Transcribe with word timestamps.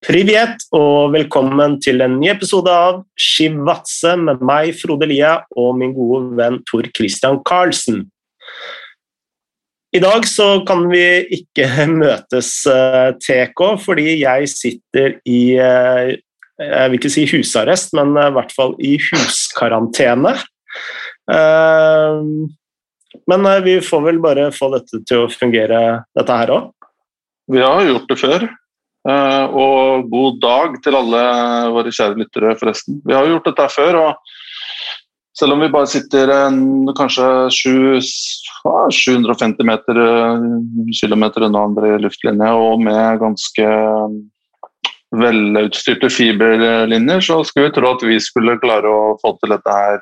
Privet 0.00 0.62
og 0.72 1.10
velkommen 1.12 1.74
til 1.84 2.00
en 2.00 2.14
ny 2.16 2.30
episode 2.32 2.72
av 2.72 3.02
Skivatse 3.20 4.14
med 4.16 4.40
meg, 4.48 4.70
Frode 4.78 5.04
Lia, 5.10 5.34
og 5.60 5.74
min 5.76 5.90
gode 5.92 6.38
venn 6.38 6.54
Tor 6.64 6.86
Christian 6.96 7.36
Karlsen. 7.44 8.06
I 9.92 10.00
dag 10.00 10.24
så 10.24 10.62
kan 10.64 10.86
vi 10.88 11.02
ikke 11.36 11.66
møtes, 12.00 12.48
eh, 12.64 13.10
TK, 13.20 13.60
fordi 13.82 14.06
jeg 14.22 14.48
sitter 14.48 15.18
i 15.28 15.42
eh, 15.60 16.14
Jeg 16.60 16.88
vil 16.88 16.96
ikke 16.96 17.12
si 17.12 17.26
husarrest, 17.28 17.92
men 17.96 18.16
i 18.16 18.30
hvert 18.38 18.56
fall 18.56 18.72
i 18.80 18.94
huskarantene. 19.04 20.32
Eh, 21.28 22.24
men 23.28 23.50
vi 23.68 23.76
får 23.84 24.08
vel 24.08 24.24
bare 24.24 24.48
få 24.56 24.72
dette 24.78 25.04
til 25.04 25.26
å 25.26 25.28
fungere, 25.28 25.84
dette 26.16 26.40
her 26.40 26.56
òg. 26.56 26.72
Vi 27.52 27.60
har 27.60 27.84
gjort 27.84 28.08
det 28.08 28.18
før. 28.24 28.48
Uh, 29.08 29.46
og 29.56 30.10
god 30.12 30.40
dag 30.42 30.74
til 30.84 30.96
alle 30.98 31.20
våre 31.72 31.92
kjære 31.94 32.18
lyttere, 32.20 32.56
forresten. 32.60 32.98
Vi 33.06 33.16
har 33.16 33.24
jo 33.24 33.36
gjort 33.36 33.48
dette 33.48 33.68
før, 33.72 33.98
og 34.00 34.34
selv 35.40 35.54
om 35.54 35.62
vi 35.64 35.70
bare 35.72 35.88
sitter 35.88 36.32
en, 36.34 36.90
kanskje 36.98 37.28
7, 37.54 38.02
750 38.92 39.64
meter, 39.64 40.02
kilometer 41.00 41.46
unna 41.48 41.64
andre 41.70 41.94
luftlinje 42.02 42.50
og 42.60 42.84
med 42.84 43.22
ganske 43.22 43.70
velutstyrte 45.16 46.10
fiberlinjer, 46.12 47.24
så 47.24 47.40
skulle 47.46 47.70
vi 47.70 47.76
tro 47.78 47.94
at 47.94 48.04
vi 48.06 48.20
skulle 48.22 48.60
klare 48.62 48.90
å 48.90 49.16
få 49.22 49.34
til 49.40 49.56
dette 49.56 49.74
her 49.74 49.98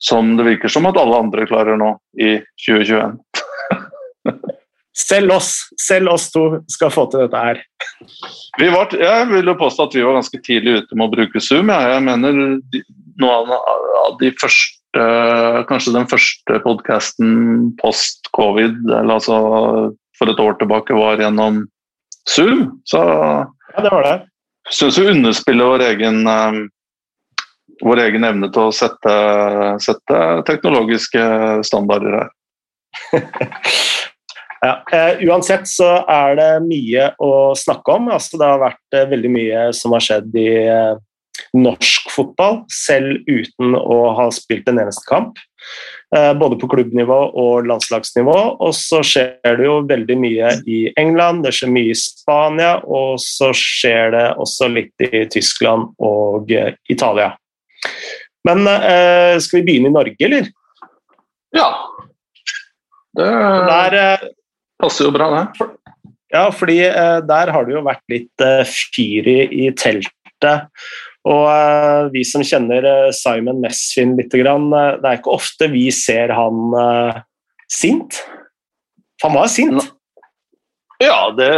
som 0.00 0.36
det 0.38 0.46
virker 0.46 0.72
som 0.72 0.86
at 0.88 0.96
alle 0.96 1.18
andre 1.26 1.44
klarer 1.48 1.76
nå 1.76 1.92
i 2.16 2.38
2021. 2.64 3.18
Selv 5.00 5.32
oss, 5.34 5.50
selv 5.80 6.12
oss 6.12 6.28
to 6.34 6.44
skal 6.70 6.92
få 6.92 7.06
til 7.10 7.24
dette 7.24 7.40
her. 7.40 7.60
Var, 8.60 8.96
jeg 9.00 9.28
vil 9.30 9.50
jo 9.52 9.56
påstå 9.60 9.86
at 9.88 9.96
vi 9.96 10.04
var 10.04 10.18
ganske 10.18 10.40
tidlig 10.44 10.80
ute 10.82 10.98
med 10.98 11.06
å 11.08 11.14
bruke 11.14 11.42
Zoom. 11.42 11.72
Ja. 11.72 11.94
Jeg 11.94 12.04
mener 12.08 12.40
noen 13.20 13.54
av 13.56 14.18
de 14.20 14.34
første 14.40 14.76
Kanskje 15.70 15.92
den 15.94 16.08
første 16.10 16.56
podkasten 16.64 17.28
post 17.78 18.26
covid, 18.34 18.74
eller 18.88 19.20
altså 19.20 19.36
for 20.18 20.32
et 20.32 20.42
år 20.42 20.56
tilbake, 20.58 20.96
var 20.98 21.22
gjennom 21.22 21.60
Zoom. 22.26 22.64
Så 22.90 22.98
ja, 22.98 23.84
det 23.84 23.92
var 23.94 24.08
det. 24.08 24.16
syns 24.74 24.98
vi 24.98 25.12
underspiller 25.12 25.70
vår 25.70 25.84
egen 25.92 26.26
um, 26.26 26.58
vår 27.86 28.02
egen 28.08 28.26
evne 28.26 28.50
til 28.52 28.68
å 28.68 28.74
sette, 28.74 29.14
sette 29.82 30.20
teknologiske 30.48 31.22
standarder 31.66 32.18
her. 32.18 32.34
Ja, 34.60 34.82
uh, 34.92 35.22
uansett 35.24 35.68
så 35.68 35.88
er 36.04 36.34
det 36.36 36.48
mye 36.66 37.10
å 37.22 37.52
snakke 37.56 37.96
om. 37.96 38.10
Altså, 38.12 38.36
det 38.40 38.48
har 38.48 38.60
vært 38.60 38.96
uh, 38.96 39.06
veldig 39.08 39.30
mye 39.32 39.62
som 39.76 39.94
har 39.96 40.04
skjedd 40.04 40.36
i 40.36 40.50
uh, 40.68 40.98
norsk 41.56 42.10
fotball, 42.12 42.58
selv 42.68 43.24
uten 43.24 43.72
å 43.78 43.98
ha 44.18 44.26
spilt 44.34 44.68
en 44.68 44.82
eneste 44.82 45.06
kamp. 45.08 45.38
både 46.10 46.56
på 46.58 46.66
klubbnivå 46.68 47.16
og 47.38 47.66
landslagsnivå. 47.70 48.34
Og 48.66 48.74
så 48.74 48.98
skjer 49.06 49.54
det 49.56 49.64
jo 49.64 49.76
veldig 49.88 50.16
mye 50.18 50.50
i 50.66 50.80
England, 50.98 51.44
det 51.46 51.52
skjer 51.54 51.70
mye 51.70 51.94
i 51.94 51.96
Spania, 51.96 52.72
og 52.82 53.20
så 53.22 53.52
skjer 53.56 54.10
det 54.16 54.24
også 54.42 54.68
litt 54.74 55.06
i 55.06 55.22
Tyskland 55.30 55.94
og 56.02 56.50
Italia. 56.90 57.30
Men 58.44 58.66
skal 59.38 59.60
vi 59.60 59.64
begynne 59.70 59.92
i 59.92 59.96
Norge, 59.96 60.18
eller? 60.26 60.50
Ja. 61.56 61.70
Det... 63.16 63.30
Der, 63.70 64.28
Passer 64.80 65.06
jo 65.06 65.12
bra, 65.14 65.28
det. 65.36 65.70
Ja, 66.30 66.46
fordi 66.54 66.78
eh, 66.86 67.18
der 67.26 67.50
har 67.50 67.66
det 67.66 67.74
jo 67.74 67.84
vært 67.84 68.04
litt 68.10 68.44
eh, 68.44 68.62
fyr 68.94 69.28
i, 69.28 69.38
i 69.66 69.70
teltet. 69.74 70.68
Og 71.28 71.46
eh, 71.50 72.10
vi 72.14 72.22
som 72.24 72.44
kjenner 72.46 73.10
Simon 73.16 73.60
Mesfin 73.64 74.14
litt, 74.18 74.32
grann, 74.32 74.70
det 74.70 75.04
er 75.04 75.18
ikke 75.18 75.34
ofte 75.34 75.70
vi 75.72 75.88
ser 75.94 76.32
han 76.36 76.70
sint. 77.70 78.22
Han 79.24 79.36
var 79.36 79.50
sint. 79.52 79.90
Ja, 81.00 81.30
det 81.32 81.50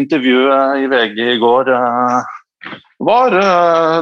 intervjuet 0.00 0.84
i 0.84 0.88
VG 0.88 1.18
i 1.34 1.40
går 1.40 1.68
var 3.04 3.34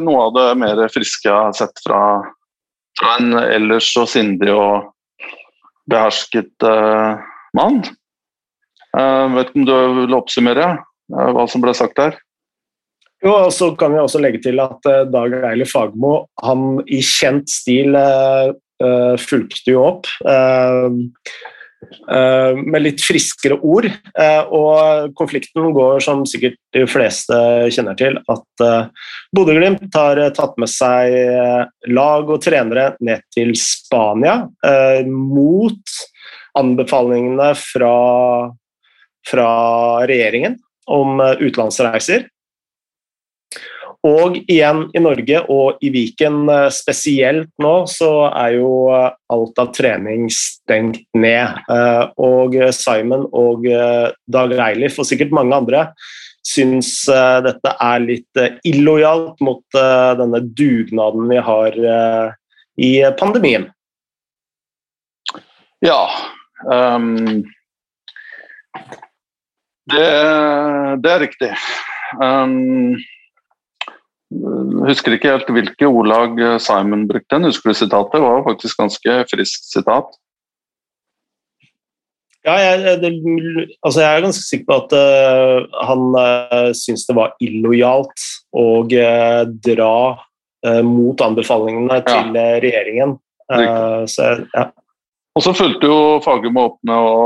noe 0.03 0.21
av 0.29 0.37
det 0.37 0.49
mer 0.61 0.83
friske 0.93 1.27
jeg 1.27 1.35
har 1.35 1.57
sett 1.57 1.83
fra, 1.83 2.03
fra 2.99 3.17
en 3.19 3.35
ellers 3.43 3.89
så 3.91 4.05
sindig 4.07 4.53
og 4.55 4.93
behersket 5.91 6.71
mann. 7.59 7.83
Uh, 8.93 9.31
vet 9.39 9.49
ikke 9.49 9.63
om 9.63 9.69
du 9.69 10.03
vil 10.03 10.19
oppsummere 10.19 10.67
uh, 10.77 11.31
hva 11.33 11.47
som 11.49 11.63
ble 11.65 11.73
sagt 11.77 11.97
der? 12.01 12.19
Jo, 13.23 13.47
og 13.47 13.53
så 13.55 13.71
kan 13.79 13.95
vi 13.95 14.03
også 14.03 14.21
legge 14.21 14.43
til 14.45 14.61
at 14.61 14.85
uh, 14.91 15.07
Dag 15.09 15.39
Eilif 15.53 15.73
Fagmo 15.73 16.27
han 16.43 16.83
i 16.85 17.01
kjent 17.05 17.49
stil 17.51 17.97
fulgte 19.23 19.71
jo 19.71 19.83
opp 19.87 20.09
med 22.03 22.83
litt 22.83 23.05
friskere 23.05 23.55
ord. 23.63 23.87
og 24.59 25.13
konflikten 25.15 25.69
går, 25.77 26.01
som 26.03 26.25
sikkert 26.27 26.57
de 26.75 26.83
fleste 26.91 27.37
kjenner 27.71 27.95
til, 28.01 28.19
at 28.27 28.65
Bodø-Glimt 29.31 29.87
har 29.95 30.19
tatt 30.35 30.59
med 30.59 30.73
seg 30.73 31.15
lag 31.95 32.27
og 32.27 32.43
trenere 32.43 32.89
ned 32.99 33.23
til 33.31 33.55
Spania 33.55 34.41
mot 35.07 35.95
anbefalingene 36.59 37.53
fra 37.61 37.95
fra 39.29 39.49
regjeringen 40.09 40.59
om 40.91 41.21
eh, 41.21 41.37
utenlandsreiser. 41.43 42.29
Og 44.03 44.35
igjen 44.51 44.89
i 44.99 45.01
Norge 45.03 45.45
og 45.55 45.83
i 45.85 45.93
Viken 45.95 46.49
eh, 46.51 46.69
spesielt 46.75 47.53
nå, 47.63 47.75
så 47.91 48.11
er 48.31 48.57
jo 48.59 48.73
eh, 48.95 49.13
alt 49.35 49.63
av 49.63 49.71
trening 49.77 50.27
stengt 50.35 51.05
ned. 51.15 51.63
Og 52.23 52.59
Simon 52.75 53.29
og 53.31 53.65
Dag 53.65 54.57
Eilif 54.67 54.99
og 55.01 55.09
sikkert 55.09 55.35
mange 55.35 55.57
andre 55.57 55.87
syns 56.43 57.05
dette 57.07 57.71
er 57.71 58.01
litt 58.03 58.41
illojalt 58.67 59.39
mot 59.47 59.63
denne 60.19 60.41
dugnaden 60.43 61.29
vi 61.31 61.39
har 61.47 61.79
i 62.83 62.91
pandemien. 63.21 63.69
Ja. 65.87 66.03
Um 66.67 67.45
det, 69.91 70.07
det 71.03 71.11
er 71.13 71.25
riktig. 71.25 71.51
Um, 72.23 72.99
husker 74.87 75.17
ikke 75.17 75.33
helt 75.33 75.51
hvilke 75.51 75.89
ordlag 75.89 76.39
Simon 76.63 77.09
brukte. 77.11 77.41
Husker 77.47 77.73
du 77.73 77.79
sitatet? 77.79 78.19
Det 78.19 78.23
var 78.25 78.45
faktisk 78.47 78.79
ganske 78.79 79.17
friskt 79.33 79.73
sitat. 79.73 80.13
Ja, 82.43 82.57
jeg, 82.59 82.97
det, 83.03 83.11
altså 83.87 84.01
jeg, 84.03 84.09
er 84.17 84.25
ganske 84.25 84.43
sikker 84.43 84.67
på 84.67 84.79
at 84.81 84.95
uh, 84.99 85.83
han 85.87 86.09
uh, 86.17 86.71
syns 86.75 87.05
det 87.07 87.15
var 87.15 87.37
illojalt 87.45 88.25
å 88.59 88.67
uh, 88.83 89.43
dra 89.63 89.95
uh, 90.67 90.83
mot 90.87 91.23
anbefalingene 91.23 92.01
ja. 92.01 92.07
til 92.09 92.41
regjeringen. 92.65 93.19
Så, 94.09 94.25
ja. 94.55 94.63
Og 95.37 95.45
så 95.45 95.53
fulgte 95.53 95.85
jo 95.91 95.97
Fagermo 96.25 96.63
opp 96.71 96.79
med 96.89 96.97
å 96.97 97.25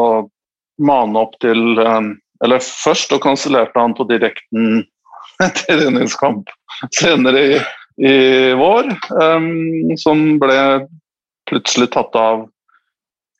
mane 0.82 1.20
opp 1.20 1.36
til 1.44 1.78
um, 1.78 2.08
eller 2.44 2.62
først, 2.62 3.12
og 3.16 3.22
kansellerte 3.24 3.80
han 3.80 3.94
på 3.96 4.06
direkten 4.10 4.84
treningskamp 5.62 6.50
senere 6.96 7.42
i, 7.42 7.56
i 8.08 8.16
vår, 8.58 8.90
um, 9.16 9.96
som 10.00 10.26
ble 10.42 10.58
plutselig 11.48 11.90
tatt 11.94 12.16
av 12.18 12.46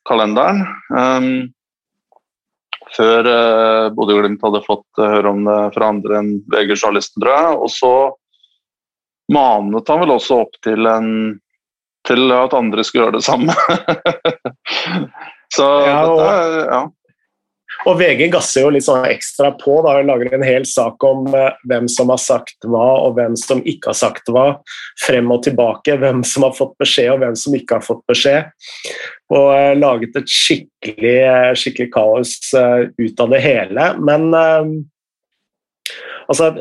kalenderen. 0.07 0.63
Um, 0.93 1.29
før 2.95 3.27
uh, 3.27 3.89
Bodø-Glimt 3.95 4.43
hadde 4.45 4.63
fått 4.65 5.01
uh, 5.01 5.09
høre 5.17 5.33
om 5.33 5.43
det 5.47 5.57
fra 5.75 5.91
andre 5.91 6.21
enn 6.21 6.31
VG-journalisten, 6.53 7.21
tror 7.23 7.35
jeg. 7.35 7.57
Og 7.65 7.73
så 7.73 7.93
manet 9.33 9.91
han 9.91 10.03
vel 10.03 10.15
også 10.15 10.41
opp 10.45 10.55
til, 10.63 10.87
en, 10.87 11.09
til 12.07 12.31
at 12.31 12.55
andre 12.57 12.85
skulle 12.87 13.07
gjøre 13.07 13.19
det 13.19 13.27
samme. 13.27 13.55
så 15.57 15.67
ja, 15.83 15.99
og, 16.07 16.21
dette, 16.21 16.63
ja. 16.71 16.81
Og 17.85 17.99
VG 17.99 18.25
gasser 18.33 18.63
jo 18.63 18.71
litt 18.73 18.85
sånn 18.87 19.05
ekstra 19.07 19.51
på 19.59 19.77
da, 19.85 19.99
og 19.99 20.07
lager 20.09 20.33
en 20.33 20.45
hel 20.45 20.65
sak 20.67 21.03
om 21.05 21.27
uh, 21.35 21.53
hvem 21.69 21.85
som 21.91 22.09
har 22.13 22.21
sagt 22.21 22.65
hva, 22.65 22.87
og 23.05 23.17
hvem 23.19 23.37
som 23.39 23.61
ikke 23.61 23.91
har 23.91 23.99
sagt 23.99 24.31
hva. 24.33 24.47
Frem 25.03 25.29
og 25.33 25.43
tilbake, 25.45 25.99
hvem 26.01 26.23
som 26.27 26.47
har 26.47 26.55
fått 26.57 26.73
beskjed, 26.81 27.11
og 27.13 27.23
hvem 27.23 27.37
som 27.37 27.57
ikke 27.57 27.77
har 27.77 27.85
fått 27.85 28.03
beskjed. 28.09 28.51
Og 29.29 29.47
uh, 29.53 29.73
laget 29.77 30.17
et 30.17 30.33
skikkelig, 30.33 31.17
uh, 31.29 31.53
skikkelig 31.59 31.91
kaos 31.93 32.37
ut 32.53 33.23
av 33.23 33.33
det 33.33 33.43
hele. 33.43 33.89
Men 34.01 34.31
altså 36.27 36.53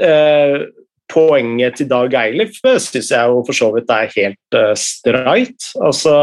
Poenget 1.06 1.76
til 1.78 1.86
Dag 1.86 2.14
Eilif 2.18 2.56
syns 2.58 3.12
jeg 3.12 3.30
jo 3.30 3.44
for 3.46 3.54
så 3.54 3.68
vidt 3.76 3.92
er 3.94 4.10
helt 4.10 4.56
streit. 4.80 5.68
Altså, 5.78 6.16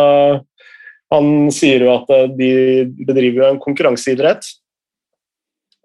han 1.13 1.29
sier 1.55 1.85
jo 1.85 1.93
at 1.93 2.35
de 2.35 2.51
bedriver 3.07 3.47
en 3.47 3.61
konkurranseidrett 3.63 4.49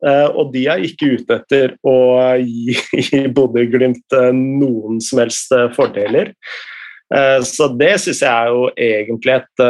og 0.07 0.53
de 0.55 0.65
er 0.71 0.85
ikke 0.87 1.09
ute 1.19 1.39
etter 1.41 1.73
å 1.83 1.95
gi, 2.39 2.77
gi 3.09 3.23
Bodø-Glimt 3.35 4.15
noen 4.37 5.01
som 5.03 5.23
helst 5.25 5.55
fordeler. 5.75 6.35
Så 7.43 7.71
det 7.81 7.95
syns 8.03 8.21
jeg 8.21 8.29
er 8.29 8.53
jo 8.53 8.69
egentlig 8.77 9.39
et 9.39 9.63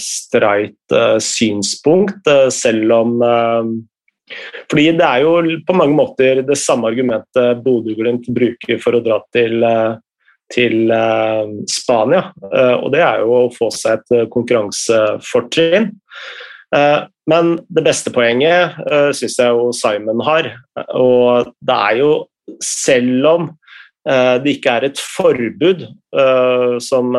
streit 0.00 0.94
synspunkt, 1.22 2.30
selv 2.56 2.94
om 2.96 3.16
fordi 4.70 4.88
det 4.96 5.06
er 5.06 5.22
jo 5.26 5.60
på 5.66 5.74
mange 5.76 5.94
måter 5.98 6.40
det 6.46 6.58
samme 6.58 6.90
argumentet 6.90 7.62
Bodø-Glimt 7.62 8.30
bruker 8.32 8.78
for 8.82 8.96
å 8.96 9.04
dra 9.04 9.20
til 9.34 9.58
til 10.54 10.90
eh, 10.90 11.50
Spania. 11.70 12.30
Eh, 12.50 12.76
og 12.82 12.90
det 12.94 13.02
er 13.04 13.24
jo 13.24 13.34
å 13.36 13.50
få 13.54 13.70
seg 13.74 14.00
et 14.00 14.16
eh, 14.16 14.28
konkurransefortrinn. 14.32 15.90
Men 16.70 17.56
det 17.66 17.82
beste 17.82 18.12
poenget 18.14 18.76
uh, 18.86 19.10
syns 19.16 19.38
jeg 19.40 19.50
jo 19.50 19.70
Simon 19.74 20.22
har. 20.26 20.52
Og 20.94 21.50
det 21.66 21.78
er 21.90 21.96
jo, 21.98 22.12
selv 22.64 23.32
om 23.34 23.50
det 24.00 24.54
ikke 24.54 24.72
er 24.78 24.84
et 24.86 25.00
forbud, 25.04 25.82
som 26.80 27.10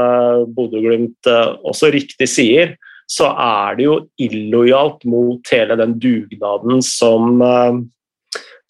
Bodø-Glimt 0.56 1.30
også 1.30 1.92
riktig 1.94 2.26
sier, 2.26 2.72
så 3.06 3.28
er 3.38 3.78
det 3.78 3.86
jo 3.86 3.98
illojalt 4.26 5.06
mot 5.06 5.52
hele 5.54 5.78
den 5.78 5.94
dugnaden 6.02 6.82
som 6.82 7.38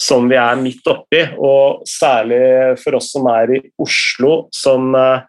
som 0.01 0.30
vi 0.30 0.38
er 0.39 0.60
midt 0.62 0.88
oppi. 0.89 1.22
Og 1.38 1.84
særlig 1.89 2.42
for 2.81 2.98
oss 2.98 3.12
som 3.13 3.27
er 3.31 3.57
i 3.57 3.62
Oslo, 3.81 4.48
som 4.56 4.94
eh, 4.98 5.27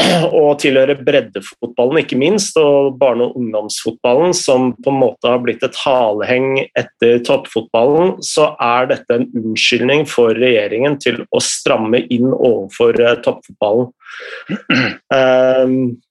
og 0.40 0.58
tilhører 0.62 1.00
breddefotballen, 1.04 2.02
ikke 2.02 2.18
minst, 2.20 2.58
og 2.60 2.96
barne- 3.00 3.28
og 3.28 3.38
ungdomsfotballen, 3.40 4.34
som 4.36 4.72
på 4.80 4.92
en 4.92 5.00
måte 5.02 5.30
har 5.30 5.40
blitt 5.44 5.64
et 5.66 5.78
haleheng 5.84 6.66
etter 6.78 7.22
toppfotballen, 7.26 8.16
så 8.24 8.52
er 8.62 8.90
dette 8.92 9.16
en 9.16 9.26
unnskyldning 9.30 10.06
for 10.10 10.36
regjeringen 10.36 10.98
til 11.02 11.24
å 11.30 11.42
stramme 11.44 12.04
inn 12.12 12.30
overfor 12.32 13.00
eh, 13.00 13.18
toppfotballen. 13.24 13.90
Um, 15.10 15.76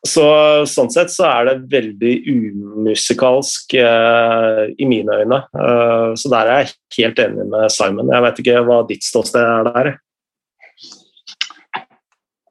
Så, 0.00 0.22
sånn 0.64 0.88
sett 0.88 1.10
så 1.12 1.26
er 1.28 1.48
det 1.50 1.56
veldig 1.74 2.12
umusikalsk 2.24 3.74
eh, 3.76 4.62
i 4.80 4.86
mine 4.88 5.18
øyne. 5.20 5.42
Uh, 5.52 6.16
så 6.16 6.30
der 6.32 6.48
er 6.48 6.62
jeg 6.62 6.70
helt 7.02 7.20
enig 7.26 7.44
med 7.52 7.74
Simon. 7.74 8.08
Jeg 8.08 8.24
vet 8.24 8.40
ikke 8.40 8.62
hva 8.64 8.78
ditt 8.88 9.04
ståsted 9.04 9.44
er 9.44 9.68
der. 9.68 9.90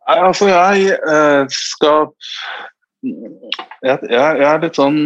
Altså, 0.09 0.47
jeg 0.49 0.95
eh, 0.97 1.43
skal 1.53 2.07
jeg, 3.85 3.97
jeg, 4.09 4.39
er 4.43 4.63
litt 4.63 4.79
sånn 4.79 4.97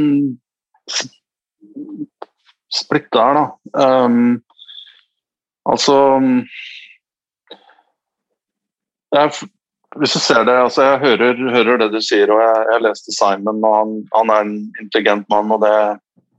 splitta 2.74 3.26
her, 3.28 3.40
da. 3.40 3.44
Um, 3.84 4.40
altså 5.70 5.98
jeg 9.14 9.50
hvis 10.00 10.16
du 10.16 10.20
ser 10.20 10.46
det, 10.48 10.56
altså 10.58 10.82
Jeg 10.82 11.00
hører, 11.04 11.42
hører 11.54 11.78
det 11.84 11.92
du 11.94 12.00
sier, 12.02 12.32
og 12.34 12.40
jeg, 12.42 12.62
jeg 12.72 12.82
leste 12.82 13.14
Simon, 13.14 13.60
og 13.62 13.76
han, 13.76 13.92
han, 14.16 14.32
er 14.34 14.48
en 14.48 14.56
intelligent 14.82 15.28
mann. 15.30 15.52
og 15.54 15.62
Det, 15.62 15.76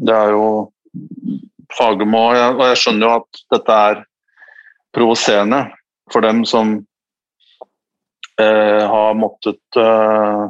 det 0.09 0.15
er 0.15 0.33
jo 0.35 0.49
Fagermo, 1.79 2.25
og 2.33 2.35
jeg, 2.35 2.57
og 2.57 2.65
jeg 2.67 2.81
skjønner 2.83 3.07
jo 3.07 3.13
at 3.21 3.41
dette 3.55 3.77
er 3.91 4.03
provoserende 4.95 5.61
for 6.13 6.27
dem 6.27 6.43
som 6.49 6.75
har 8.43 9.15
måttet 9.15 9.77
eh, 9.77 10.45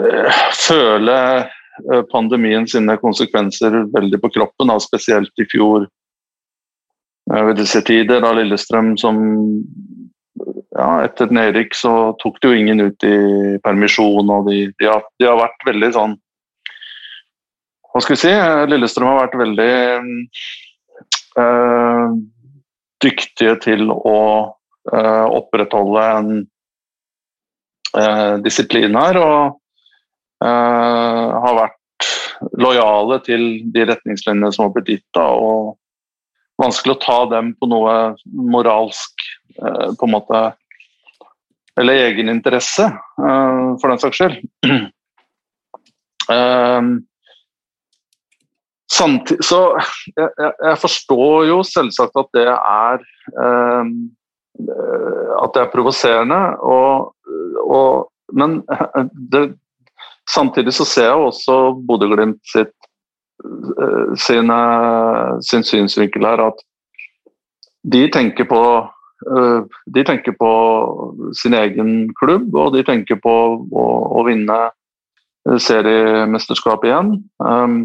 eh 0.00 0.40
føle 0.68 1.16
eh, 1.38 2.02
pandemien 2.12 2.66
sine 2.68 2.96
konsekvenser 2.96 3.84
veldig 3.94 4.20
på 4.20 4.30
kroppen, 4.34 4.72
spesielt 4.80 5.32
i 5.38 5.46
fjor 5.50 5.86
eh, 7.32 7.44
ved 7.46 7.56
disse 7.62 7.82
tider, 7.86 8.20
da 8.20 8.32
Lillestrøm 8.34 8.96
som 8.98 9.22
ja, 10.76 11.04
etter 11.04 11.30
nedrykk 11.34 11.74
så 11.74 11.94
tok 12.22 12.40
det 12.40 12.50
jo 12.50 12.58
ingen 12.58 12.80
ut 12.80 13.06
i 13.06 13.16
permisjon, 13.62 14.30
og 14.30 14.50
de, 14.50 14.70
de, 14.78 14.86
har, 14.86 15.02
de, 15.18 15.26
har, 15.26 15.38
vært 15.40 15.66
veldig 15.66 15.92
sånn 15.96 16.18
Hva 17.90 18.02
skal 18.02 18.16
vi 18.16 18.22
si? 18.22 18.34
Lillestrøm 18.70 19.10
har 19.10 19.24
vært 19.24 19.40
veldig 19.40 19.72
øh, 21.42 22.14
dyktige 23.02 23.56
til 23.64 23.90
å 23.90 24.16
opprettholde 24.90 26.04
en 26.18 26.30
øh, 27.96 28.36
disiplin 28.44 28.98
her, 28.98 29.20
og 29.20 29.56
har 30.40 31.56
vært 31.58 32.06
lojale 32.56 33.18
til 33.26 33.42
de 33.74 33.82
retningslinjene 33.90 34.48
som 34.56 34.64
har 34.64 34.70
blitt 34.72 34.88
gitt. 34.88 35.04
Da, 35.12 35.26
og 35.28 35.76
vanskelig 36.62 36.94
å 36.94 37.02
ta 37.02 37.16
dem 37.34 37.50
på 37.60 37.68
noe 37.68 38.14
moralsk 38.24 39.26
på 39.60 40.08
en 40.08 40.14
måte 40.14 40.40
eller 41.76 42.06
egeninteresse, 42.06 42.86
for 43.20 43.92
den 43.92 44.00
saks 44.00 44.22
skyld. 44.22 44.40
Samtidig, 48.90 49.44
så 49.46 49.60
jeg, 50.16 50.30
jeg, 50.36 50.78
forstår 50.82 51.44
jo 51.48 51.60
selvsagt 51.66 52.16
at 52.18 52.30
det 52.34 52.46
er 52.50 53.04
uh, 53.38 53.86
at 54.68 55.54
det 55.54 55.62
er 55.62 55.72
provoserende, 55.72 56.40
og, 56.60 57.14
og, 57.64 58.10
men 58.32 58.60
det, 59.32 59.44
samtidig 60.30 60.74
så 60.76 60.86
ser 60.88 61.10
jeg 61.10 61.26
også 61.30 61.58
Bodø-Glimt 61.88 62.42
sitt 62.52 62.74
sine, 64.20 64.56
sin 65.40 65.64
synsvinkel 65.64 66.26
her, 66.28 66.42
at 66.50 66.64
de 67.88 68.02
tenker 68.12 68.44
på 68.44 68.60
Eh, 69.28 69.62
de 69.86 70.04
tenker 70.04 70.32
på 70.32 70.50
sin 71.36 71.54
egen 71.54 72.08
klubb, 72.16 72.54
og 72.56 72.72
de 72.76 72.84
tenker 72.86 73.20
på 73.20 73.34
å, 73.60 73.86
å 74.16 74.24
vinne 74.28 74.60
seriemesterskapet 75.40 75.66
seriemesterskap 75.66 76.82
igjen. 76.84 77.12
Um, 77.40 77.76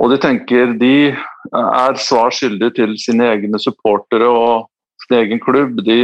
og 0.00 0.12
de 0.12 0.18
tenker 0.22 0.76
de 0.78 1.10
er 1.10 1.98
svar 2.00 2.30
skyldige 2.34 2.76
til 2.78 2.94
sine 3.02 3.26
egne 3.32 3.58
supportere 3.60 4.28
og 4.30 4.68
sin 5.10 5.18
egen 5.18 5.42
klubb. 5.42 5.82
De, 5.86 5.98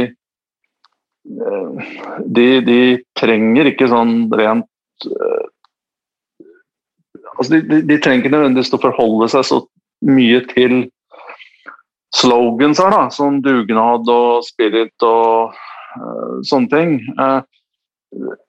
eh, 1.31 1.91
de, 2.27 2.47
de 2.67 2.79
trenger 3.17 3.71
ikke 3.71 3.87
sånn 3.91 4.27
rent 4.35 4.67
altså 7.37 7.53
de, 7.53 7.61
de, 7.69 7.81
de 7.85 7.97
trenger 8.01 8.25
ikke 8.25 8.33
nødvendigvis 8.33 8.73
å 8.73 8.81
forholde 8.81 9.29
seg 9.31 9.45
så 9.47 9.59
mye 10.07 10.41
til 10.51 10.79
slogans 12.15 12.81
her, 12.81 12.93
da, 12.93 13.07
som 13.13 13.41
dugnad 13.45 14.09
og 14.11 14.45
spirit 14.47 15.05
og 15.05 15.53
uh, 15.53 16.37
sånne 16.47 16.71
ting. 16.71 16.97
Uh, 17.19 17.41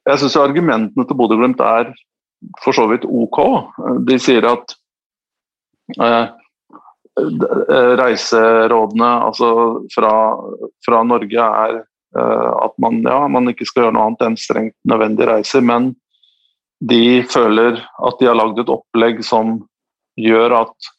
jeg 0.08 0.22
syns 0.22 0.38
argumentene 0.40 1.06
til 1.06 1.18
Bodø-Glimt 1.18 1.60
er 1.64 1.90
for 2.62 2.76
så 2.76 2.86
vidt 2.90 3.06
ok. 3.08 3.40
De 4.06 4.18
sier 4.22 4.46
at 4.48 4.76
uh, 5.98 6.30
reiserådene 7.98 9.08
altså 9.26 9.48
fra, 9.94 10.12
fra 10.84 11.02
Norge 11.06 11.46
er 11.46 11.80
at 12.18 12.72
man, 12.80 13.02
ja, 13.04 13.26
man, 13.28 13.50
ikke 13.50 13.66
skal 13.68 13.84
gjøre 13.84 13.94
noe 13.94 14.06
annet 14.08 14.22
enn 14.24 14.36
strengt 14.40 14.74
nødvendige 14.88 15.28
reiser, 15.28 15.60
men 15.60 15.90
de 16.80 17.20
føler 17.28 17.82
at 17.82 18.20
de 18.20 18.30
har 18.30 18.38
lagd 18.38 18.62
et 18.62 18.72
opplegg 18.72 19.20
som 19.26 19.58
gjør 20.18 20.54
at 20.62 20.90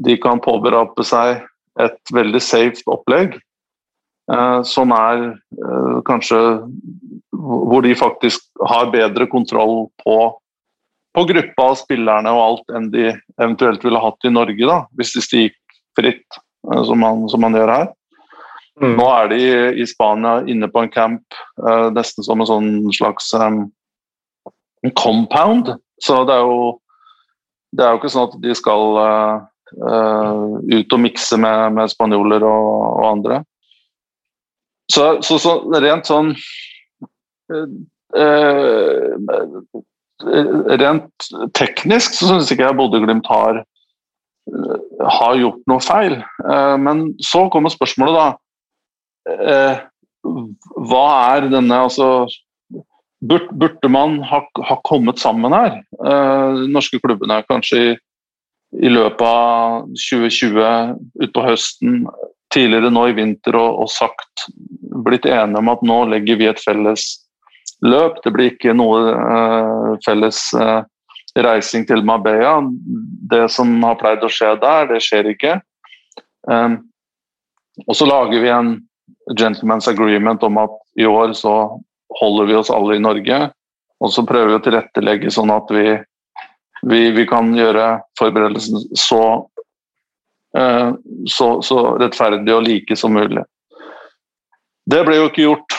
de 0.00 0.16
kan 0.22 0.40
påberope 0.44 1.04
seg 1.04 1.42
et 1.80 2.14
veldig 2.14 2.42
safe 2.44 2.86
opplegg. 2.90 3.34
Eh, 4.30 4.60
som 4.62 4.92
er 4.94 5.24
eh, 5.32 5.96
kanskje 6.06 6.40
hvor 7.40 7.82
de 7.82 7.96
faktisk 7.98 8.44
har 8.68 8.92
bedre 8.92 9.26
kontroll 9.30 9.88
på, 10.04 10.16
på 11.16 11.24
gruppa 11.26 11.70
av 11.72 11.78
spillerne 11.80 12.32
og 12.34 12.42
alt 12.44 12.76
enn 12.76 12.90
de 12.92 13.08
eventuelt 13.40 13.82
ville 13.84 14.02
hatt 14.02 14.26
i 14.28 14.32
Norge, 14.32 14.66
da, 14.66 14.82
hvis 14.98 15.14
de 15.16 15.46
gikk 15.46 15.80
fritt, 15.98 16.38
eh, 16.70 16.82
som 16.86 17.02
man, 17.02 17.26
som 17.32 17.42
man 17.44 17.56
gjør 17.56 17.74
her. 17.74 17.88
Mm. 18.80 18.94
Nå 18.96 19.06
er 19.12 19.30
de 19.32 19.40
i 19.82 19.86
Spania 19.88 20.38
inne 20.48 20.70
på 20.70 20.84
en 20.84 20.92
camp, 20.92 21.40
eh, 21.66 21.88
nesten 21.96 22.24
som 22.24 22.40
en 22.40 22.48
sånn 22.48 22.70
slags 22.96 23.32
um, 23.36 23.66
compound. 24.96 25.74
Så 26.00 26.22
det 26.28 26.38
er 26.38 26.46
jo 26.46 26.78
det 27.76 27.84
er 27.84 27.92
jo 27.92 28.00
ikke 28.00 28.10
sånn 28.10 28.28
at 28.30 28.38
de 28.42 28.54
skal 28.58 28.96
uh, 28.98 29.42
uh, 29.78 30.58
ut 30.58 30.96
og 30.96 31.02
mikse 31.04 31.38
med, 31.38 31.76
med 31.76 31.92
spanjoler 31.92 32.42
og, 32.42 32.70
og, 32.96 33.04
andre. 33.12 33.36
Så, 34.90 35.20
så, 35.22 35.38
så, 35.38 35.52
rent 35.78 36.08
sånn 36.10 36.32
uh, 37.54 37.66
Rent 40.20 41.30
teknisk 41.56 42.16
så 42.16 42.28
syns 42.28 42.50
ikke 42.52 42.66
jeg 42.66 42.76
Bodø-Glimt 42.78 43.28
har, 43.30 43.62
har 45.00 45.38
gjort 45.40 45.62
noe 45.70 45.84
feil. 45.84 46.18
Uh, 46.44 46.76
men 46.80 47.08
så 47.24 47.46
kommer 47.52 47.72
spørsmålet, 47.72 48.20
da. 48.20 48.28
hva 50.90 51.06
er 51.36 51.50
denne 51.52 51.82
altså 51.86 52.06
Burde 53.20 53.88
man 53.92 54.14
ha, 54.24 54.38
ha 54.64 54.76
kommet 54.88 55.20
sammen 55.20 55.52
her, 55.52 55.74
De 55.92 56.70
norske 56.72 56.96
klubbene, 57.04 57.42
kanskje 57.44 57.80
i 57.82 57.90
i 58.78 58.90
løpet 58.90 59.22
av 59.26 59.88
2020, 59.98 60.98
utpå 61.26 61.46
høsten, 61.46 62.04
tidligere 62.54 62.90
nå 62.92 63.08
i 63.10 63.16
vinter 63.18 63.58
og, 63.58 63.82
og, 63.84 63.90
sagt, 63.90 64.46
blitt 65.06 65.26
enige 65.26 65.62
om 65.62 65.70
at 65.72 65.82
nå 65.86 65.98
legger 66.10 66.38
vi 66.38 66.48
et 66.50 66.62
felles 66.62 67.08
løp. 67.86 68.20
Det 68.24 68.32
blir 68.34 68.52
ikke 68.52 68.74
noe 68.76 69.14
uh, 69.14 69.96
felles 70.04 70.42
uh, 70.56 70.82
reising 71.38 71.86
til 71.88 72.04
Marbella. 72.06 72.58
Det 73.30 73.46
som 73.52 73.72
har 73.84 73.98
pleid 74.00 74.24
å 74.24 74.32
skje 74.32 74.54
der, 74.62 74.88
det 74.90 75.02
skjer 75.04 75.30
ikke. 75.32 75.58
Um, 76.50 76.80
og 77.86 77.96
så 77.96 78.08
lager 78.08 78.42
vi 78.42 78.50
en 78.52 78.74
gentleman's 79.38 79.88
agreement 79.88 80.42
om 80.42 80.58
at 80.60 80.76
i 80.98 81.06
år 81.06 81.32
så 81.38 81.54
holder 82.20 82.48
vi 82.50 82.58
oss 82.58 82.72
alle 82.74 82.98
i 82.98 83.02
Norge. 83.02 83.40
Og 84.00 84.12
så 84.12 84.24
prøver 84.26 84.54
vi 84.54 84.58
å 84.58 84.64
tilrettelegge 84.64 85.32
sånn 85.32 85.52
at 85.54 85.70
vi, 85.72 85.94
vi, 86.88 87.00
vi 87.14 87.26
kan 87.28 87.52
gjøre 87.56 88.00
forberedelsen 88.18 88.88
så, 88.98 89.22
uh, 90.56 90.90
så, 91.28 91.48
så 91.62 91.80
rettferdig 92.00 92.56
og 92.56 92.66
like 92.66 92.96
som 92.98 93.14
mulig. 93.16 93.44
Det 94.90 95.04
ble 95.06 95.20
jo 95.20 95.28
ikke 95.28 95.44
gjort, 95.44 95.76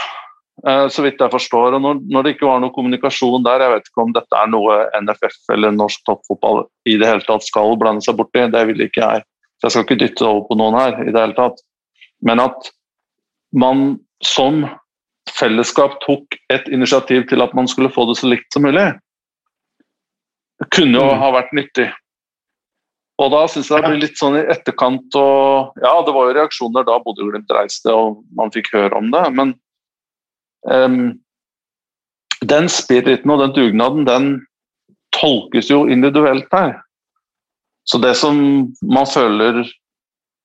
så 0.61 1.01
vidt 1.01 1.21
jeg 1.21 1.33
forstår. 1.33 1.73
og 1.73 1.81
når, 1.81 2.01
når, 2.13 2.23
det 2.23 2.33
ikke 2.35 2.45
var 2.45 2.59
noe 2.61 2.73
kommunikasjon 2.75 3.45
der, 3.45 3.63
jeg 3.65 3.73
vet 3.73 3.87
ikke 3.89 4.03
om 4.03 4.13
dette 4.13 4.37
er 4.37 4.51
noe 4.51 4.75
NFF 5.01 5.53
eller 5.55 5.73
norsk 5.73 6.03
toppfotball 6.05 6.63
i 6.85 6.97
det 7.01 7.09
hele 7.09 7.25
tatt 7.25 7.47
skal 7.47 7.73
blande 7.81 8.05
seg 8.05 8.19
borti, 8.19 8.45
det 8.53 8.61
vil 8.69 8.85
ikke 8.85 9.01
jeg. 9.01 9.25
Så 9.57 9.67
jeg 9.67 9.73
skal 9.73 9.87
ikke 9.87 9.99
dytte 10.03 10.27
over 10.27 10.45
på 10.49 10.57
noen 10.61 10.77
her 10.77 10.99
i 11.01 11.09
det 11.09 11.17
hele 11.17 11.37
tatt. 11.37 11.63
Men 12.21 12.43
at 12.43 12.69
man 13.57 13.99
som 14.25 14.63
fellesskap 15.29 15.97
tok 16.05 16.37
et 16.53 16.67
initiativ 16.69 17.25
til 17.29 17.41
at 17.41 17.53
man 17.57 17.69
skulle 17.69 17.91
få 17.93 18.05
det 18.09 18.19
så 18.19 18.29
likt 18.29 18.53
som 18.53 18.65
mulig, 18.65 18.87
kunne 20.69 20.97
jo 20.97 21.07
mm. 21.09 21.19
ha 21.21 21.31
vært 21.33 21.53
nyttig. 21.57 21.89
Og 23.21 23.29
da 23.33 23.41
syns 23.49 23.69
jeg 23.69 23.81
det 23.81 23.89
blir 23.91 24.01
litt 24.01 24.17
sånn 24.17 24.37
i 24.39 24.45
etterkant 24.49 25.17
og 25.19 25.77
Ja, 25.83 25.93
det 26.05 26.13
var 26.15 26.29
jo 26.29 26.37
reaksjoner 26.37 26.85
da 26.87 26.97
Bodø-Glimt 27.03 27.51
reiste 27.53 27.93
og 27.93 28.23
man 28.37 28.53
fikk 28.53 28.71
høre 28.73 28.97
om 28.97 29.11
det, 29.13 29.25
men 29.37 29.53
den 32.51 32.69
spiriten 32.69 33.33
og 33.33 33.41
den 33.41 33.53
dugnaden, 33.55 34.05
den 34.07 34.31
tolkes 35.15 35.69
jo 35.71 35.85
individuelt 35.89 36.47
her. 36.53 36.75
Så 37.83 37.97
det 37.97 38.15
som 38.19 38.37
man 38.81 39.09
føler 39.09 39.63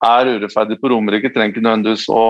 er 0.04 0.30
urettferdig 0.36 0.78
på 0.80 0.90
Romerike, 0.92 1.32
trenger 1.32 1.54
ikke 1.54 1.64
nødvendigvis 1.64 2.06
å 2.12 2.24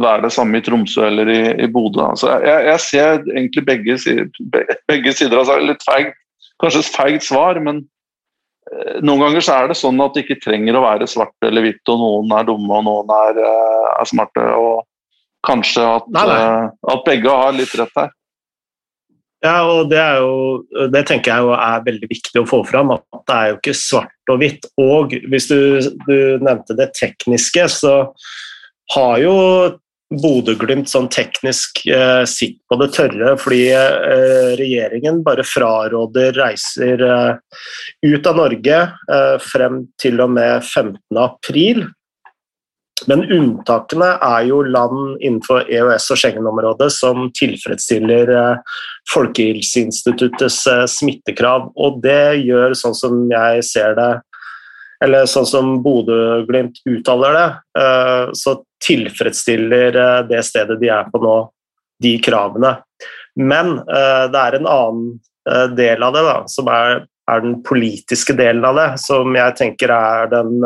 være 0.00 0.26
det 0.26 0.32
samme 0.34 0.58
i 0.58 0.64
Tromsø 0.64 1.06
eller 1.06 1.30
i, 1.30 1.40
i 1.64 1.68
Bodø. 1.70 2.02
Altså, 2.12 2.32
jeg, 2.44 2.66
jeg, 2.68 2.80
ser 2.86 3.22
egentlig 3.34 3.64
begge, 3.66 3.96
begge 4.90 5.14
sider 5.16 5.40
av 5.40 5.48
seg. 5.48 5.64
Litt 5.68 5.86
feigt, 5.86 6.18
kanskje 6.62 6.84
et 6.84 6.92
feigt 6.94 7.26
svar, 7.26 7.60
men 7.64 7.82
eh, 8.70 9.00
noen 9.04 9.24
ganger 9.26 9.44
så 9.46 9.56
er 9.56 9.70
det 9.70 9.78
sånn 9.80 10.00
at 10.04 10.16
det 10.16 10.26
ikke 10.26 10.40
trenger 10.44 10.78
å 10.78 10.84
være 10.84 11.08
svart 11.10 11.48
eller 11.48 11.66
hvitt, 11.66 11.82
og 11.92 12.02
noen 12.02 12.36
er 12.36 12.48
dumme 12.48 12.80
og 12.80 12.86
noen 12.88 13.14
er, 13.16 13.42
eh, 13.46 13.90
er 13.96 14.10
smarte. 14.10 14.46
og 14.60 14.86
Kanskje 15.46 15.84
at, 15.96 16.08
nei, 16.12 16.24
nei. 16.28 16.40
Uh, 16.40 16.94
at 16.94 17.04
begge 17.06 17.36
har 17.42 17.54
litt 17.56 17.74
rett 17.80 17.94
her. 17.96 18.10
Ja, 19.40 19.54
og 19.64 19.88
det, 19.88 20.00
jo, 20.20 20.88
det 20.92 21.06
tenker 21.08 21.32
jeg 21.32 21.52
er 21.56 21.84
veldig 21.86 22.08
viktig 22.10 22.42
å 22.42 22.48
få 22.48 22.60
fram. 22.68 22.92
At 22.92 23.22
det 23.24 23.36
er 23.36 23.52
jo 23.52 23.60
ikke 23.60 23.76
svart 23.78 24.32
og 24.32 24.42
hvitt. 24.42 24.68
Og 24.80 25.14
hvis 25.32 25.48
du, 25.48 25.60
du 26.04 26.16
nevnte 26.44 26.76
det 26.76 26.90
tekniske, 26.98 27.64
så 27.72 27.94
har 28.92 29.14
jo 29.22 29.36
Bodø-Glimt 30.10 30.90
sånn 30.90 31.06
teknisk 31.12 31.84
eh, 31.86 32.24
sitt 32.26 32.58
på 32.66 32.76
det 32.80 32.88
tørre, 32.96 33.36
fordi 33.38 33.60
eh, 33.70 34.48
regjeringen 34.58 35.20
bare 35.26 35.44
fraråder 35.46 36.34
reiser 36.34 37.04
eh, 37.06 37.60
ut 38.10 38.26
av 38.26 38.40
Norge 38.40 38.80
eh, 38.90 39.36
frem 39.44 39.84
til 40.02 40.18
og 40.24 40.34
med 40.34 40.66
15. 40.66 40.98
april. 41.14 41.84
Men 43.08 43.22
unntakene 43.32 44.08
er 44.20 44.46
jo 44.48 44.60
land 44.66 45.20
innenfor 45.22 45.68
EØS- 45.70 46.10
og 46.12 46.20
Schengen-området 46.20 46.90
som 46.92 47.28
tilfredsstiller 47.36 48.32
eh, 48.34 48.80
Folkehelseinstituttets 49.12 50.58
eh, 50.70 50.84
smittekrav. 50.90 51.70
Og 51.80 52.00
det 52.04 52.42
gjør, 52.44 52.74
sånn 52.76 52.96
som 52.96 53.22
jeg 53.30 53.64
ser 53.66 53.96
det, 53.98 54.10
eller 55.04 55.28
sånn 55.30 55.48
som 55.48 55.72
Bodø-Glimt 55.84 56.82
uttaler 56.88 57.38
det, 57.38 57.48
eh, 57.80 58.26
så 58.36 58.58
tilfredsstiller 58.84 59.96
det 60.28 60.44
stedet 60.44 60.78
de 60.80 60.88
er 60.92 61.08
på 61.12 61.20
nå, 61.20 61.38
de 62.00 62.14
kravene. 62.24 62.78
Men 63.36 63.76
det 63.84 64.40
er 64.40 64.56
en 64.56 64.66
annen 64.66 65.74
del 65.76 66.00
av 66.02 66.14
det, 66.16 66.22
da, 66.24 66.38
som 66.48 66.70
er, 66.72 67.02
er 67.28 67.42
den 67.44 67.58
politiske 67.64 68.32
delen 68.36 68.64
av 68.64 68.80
det, 68.80 68.86
som 69.04 69.36
jeg 69.36 69.54
tenker 69.60 69.92
er 69.92 70.32
den 70.32 70.64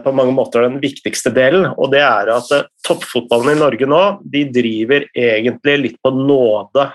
på 0.00 0.12
mange 0.16 0.32
måter 0.32 0.64
den 0.64 0.78
viktigste 0.80 1.32
delen. 1.36 1.66
og 1.76 1.90
det 1.92 2.00
er 2.00 2.32
at 2.32 2.48
eh, 2.56 2.66
Toppfotballen 2.86 3.56
i 3.56 3.60
Norge 3.60 3.88
nå 3.88 4.00
de 4.24 4.46
driver 4.48 5.04
egentlig 5.12 5.76
litt 5.82 5.98
på 6.00 6.14
nåde 6.16 6.86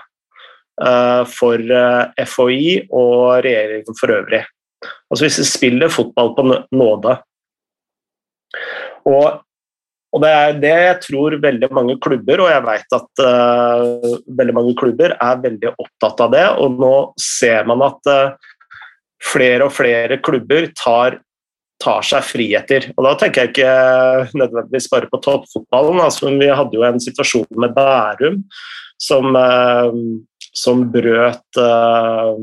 eh, 0.82 1.22
for 1.30 1.76
FHI 2.18 2.88
og 2.90 3.44
regjeringen 3.46 3.98
for 4.00 4.16
øvrig. 4.18 4.42
Altså 5.10 5.24
Hvis 5.24 5.40
de 5.40 5.48
spiller 5.48 5.92
fotball 5.92 6.34
på 6.36 6.46
nåde. 6.74 7.16
Og, 9.06 9.38
og 10.12 10.22
det 10.24 10.32
er 10.32 10.58
det 10.62 10.74
jeg 10.74 10.98
tror 11.06 11.38
veldig 11.42 11.70
mange 11.74 11.96
klubber, 12.02 12.42
og 12.42 12.50
jeg 12.50 12.64
vet 12.66 12.96
at 12.98 13.22
uh, 13.22 14.16
veldig 14.38 14.56
mange 14.56 14.74
klubber 14.78 15.14
er 15.14 15.42
veldig 15.44 15.72
opptatt 15.74 16.22
av 16.26 16.34
det. 16.34 16.46
Og 16.62 16.80
nå 16.80 16.94
ser 17.20 17.68
man 17.70 17.84
at 17.86 18.10
uh, 18.10 18.50
flere 19.22 19.68
og 19.68 19.74
flere 19.76 20.18
klubber 20.24 20.68
tar 20.76 21.20
tar 21.82 22.04
seg 22.06 22.24
friheter. 22.24 22.90
Og 22.96 23.04
Da 23.04 23.14
tenker 23.20 23.44
jeg 23.44 23.54
ikke 23.54 24.36
nødvendigvis 24.38 24.90
bare 24.92 25.10
på 25.10 25.20
toppfotballen. 25.24 26.00
Altså, 26.00 26.30
vi 26.32 26.48
hadde 26.48 26.76
jo 26.76 26.86
en 26.86 27.00
situasjon 27.02 27.60
med 27.62 27.74
Bærum 27.76 28.42
som, 28.98 29.36
eh, 29.36 29.90
som 30.54 30.86
brøt, 30.92 31.60
eh, 31.60 32.36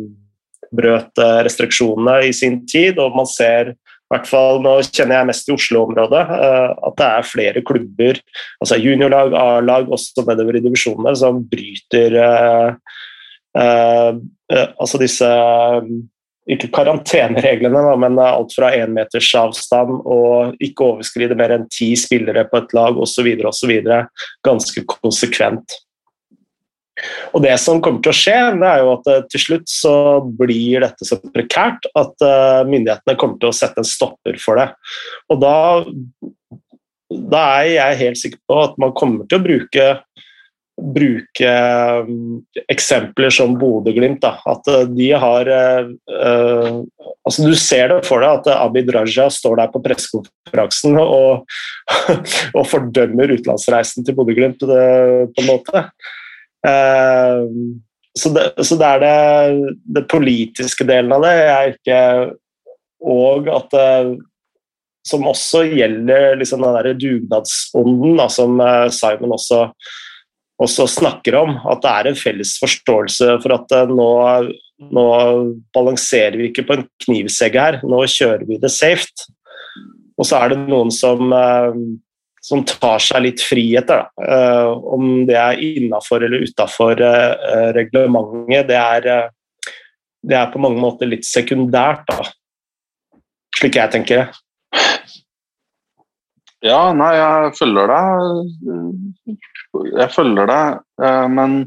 brøt 0.74 1.18
eh, 1.18 1.40
restriksjonene 1.48 2.28
i 2.28 2.34
sin 2.34 2.66
tid. 2.66 3.00
og 3.00 3.16
man 3.16 3.25
ser 3.25 3.74
i 3.74 4.16
hvert 4.16 4.28
fall, 4.28 4.62
Nå 4.62 4.75
kjenner 4.94 5.16
jeg 5.16 5.25
mest 5.25 5.48
i 5.50 5.54
Oslo-området 5.56 6.22
at 6.30 6.98
det 7.00 7.06
er 7.08 7.24
flere 7.25 7.62
klubber, 7.66 8.20
altså 8.62 8.78
juniorlag, 8.78 9.34
A-lag, 9.34 9.90
også 9.90 10.22
nedover 10.28 10.58
i 10.58 10.62
divisjonene, 10.62 11.16
som 11.18 11.40
bryter 11.50 12.13
eh, 12.22 12.75
uh, 13.58 14.13
altså 14.78 15.00
disse 15.02 15.28
ikke 16.50 16.71
karantenereglene, 16.75 17.81
men 18.01 18.19
alt 18.19 18.51
fra 18.55 18.73
én 18.75 18.91
meters 18.95 19.29
avstand 19.39 20.01
og 20.03 20.57
ikke 20.63 20.89
overskride 20.89 21.38
mer 21.39 21.55
enn 21.55 21.69
ti 21.71 21.93
spillere 22.00 22.43
på 22.50 22.59
et 22.59 22.75
lag 22.75 23.00
osv. 23.00 23.29
osv. 23.47 23.73
Ganske 24.43 24.85
konsekvent. 24.89 25.77
Og 27.33 27.41
Det 27.41 27.53
som 27.57 27.81
kommer 27.81 28.03
til 28.03 28.13
å 28.13 28.17
skje, 28.17 28.38
det 28.62 28.69
er 28.69 28.83
jo 28.83 28.91
at 28.93 29.07
eh, 29.09 29.23
til 29.33 29.41
slutt 29.41 29.71
så 29.71 29.95
blir 30.41 30.83
dette 30.83 31.07
så 31.07 31.17
prekært 31.33 31.88
at 31.97 32.25
eh, 32.25 32.62
myndighetene 32.69 33.17
kommer 33.17 33.39
til 33.41 33.50
å 33.50 33.55
sette 33.55 33.81
en 33.81 33.88
stopper 33.88 34.38
for 34.41 34.62
det. 34.62 34.67
Og 35.33 35.41
da, 35.41 35.55
da 37.09 37.43
er 37.63 37.71
jeg 37.71 38.01
helt 38.03 38.21
sikker 38.21 38.43
på 38.45 38.59
at 38.67 38.77
man 38.81 38.93
kommer 38.97 39.25
til 39.25 39.41
å 39.41 39.45
bruke 39.47 39.88
bruke 40.82 41.50
um, 42.01 42.42
eksempler 42.72 43.30
som 43.34 43.53
Bodø-Glimt. 43.60 44.25
At 44.25 44.70
uh, 44.70 44.84
de 44.89 45.12
har 45.12 45.50
uh, 45.50 46.82
altså 47.24 47.46
Du 47.46 47.53
ser 47.60 47.92
det 47.92 48.01
for 48.08 48.24
deg 48.24 48.42
at 48.42 48.51
Abid 48.58 48.89
Raja 48.96 49.30
står 49.32 49.62
der 49.62 49.72
på 49.74 49.84
pressekonferansen 49.86 50.98
og, 51.00 51.46
og 52.58 52.68
fordømmer 52.70 53.36
utenlandsreisen 53.36 54.06
til 54.06 54.18
Bodø-Glimt 54.18 54.65
på 54.65 55.44
en 55.44 55.50
måte. 55.50 55.86
Uh, 56.65 57.46
så, 58.18 58.30
det, 58.34 58.50
så 58.65 58.77
det, 58.77 58.89
er 58.89 59.03
det, 59.03 59.74
det, 59.98 60.08
politiske 60.10 60.86
delen 60.89 61.13
av 61.13 61.25
det. 61.25 61.34
Jeg 61.38 61.75
ikke, 61.77 62.03
og 63.13 63.50
at 63.51 63.75
uh, 63.77 64.13
som 65.03 65.25
også 65.27 65.65
gjelder 65.68 66.38
liksom 66.39 66.63
den 66.63 66.77
der 66.77 66.96
dugnadsånden 66.96 68.22
som 68.32 68.62
Simon 68.96 69.34
også 69.36 69.65
også 70.63 70.88
snakker 70.89 71.38
om. 71.39 71.58
At 71.70 71.84
det 71.84 71.91
er 71.91 72.10
en 72.10 72.20
felles 72.20 72.55
forståelse 72.62 73.38
for 73.43 73.55
at 73.55 73.75
eh, 73.75 73.91
nå, 73.91 74.10
nå 74.93 75.05
balanserer 75.75 76.39
vi 76.39 76.50
ikke 76.51 76.65
på 76.67 76.77
en 76.77 76.88
knivsegg 77.05 77.60
her, 77.60 77.79
nå 77.88 78.03
kjører 78.10 78.48
vi 78.50 78.60
det 78.62 78.72
safe. 78.74 79.29
Og 80.20 80.27
så 80.29 80.39
er 80.39 80.53
det 80.53 80.63
noen 80.67 80.91
som, 80.93 81.34
eh, 81.34 81.79
som 82.43 82.63
tar 82.70 83.01
seg 83.03 83.25
litt 83.27 83.43
friheter. 83.43 84.05
Da. 84.05 84.27
Eh, 84.38 84.72
om 84.98 85.24
det 85.29 85.39
er 85.39 85.63
innafor 85.63 86.25
eller 86.25 86.46
utafor 86.48 87.00
reglementet, 87.75 88.70
det 88.72 88.79
er, 88.79 89.27
det 90.24 90.39
er 90.39 90.53
på 90.53 90.62
mange 90.63 90.82
måter 90.82 91.10
litt 91.10 91.27
sekundært, 91.27 92.08
da. 92.12 92.29
slik 93.60 93.79
jeg 93.82 93.93
tenker 93.93 94.24
det. 94.24 94.41
Ja, 96.63 96.93
nei, 96.96 97.12
jeg 97.17 97.55
følger 97.60 97.91
deg. 97.91 99.36
Jeg 100.00 100.10
følger 100.13 100.48
deg, 100.48 100.77
eh, 101.03 101.27
men 101.34 101.58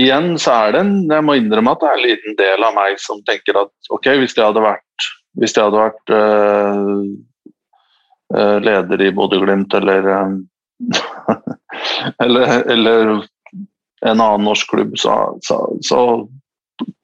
igjen 0.00 0.36
så 0.40 0.52
er 0.66 0.74
det 0.74 0.80
en 0.84 0.94
Jeg 1.10 1.24
må 1.24 1.36
innrømme 1.36 1.72
at 1.72 1.82
det 1.82 1.88
er 1.88 1.96
en 1.98 2.04
liten 2.04 2.36
del 2.38 2.64
av 2.64 2.76
meg 2.76 3.00
som 3.02 3.22
tenker 3.28 3.58
at 3.60 3.92
ok, 3.92 4.06
hvis 4.22 4.36
jeg 4.36 4.44
hadde 4.44 4.64
vært, 4.64 5.08
hvis 5.40 5.56
jeg 5.56 5.64
hadde 5.66 5.84
vært 5.84 6.14
øh, 6.16 7.00
leder 8.64 9.04
i 9.04 9.12
Bodø-Glimt 9.16 9.76
eller, 9.78 10.08
eller, 12.24 12.56
eller 12.72 13.12
en 14.04 14.20
annen 14.20 14.44
norsk 14.44 14.72
klubb, 14.72 14.96
så, 15.00 15.36
så, 15.44 15.60
så, 15.84 16.00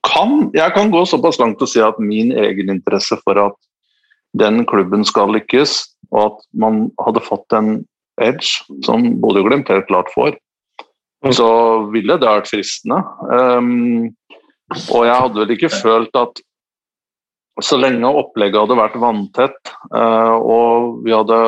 kan 0.02 0.50
jeg 0.52 0.75
kan 0.75 0.91
gå 0.93 1.05
såpass 1.09 1.38
langt 1.41 1.62
og 1.62 1.69
si 1.71 1.81
at 1.81 2.00
min 2.02 2.33
egeninteresse 2.37 3.17
for 3.23 3.38
at 3.38 3.55
den 4.37 4.67
klubben 4.69 5.05
skal 5.07 5.31
lykkes, 5.33 5.92
og 6.12 6.21
at 6.26 6.47
man 6.64 6.87
hadde 7.00 7.25
fått 7.25 7.57
en 7.57 7.75
edge, 8.21 8.61
som 8.87 9.04
Bodø-Glimt 9.23 9.71
helt 9.73 9.88
klart 9.88 10.12
får, 10.12 10.37
Mm. 11.23 11.33
så 11.38 11.49
ville 11.92 12.19
det 12.19 12.26
vært 12.26 12.50
fristende. 12.50 12.99
Um, 13.31 14.11
og 14.90 15.04
jeg 15.07 15.19
hadde 15.21 15.38
vel 15.38 15.54
ikke 15.54 15.71
følt 15.71 16.16
at 16.19 16.40
så 17.62 17.76
lenge 17.78 18.09
opplegget 18.09 18.59
hadde 18.59 18.78
vært 18.78 18.99
vanntett, 18.99 19.73
uh, 19.95 20.35
og 20.40 21.02
vi 21.07 21.14
hadde 21.14 21.38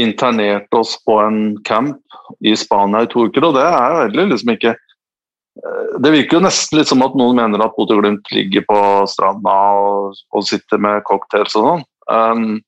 internert 0.00 0.72
oss 0.76 0.96
på 1.06 1.18
en 1.22 1.38
camp 1.68 2.00
i 2.44 2.54
Spania 2.58 3.04
i 3.04 3.12
to 3.12 3.28
uker, 3.28 3.46
og 3.46 3.56
det 3.56 3.64
er 3.68 3.98
veldig 4.00 4.26
liksom 4.32 4.52
ikke 4.56 4.72
uh, 4.74 6.00
Det 6.02 6.12
virker 6.12 6.38
jo 6.38 6.44
nesten 6.44 6.80
litt 6.80 6.90
som 6.90 7.04
at 7.06 7.16
noen 7.16 7.38
mener 7.38 7.62
at 7.62 7.76
Bodø-Glimt 7.78 8.28
ligger 8.34 8.66
på 8.68 8.82
stranda 9.08 9.56
og, 9.80 10.20
og, 10.32 10.44
sitter 10.48 10.82
med 10.82 11.04
cocktails 11.08 11.56
og 11.56 11.68
sånn. 11.68 11.88
Um, 12.12 12.60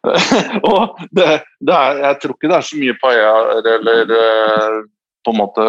og 0.70 1.00
det, 1.12 1.26
det 1.60 1.76
er, 1.76 1.98
jeg 2.06 2.18
tror 2.22 2.36
ikke 2.36 2.48
det 2.48 2.56
er 2.56 2.68
så 2.70 2.78
mye 2.80 2.98
paier 3.02 3.50
eller 3.74 4.14
uh, 4.16 4.78
på 5.26 5.34
en 5.34 5.40
måte 5.42 5.66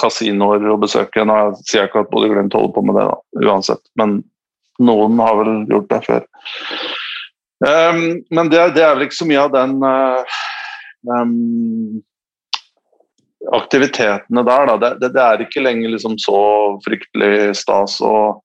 kasinoer 0.00 0.64
å 0.70 0.78
besøke. 0.80 1.24
Nå 1.26 1.38
sier 1.62 1.82
jeg 1.82 1.90
ikke 1.90 2.04
at 2.06 2.12
Bodø 2.12 2.30
Glimt 2.32 2.54
holder 2.56 2.74
på 2.76 2.84
med 2.86 2.98
det, 2.98 3.06
da, 3.10 3.50
uansett, 3.50 3.82
men 3.98 4.20
noen 4.82 5.20
har 5.22 5.38
vel 5.40 5.52
gjort 5.70 5.90
det 5.92 6.02
før. 6.06 6.26
Um, 7.64 8.02
men 8.36 8.50
det, 8.52 8.60
det, 8.76 8.84
er 8.84 8.94
vel 8.94 9.06
ikke 9.06 9.18
så 9.22 9.28
mye 9.28 9.44
av 9.46 9.52
den 9.54 9.76
uh, 9.80 10.40
um, 11.08 12.02
aktivitetene 13.56 14.44
der, 14.44 14.66
da. 14.68 14.76
Det, 14.82 14.90
det, 15.00 15.12
det, 15.16 15.22
er 15.24 15.44
ikke 15.44 15.64
lenger 15.64 15.94
liksom 15.94 16.18
så 16.20 16.40
fryktelig 16.84 17.54
stas 17.56 17.98
uh, 18.04 18.36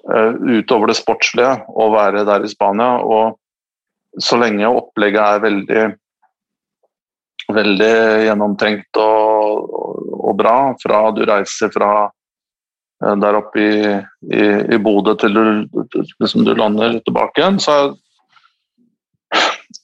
utover 0.00 0.90
det 0.90 0.96
sportslige 0.98 1.52
å 1.68 1.90
være 1.92 2.24
der 2.28 2.46
i 2.46 2.50
Spania. 2.50 3.00
Og 3.04 4.22
så 4.22 4.38
lenge 4.40 4.70
opplegget 4.70 5.20
er 5.22 5.44
veldig 5.44 5.82
veldig 7.54 7.94
gjennomtenkt 8.26 8.98
og, 9.00 9.70
og, 9.70 9.98
og, 10.20 10.32
bra. 10.38 10.56
Fra 10.82 11.02
du 11.14 11.22
reiser 11.28 11.72
fra 11.74 11.90
eh, 12.06 13.16
der 13.22 13.38
oppe 13.40 13.64
i, 13.64 13.80
i, 14.30 14.44
i 14.76 14.78
Bodø 14.82 15.16
til 15.20 15.36
du, 15.36 15.98
liksom 16.20 16.46
du 16.46 16.54
lander 16.58 17.00
tilbake 17.04 17.42
igjen. 17.42 17.60
Så 17.62 17.76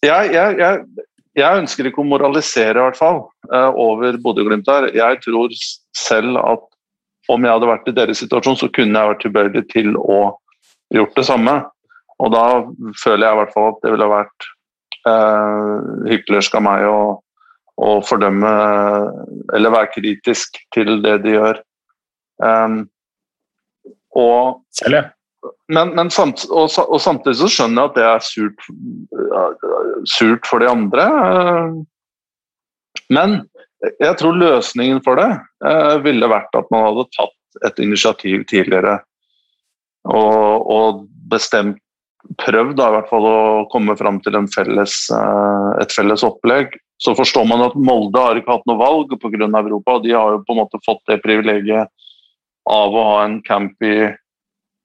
jeg, 0.04 0.32
jeg, 0.34 0.58
jeg, 0.60 0.84
jeg, 1.38 1.62
ønsker 1.62 1.88
ikke 1.88 2.02
å 2.02 2.08
moralisere, 2.08 2.78
i 2.78 2.84
hvert 2.88 3.00
fall, 3.00 3.24
eh, 3.52 3.70
over 3.72 4.18
Bodø-Glimt 4.22 4.70
her. 4.70 4.90
Jeg 4.94 5.22
tror 5.24 5.54
selv 5.96 6.40
at 6.44 6.66
om 7.32 7.44
jeg 7.44 7.56
hadde 7.56 7.70
vært 7.70 7.88
i 7.90 7.94
deres 7.96 8.20
situasjon, 8.22 8.58
så 8.60 8.68
kunne 8.72 9.00
jeg 9.00 9.12
vært 9.12 9.24
tilbøyelig 9.24 9.64
til 9.72 9.96
å 9.98 10.20
gjort 10.94 11.16
det 11.18 11.26
samme. 11.26 11.56
Og 12.22 12.32
da 12.32 12.44
føler 13.02 13.26
jeg 13.26 13.34
i 13.34 13.40
hvert 13.42 13.54
fall 13.54 13.70
at 13.72 13.80
det 13.82 13.92
ville 13.92 14.10
vært 14.12 14.50
eh, 15.10 15.72
hyklersk 16.12 16.56
av 16.56 16.64
meg 16.64 16.86
å 16.88 16.98
å 17.76 17.96
fordømme 18.04 18.52
eller 19.54 19.74
være 19.74 19.92
kritisk 19.94 20.56
til 20.74 21.00
det 21.04 21.18
de 21.24 21.34
gjør. 21.36 21.60
Um, 22.40 22.78
og, 24.16 24.62
men, 25.68 25.92
men 25.96 26.12
samt, 26.12 26.46
og, 26.48 26.70
og, 26.86 26.96
samtidig 27.02 27.36
så 27.40 27.50
skjønner 27.52 27.82
jeg 27.82 27.90
at 27.90 27.98
det 27.98 28.06
er 28.08 28.24
surt, 28.24 28.64
surt 30.08 30.48
for 30.48 30.64
de 30.64 30.70
andre. 30.72 31.04
Men 33.12 33.42
jeg 34.02 34.18
tror 34.20 34.38
løsningen 34.40 35.02
for 35.04 35.20
det 35.20 35.28
eh, 35.66 35.96
ville 36.04 36.30
vært 36.30 36.54
at 36.58 36.70
man 36.74 36.88
hadde 36.88 37.08
tatt 37.16 37.66
et 37.66 37.82
initiativ 37.84 38.44
tidligere 38.50 38.98
og, 40.06 40.66
og 40.70 41.04
bestemt 41.30 41.80
prøvd 42.42 42.74
da, 42.78 42.88
i 42.90 42.94
hvert 42.96 43.10
fall 43.10 43.26
å 43.28 43.38
komme 43.70 43.94
fram 43.98 44.18
til 44.24 44.36
felles, 44.50 44.98
eh, 45.14 45.70
et 45.82 45.94
felles 45.94 46.26
opplegg 46.26 46.74
så 47.02 47.14
forstår 47.14 47.44
man 47.48 47.64
at 47.66 47.76
Molde 47.76 48.20
har 48.20 48.38
ikke 48.38 48.54
hatt 48.56 48.68
noe 48.68 48.80
valg 48.80 49.12
pga. 49.20 49.48
Europa. 49.60 49.98
De 50.00 50.14
har 50.14 50.32
jo 50.32 50.44
på 50.46 50.54
en 50.54 50.62
måte 50.62 50.80
fått 50.84 51.02
det 51.10 51.20
privilegiet 51.24 51.90
av 52.70 52.94
å 52.94 53.02
ha 53.10 53.18
en 53.24 53.40
camp 53.44 53.82
i, 53.84 54.08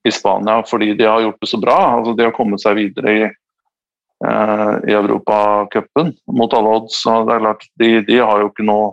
i 0.06 0.12
Spania 0.12 0.60
fordi 0.68 0.92
de 0.98 1.08
har 1.08 1.22
gjort 1.24 1.40
det 1.40 1.48
så 1.50 1.60
bra. 1.62 1.78
Altså, 1.96 2.14
de 2.18 2.26
har 2.28 2.36
kommet 2.36 2.62
seg 2.62 2.76
videre 2.78 3.14
i, 3.16 3.30
i 4.22 4.92
Europacupen 4.94 6.12
mot 6.30 6.52
alle 6.54 6.74
odds. 6.76 7.00
Så 7.02 7.16
det 7.26 7.34
er 7.34 7.42
klart, 7.42 7.64
de, 7.80 7.88
de, 8.06 8.20
har 8.22 8.42
jo 8.42 8.52
ikke 8.52 8.66
noe 8.68 8.92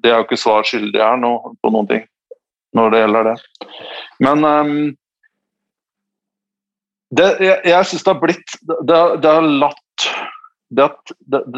De 0.00 0.08
er 0.08 0.16
jo 0.18 0.24
ikke 0.24 0.40
svar 0.40 0.64
skyldige 0.66 1.04
her 1.04 1.20
nå 1.20 1.34
på 1.60 1.72
noen 1.74 1.90
ting 1.90 2.06
når 2.76 2.92
det 2.92 3.02
gjelder 3.02 3.26
det. 3.26 3.36
Men 4.22 4.44
um, 4.46 4.72
det, 7.18 7.28
jeg, 7.42 7.58
jeg 7.66 7.88
syns 7.90 8.06
det 8.06 8.12
har 8.12 8.20
blitt 8.22 8.56
det, 8.86 9.00
det 9.22 9.32
har 9.34 9.48
latt 9.64 10.06
det, 10.70 10.86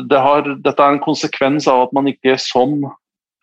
det 0.09 0.21
har, 0.25 0.49
dette 0.65 0.81
er 0.83 0.95
en 0.95 1.05
konsekvens 1.05 1.69
av 1.69 1.87
at 1.87 1.93
man 1.97 2.09
ikke 2.09 2.39
som 2.41 2.79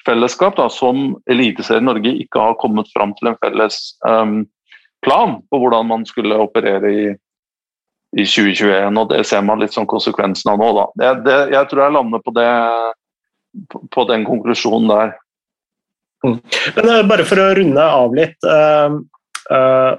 fellesskap, 0.07 0.57
da, 0.57 0.65
som 0.73 1.13
Eliteserien 1.29 1.85
Norge, 1.85 2.13
ikke 2.23 2.41
har 2.41 2.57
kommet 2.61 2.89
fram 2.95 3.13
til 3.19 3.29
en 3.29 3.37
felles 3.43 3.77
um, 4.07 4.41
plan 5.05 5.37
på 5.51 5.59
hvordan 5.61 5.89
man 5.91 6.05
skulle 6.09 6.39
operere 6.41 6.89
i, 6.89 7.03
i 8.17 8.25
2021. 8.25 8.97
og 8.97 9.09
Det 9.11 9.23
ser 9.27 9.45
man 9.45 9.61
litt 9.61 9.75
som 9.75 9.87
konsekvensen 9.89 10.53
av 10.53 10.61
nå. 10.61 10.69
Da. 10.77 10.85
Jeg, 11.05 11.23
det, 11.27 11.39
jeg 11.55 11.71
tror 11.71 11.85
jeg 11.85 11.97
lander 11.97 12.23
på, 12.25 12.35
det, 12.37 12.51
på, 13.71 13.83
på 13.93 14.05
den 14.09 14.27
konklusjonen 14.27 14.93
der. 14.93 15.17
Mm. 16.25 16.37
Men 16.75 16.89
uh, 16.89 17.01
Bare 17.07 17.25
for 17.27 17.41
å 17.41 17.51
runde 17.55 17.89
av 18.01 18.15
litt. 18.17 18.39
Uh, 18.43 18.99
uh, 19.53 19.93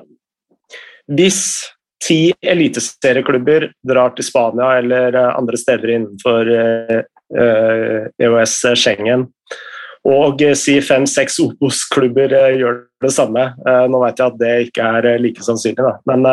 hvis 1.10 1.44
ti 2.00 2.32
eliteserieklubber 2.40 3.68
drar 3.86 4.14
til 4.16 4.26
Spania 4.26 4.72
eller 4.80 5.16
eh, 5.16 5.36
andre 5.36 5.60
steder 5.60 5.92
innenfor 5.96 6.50
EØS 6.50 8.54
eh, 8.64 8.70
eh, 8.70 8.78
Schengen. 8.78 9.26
Og 10.08 10.40
si 10.56 10.78
fem-seks 10.80 11.36
Obos-klubber 11.44 12.32
gjør 12.56 12.78
det 13.04 13.10
samme. 13.12 13.50
Nå 13.92 14.00
vet 14.06 14.20
jeg 14.20 14.32
at 14.32 14.38
det 14.40 14.52
ikke 14.68 14.86
er 14.96 15.08
like 15.20 15.44
sannsynlig, 15.44 15.84
da. 15.84 15.98
men 16.08 16.24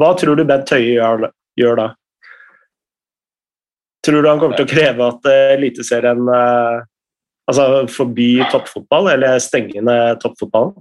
hva 0.00 0.08
tror 0.18 0.38
du 0.38 0.42
Bent 0.48 0.72
Høie 0.74 0.96
gjør, 0.96 1.28
gjør 1.60 1.78
da? 1.78 1.86
Tror 4.02 4.18
du 4.18 4.26
han 4.26 4.40
kommer 4.42 4.58
til 4.58 4.66
å 4.66 4.72
kreve 4.72 5.10
at 5.12 5.28
Eliteserien 5.54 6.24
altså 7.46 7.66
forby 7.90 8.42
toppfotball, 8.50 9.12
eller 9.14 9.38
stenge 9.42 9.82
ned 9.86 10.18
toppfotballen? 10.22 10.74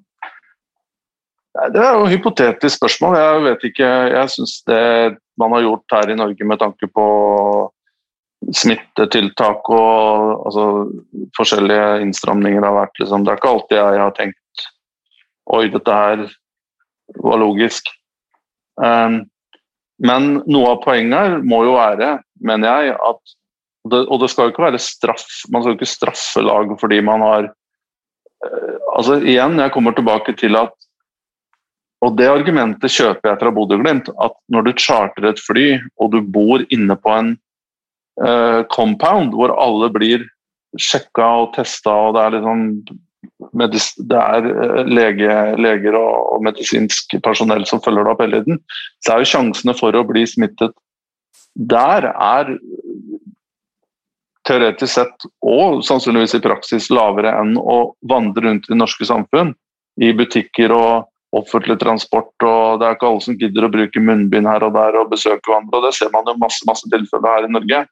Det 1.52 1.82
er 1.84 1.98
jo 1.98 2.06
et 2.08 2.14
hypotetisk 2.16 2.80
spørsmål. 2.80 3.18
Jeg 3.20 3.44
vet 3.46 3.64
ikke. 3.70 3.88
Jeg 4.16 4.34
syns 4.34 4.54
det 4.70 4.84
man 5.42 5.52
har 5.56 5.66
gjort 5.66 5.96
her 5.98 6.14
i 6.14 6.16
Norge 6.16 6.48
med 6.48 6.62
tanke 6.62 6.88
på 6.88 7.06
smittetiltak 8.56 9.70
og 9.72 10.46
altså, 10.48 10.66
forskjellige 11.38 12.02
innstramninger 12.06 12.64
har 12.66 12.76
vært 12.76 13.00
liksom, 13.00 13.26
Det 13.26 13.34
er 13.34 13.40
ikke 13.40 13.52
alltid 13.56 13.78
jeg 13.80 14.02
har 14.02 14.16
tenkt 14.18 14.66
Oi, 15.52 15.66
dette 15.74 15.92
her 15.96 16.22
var 17.20 17.40
logisk. 17.42 17.90
Um, 18.80 19.26
men 20.00 20.28
noe 20.48 20.76
av 20.76 20.84
poenget 20.86 21.18
her 21.18 21.34
må 21.44 21.64
jo 21.66 21.74
være, 21.76 22.14
mener 22.46 22.70
jeg, 22.70 22.94
at 22.96 23.34
det, 23.92 24.04
Og 24.06 24.22
det 24.22 24.30
skal 24.32 24.48
jo 24.48 24.54
ikke 24.54 24.68
være 24.68 24.80
straff. 24.80 25.26
Man 25.52 25.64
skal 25.64 25.74
jo 25.74 25.80
ikke 25.80 25.90
straffe 25.90 26.44
lag 26.46 26.72
fordi 26.80 27.02
man 27.04 27.26
har 27.26 27.50
uh, 27.50 28.78
Altså 28.96 29.20
igjen, 29.24 29.60
jeg 29.60 29.74
kommer 29.76 29.98
tilbake 29.98 30.38
til 30.40 30.60
at 30.60 30.76
og 32.02 32.16
Det 32.18 32.26
argumentet 32.26 32.90
kjøper 32.90 33.30
jeg 33.30 33.38
fra 33.44 33.52
Bodø-Glimt. 33.54 34.08
At 34.26 34.34
når 34.50 34.66
du 34.66 34.72
charter 34.82 35.28
et 35.30 35.42
fly 35.42 35.66
og 36.02 36.16
du 36.16 36.22
bor 36.26 36.64
inne 36.74 36.96
på 36.98 37.12
en 37.14 37.36
compound 38.74 39.34
hvor 39.38 39.54
alle 39.58 39.88
blir 39.94 40.28
sjekka 40.80 41.26
og 41.44 41.56
testa, 41.56 41.94
og 42.08 42.16
det 42.16 42.26
er 42.26 42.36
liksom 42.38 42.68
det 43.58 44.18
er 44.18 44.48
eh, 44.48 44.86
lege, 44.88 45.36
leger 45.62 45.98
og, 45.98 46.40
medisinsk 46.46 47.18
personell 47.24 47.66
som 47.70 47.82
følger 47.84 48.06
deg 48.06 48.14
opp 48.14 48.24
hele 48.24 48.42
tiden, 48.42 48.62
så 49.04 49.14
er 49.14 49.22
jo 49.22 49.32
sjansene 49.34 49.76
for 49.78 49.98
å 49.98 50.06
bli 50.08 50.24
smittet 50.30 50.74
der 51.54 52.08
er 52.10 52.54
teoretisk 54.48 54.94
sett 54.94 55.26
og 55.46 55.84
sannsynligvis 55.86 56.38
i 56.38 56.44
praksis 56.44 56.90
lavere 56.94 57.34
enn 57.42 57.58
å 57.60 57.94
vandre 58.10 58.48
rundt 58.48 58.70
i 58.70 58.74
det 58.74 58.80
norske 58.80 59.06
samfunn, 59.06 59.52
i 60.02 60.14
butikker 60.18 60.72
og 60.74 61.10
offentlig 61.36 61.78
transport, 61.80 62.34
og 62.44 62.80
det 62.80 62.88
er 62.88 62.96
ikke 62.96 63.08
alle 63.08 63.24
som 63.24 63.38
gidder 63.40 63.68
å 63.68 63.72
bruke 63.72 64.04
munnbind 64.04 64.50
her 64.50 64.66
og 64.68 64.74
der 64.76 64.98
og 65.00 65.12
besøke 65.12 65.46
hverandre. 65.46 65.78
og 65.80 65.86
Det 65.86 65.94
ser 65.96 66.10
man 66.16 66.28
jo 66.28 66.40
masse, 66.42 66.64
masse 66.68 66.88
tilfeller 66.92 67.38
her 67.38 67.48
i 67.48 67.52
Norge. 67.52 67.84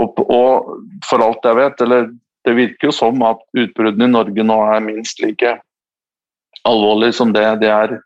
Og, 0.00 0.20
og, 0.26 0.74
for 1.06 1.22
alt 1.24 1.46
jeg 1.46 1.58
vet, 1.58 1.84
eller 1.84 2.08
det 2.44 2.56
virker 2.56 2.90
jo 2.90 2.94
som 2.94 3.22
at 3.26 3.40
utbruddene 3.56 4.08
i 4.08 4.12
Norge 4.12 4.46
nå 4.46 4.58
er 4.74 4.84
minst 4.84 5.22
like 5.22 5.56
alvorlig 6.68 7.12
som 7.16 7.32
det 7.32 7.44
det 7.62 7.70
er 7.72 7.98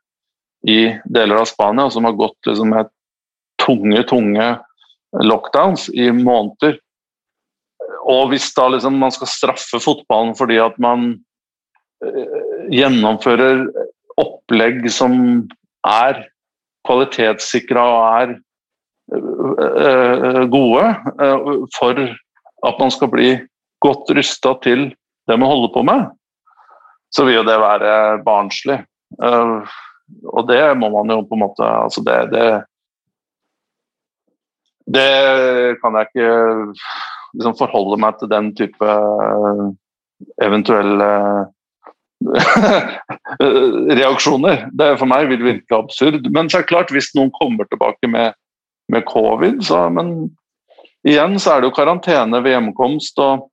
i 0.68 0.78
deler 1.06 1.42
av 1.42 1.48
Spania, 1.50 1.88
som 1.90 2.06
har 2.06 2.16
gått 2.18 2.48
liksom 2.48 2.72
med 2.74 2.90
tunge, 3.62 4.02
tunge 4.10 4.48
lockdowns 5.24 5.88
i 5.94 6.10
måneder. 6.12 6.78
Og 8.08 8.32
hvis 8.32 8.50
da 8.56 8.66
liksom 8.72 8.98
man 8.98 9.14
skal 9.14 9.30
straffe 9.30 9.80
fotballen 9.82 10.34
fordi 10.38 10.58
at 10.62 10.76
man 10.82 11.12
uh, 12.04 12.66
gjennomfører 12.74 13.66
opplegg 14.18 14.86
som 14.92 15.14
er 15.86 16.24
kvalitetssikra 16.88 17.84
og 17.84 18.04
er 18.22 18.36
gode 20.52 20.84
uh, 21.22 21.64
for 21.78 22.00
at 22.68 22.80
man 22.80 22.90
skal 22.92 23.10
bli 23.12 23.28
godt 23.84 24.10
rusta 24.16 24.54
til 24.64 24.88
det 25.28 25.36
man 25.38 25.48
holder 25.48 25.70
på 25.74 25.82
med, 25.86 26.08
så 27.14 27.24
vil 27.24 27.38
jo 27.38 27.44
det 27.46 27.58
være 27.60 27.92
barnslig. 28.24 28.80
og 30.34 30.48
det 30.48 30.62
må 30.80 30.88
man 30.90 31.10
jo 31.12 31.22
på 31.28 31.36
en 31.36 31.42
måte 31.42 31.64
altså 31.64 32.00
det, 32.04 32.16
det, 32.32 32.46
det 34.88 35.78
kan 35.82 35.98
jeg 35.98 36.08
ikke 36.08 36.32
liksom 37.36 37.56
forholde 37.58 38.00
meg 38.00 38.18
til 38.18 38.30
den 38.32 38.50
type 38.56 38.96
eventuelle 40.42 41.10
reaksjoner. 44.00 44.66
Det 44.72 44.90
for 44.98 45.10
meg 45.10 45.28
vil 45.30 45.44
virke 45.44 45.76
absurd. 45.78 46.26
Men 46.34 46.48
så 46.48 46.58
er 46.58 46.64
det 46.64 46.72
klart, 46.72 46.92
hvis 46.94 47.12
noen 47.16 47.30
kommer 47.36 47.68
tilbake 47.68 48.10
med, 48.10 48.34
med 48.92 49.06
covid, 49.08 49.62
så 49.64 49.86
Men 49.92 50.30
igjen 51.06 51.38
så 51.40 51.54
er 51.54 51.60
det 51.60 51.70
jo 51.70 51.76
karantene 51.76 52.42
ved 52.44 52.56
hjemkomst 52.56 53.20
og, 53.22 53.48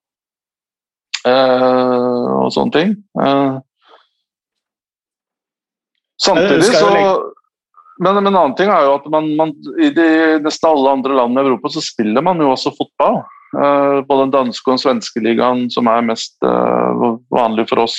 eh, 1.28 2.28
og 2.42 2.52
sånne 2.56 2.76
ting. 2.76 2.96
Eh, 3.22 3.56
samtidig 6.22 6.72
så 6.74 6.92
men, 7.98 8.16
men, 8.16 8.28
en 8.28 8.36
annen 8.36 8.56
ting 8.60 8.68
er 8.72 8.84
jo 8.84 8.98
at 8.98 9.06
man, 9.12 9.30
man, 9.40 9.54
i 9.80 9.88
de 9.96 10.08
nesten 10.44 10.68
alle 10.68 10.98
andre 10.98 11.16
land 11.16 11.38
i 11.38 11.44
Europa 11.46 11.72
så 11.72 11.84
spiller 11.84 12.26
man 12.26 12.42
jo 12.44 12.52
også 12.52 12.74
fotball. 12.76 13.22
Uh, 13.56 14.02
både 14.04 14.26
den 14.26 14.34
danske 14.34 14.68
og 14.68 14.74
den 14.74 14.82
svenske 14.82 15.22
ligaen, 15.24 15.70
som 15.72 15.88
er 15.88 16.04
mest 16.04 16.36
uh, 16.44 17.16
vanlig 17.32 17.70
for 17.70 17.86
oss 17.86 17.96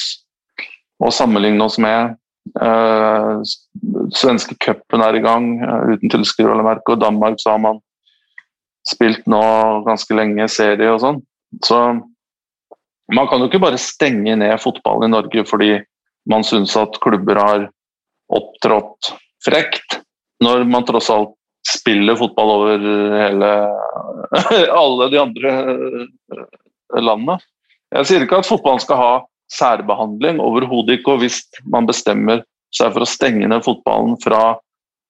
å 1.00 1.08
sammenligne 1.14 1.64
oss 1.64 1.78
med. 1.80 2.18
Uh, 2.60 3.40
svenske 4.14 4.56
cupen 4.62 5.02
er 5.02 5.16
i 5.16 5.22
gang 5.24 5.48
uten 5.90 6.12
tilskuere, 6.12 6.76
og 6.76 7.00
Danmark 7.00 7.40
så 7.42 7.54
har 7.54 7.62
man 7.62 7.80
spilt 8.86 9.26
nå 9.30 9.42
ganske 9.86 10.14
lenge 10.14 10.46
serie 10.52 10.92
og 10.92 11.00
sånn. 11.02 11.22
Så 11.64 11.78
man 13.14 13.28
kan 13.30 13.40
jo 13.40 13.48
ikke 13.50 13.62
bare 13.62 13.80
stenge 13.80 14.36
ned 14.38 14.58
fotballen 14.62 15.08
i 15.08 15.14
Norge 15.14 15.46
fordi 15.46 15.72
man 16.30 16.46
syns 16.46 16.74
at 16.78 16.98
klubber 17.02 17.38
har 17.38 17.66
opptrådt 18.34 19.12
frekt, 19.46 20.00
når 20.42 20.66
man 20.68 20.86
tross 20.86 21.10
alt 21.14 21.34
spiller 21.66 22.18
fotball 22.18 22.52
over 22.56 22.82
hele 23.18 23.50
alle 24.82 25.08
de 25.10 25.18
andre 25.18 25.54
eh, 25.72 26.98
landene. 27.02 27.38
Jeg 27.94 28.08
sier 28.08 28.26
ikke 28.26 28.40
at 28.42 28.48
fotballen 28.48 28.82
skal 28.82 29.00
ha 29.00 29.12
særbehandling, 29.52 30.40
overhodet 30.42 30.98
ikke. 30.98 31.16
Og 31.16 31.24
hvis 31.24 31.40
man 31.70 31.88
bestemmer 31.88 32.42
seg 32.74 32.94
for 32.94 33.04
å 33.04 33.08
stenge 33.08 33.48
ned 33.48 33.64
fotballen 33.64 34.16
fra 34.22 34.56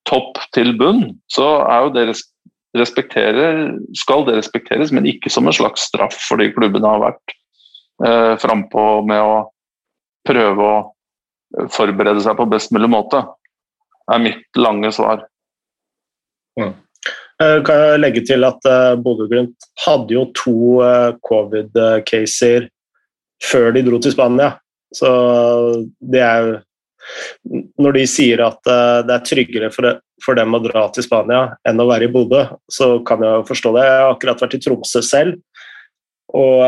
topp 0.07 0.39
til 0.55 0.75
bunn, 0.79 1.09
så 1.33 1.47
er 1.67 1.87
jo 1.87 1.95
det 1.97 2.07
skal 2.17 4.27
det 4.27 4.37
respekteres, 4.37 4.93
men 4.93 5.09
ikke 5.09 5.33
som 5.33 5.49
en 5.49 5.57
slags 5.57 5.89
straff 5.89 6.19
fordi 6.29 6.51
klubbene 6.55 6.91
har 6.91 7.05
vært 7.07 7.37
eh, 8.05 8.35
frampå 8.43 8.85
med 9.09 9.23
å 9.23 9.39
prøve 10.29 10.67
å 10.67 11.69
forberede 11.73 12.21
seg 12.21 12.37
på 12.37 12.49
best 12.51 12.75
mulig 12.75 12.91
måte 12.93 13.23
er 14.13 14.23
mitt 14.23 14.61
lange 14.61 14.91
svar. 14.95 15.25
Mm. 16.59 16.75
Kan 17.37 17.83
jeg 17.83 18.01
legge 18.01 18.23
til 18.25 18.47
at 18.49 18.65
uh, 18.65 18.95
Bodø-Glimt 18.97 19.67
hadde 19.85 20.15
jo 20.15 20.23
to 20.37 20.55
covid-caser 21.27 22.71
før 23.45 23.75
de 23.77 23.83
dro 23.85 23.99
til 24.01 24.15
Spania. 24.15 24.55
Så 24.95 25.11
det 26.01 26.23
er 26.25 26.49
Når 27.81 27.99
de 27.99 28.07
sier 28.11 28.43
at 28.47 28.61
uh, 28.71 29.03
det 29.07 29.15
er 29.15 29.27
tryggere 29.27 29.71
for, 29.75 30.39
dem 30.39 30.57
å 30.57 30.63
dra 30.65 30.87
til 30.95 31.07
Spania 31.07 31.43
enn 31.69 31.83
å 31.83 31.89
være 31.89 32.09
i 32.09 32.13
Bodø, 32.13 32.47
så 32.73 32.97
kan 33.07 33.23
jeg 33.25 33.41
jo 33.41 33.47
forstå 33.51 33.73
det. 33.77 33.87
Jeg 33.87 34.03
har 34.03 34.15
akkurat 34.15 34.45
vært 34.47 34.59
i 34.59 34.63
Tromsø 34.65 35.03
selv. 35.05 35.41
Og 36.37 36.59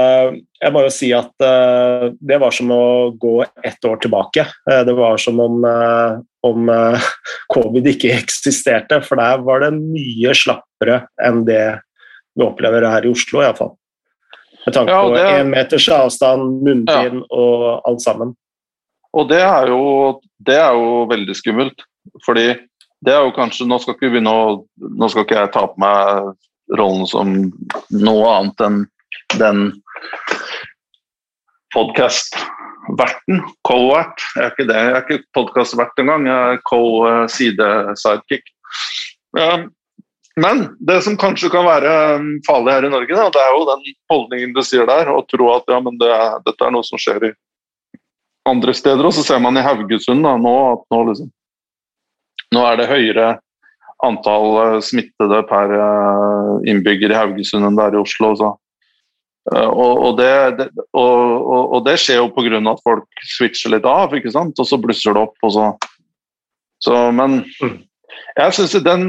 jeg 0.63 0.73
må 0.73 0.85
jo 0.85 0.91
si 0.95 1.09
at 1.13 1.33
det 1.35 2.37
var 2.41 2.55
som 2.55 2.71
å 2.73 3.11
gå 3.21 3.33
ett 3.67 3.85
år 3.85 3.99
tilbake. 4.01 4.45
det 4.87 4.95
var 4.97 5.19
som 5.21 5.41
om 5.43 5.67
om 6.47 6.71
covid 7.55 7.91
ikke 7.91 8.15
eksisterte. 8.15 9.01
For 9.05 9.21
der 9.21 9.43
var 9.45 9.65
det 9.65 9.73
mye 9.75 10.35
slappere 10.39 11.03
enn 11.27 11.43
det 11.49 11.81
vi 12.39 12.47
opplever 12.47 12.87
her 12.87 13.07
i 13.07 13.13
Oslo, 13.13 13.43
iallfall. 13.43 13.75
Med 14.67 14.75
tanke 14.77 14.95
på 14.95 15.17
én 15.17 15.51
meters 15.51 15.89
avstand, 15.95 16.61
munnbind 16.63 17.23
ja. 17.23 17.29
og 17.35 17.89
alt 17.89 18.05
sammen. 18.05 18.35
Og 19.17 19.29
det 19.31 19.41
er, 19.41 19.71
jo, 19.73 20.19
det 20.45 20.59
er 20.61 20.77
jo 20.77 21.07
veldig 21.11 21.37
skummelt. 21.37 21.87
Fordi 22.27 22.51
det 23.05 23.15
er 23.15 23.25
jo 23.25 23.35
kanskje 23.37 23.67
Nå 23.69 23.79
skal 23.83 23.97
ikke, 23.97 24.23
å, 24.27 24.39
nå 24.79 25.09
skal 25.11 25.27
ikke 25.27 25.39
jeg 25.39 25.53
ta 25.55 25.65
på 25.71 25.83
meg 25.83 26.33
rollen 26.79 27.09
som 27.09 27.35
noe 27.95 28.31
annet 28.35 28.65
enn 28.67 28.79
den 29.41 29.61
podkast 31.75 32.37
verten, 32.99 33.43
co-vert. 33.69 34.23
Jeg 34.35 34.45
er 34.45 34.53
ikke 34.53 34.69
det, 34.69 34.79
jeg 34.79 34.93
er 34.93 35.03
ikke 35.05 35.25
podkastvert 35.37 36.01
engang, 36.01 36.29
jeg 36.29 36.55
er 36.55 36.63
co-side-sidekick. 36.69 38.53
Men 40.39 40.65
det 40.87 41.01
som 41.05 41.19
kanskje 41.19 41.51
kan 41.53 41.67
være 41.67 41.93
um, 42.17 42.29
farlig 42.47 42.77
her 42.77 42.87
i 42.87 42.93
Norge, 42.93 43.11
det 43.35 43.43
er 43.43 43.55
jo 43.57 43.67
den 43.69 43.85
holdningen 44.13 44.55
du 44.55 44.63
sier 44.65 44.87
der, 44.89 45.11
å 45.11 45.25
tro 45.29 45.51
at 45.57 45.69
ja, 45.73 45.81
det 45.83 46.11
er, 46.15 46.39
dette 46.47 46.67
er 46.67 46.75
noe 46.75 46.87
som 46.87 47.01
skjer 47.01 47.31
i 47.31 47.33
andre 48.51 48.75
steder. 48.77 49.05
Og 49.07 49.15
så 49.17 49.25
ser 49.27 49.43
man 49.45 49.59
i 49.59 49.65
Haugesund 49.65 50.25
da, 50.27 50.37
nå 50.41 50.55
at 50.73 50.87
nå, 50.95 51.03
liksom, 51.11 51.29
nå 52.57 52.65
er 52.69 52.81
det 52.81 52.91
høyere 52.91 53.29
antall 54.07 54.49
uh, 54.55 54.79
smittede 54.85 55.43
per 55.49 55.73
uh, 55.75 56.57
innbygger 56.71 57.11
i 57.11 57.19
Haugesund 57.19 57.67
enn 57.67 57.79
det 57.79 57.89
er 57.89 57.99
i 57.99 58.03
Oslo. 58.03 58.35
Så 58.39 58.53
Eh, 59.55 59.69
og, 59.69 60.03
og, 60.05 60.19
det, 60.19 60.69
og, 60.93 61.53
og, 61.73 61.81
det, 61.87 61.97
skjer 62.03 62.21
jo 62.21 62.31
pga. 62.35 62.61
at 62.73 62.83
folk 62.85 63.23
switcher 63.37 63.73
litt 63.73 63.87
av, 63.89 64.13
ikke 64.17 64.33
sant? 64.35 64.59
og 64.59 64.69
så 64.69 64.81
blusser 64.81 65.17
det 65.17 65.25
opp. 65.25 65.37
og 65.43 65.55
så, 65.55 65.69
så 66.85 67.09
Men 67.13 67.41
jeg 68.37 68.55
synes 68.55 68.77
den, 68.85 69.09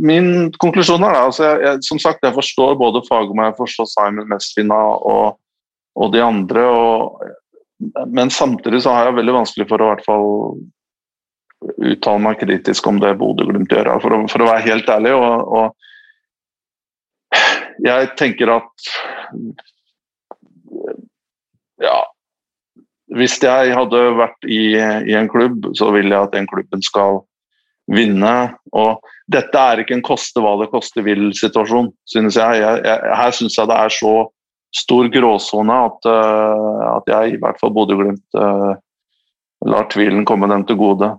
Min 0.00 0.52
konklusjon 0.62 1.02
er 1.02 1.16
da, 1.16 1.26
altså 1.26 1.44
jeg, 1.48 1.60
jeg, 1.66 1.82
som 1.88 1.98
sagt, 2.02 2.24
jeg 2.24 2.36
forstår 2.36 2.78
både 2.78 3.04
Fagermo, 3.08 3.48
jeg 3.48 3.58
forstår 3.58 3.90
Simon 3.90 4.30
Messina 4.30 4.80
og, 5.10 5.38
og 5.96 6.14
de 6.14 6.22
andre. 6.22 6.66
Men 8.06 8.30
samtidig 8.30 8.82
så 8.84 8.92
har 8.94 9.08
jeg 9.08 9.18
veldig 9.20 9.34
vanskelig 9.40 9.66
for 9.70 9.82
å 9.82 9.90
hvert 9.90 10.06
fall 10.06 10.28
uttale 11.90 12.22
meg 12.24 12.40
kritisk 12.40 12.86
om 12.88 13.00
det 13.00 13.14
Bodø-Glimt 13.20 13.72
gjør, 13.72 13.92
for 14.00 14.26
for 14.32 14.44
å, 14.44 14.48
være 14.48 14.66
helt 14.68 14.88
ærlig. 14.92 15.12
og 15.16 15.76
jeg 17.84 18.08
tenker 18.20 18.50
at 18.52 18.88
ja 21.80 21.98
Hvis 23.16 23.38
jeg 23.42 23.72
hadde 23.74 24.00
vært 24.14 24.46
i, 24.46 24.76
i, 24.76 25.14
en 25.18 25.28
klubb, 25.30 25.72
så 25.74 25.88
vil 25.90 26.12
jeg 26.12 26.28
at 26.28 26.34
den 26.36 26.46
klubben 26.46 26.82
skal 26.84 27.24
vinne. 27.90 28.34
Og 28.70 29.00
dette 29.26 29.58
er 29.58 29.82
ikke 29.82 29.96
en 29.96 30.04
koste 30.06 30.38
hva 30.44 30.52
det 30.60 30.68
koste 30.70 31.02
vil-situasjon, 31.02 31.88
synes 32.06 32.38
jeg. 32.38 32.60
jeg, 32.62 32.84
jeg 32.86 33.16
her 33.18 33.34
synes 33.34 33.58
jeg 33.58 33.66
det 33.66 33.78
er 33.80 33.96
så 33.96 34.12
stor 34.76 35.08
gråsone 35.10 35.74
at, 35.86 36.06
uh, 36.06 36.84
at 36.96 37.10
jeg, 37.10 37.34
i 37.34 37.40
hvert 37.42 37.58
fall 37.60 37.72
Bodø-Glimt, 37.74 38.22
uh, 38.38 38.76
lar 39.66 39.90
tvilen 39.92 40.24
komme 40.28 40.48
dem 40.50 40.64
til 40.68 40.78
gode. 40.80 41.10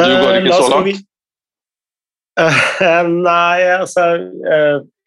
Du 0.00 0.06
går 0.06 0.40
ikke 0.40 0.56
så 0.56 0.72
langt? 0.72 1.06
Nei, 3.10 3.56
altså 3.74 4.04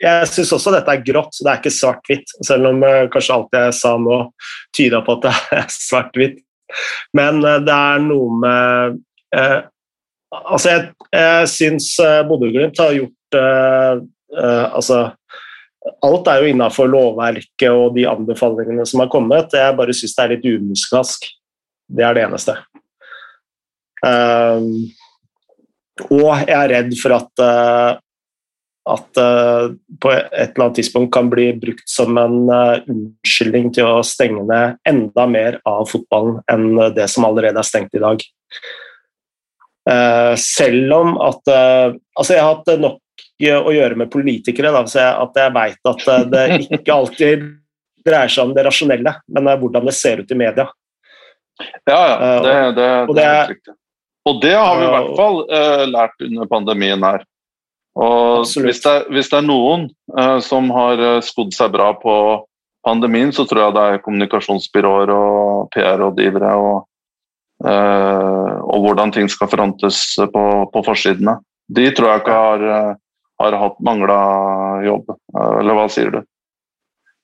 Jeg 0.03 0.27
syns 0.29 0.51
også 0.53 0.73
dette 0.75 0.91
er 0.91 1.05
grått, 1.07 1.31
så 1.33 1.45
det 1.45 1.51
er 1.53 1.61
ikke 1.61 1.71
svart-hvitt. 1.73 2.33
Selv 2.45 2.69
om 2.69 2.83
kanskje 3.09 3.37
alt 3.37 3.57
jeg 3.57 3.75
sa 3.79 3.93
nå 3.97 4.17
tyda 4.75 4.99
på 5.01 5.15
at 5.17 5.25
det 5.25 5.33
er 5.63 5.71
svart-hvitt. 5.73 6.37
Men 7.17 7.41
det 7.41 7.73
er 7.73 8.03
noe 8.05 8.39
med 8.43 9.01
Altså, 10.33 10.69
jeg, 10.71 10.85
jeg 11.13 11.49
syns 11.49 11.89
Bodø-Glimt 12.29 12.79
har 12.81 12.95
gjort 12.97 13.37
Altså 14.77 14.99
Alt 16.03 16.27
er 16.31 16.43
jo 16.43 16.51
innafor 16.51 16.87
lovverket 16.91 17.69
og 17.71 17.95
de 17.97 18.05
anbefalingene 18.07 18.85
som 18.87 19.03
har 19.03 19.11
kommet. 19.11 19.55
Jeg 19.55 19.75
bare 19.75 19.95
syns 19.95 20.15
det 20.15 20.23
er 20.23 20.33
litt 20.35 20.47
umuskask. 20.47 21.27
Det 21.91 22.05
er 22.07 22.15
det 22.15 22.23
eneste. 22.27 22.55
Um, 24.03 24.69
og 26.09 26.29
jeg 26.43 26.55
er 26.55 26.71
redd 26.73 26.95
for 26.99 27.15
at 27.15 27.43
uh, 27.43 27.99
at 28.83 29.19
uh, 29.19 29.71
på 30.03 30.09
et 30.11 30.33
eller 30.33 30.65
annet 30.65 30.79
tidspunkt 30.81 31.13
kan 31.15 31.29
bli 31.31 31.53
brukt 31.55 31.87
som 31.87 32.17
en 32.19 32.49
uh, 32.51 32.81
unnskyldning 32.83 33.69
til 33.75 33.87
å 33.87 34.01
stenge 34.03 34.43
ned 34.43 34.79
enda 34.89 35.27
mer 35.29 35.61
av 35.69 35.87
fotballen 35.91 36.41
enn 36.51 36.95
det 36.95 37.07
som 37.11 37.27
allerede 37.29 37.61
er 37.61 37.67
stengt 37.67 37.95
i 37.95 38.03
dag. 38.03 38.25
Selv 40.39 40.93
om 40.95 41.17
at 41.19 41.49
Altså, 41.51 42.29
jeg 42.37 42.39
har 42.39 42.53
hatt 42.53 42.69
nok 42.79 43.01
å 43.59 43.73
gjøre 43.73 43.97
med 43.99 44.11
politikere, 44.13 44.71
da, 44.73 44.85
så 44.87 45.01
jeg, 45.01 45.13
at 45.25 45.39
jeg 45.41 45.53
veit 45.57 45.91
at 45.91 46.07
det 46.31 46.45
ikke 46.79 46.95
alltid 46.95 47.45
dreier 48.03 48.31
seg 48.31 48.47
om 48.47 48.55
det 48.55 48.65
rasjonelle, 48.67 49.15
men 49.31 49.51
hvordan 49.61 49.87
det 49.87 49.95
ser 49.97 50.23
ut 50.23 50.31
i 50.31 50.37
media. 50.39 50.67
Ja, 51.87 51.99
ja. 51.99 52.15
Det, 52.17 52.33
det, 52.43 52.57
det, 52.79 53.15
det 53.17 53.27
er 53.27 53.53
riktig. 53.53 53.75
Og 54.23 54.39
det 54.39 54.53
har 54.55 54.79
vi 54.79 54.85
i 54.87 54.91
hvert 54.93 55.15
fall 55.19 55.39
lært 55.91 56.23
under 56.23 56.49
pandemien 56.51 57.03
her. 57.03 57.25
Og 57.93 58.47
hvis 58.63 58.81
det, 58.81 58.93
hvis 59.13 59.29
det, 59.29 59.37
er 59.37 59.45
noen 59.45 59.85
uh, 60.17 60.39
som 60.41 60.71
har 60.73 60.97
eh, 60.97 61.19
skodd 61.21 61.53
seg 61.53 61.75
bra 61.75 61.91
på 62.01 62.15
pandemien, 62.85 63.29
så 63.31 63.45
tror 63.45 63.67
jeg 63.67 63.75
det 63.75 63.83
er 63.83 64.01
kommunikasjonsbyråer 64.01 65.11
og 65.13 65.69
PR-rådgivere 65.75 66.55
og, 66.57 66.87
uh, 67.67 68.53
og, 68.65 68.79
hvordan 68.87 69.13
ting 69.13 69.29
skal 69.29 69.51
forandres 69.51 70.01
på, 70.17 70.43
på, 70.73 70.83
forsidene. 70.87 71.37
De 71.71 71.87
tror 71.95 72.09
jeg 72.09 72.23
ikke 72.23 72.37
har, 72.37 72.97
har 73.39 73.57
hatt 73.61 73.81
mangla 73.85 74.19
jobb, 74.85 75.13
uh, 75.37 75.53
eller 75.61 75.77
hva 75.77 75.89
sier 75.91 76.11
du? 76.13 76.23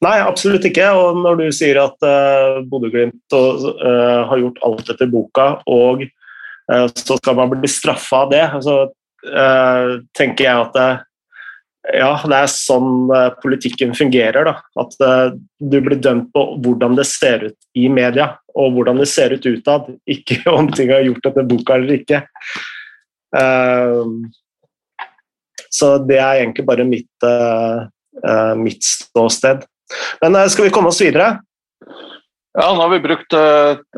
Nei, 0.03 0.15
absolutt 0.23 0.63
ikke. 0.67 0.87
Og 0.95 1.19
når 1.19 1.41
du 1.41 1.45
sier 1.55 1.79
at 1.81 1.97
uh, 2.05 2.61
Bodø-Glimt 2.69 3.35
uh, 3.35 4.23
har 4.29 4.39
gjort 4.39 4.63
alt 4.67 4.93
etter 4.93 5.11
boka, 5.11 5.49
og 5.67 6.05
uh, 6.05 6.87
så 6.95 7.19
skal 7.19 7.37
man 7.39 7.51
bli 7.51 7.71
straffa 7.71 8.23
av 8.23 8.33
det 8.33 8.45
så 8.65 8.79
uh, 8.87 9.93
tenker 10.17 10.47
jeg 10.47 10.67
at 10.69 11.05
ja, 11.89 12.09
det 12.27 12.35
er 12.35 12.49
sånn 12.51 13.09
politikken 13.41 13.95
fungerer. 13.97 14.45
Da. 14.45 14.83
At 14.83 14.97
du 15.57 15.77
blir 15.81 15.95
dømt 15.97 16.27
på 16.35 16.43
hvordan 16.61 16.97
det 16.99 17.05
ser 17.07 17.47
ut 17.47 17.55
i 17.79 17.87
media, 17.89 18.33
og 18.51 18.75
hvordan 18.75 18.99
det 18.99 19.07
ser 19.09 19.33
ut 19.33 19.47
utad. 19.47 19.87
Ikke 20.05 20.41
om 20.53 20.67
ting 20.75 20.91
har 20.93 21.07
gjort 21.07 21.31
etter 21.31 21.47
boka 21.49 21.79
eller 21.79 21.95
ikke. 21.95 22.21
Så 25.69 25.87
det 26.09 26.17
er 26.17 26.39
egentlig 26.39 26.63
bare 26.65 26.85
mitt, 26.87 27.25
mitt 28.57 28.83
ståsted. 28.83 29.67
Men 30.23 30.37
skal 30.49 30.65
vi 30.65 30.71
komme 30.73 30.89
oss 30.89 31.01
videre? 31.03 31.27
Ja, 32.57 32.71
nå 32.73 32.81
har 32.81 32.89
vi 32.95 33.03
brukt 33.03 33.37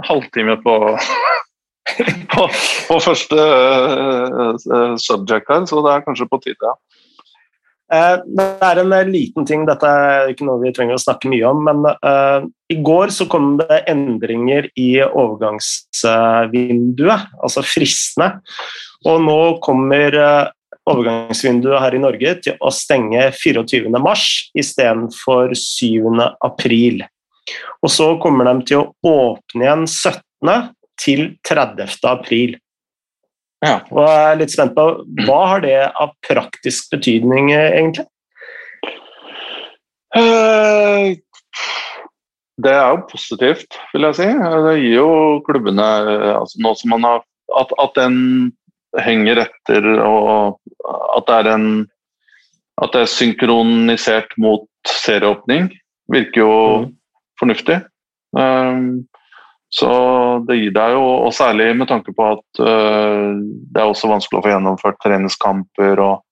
halvtime 0.10 0.58
på 0.66 0.76
på, 2.32 2.46
på, 2.88 2.96
første 3.04 3.36
uh, 3.36 4.56
subject 5.02 5.50
her, 5.50 5.66
så 5.68 5.82
det 5.86 5.92
er 5.94 6.06
kanskje 6.06 6.30
på 6.30 6.38
tide. 6.44 6.66
Ja. 6.66 6.74
Uh, 7.92 8.18
det 8.24 8.46
er 8.64 8.76
en 8.80 9.12
liten 9.12 9.46
ting, 9.48 9.66
dette 9.68 9.88
er 9.88 10.30
ikke 10.32 10.46
noe 10.48 10.64
vi 10.64 10.74
trenger 10.76 10.96
å 10.96 11.04
snakke 11.04 11.30
mye 11.32 11.46
om, 11.50 11.60
men 11.68 11.78
uh, 12.06 12.40
i 12.72 12.76
går 12.84 13.08
så 13.16 13.24
kom 13.32 13.46
det 13.60 13.86
endringer 13.92 14.64
i 14.80 14.90
overgangsvinduet, 15.08 17.22
altså 17.42 17.62
fristene. 17.66 18.30
Og 19.10 19.22
nå 19.26 19.40
kommer 19.66 20.18
overgangsvinduet 20.90 21.82
her 21.82 21.96
i 21.96 22.02
Norge 22.02 22.34
til 22.46 22.58
å 22.62 22.72
stenge 22.74 23.30
24.3 23.38 24.14
istedenfor 24.62 25.56
7.4. 25.58 27.08
Og 27.82 27.90
så 27.92 28.10
kommer 28.22 28.50
de 28.50 28.68
til 28.70 28.84
å 28.84 29.16
åpne 29.26 29.66
igjen 29.66 29.88
17 29.88 30.70
til 31.02 31.26
30. 31.48 31.98
april. 32.10 32.56
Ja. 33.62 33.80
Og 33.94 34.02
jeg 34.06 34.22
er 34.28 34.40
litt 34.40 34.54
spent 34.54 34.78
på 34.78 34.86
hva 35.26 35.42
har 35.54 35.66
det 35.66 35.78
av 35.90 36.16
praktisk 36.26 36.94
betydning, 36.94 37.52
egentlig? 37.54 38.08
Eh, 40.18 41.14
det 42.62 42.74
er 42.74 42.88
jo 42.90 43.04
positivt, 43.10 43.78
vil 43.94 44.08
jeg 44.10 44.18
si. 44.18 44.30
Det 44.66 44.78
gir 44.82 44.96
jo 44.98 45.12
klubbene 45.46 45.86
altså 46.36 46.62
Nå 46.62 46.74
som 46.78 46.92
man 46.96 47.06
har 47.08 47.22
at, 47.60 47.72
at, 47.84 47.94
den 47.98 48.52
henger 49.00 49.46
etter, 49.46 49.88
og 50.04 50.60
at 51.18 51.28
det 51.28 51.40
er 51.40 51.56
en 51.56 51.72
At 52.82 52.96
det 52.96 53.02
er 53.04 53.10
synkronisert 53.12 54.32
mot 54.42 54.66
serieåpning, 54.88 55.68
virker 56.10 56.42
jo 56.42 56.54
mm. 56.82 56.86
fornuftig. 57.38 57.76
Um, 58.34 59.04
så 59.70 59.92
det 60.48 60.58
gir 60.58 60.74
deg 60.74 60.96
jo, 60.96 61.04
og 61.28 61.36
særlig 61.36 61.76
med 61.78 61.92
tanke 61.92 62.16
på 62.16 62.26
at 62.34 62.64
uh, 62.64 63.38
det 63.38 63.84
er 63.84 63.86
også 63.86 64.10
vanskelig 64.10 64.40
å 64.40 64.46
få 64.48 64.54
gjennomført 64.56 64.98
treningskamper 65.04 66.02
og 66.02 66.24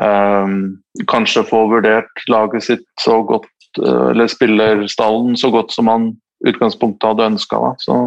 um, 0.00 0.74
kanskje 1.12 1.46
få 1.46 1.64
vurdert 1.70 2.26
laget 2.26 2.66
sitt 2.66 2.88
så 3.04 3.20
godt, 3.28 3.48
uh, 3.78 4.10
eller 4.10 4.32
spillerstallen 4.32 5.38
så 5.38 5.52
godt 5.54 5.76
som 5.76 5.86
man 5.92 6.10
utgangspunktet 6.44 7.12
hadde 7.12 7.30
ønska. 7.36 7.62
Så, 7.84 8.00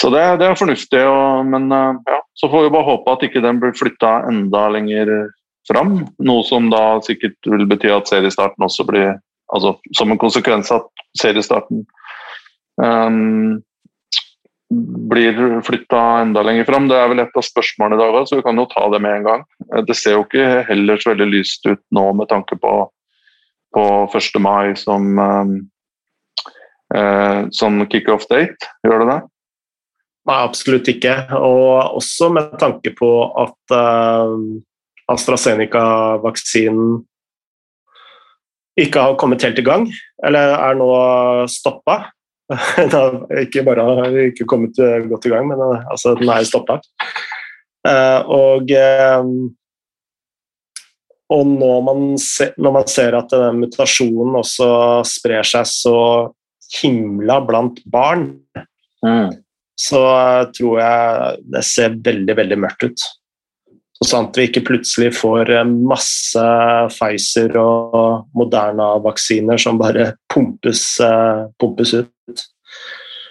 så 0.00 0.08
det, 0.14 0.22
det, 0.40 0.48
er 0.48 0.56
fornuftig, 0.56 1.00
og, 1.04 1.44
men 1.50 1.68
ja, 1.70 2.20
så 2.38 2.48
får 2.48 2.66
vi 2.66 2.72
bare 2.72 2.88
håpe 2.88 3.12
at 3.12 3.24
ikke 3.26 3.42
den 3.44 3.60
blir 3.60 3.76
flytta 3.76 4.14
enda 4.30 4.62
lenger 4.72 5.10
fram. 5.68 5.96
Noe 6.24 6.44
som 6.46 6.70
da 6.72 6.84
sikkert 7.04 7.50
vil 7.52 7.66
bety 7.70 7.90
at 7.92 8.08
seriestarten 8.10 8.66
også 8.66 8.86
blir 8.88 9.18
altså 9.50 9.74
Som 9.98 10.12
en 10.12 10.20
konsekvens 10.20 10.68
av 10.70 10.84
seriestarten 11.18 11.80
um, 12.78 13.56
blir 15.10 15.40
flytta 15.66 16.02
enda 16.20 16.44
lenger 16.46 16.68
fram. 16.68 16.86
Det 16.86 16.94
er 16.94 17.10
vel 17.10 17.22
et 17.24 17.34
av 17.34 17.42
spørsmålene 17.42 17.98
i 17.98 18.14
dag, 18.14 18.28
så 18.28 18.38
vi 18.38 18.44
kan 18.46 18.60
jo 18.62 18.68
ta 18.70 18.84
det 18.92 19.00
med 19.02 19.16
en 19.16 19.26
gang. 19.26 19.42
Eh, 19.72 19.82
det 19.88 19.96
ser 19.98 20.14
jo 20.14 20.22
ikke 20.22 20.62
heller 20.68 21.02
så 21.02 21.10
veldig 21.10 21.26
lyst 21.32 21.66
ut 21.66 21.82
nå 21.90 22.04
med 22.20 22.30
tanke 22.30 22.60
på, 22.62 22.74
på 23.74 23.84
1. 24.06 24.38
mai 24.38 24.76
som, 24.78 25.10
um, 25.18 25.56
uh, 26.94 27.50
som 27.50 27.82
kickoff 27.90 28.30
date. 28.30 28.70
Gjør 28.86 29.02
det 29.02 29.10
det? 29.10 29.20
Nei, 30.28 30.40
absolutt 30.44 30.88
ikke. 30.92 31.14
Og 31.38 31.96
også 32.00 32.28
med 32.34 32.56
tanke 32.60 32.92
på 32.96 33.10
at 33.40 33.74
uh, 33.74 34.34
AstraZeneca-vaksinen 35.10 37.00
ikke 38.80 39.02
har 39.02 39.18
kommet 39.20 39.42
helt 39.44 39.58
i 39.60 39.66
gang, 39.66 39.86
eller 40.24 40.54
er 40.56 40.76
nå 40.78 40.90
stoppa. 41.50 42.02
Den 42.76 42.92
har 42.94 43.16
ikke 43.42 43.64
bare 43.66 43.86
ikke 44.30 44.46
kommet 44.48 44.78
eh, 44.82 45.04
godt 45.06 45.26
i 45.28 45.32
gang, 45.32 45.46
men 45.50 45.60
eh, 45.62 45.84
altså, 45.92 46.16
den 46.18 46.30
er 46.32 46.46
stoppa. 46.48 46.80
Uh, 47.86 48.20
og 48.26 48.72
og 51.30 51.46
når 51.46 51.82
man, 51.86 52.00
ser, 52.18 52.50
når 52.58 52.72
man, 52.74 52.88
ser, 52.90 53.14
at 53.14 53.30
denne 53.30 53.52
mutasjonen 53.60 54.34
også 54.40 54.66
sprer 55.06 55.46
seg 55.46 55.68
så 55.70 56.00
himla 56.80 57.38
blant 57.46 57.78
barn, 57.86 58.26
mm. 59.06 59.30
Så 59.80 60.02
tror 60.56 60.80
jeg 60.82 61.40
det 61.54 61.64
ser 61.64 61.96
veldig, 62.04 62.36
veldig 62.36 62.60
mørkt 62.60 62.84
ut. 62.84 63.06
Så 64.00 64.08
sant 64.08 64.36
vi 64.36 64.46
ikke 64.48 64.64
plutselig 64.64 65.10
får 65.16 65.52
masse 65.68 66.44
Pfizer 66.92 67.56
og 67.60 68.28
Moderna-vaksiner 68.36 69.60
som 69.60 69.80
bare 69.80 70.14
pumpes, 70.32 70.84
pumpes 71.60 71.94
ut. 71.96 72.46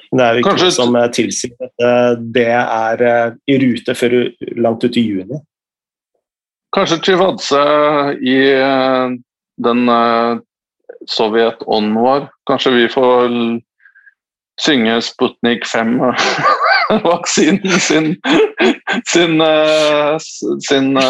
Det 0.09 0.25
er 0.25 0.33
jo 0.33 0.41
ikke 0.41 0.55
Kanskje... 0.55 0.67
noe 0.69 0.77
som 0.77 0.97
tilsier 1.13 1.67
at 1.67 2.21
det 2.33 2.49
er 2.49 3.05
eh, 3.05 3.31
i 3.53 3.57
rute 3.61 3.95
før 3.97 4.15
langt 4.57 4.85
ut 4.85 4.97
i 4.97 5.05
juni. 5.05 5.37
Kanskje 6.73 6.99
Chivadze 7.05 7.61
i 8.25 8.37
eh, 8.57 9.17
den 9.65 9.91
eh, 9.93 10.39
Sovjet 11.09 11.61
ånd 11.69 11.93
vår 11.95 12.25
Kanskje 12.49 12.73
vi 12.75 12.87
får 12.91 13.29
synge 14.59 14.97
Sputnik 15.05 15.63
5-vaksinen 15.67 17.79
sin, 17.87 18.15
sin, 19.07 19.41
sin, 20.19 20.57
sin 20.67 21.01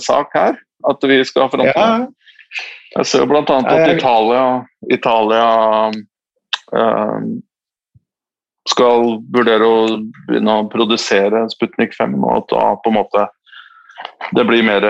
sak 0.00 0.34
her? 0.34 0.58
At 0.88 1.04
vi 1.04 1.20
skal 1.26 1.50
fronte 1.52 1.74
ja. 1.74 2.06
Jeg 2.96 3.06
ser 3.06 3.26
bl.a. 3.28 3.42
at 3.44 3.90
Italia, 3.92 4.44
Italia 4.88 5.48
skal 8.68 9.18
vurdere 9.34 9.68
å 9.68 9.80
begynne 10.28 10.54
å 10.62 10.68
produsere 10.72 11.44
Sputnik 11.52 11.94
5, 11.96 12.16
og 12.24 12.34
at 12.38 12.52
da 12.52 12.64
på 12.82 12.92
en 12.92 12.96
måte 12.96 13.26
det 14.36 14.44
blir 14.48 14.64
mer 14.66 14.86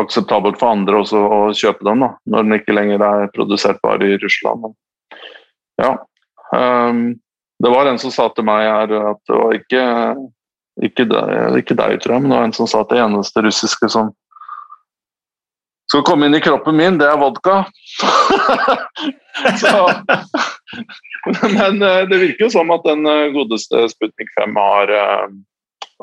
akseptabelt 0.00 0.58
for 0.60 0.72
andre 0.72 1.02
også 1.02 1.20
å 1.20 1.40
kjøpe 1.56 1.84
den, 1.88 2.04
da, 2.04 2.12
når 2.32 2.46
den 2.46 2.58
ikke 2.58 2.76
lenger 2.76 3.04
er 3.06 3.32
produsert 3.34 3.82
bare 3.84 4.14
i 4.14 4.18
Russland. 4.22 4.64
Men, 4.64 4.76
ja. 5.82 5.92
Um, 6.52 7.04
det 7.62 7.70
var 7.70 7.86
en 7.86 8.00
som 8.02 8.12
sa 8.12 8.28
til 8.34 8.46
meg 8.46 8.66
her 8.66 8.94
at 9.12 9.20
det 9.28 9.36
var 9.38 9.54
ikke, 9.56 9.84
ikke, 10.82 11.06
deg, 11.12 11.60
ikke 11.62 11.76
deg, 11.78 12.00
tror 12.02 12.16
jeg, 12.16 12.24
men 12.24 12.32
det 12.32 12.38
var 12.40 12.48
en 12.48 12.56
som 12.56 12.68
sa 12.70 12.82
at 12.82 12.90
det 12.90 13.00
eneste 13.04 13.44
russiske 13.44 13.90
som 13.92 14.10
skal 15.92 16.04
komme 16.08 16.26
inn 16.26 16.34
i 16.34 16.40
kroppen 16.40 16.76
min, 16.78 16.98
det 16.98 17.06
er 17.06 17.20
vodka. 17.20 17.62
Så, 19.60 19.72
men 21.56 21.82
eh, 21.82 22.02
det 22.08 22.20
virker 22.20 22.46
jo 22.46 22.52
som 22.52 22.72
at 22.72 22.86
den 22.86 23.04
eh, 23.08 23.30
godeste 23.34 23.84
Sputnik 23.92 24.30
5 24.40 24.56
har, 24.56 24.92
eh, 24.96 25.26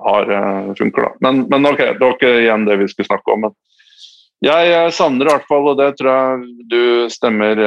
har 0.06 0.34
funker, 0.78 1.08
da. 1.08 1.12
Men, 1.26 1.42
men, 1.50 1.66
ok, 1.66 1.82
det 1.82 2.04
var 2.04 2.16
ikke 2.18 2.36
igjen 2.44 2.68
det 2.70 2.78
vi 2.84 2.90
skulle 2.92 3.10
snakke 3.10 3.34
om. 3.36 3.50
Jeg 4.46 4.94
savner 4.96 5.28
i 5.28 5.34
hvert 5.34 5.48
fall, 5.50 5.72
og 5.74 5.80
det 5.82 5.90
tror 6.00 6.12
jeg 6.14 6.68
du 6.72 6.84
stemmer, 7.12 7.60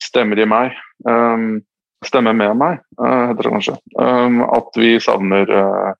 stemmer 0.00 0.40
i 0.40 0.46
meg 0.48 0.78
um, 1.04 1.58
Stemmer 2.06 2.36
med 2.36 2.54
meg, 2.58 2.82
uh, 3.00 3.30
heter 3.30 3.46
det 3.48 3.52
kanskje. 3.56 3.76
Um, 3.98 4.42
at 4.46 4.76
vi 4.78 4.92
savner, 5.02 5.50
uh, 5.50 5.92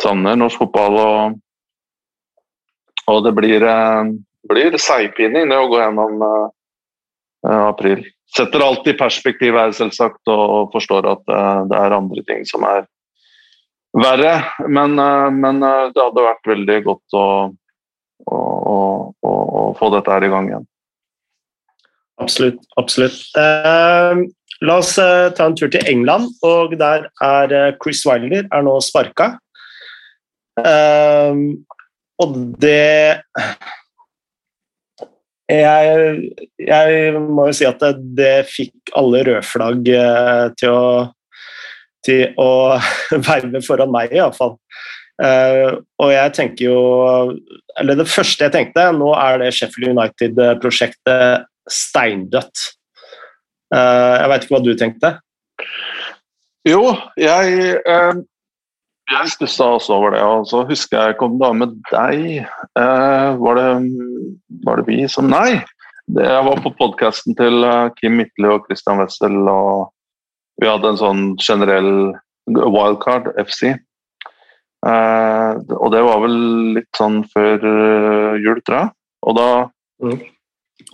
savner 0.00 0.38
norsk 0.40 0.62
fotball. 0.62 0.96
Og, 1.02 1.36
og 3.12 3.22
det 3.26 3.34
blir, 3.36 3.66
uh, 3.66 4.08
blir 4.48 4.78
seigpining 4.80 5.52
det 5.52 5.58
å 5.60 5.68
gå 5.70 5.82
gjennom 5.82 6.22
april. 7.46 8.00
Setter 8.34 8.62
alt 8.64 8.88
i 8.90 8.96
perspektiv 8.98 9.54
her, 9.54 9.70
selvsagt, 9.76 10.22
og 10.32 10.72
forstår 10.72 11.06
at 11.12 11.22
det 11.70 11.78
er 11.78 11.94
andre 11.94 12.24
ting 12.26 12.42
som 12.48 12.64
er 12.66 12.88
verre. 13.94 14.32
Men, 14.66 14.96
men 15.36 15.60
det 15.62 16.00
hadde 16.00 16.24
vært 16.24 16.50
veldig 16.50 16.78
godt 16.88 17.18
å 17.20 17.26
å, 18.24 18.38
å, 19.22 19.30
å 19.30 19.62
få 19.78 19.90
dette 19.94 20.12
her 20.12 20.26
i 20.26 20.32
gang 20.32 20.50
igjen. 20.50 20.66
Absolutt. 22.22 22.62
absolutt. 22.80 23.18
La 24.64 24.78
oss 24.80 24.94
eh, 25.00 25.28
ta 25.36 25.48
en 25.50 25.56
tur 25.56 25.68
til 25.72 25.84
England, 25.90 26.30
og 26.46 26.76
der 26.80 27.10
er 27.22 27.52
eh, 27.52 27.74
Chris 27.82 28.04
Wilder 28.08 28.46
er 28.48 28.64
nå 28.64 28.78
sparka. 28.84 29.34
Um, 30.56 31.66
og 32.16 32.36
det 32.62 33.20
jeg, 35.52 36.30
jeg, 36.58 37.10
må 37.20 37.44
jo 37.50 37.54
si 37.54 37.66
at 37.68 37.82
det, 37.82 37.98
det 38.16 38.46
fikk 38.48 38.94
alle 38.96 39.20
rødflagg 39.28 39.90
eh, 39.92 40.46
til 40.58 40.72
å, 40.72 40.86
til 42.06 42.32
å 42.40 42.50
verve 43.28 43.60
foran 43.66 43.92
meg, 43.92 44.16
iallfall. 44.16 44.56
Uh, 45.16 45.78
og 45.96 46.10
jeg 46.12 46.32
tenker 46.36 46.66
jo 46.66 46.80
Eller 47.80 47.96
det 47.96 48.04
første 48.04 48.44
jeg 48.44 48.52
tenkte, 48.52 48.82
nå 48.92 49.14
er 49.16 49.38
det 49.40 49.54
Sheffield 49.56 49.94
United-prosjektet 49.94 51.46
steindødt. 51.72 52.66
Uh, 53.74 54.14
jeg 54.20 54.30
veit 54.30 54.46
ikke 54.46 54.54
hva 54.54 54.62
du 54.64 54.72
tenkte? 54.78 55.12
Jo, 56.66 56.82
jeg 57.20 57.78
uh, 57.86 58.22
jeg 59.06 59.32
stussa 59.32 59.68
også 59.76 59.96
over 59.96 60.16
det. 60.16 60.22
Og 60.26 60.46
så 60.50 60.64
husker 60.66 60.98
jeg 60.98 61.18
kom 61.20 61.38
da 61.38 61.52
med 61.54 61.76
deg. 61.92 62.46
var, 62.74 63.58
det, 63.60 63.66
var 64.66 64.80
det 64.80 64.86
vi 64.88 65.04
som 65.10 65.30
Nei! 65.30 65.62
Det, 66.06 66.24
jeg 66.26 66.46
var 66.46 66.62
på 66.62 66.74
podkasten 66.78 67.34
til 67.38 67.66
Kim 68.00 68.18
Midtly 68.18 68.50
og 68.50 68.66
Christian 68.66 68.98
Wessel, 69.02 69.38
og 69.50 69.92
vi 70.62 70.68
hadde 70.70 70.90
en 70.90 70.98
sånn 71.00 71.22
generell 71.42 72.14
wildcard, 72.46 73.32
FC. 73.42 73.74
Eh, 74.86 75.52
og 75.76 75.88
det 75.94 76.02
var 76.06 76.22
vel 76.22 76.38
litt 76.76 76.90
sånn 76.98 77.22
før 77.32 77.62
uh, 77.64 78.36
jul, 78.42 78.60
tror 78.66 78.78
jeg. 78.78 78.90
Og 79.26 79.38
da, 79.38 79.48
mm. 80.04 80.18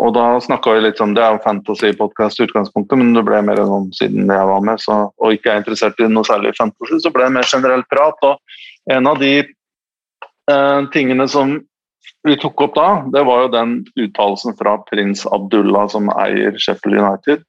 Og 0.00 0.14
da 0.16 0.26
snakka 0.40 0.72
vi 0.76 0.85
litt 0.87 1.00
om 1.05 1.12
Det 1.14 1.22
er 1.22 1.35
jo 1.35 1.42
fantasy-podkast 1.44 2.40
i 2.40 2.46
utgangspunktet, 2.46 2.98
men 2.98 3.12
det 3.16 3.24
ble 3.26 3.42
mer 3.44 3.61
sånn 3.61 3.90
siden 3.96 4.31
jeg 4.33 4.48
var 4.48 4.62
med, 4.64 4.81
så, 4.81 5.02
og 5.12 5.37
ikke 5.37 5.52
er 5.52 5.61
interessert 5.61 6.00
i 6.00 6.09
noe 6.09 6.24
særlig 6.26 6.55
fantasy, 6.57 7.00
så 7.02 7.12
ble 7.12 7.28
det 7.28 7.37
mer 7.37 7.48
generell 7.48 7.85
prat. 7.92 8.24
Og 8.24 8.94
en 8.96 9.11
av 9.11 9.20
de 9.20 9.35
eh, 9.42 10.81
tingene 10.96 11.28
som 11.28 11.59
vi 12.24 12.37
tok 12.40 12.64
opp 12.64 12.76
da, 12.78 12.88
det 13.12 13.24
var 13.28 13.44
jo 13.44 13.52
den 13.52 13.74
uttalelsen 13.98 14.57
fra 14.59 14.78
prins 14.88 15.26
Abdullah, 15.28 15.88
som 15.92 16.09
eier 16.14 16.57
Sheffield 16.57 17.02
United. 17.02 17.44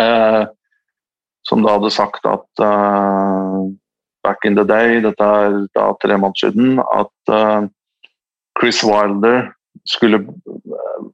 Eh, 0.00 0.44
som 1.48 1.64
da 1.64 1.76
hadde 1.76 1.92
sagt 1.92 2.24
at 2.28 2.64
uh, 2.64 3.64
back 4.24 4.44
in 4.48 4.56
the 4.56 4.64
day, 4.64 5.00
dette 5.04 5.24
er 5.24 5.58
da 5.76 5.90
tre 6.00 6.16
måneder 6.16 6.46
siden, 6.46 6.78
at 6.80 7.32
uh, 7.32 7.66
Chris 8.58 8.80
Wilder 8.84 9.50
skulle 9.84 10.22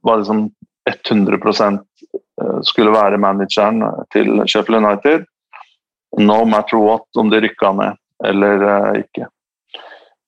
var 0.01 0.21
liksom 0.21 0.49
100 0.89 1.37
eh, 1.37 2.61
skulle 2.63 2.93
være 2.93 3.17
manageren 3.21 3.83
til 4.13 4.41
Sheffield 4.47 4.85
United. 4.85 5.25
No 6.17 6.43
matter 6.45 6.77
what, 6.77 7.07
om 7.17 7.29
de 7.29 7.39
rykka 7.41 7.71
ned 7.77 7.97
eller 8.25 8.63
uh, 8.63 8.99
ikke. 8.99 9.27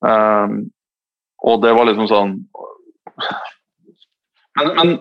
Um, 0.04 0.70
og 1.44 1.62
det 1.64 1.74
var 1.76 1.88
liksom 1.88 2.08
sånn 2.10 2.32
men, 4.58 4.72
men, 4.76 4.94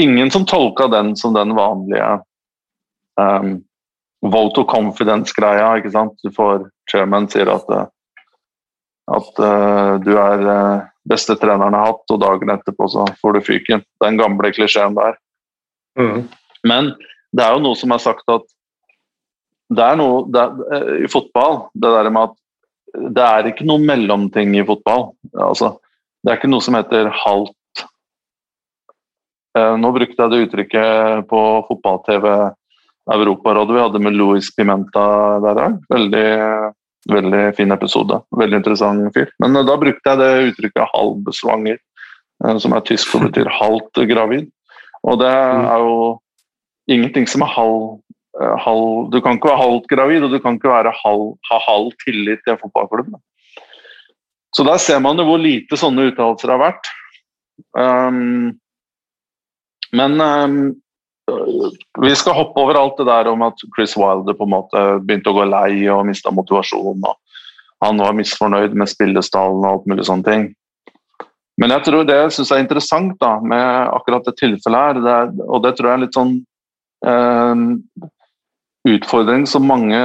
ingen 0.00 0.30
som 0.30 0.46
tolka 0.46 0.88
den 0.90 1.14
som 1.16 1.34
den 1.36 1.54
vanlige 1.56 2.08
um, 3.20 3.60
vote 4.24 4.60
of 4.60 4.68
confidence-greia. 4.70 5.76
ikke 5.78 5.92
sant? 5.94 6.16
Du 6.22 6.32
får 6.34 6.68
chairman 6.90 7.28
sier 7.30 7.50
at, 7.52 7.70
eh, 7.70 7.86
at 9.14 9.40
uh, 9.42 9.94
du 10.02 10.12
er 10.18 10.44
uh, 10.48 10.86
beste 11.08 11.36
treneren 11.40 11.76
har 11.76 11.90
hatt, 11.90 12.04
og 12.10 12.20
dagen 12.22 12.52
etterpå 12.54 12.88
så 12.90 13.06
får 13.20 13.36
du 13.36 13.44
fyken. 13.44 13.84
Den 14.02 14.18
gamle 14.20 14.52
klisjeen 14.54 14.96
der. 14.96 15.18
Mm. 15.98 16.24
Men 16.66 16.94
det 17.34 17.44
er 17.44 17.56
jo 17.56 17.64
noe 17.64 17.78
som 17.78 17.92
er 17.94 18.02
sagt 18.02 18.30
at 18.32 18.46
det 19.74 19.84
er 19.84 19.98
noe 19.98 20.24
det 20.30 20.40
er, 20.40 20.88
i 21.06 21.10
fotball 21.10 21.64
det 21.72 21.90
der 21.96 22.10
med 22.12 22.30
at 22.30 22.40
det 23.14 23.24
er 23.26 23.48
ikke 23.50 23.66
noe 23.66 23.82
mellomting 23.82 24.54
i 24.54 24.66
fotball. 24.66 25.08
Altså, 25.32 25.72
det 26.22 26.30
er 26.30 26.38
ikke 26.38 26.50
noe 26.52 26.62
som 26.62 26.76
heter 26.78 27.10
halvt. 27.24 27.84
Nå 29.54 29.90
brukte 29.94 30.18
jeg 30.18 30.30
det 30.30 30.44
uttrykket 30.44 31.26
på 31.30 31.40
fotball-TV 31.68 32.28
Europarådet 33.14 33.74
vi 33.74 33.82
hadde 33.82 34.00
med 34.02 34.16
Louis 34.16 34.46
Pimenta 34.56 35.04
der 35.44 35.60
òg. 35.66 35.76
Veldig, 35.92 36.28
veldig 37.10 37.42
fin 37.58 37.72
episode. 37.74 38.20
Veldig 38.38 38.60
interessant 38.60 39.10
fyr. 39.16 39.30
Men 39.42 39.56
eh, 39.56 39.66
da 39.66 39.76
brukte 39.80 40.12
jeg 40.12 40.20
det 40.20 40.50
uttrykket 40.50 40.92
'halvsvanger', 40.92 41.80
eh, 42.44 42.58
som 42.62 42.76
er 42.76 42.86
tysk 42.88 43.14
og 43.18 43.28
betyr 43.28 43.50
halvt 43.60 44.04
gravid. 44.10 44.48
Og 45.04 45.20
det 45.20 45.34
mm. 45.34 45.66
er 45.74 45.84
jo 45.84 45.98
ingenting 46.94 47.28
som 47.28 47.44
er 47.44 47.52
halv, 47.52 48.00
eh, 48.40 48.56
halv 48.64 49.10
Du 49.12 49.20
kan 49.20 49.36
ikke 49.36 49.52
være 49.52 49.62
halvt 49.62 49.88
gravid, 49.92 50.24
og 50.24 50.32
du 50.32 50.40
kan 50.40 50.58
ikke 50.58 50.74
halv, 51.04 51.30
ha 51.50 51.60
halv 51.68 51.92
tillit 52.04 52.40
til 52.44 52.56
en 52.56 52.62
fotballklubb. 52.62 53.14
Så 54.54 54.62
der 54.62 54.78
ser 54.78 55.00
man 55.02 55.18
jo 55.18 55.26
hvor 55.26 55.40
lite 55.42 55.76
sånne 55.76 56.12
uttalelser 56.12 56.52
har 56.54 56.60
vært. 56.62 56.90
Um, 57.74 58.54
men 59.94 60.20
um, 60.22 60.74
vi 62.00 62.16
skal 62.16 62.36
hoppe 62.36 62.60
over 62.60 62.76
alt 62.78 62.98
det 63.00 63.06
der 63.08 63.30
om 63.30 63.42
at 63.46 63.62
Chris 63.76 63.96
Wilder 63.96 64.36
på 64.36 64.44
en 64.44 64.52
måte 64.52 64.82
begynte 65.04 65.32
å 65.32 65.38
gå 65.38 65.46
lei 65.48 65.86
og 65.92 66.04
mista 66.08 66.32
motivasjonen. 66.34 67.04
Han 67.84 68.00
var 68.00 68.16
misfornøyd 68.16 68.76
med 68.76 68.90
spillestallen 68.90 69.64
og 69.64 69.70
alt 69.70 69.88
mulig 69.90 70.06
sånne 70.08 70.28
ting. 70.28 70.44
Men 71.60 71.70
jeg 71.76 71.86
tror 71.86 72.06
det 72.06 72.16
jeg 72.18 72.34
synes 72.34 72.50
er 72.52 72.62
interessant 72.64 73.14
da, 73.22 73.36
med 73.40 73.94
akkurat 73.94 74.26
det 74.26 74.34
tilfellet 74.40 74.88
her, 74.88 75.00
det 75.04 75.14
er, 75.14 75.32
og 75.46 75.62
det 75.62 75.74
tror 75.76 75.90
jeg 75.90 75.98
er 75.98 76.02
litt 76.02 76.18
sånn 76.18 76.34
eh, 77.06 77.62
utfordring 78.90 79.46
som 79.48 79.68
mange 79.70 80.02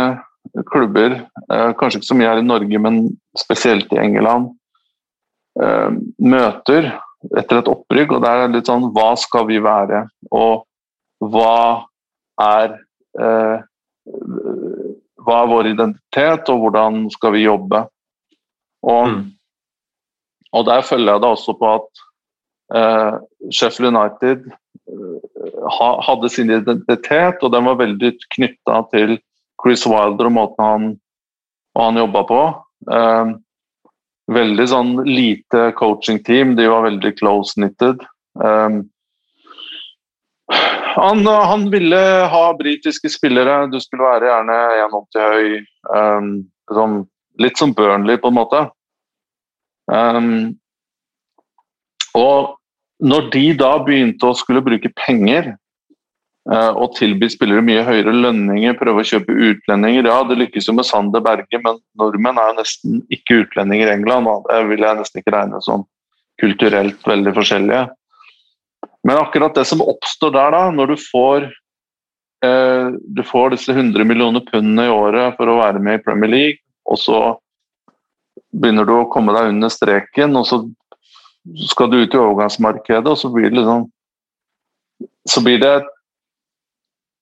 klubber, 0.69 1.23
eh, 1.49 1.71
kanskje 1.79 2.01
ikke 2.01 2.11
så 2.11 2.17
mye 2.19 2.29
her 2.29 2.43
i 2.43 2.45
Norge, 2.45 2.81
men 2.85 3.01
spesielt 3.37 3.89
i 3.95 4.01
England, 4.01 4.51
eh, 5.61 5.89
møter 6.21 6.91
etter 7.35 7.59
et 7.59 7.71
opprykk. 7.73 8.13
og 8.15 8.21
det 8.23 8.29
er 8.29 8.53
litt 8.53 8.69
sånn 8.69 8.91
Hva 8.95 9.11
skal 9.19 9.47
vi 9.49 9.57
være? 9.59 10.05
Og 10.31 10.63
hva 11.19 11.85
er 12.39 12.77
eh, 13.19 13.57
hva 15.29 15.41
er 15.43 15.49
vår 15.51 15.71
identitet, 15.73 16.49
og 16.51 16.63
hvordan 16.63 17.03
skal 17.13 17.35
vi 17.35 17.45
jobbe? 17.45 17.83
Og, 18.87 19.11
mm. 19.11 19.25
og 20.55 20.65
der 20.69 20.85
følger 20.87 21.13
jeg 21.13 21.23
det 21.23 21.31
også 21.33 21.55
på 21.59 21.73
at 21.73 22.03
eh, 22.79 23.17
Sheffield 23.51 23.91
United 23.91 24.47
eh, 24.47 25.59
ha, 25.77 25.89
hadde 26.07 26.31
sin 26.33 26.53
identitet, 26.53 27.43
og 27.43 27.53
den 27.53 27.67
var 27.67 27.81
veldig 27.81 28.13
knytta 28.37 28.81
til 28.95 29.17
Chris 29.59 29.85
Wilder 29.89 30.29
og 30.29 30.35
måten 30.37 30.65
han, 30.65 30.89
han 31.77 31.99
jobba 31.99 32.23
på. 32.29 32.41
Eh, 32.95 33.35
veldig 34.29 34.69
sånn 34.71 34.95
lite 35.09 35.69
coaching-team, 35.77 36.55
de 36.55 36.69
var 36.71 36.87
veldig 36.87 37.13
close-knitted. 37.19 38.07
Eh, 38.39 38.79
han, 40.95 41.25
han, 41.27 41.69
ville 41.71 41.99
ha 42.31 42.43
britiske 42.57 43.09
spillere. 43.09 43.67
Du 43.71 43.79
skulle 43.83 44.07
være 44.07 44.29
gjerne 44.29 44.57
1,80 44.87 45.33
høy. 45.33 45.49
Um, 45.93 46.29
liksom, 46.69 46.99
litt 47.39 47.61
som 47.61 47.73
Burnley, 47.77 48.19
på 48.21 48.31
en 48.31 48.37
måte. 48.37 48.63
Um, 49.89 50.29
og 52.17 52.55
når 52.99 53.29
de 53.33 53.45
da 53.57 53.73
begynte 53.85 54.29
å 54.29 54.37
skulle 54.37 54.63
bruke 54.65 54.91
penger 54.99 55.53
uh, 56.51 56.73
og 56.75 56.95
tilby 56.97 57.29
spillere 57.31 57.63
mye 57.65 57.85
høyere 57.87 58.13
lønninger, 58.13 58.75
prøve 58.79 59.03
å 59.03 59.09
kjøpe 59.11 59.37
utlendinger 59.51 60.09
Ja, 60.09 60.19
det 60.27 60.39
lykkes 60.41 60.67
jo 60.69 60.75
med 60.77 60.89
Sander 60.89 61.23
Berge, 61.25 61.61
men 61.63 61.79
nordmenn 61.99 62.41
er 62.41 62.51
jo 62.51 62.59
nesten 62.59 62.99
ikke 63.13 63.43
utlendinger 63.45 63.89
i 63.89 63.95
England. 63.97 64.29
Det 64.49 64.65
vil 64.73 64.85
jeg 64.85 64.99
nesten 64.99 65.23
ikke 65.23 65.35
regne 65.37 65.63
som 65.65 65.87
kulturelt 66.39 67.07
veldig 67.07 67.33
forskjellige. 67.35 67.87
Men 69.07 69.17
akkurat 69.17 69.55
det 69.55 69.65
som 69.65 69.81
oppstår 69.81 70.33
der, 70.35 70.51
da, 70.55 70.63
når 70.75 70.93
du 70.93 70.95
får, 71.01 71.45
eh, 72.45 72.89
du 72.99 73.21
får 73.23 73.55
disse 73.55 73.75
100 73.75 74.03
millioner 74.07 74.43
pundene 74.47 74.87
i 74.87 74.93
året 74.93 75.37
for 75.37 75.51
å 75.51 75.59
være 75.61 75.79
med 75.83 75.99
i 75.99 76.03
Premier 76.03 76.31
League, 76.31 76.59
og 76.89 76.99
så 76.99 77.21
begynner 78.51 78.87
du 78.87 78.95
å 78.97 79.07
komme 79.11 79.35
deg 79.35 79.53
under 79.53 79.71
streken, 79.71 80.35
og 80.35 80.47
så 80.49 80.63
skal 81.69 81.89
du 81.91 82.01
ut 82.01 82.13
i 82.13 82.19
overgangsmarkedet, 82.19 83.07
og 83.07 83.17
så 83.17 83.31
blir 83.33 83.49
det 83.49 83.61
liksom 83.61 83.87
Så 85.29 85.41
blir 85.43 85.59
det 85.61 85.83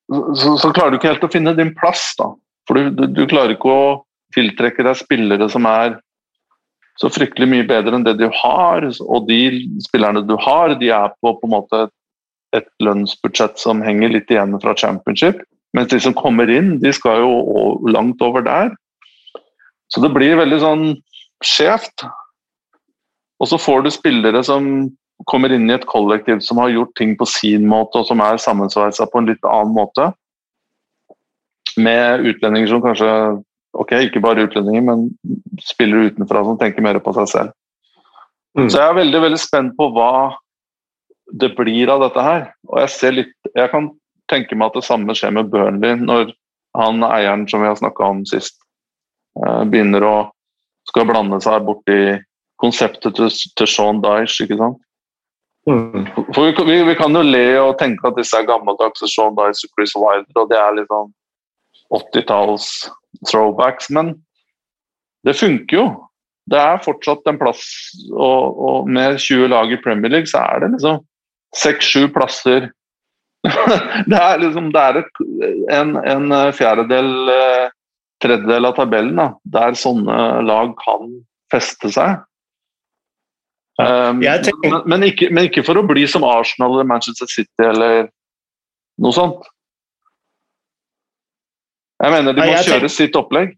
så, 0.07 0.57
så, 0.57 0.71
klarer 0.71 0.91
du 0.91 0.97
ikke 0.97 1.09
helt 1.11 1.25
å 1.25 1.31
finne 1.31 1.53
din 1.57 1.73
plass, 1.75 2.13
da. 2.17 2.29
For 2.67 2.77
du, 2.77 2.89
du, 2.95 3.03
du, 3.11 3.25
klarer 3.27 3.55
ikke 3.55 3.67
å 3.67 3.87
tiltrekke 4.35 4.85
deg 4.85 4.95
spillere 4.95 5.49
som 5.51 5.67
er 5.67 5.97
så 7.01 7.09
fryktelig 7.13 7.47
mye 7.51 7.67
bedre 7.69 7.97
enn 7.97 8.05
det 8.07 8.17
du 8.19 8.27
har. 8.33 8.87
Og 9.05 9.27
de 9.29 9.39
spillerne 9.85 10.25
du 10.25 10.35
har, 10.41 10.75
de 10.79 10.91
er 10.93 11.13
på, 11.21 11.33
på 11.37 11.47
en 11.49 11.53
måte 11.53 11.83
et 12.55 12.67
lønnsbudsjett 12.83 13.59
som 13.61 13.83
henger 13.85 14.13
litt 14.13 14.31
igjen 14.33 14.55
fra 14.63 14.75
championship. 14.77 15.41
Mens 15.77 15.91
de 15.91 15.99
som 16.01 16.15
kommer 16.17 16.49
inn, 16.49 16.77
de 16.81 16.93
skal 16.95 17.21
jo 17.21 17.33
langt 17.91 18.21
over 18.25 18.45
der. 18.45 18.71
Så 19.93 20.01
det 20.03 20.13
blir 20.15 20.39
veldig 20.39 20.61
sånn 20.63 20.85
skjevt. 21.45 22.07
Og 23.37 23.51
så 23.51 23.59
får 23.61 23.85
du 23.85 23.91
spillere 23.93 24.41
som 24.45 24.87
kommer 25.29 25.53
inn 25.53 25.67
i 25.69 25.75
et 25.75 25.85
kollektiv 25.89 26.41
som 26.45 26.61
har 26.61 26.73
gjort 26.73 26.95
ting 26.97 27.15
på 27.17 27.27
sin 27.29 27.67
måte, 27.69 28.01
og 28.01 28.09
som 28.09 28.21
er 28.23 28.41
sammensveisa 28.41 29.07
på 29.11 29.21
en 29.21 29.29
litt 29.29 29.45
annen 29.45 29.75
måte. 29.75 30.11
Med 31.77 32.25
utlendinger 32.25 32.71
som 32.71 32.81
kanskje 32.81 33.11
Ok, 33.77 33.93
ikke 34.07 34.23
bare 34.23 34.47
utlendinger, 34.47 34.83
men 34.87 35.07
spillere 35.61 36.11
utenfra 36.11 36.43
som 36.45 36.57
tenker 36.59 36.85
mer 36.85 36.99
på 37.03 37.13
seg 37.17 37.29
selv. 37.31 37.55
Mm. 38.57 38.69
Så 38.71 38.79
jeg 38.79 38.89
er 38.89 38.97
veldig 38.97 39.21
veldig 39.21 39.39
spent 39.41 39.75
på 39.77 39.89
hva 39.93 40.11
det 41.37 41.51
blir 41.57 41.91
av 41.93 42.01
dette 42.05 42.23
her. 42.23 42.47
Og 42.71 42.79
jeg 42.81 42.93
ser 42.93 43.17
litt 43.19 43.51
Jeg 43.53 43.69
kan 43.73 43.91
tenke 44.31 44.57
meg 44.57 44.71
at 44.71 44.79
det 44.79 44.87
samme 44.87 45.15
skjer 45.15 45.35
med 45.35 45.51
Burnley 45.51 45.99
når 45.99 46.33
han 46.77 47.05
eieren 47.05 47.45
som 47.49 47.61
vi 47.63 47.69
har 47.69 47.77
snakka 47.79 48.05
om 48.05 48.25
sist, 48.27 48.57
eh, 49.39 49.63
begynner 49.69 50.03
å 50.03 50.15
skal 50.89 51.07
blande 51.07 51.39
seg 51.43 51.63
borti 51.67 52.17
konseptet 52.61 53.15
til, 53.17 53.29
til 53.29 53.69
Sean 53.69 54.01
Dyche, 54.03 54.45
ikke 54.45 54.59
sant. 54.59 54.83
Mm. 55.67 56.05
For 56.35 56.47
vi, 56.47 56.53
vi, 56.69 56.77
vi, 56.87 56.95
kan 56.95 57.15
jo 57.15 57.23
le 57.25 57.45
og 57.59 57.75
tenke 57.81 58.07
at 58.07 58.15
disse 58.15 58.37
er 58.39 58.47
gammeldagse 58.47 59.09
Sean 59.11 59.35
Dyche 59.35 59.67
og 59.67 59.73
Chris 59.75 59.95
Wilder, 59.99 60.43
og 60.43 60.51
det 60.51 60.59
er 60.59 60.77
litt 60.77 60.91
sånn 60.91 61.11
80-talls 61.93 62.67
throwbacks, 63.29 63.89
men 63.93 64.15
det 65.25 65.37
funker 65.39 65.77
jo. 65.77 65.85
Det 66.47 66.59
er 66.59 66.83
fortsatt 66.83 67.27
en 67.27 67.39
plass, 67.39 67.63
og, 68.13 68.59
og 68.69 68.89
med 68.91 69.19
20 69.19 69.49
lag 69.51 69.71
i 69.71 69.79
Premier 69.83 70.13
League 70.13 70.31
så 70.31 70.45
er 70.45 70.63
det 70.63 70.73
liksom 70.77 71.01
6-7 71.57 72.11
plasser 72.15 72.69
det 74.11 74.17
er 74.17 74.39
liksom 74.41 74.71
det 74.73 74.81
er 74.81 75.01
en, 75.75 75.95
en, 76.01 76.31
fjerdedel, 76.55 77.11
eh, 77.31 77.67
tredjedel 78.23 78.67
av 78.67 78.77
tabellen 78.79 79.19
da, 79.19 79.27
der 79.57 79.77
sånne 79.77 80.17
lag 80.47 80.73
kan 80.81 81.11
feste 81.53 81.91
seg. 81.93 82.23
Um, 83.77 84.23
tenker... 84.23 84.57
men, 84.65 84.79
men, 84.89 85.05
ikke, 85.05 85.29
men, 85.29 85.47
ikke, 85.51 85.63
for 85.67 85.77
å 85.77 85.85
bli 85.85 86.07
som 86.09 86.25
Arsenal 86.25 86.73
eller 86.73 86.89
Manchester 86.89 87.29
City 87.29 87.67
eller 87.67 88.09
noe 89.03 89.13
sånt. 89.13 89.45
Jeg 91.97 92.13
mener 92.13 92.35
de 92.35 92.43
må 92.43 92.51
Nei, 92.51 92.65
kjøre 92.67 92.91
sitt 92.91 93.17
opplegg. 93.17 93.55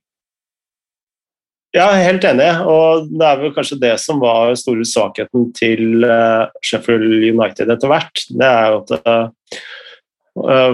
Ja, 1.75 1.89
helt 1.93 2.23
enig. 2.25 2.47
Og 2.65 3.09
det 3.11 3.25
er 3.27 3.41
vel 3.43 3.53
kanskje 3.53 3.77
det 3.81 3.95
som 4.01 4.21
var 4.23 4.55
store 4.57 4.87
svakheten 4.87 5.49
til 5.57 6.05
uh, 6.07 6.47
Sheffield 6.65 7.27
United 7.29 7.69
etter 7.69 7.91
hvert. 7.91 8.23
Det 8.31 8.47
er 8.47 8.71
jo 8.73 8.79
at 8.79 8.95
uh, 9.05 9.59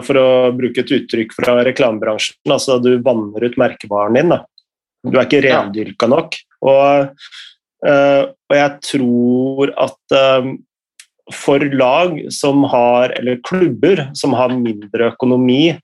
For 0.05 0.22
å 0.22 0.30
bruke 0.55 0.86
et 0.86 0.93
uttrykk 0.99 1.34
fra 1.36 1.57
reklamebransjen, 1.66 2.38
altså 2.53 2.78
du 2.84 2.93
vanner 3.03 3.43
ut 3.43 3.57
merkevaren 3.59 4.20
din. 4.20 4.32
Da. 4.36 4.43
Du 5.05 5.18
er 5.18 5.26
ikke 5.26 5.43
rendyrka 5.47 6.07
nok. 6.11 6.38
Og 6.66 7.11
Eh, 7.86 8.22
og 8.26 8.55
jeg 8.55 8.72
tror 8.88 9.72
at 9.86 10.16
eh, 10.18 10.51
for 11.34 11.66
lag 11.74 12.18
som 12.34 12.63
har, 12.72 13.13
eller 13.18 13.41
klubber 13.45 14.07
som 14.18 14.36
har 14.38 14.53
mindre 14.55 15.11
økonomi, 15.13 15.76
eh, 15.76 15.82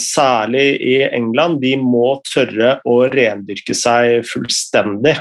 særlig 0.00 0.66
i 0.80 0.94
England, 1.04 1.58
de 1.60 1.74
må 1.76 2.14
tørre 2.24 2.78
å 2.88 2.94
rendyrke 3.12 3.74
seg 3.76 4.22
fullstendig 4.24 5.12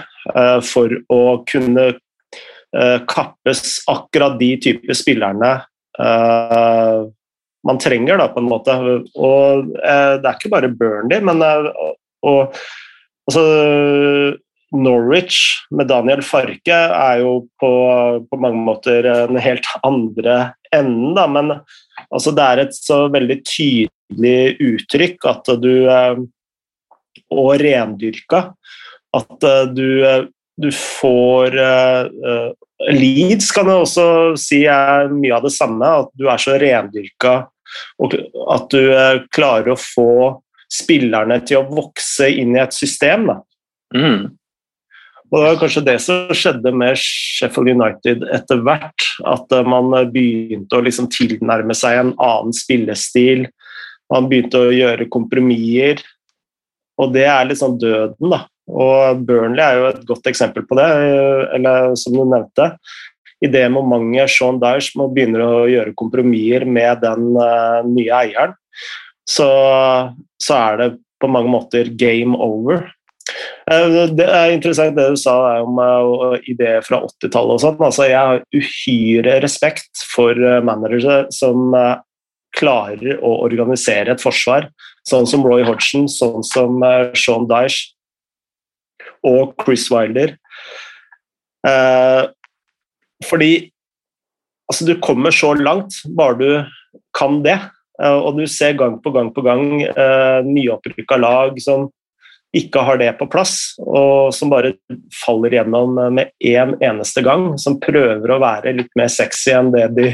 for 0.63 0.93
å 1.11 1.43
kunne 1.49 1.89
kappes 3.09 3.81
akkurat 3.91 4.37
de 4.39 4.53
typer 4.63 4.95
spillerne 4.95 5.51
man 7.63 7.79
trenger, 7.83 8.17
da, 8.19 8.29
på 8.31 8.39
en 8.39 8.47
måte. 8.47 8.77
Og 9.19 9.67
det 9.75 10.23
er 10.23 10.37
ikke 10.37 10.53
bare 10.55 10.71
Burnley, 10.71 11.19
men 11.23 11.43
og, 11.43 12.55
altså, 13.27 13.43
Norwich 14.73 15.67
med 15.75 15.91
Daniel 15.91 16.23
Farke 16.25 16.73
er 16.73 17.21
jo 17.21 17.43
på, 17.61 17.71
på 18.25 18.39
mange 18.41 18.63
måter 18.65 19.05
en 19.11 19.37
helt 19.37 19.67
andre 19.85 20.53
enden, 20.75 21.13
da. 21.17 21.25
Men 21.29 21.51
altså, 22.09 22.33
det 22.35 22.45
er 22.45 22.63
et 22.63 22.77
så 22.77 23.05
veldig 23.13 23.39
tydelig 23.47 24.37
uttrykk 24.63 25.29
at 25.31 25.53
du 25.61 25.73
eh, 25.89 26.23
Og 27.33 27.55
rendyrka. 27.61 28.45
At 29.13 29.47
eh, 29.49 29.63
du, 29.73 29.87
eh, 30.07 30.27
du 30.57 30.69
får 30.73 31.57
Leeds 32.93 33.47
kan 33.55 33.69
jeg 33.69 33.85
også 33.85 34.05
si 34.37 34.65
er 34.69 35.07
mye 35.13 35.37
av 35.37 35.45
det 35.45 35.53
samme. 35.55 35.89
At 36.03 36.13
du 36.19 36.27
er 36.29 36.41
så 36.41 36.57
rendyrka 36.61 37.43
og 38.03 38.13
at 38.53 38.67
du 38.69 38.83
klarer 39.33 39.71
å 39.73 39.79
få 39.79 40.35
spillerne 40.69 41.39
til 41.47 41.61
å 41.61 41.69
vokse 41.71 42.27
inn 42.29 42.53
i 42.53 42.61
et 42.61 42.75
system. 42.75 43.25
Da. 43.31 43.37
Mm. 43.97 44.19
Og 45.33 45.39
Det 45.39 45.45
var 45.47 45.55
kanskje 45.63 45.81
det 45.87 45.95
som 46.03 46.29
skjedde 46.37 46.71
med 46.77 46.99
Sheffield 47.01 47.73
United 47.73 48.25
etter 48.35 48.59
hvert. 48.61 49.05
At 49.25 49.49
eh, 49.55 49.65
man 49.65 49.89
begynte 50.13 50.77
å 50.77 50.85
liksom 50.85 51.09
tilnærme 51.09 51.73
seg 51.77 51.97
en 51.97 52.11
annen 52.21 52.53
spillestil. 52.53 53.47
Man 54.13 54.29
begynte 54.29 54.61
å 54.61 54.73
gjøre 54.75 55.09
kompromisser. 55.09 56.03
Og 57.01 57.15
det 57.15 57.25
er 57.25 57.49
liksom 57.49 57.79
døden, 57.81 58.29
da. 58.29 58.43
Og 58.69 59.23
Burnley 59.25 59.63
er 59.65 59.79
jo 59.79 59.87
et 59.89 60.03
godt 60.07 60.29
eksempel 60.29 60.67
på 60.69 60.77
det, 60.77 60.85
eller 61.57 61.95
som 61.99 62.13
du 62.13 62.21
nevnte. 62.21 62.69
I 63.43 63.49
det 63.51 63.65
momentet 63.73 64.31
Sean 64.31 64.59
Dyche 64.61 64.99
må 65.01 65.09
begynne 65.11 65.41
å 65.43 65.63
gjøre 65.67 65.95
kompromisser 65.99 66.63
med 66.69 67.01
den 67.03 67.33
uh, 67.35 67.81
nye 67.83 68.21
eieren, 68.21 68.53
så, 69.27 69.49
så 70.39 70.59
er 70.59 70.79
det 70.79 70.87
på 71.19 71.27
mange 71.31 71.51
måter 71.51 71.89
game 71.99 72.37
over. 72.39 72.85
Eh, 73.71 74.09
det 74.11 74.25
er 74.27 74.53
interessant 74.53 74.95
det 74.97 75.05
du 75.13 75.19
sa 75.19 75.35
om 75.63 75.77
uh, 75.79 76.35
ideer 76.49 76.83
fra 76.83 76.99
80-tallet 77.05 77.55
og 77.55 77.61
sånn. 77.63 77.83
Altså, 77.87 78.07
jeg 78.09 78.19
har 78.19 78.43
uhyre 78.55 79.37
respekt 79.43 80.03
for 80.11 80.35
uh, 80.35 80.59
managere 80.65 81.23
som 81.33 81.71
klarer 82.53 83.17
å 83.25 83.31
organisere 83.47 84.13
et 84.13 84.21
forsvar, 84.21 84.67
sånn 85.09 85.25
som 85.29 85.45
Roy 85.47 85.63
Hodgson, 85.65 86.05
sånn 86.11 86.43
som 86.45 86.83
Sean 87.17 87.47
Dyche 87.49 87.95
og 89.25 89.55
Chris 89.63 89.87
Wilder. 89.89 90.35
fordi 93.25 93.71
altså, 94.69 94.85
du 94.85 94.93
kommer 95.01 95.33
så 95.33 95.55
langt 95.57 95.97
bare 96.13 96.37
du 96.37 96.99
kan 97.17 97.41
det. 97.41 97.57
og 98.03 98.37
du 98.37 98.45
ser 98.45 98.77
gang 98.77 98.99
på 99.01 99.09
gang 99.15 99.33
på 99.33 99.41
gang 99.41 99.81
nyopprykka 100.45 101.17
lag 101.17 101.57
som 101.61 101.89
ikke 102.53 102.83
har 102.85 102.99
det 103.01 103.09
på 103.17 103.25
plass, 103.33 103.73
og 103.81 104.29
som 104.35 104.51
bare 104.53 104.75
faller 105.23 105.55
gjennom 105.57 105.97
med 106.13 106.29
én 106.37 106.75
en 106.75 106.75
eneste 106.85 107.23
gang. 107.25 107.47
Som 107.57 107.79
prøver 107.81 108.29
å 108.29 108.41
være 108.43 108.75
litt 108.77 108.91
mer 108.99 109.09
sexy 109.09 109.55
enn 109.57 109.71
det 109.73 109.87
de, 109.97 110.09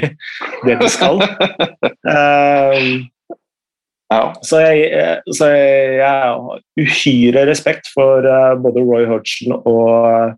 det 0.63 0.77
de 0.79 0.91
skal. 0.91 1.19
uh, 1.19 2.77
ja. 4.13 4.21
Så, 4.39 4.61
jeg, 4.63 5.19
så 5.35 5.49
jeg, 5.51 5.99
har 5.99 6.61
uhyre 6.79 7.43
respekt 7.49 7.91
for 7.91 8.23
uh, 8.23 8.55
både 8.59 8.85
Roy 8.87 9.09
Hodgson 9.09 9.57
og, 9.59 10.37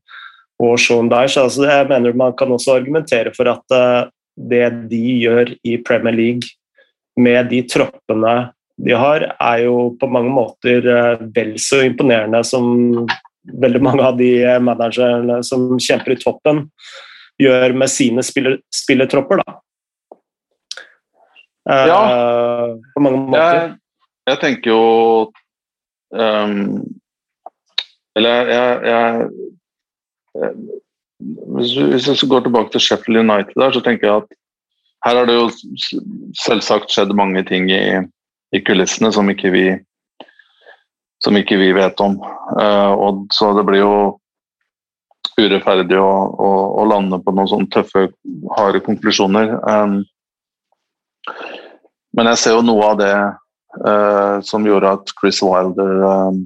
og 0.62 0.74
Sean 0.82 1.12
Dyche. 1.12 1.46
Altså, 1.46 1.68
jeg 1.70 1.92
mener 1.92 2.18
Man 2.18 2.34
kan 2.38 2.50
også 2.52 2.80
argumentere 2.80 3.36
for 3.38 3.52
at 3.54 3.78
det 4.50 4.66
de 4.90 5.04
gjør 5.22 5.54
i 5.68 5.78
Premier 5.86 6.18
League 6.18 6.50
med 7.20 7.52
de 7.52 7.62
troppene 7.70 8.36
de 8.86 8.96
har, 8.98 9.26
er 9.38 9.64
jo 9.66 9.92
på 10.00 10.10
mange 10.10 10.32
måter 10.34 10.88
eh, 10.90 11.26
vel 11.36 11.54
så 11.62 11.84
imponerende 11.86 12.42
som 12.48 13.06
veldig 13.62 13.82
mange 13.82 14.06
av 14.06 14.18
de 14.20 14.32
managerne 14.62 15.40
som 15.46 15.68
kjemper 15.82 16.16
i 16.16 16.20
toppen, 16.22 16.66
gjør 17.42 17.74
med 17.78 17.90
sine 17.90 18.24
spiller, 18.26 18.60
spillertropper. 18.74 19.42
da. 19.42 19.58
Eh, 21.70 21.86
ja, 21.92 22.02
på 22.96 23.06
mange 23.06 23.22
måter. 23.28 23.62
Jeg, 23.62 23.72
jeg 24.32 24.42
tenker 24.42 24.72
jo 24.72 24.84
um, 26.10 26.82
Eller 28.18 28.50
jeg, 28.50 28.80
jeg, 28.90 29.02
jeg 30.36 30.52
hvis, 31.56 31.74
hvis 31.78 32.08
jeg 32.10 32.30
går 32.30 32.46
tilbake 32.46 32.74
til 32.74 32.82
Sheffield 32.82 33.22
United, 33.22 33.54
der, 33.56 33.72
så 33.72 33.82
tenker 33.86 34.08
jeg 34.08 34.24
at 34.24 34.38
her 35.06 35.18
har 35.18 35.30
det 35.30 35.36
jo 35.36 35.48
selvsagt 36.38 36.94
skjedd 36.94 37.14
mange 37.18 37.44
ting 37.46 37.70
i 37.74 37.82
i 38.52 38.62
kulissene 38.66 39.12
som 39.16 39.30
ikke 39.32 39.52
vi, 39.54 39.66
som 41.24 41.38
ikke 41.38 41.60
vi 41.62 41.72
vet 41.76 42.02
om. 42.04 42.18
Uh, 42.58 42.92
og 42.96 43.26
så 43.36 43.52
det 43.58 43.66
blir 43.68 43.84
jo 43.84 43.94
urettferdig 45.40 45.98
å, 45.98 46.12
å, 46.36 46.50
å, 46.82 46.88
lande 46.90 47.22
på 47.24 47.34
noen 47.34 47.50
sånne 47.50 47.72
tøffe, 47.74 48.10
harde 48.58 48.82
konklusjoner. 48.86 49.56
Um, 49.64 50.02
men 52.18 52.32
jeg 52.34 52.42
ser 52.42 52.58
jo 52.58 52.66
noe 52.66 52.90
av 52.92 53.00
det 53.00 53.14
uh, 53.16 54.42
som 54.46 54.68
gjorde 54.68 54.98
at 54.98 55.14
Chris 55.16 55.40
Wilder 55.46 56.04
um, 56.04 56.44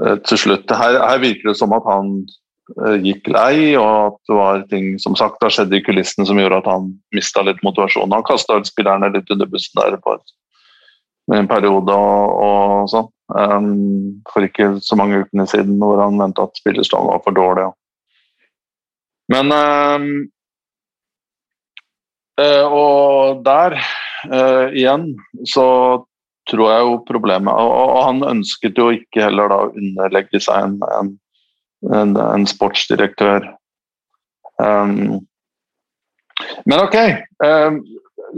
uh, 0.00 0.16
til 0.24 0.40
slutt 0.46 0.72
her, 0.72 0.98
her, 1.02 1.22
virker 1.22 1.52
det 1.52 1.58
som 1.60 1.76
at 1.76 1.86
han 1.88 2.18
gikk 2.98 3.28
lei, 3.30 3.76
og 3.78 3.86
at 3.86 4.16
det 4.26 4.34
var 4.34 4.62
ting 4.72 4.86
som 4.98 5.14
sagt 5.14 5.44
har 5.44 5.52
skjedd 5.54 5.70
i 5.76 5.78
kulissene 5.86 6.24
som 6.26 6.40
gjorde 6.40 6.64
at 6.64 6.70
han 6.72 6.88
mista 7.14 7.44
litt 7.46 7.60
motivasjon. 7.62 8.10
Han 8.10 8.26
kasta 8.26 8.56
spillerne 8.66 9.12
litt 9.14 9.30
under 9.30 9.46
bussen 9.52 9.78
der 9.78 9.94
på 10.02 10.16
en 11.34 11.48
periode 11.50 11.94
og, 11.94 12.38
og 12.46 12.90
sånn. 12.92 13.10
Um, 13.26 14.22
for 14.30 14.46
ikke 14.46 14.76
så 14.86 14.94
mange 14.94 15.24
ukene 15.24 15.48
siden 15.50 15.80
hvor 15.80 15.98
han 15.98 16.14
mente 16.14 16.44
at 16.46 16.58
spillerstanden 16.60 17.10
var 17.10 17.24
for 17.24 17.34
dårlig. 17.34 17.66
Men 19.34 19.50
um, 19.50 20.10
Og 22.70 23.42
der 23.42 23.74
uh, 24.30 24.66
igjen 24.70 25.16
så 25.48 25.66
tror 26.46 26.70
jeg 26.70 26.82
jo 26.86 26.98
problemet 27.08 27.50
og, 27.50 27.72
og, 27.74 28.02
han 28.06 28.22
ønsket 28.36 28.78
jo 28.78 28.92
ikke 28.94 29.24
heller 29.24 29.50
da 29.50 29.56
å 29.64 29.72
underlegge 29.72 30.38
seg 30.44 30.68
en, 30.68 30.76
en, 30.94 31.08
en, 31.90 32.12
en 32.22 32.46
sportsdirektør. 32.46 33.48
Um, 34.62 35.26
men 36.68 36.82
ok. 36.84 36.96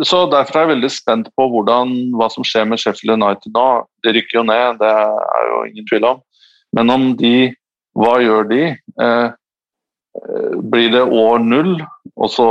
Så 0.06 0.26
Derfor 0.30 0.58
er 0.58 0.66
jeg 0.66 0.74
veldig 0.76 0.90
spent 0.92 1.30
på 1.34 1.48
hvordan, 1.50 1.94
hva 2.14 2.28
som 2.30 2.46
skjer 2.46 2.68
med 2.70 2.78
Sheffield 2.78 3.16
United 3.16 3.54
nå. 3.54 3.66
De 4.06 4.12
rykker 4.14 4.40
jo 4.40 4.44
ned, 4.46 4.78
det 4.78 4.90
er 4.90 5.46
jo 5.50 5.62
ingen 5.66 5.88
tvil 5.88 6.06
om. 6.12 6.20
Men 6.76 6.94
om 6.94 7.08
de 7.18 7.54
Hva 7.98 8.12
gjør 8.22 8.44
de? 8.46 8.62
Eh, 9.02 9.28
blir 10.70 10.92
det 10.92 11.02
år 11.02 11.40
null, 11.42 11.72
og 12.14 12.28
så 12.30 12.50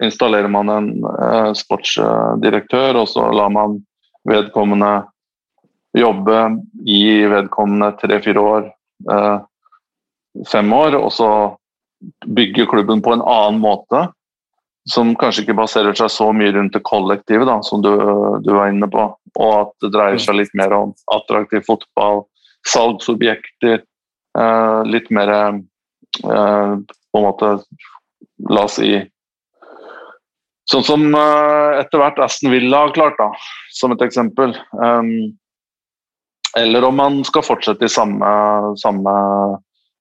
installerer 0.00 0.48
man 0.48 0.70
en 0.72 0.86
eh, 1.04 1.50
sportsdirektør, 1.58 3.02
og 3.02 3.10
så 3.10 3.26
lar 3.36 3.52
man 3.52 3.82
vedkommende 4.24 5.04
jobbe 5.98 6.38
i 6.88 7.02
vedkommende 7.28 7.90
tre-fire 8.00 8.46
år, 8.54 8.70
eh, 9.12 9.36
fem 10.48 10.72
år, 10.72 10.96
og 11.02 11.12
så 11.12 11.30
bygger 12.24 12.70
klubben 12.70 13.04
på 13.04 13.12
en 13.12 13.26
annen 13.28 13.60
måte 13.60 14.06
som 14.90 15.14
kanskje 15.16 15.44
ikke 15.44 15.56
baserer 15.56 15.96
seg 15.96 16.10
så 16.12 16.28
mye 16.36 16.52
rundt 16.52 16.74
det 16.76 16.84
kollektive, 16.84 17.46
da, 17.48 17.56
som 17.64 17.82
du, 17.84 17.90
du 18.44 18.50
var 18.52 18.68
inne 18.72 18.88
på. 18.90 19.06
Og 19.40 19.52
at 19.56 19.72
det 19.84 19.92
dreier 19.94 20.20
seg 20.20 20.38
litt 20.38 20.52
mer 20.58 20.74
om 20.76 20.92
attraktiv 21.14 21.64
fotball, 21.66 22.24
salgsobjekter. 22.68 23.82
Eh, 24.38 24.80
litt 24.90 25.10
mer 25.14 25.30
eh, 25.32 25.52
på 26.24 27.20
en 27.20 27.22
måte 27.22 27.50
La 28.50 28.64
oss 28.66 28.80
si 28.80 28.96
Sånn 30.66 30.82
som 30.82 31.04
eh, 31.14 31.78
etter 31.78 32.00
hvert 32.00 32.18
Aston 32.24 32.50
Villa 32.50 32.86
har 32.86 32.94
klart, 32.96 33.18
da, 33.20 33.28
som 33.76 33.92
et 33.92 34.02
eksempel. 34.02 34.56
Um, 34.72 35.36
eller 36.56 36.86
om 36.88 36.96
man 36.96 37.18
skal 37.28 37.44
fortsette 37.44 37.84
i 37.84 37.92
samme, 37.92 38.30
samme 38.80 39.14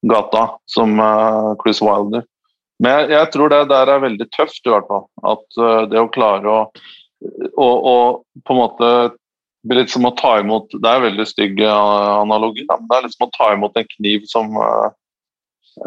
gata 0.08 0.46
som 0.72 0.96
uh, 1.02 1.52
Chris 1.60 1.82
Wilder. 1.84 2.24
Men 2.82 2.94
jeg, 2.94 3.10
jeg, 3.14 3.30
tror 3.34 3.52
det 3.52 3.60
der 3.72 3.92
er 3.92 4.04
veldig 4.04 4.28
tøft, 4.34 4.62
i 4.66 4.72
hvert 4.72 4.88
fall. 4.90 5.06
At 5.34 5.60
uh, 5.60 5.84
det 5.92 6.02
å 6.02 6.10
klare 6.14 6.50
å, 6.50 6.64
å, 7.54 7.68
å, 7.68 7.98
på 8.44 8.56
en 8.56 8.62
måte 8.62 8.90
blir 9.64 9.84
litt 9.84 9.94
som 9.94 10.04
å 10.04 10.16
ta 10.20 10.34
imot 10.42 10.74
Det 10.74 10.90
er 10.90 10.98
en 11.00 11.06
veldig 11.06 11.26
stygg 11.30 11.62
uh, 11.64 12.20
analogi, 12.24 12.66
men 12.68 12.90
det 12.90 12.98
er 12.98 13.06
litt 13.06 13.16
som 13.16 13.30
å 13.30 13.36
ta 13.36 13.54
imot 13.56 13.78
en 13.80 13.88
kniv 13.96 14.26
som 14.28 14.58
uh, 14.60 14.90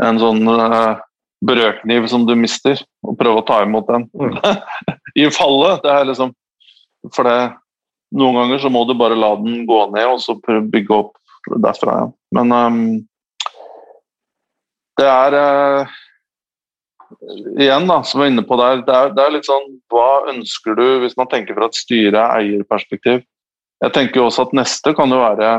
En 0.02 0.18
sånn 0.18 0.48
brødkniv 1.46 2.08
som 2.10 2.24
du 2.26 2.32
mister, 2.34 2.80
og 3.06 3.18
prøve 3.20 3.42
å 3.42 3.46
ta 3.46 3.60
imot 3.62 3.86
den 3.86 4.06
mm. 4.16 4.38
i 5.22 5.28
fallet. 5.30 5.82
Det 5.84 5.92
er 5.92 6.08
liksom 6.08 6.32
For 7.14 7.28
det 7.28 7.36
Noen 8.16 8.38
ganger 8.38 8.60
så 8.62 8.70
må 8.70 8.84
du 8.86 8.94
bare 8.96 9.18
la 9.18 9.32
den 9.38 9.64
gå 9.68 9.80
ned, 9.92 10.06
og 10.08 10.20
så 10.22 10.36
bygge 10.38 10.94
opp 10.94 11.16
derfra 11.62 11.96
igjen. 11.96 12.12
Ja. 12.12 12.38
Men 12.38 12.52
um, 12.54 12.76
det 14.96 15.08
er 15.10 15.36
igjen, 17.58 17.86
da, 17.88 18.00
som 18.04 18.20
vi 18.20 18.26
er 18.26 18.32
inne 18.32 18.44
på 18.46 18.58
der, 18.60 18.82
det 18.86 18.94
er, 18.94 19.12
det 19.14 19.24
er, 19.24 19.34
litt 19.36 19.48
sånn 19.48 19.66
Hva 19.92 20.26
ønsker 20.32 20.76
du 20.78 20.84
hvis 21.02 21.16
man 21.18 21.30
tenker 21.32 21.56
fra 21.56 21.68
et 21.70 21.78
styre-eierperspektiv? 21.78 23.24
Jeg 23.84 23.94
tenker 23.94 24.20
jo 24.20 24.28
også 24.30 24.46
at 24.46 24.56
neste 24.56 24.94
kan 24.96 25.12
jo 25.12 25.20
være 25.20 25.50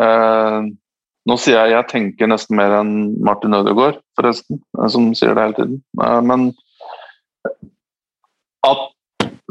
eh, 0.00 0.70
Nå 1.28 1.36
sier 1.40 1.58
jeg 1.58 1.74
jeg 1.74 1.88
tenker 1.90 2.30
nesten 2.30 2.56
mer 2.58 2.78
enn 2.78 2.94
Martin 3.26 3.56
Ødegaard, 3.58 4.00
forresten, 4.18 4.62
eh, 4.78 4.88
som 4.92 5.10
sier 5.18 5.36
det 5.36 5.44
hele 5.44 5.58
tiden. 5.58 5.78
Eh, 6.00 6.20
men 6.24 6.48
at, 8.66 8.86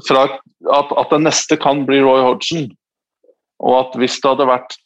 fra, 0.07 0.25
at, 0.79 0.93
at 1.03 1.13
det 1.13 1.21
neste 1.23 1.59
kan 1.61 1.85
bli 1.87 2.01
Roy 2.01 2.23
Hodgson, 2.25 2.69
og 3.59 3.75
at 3.83 3.99
hvis 4.01 4.17
det 4.21 4.31
hadde 4.31 4.49
vært 4.49 4.77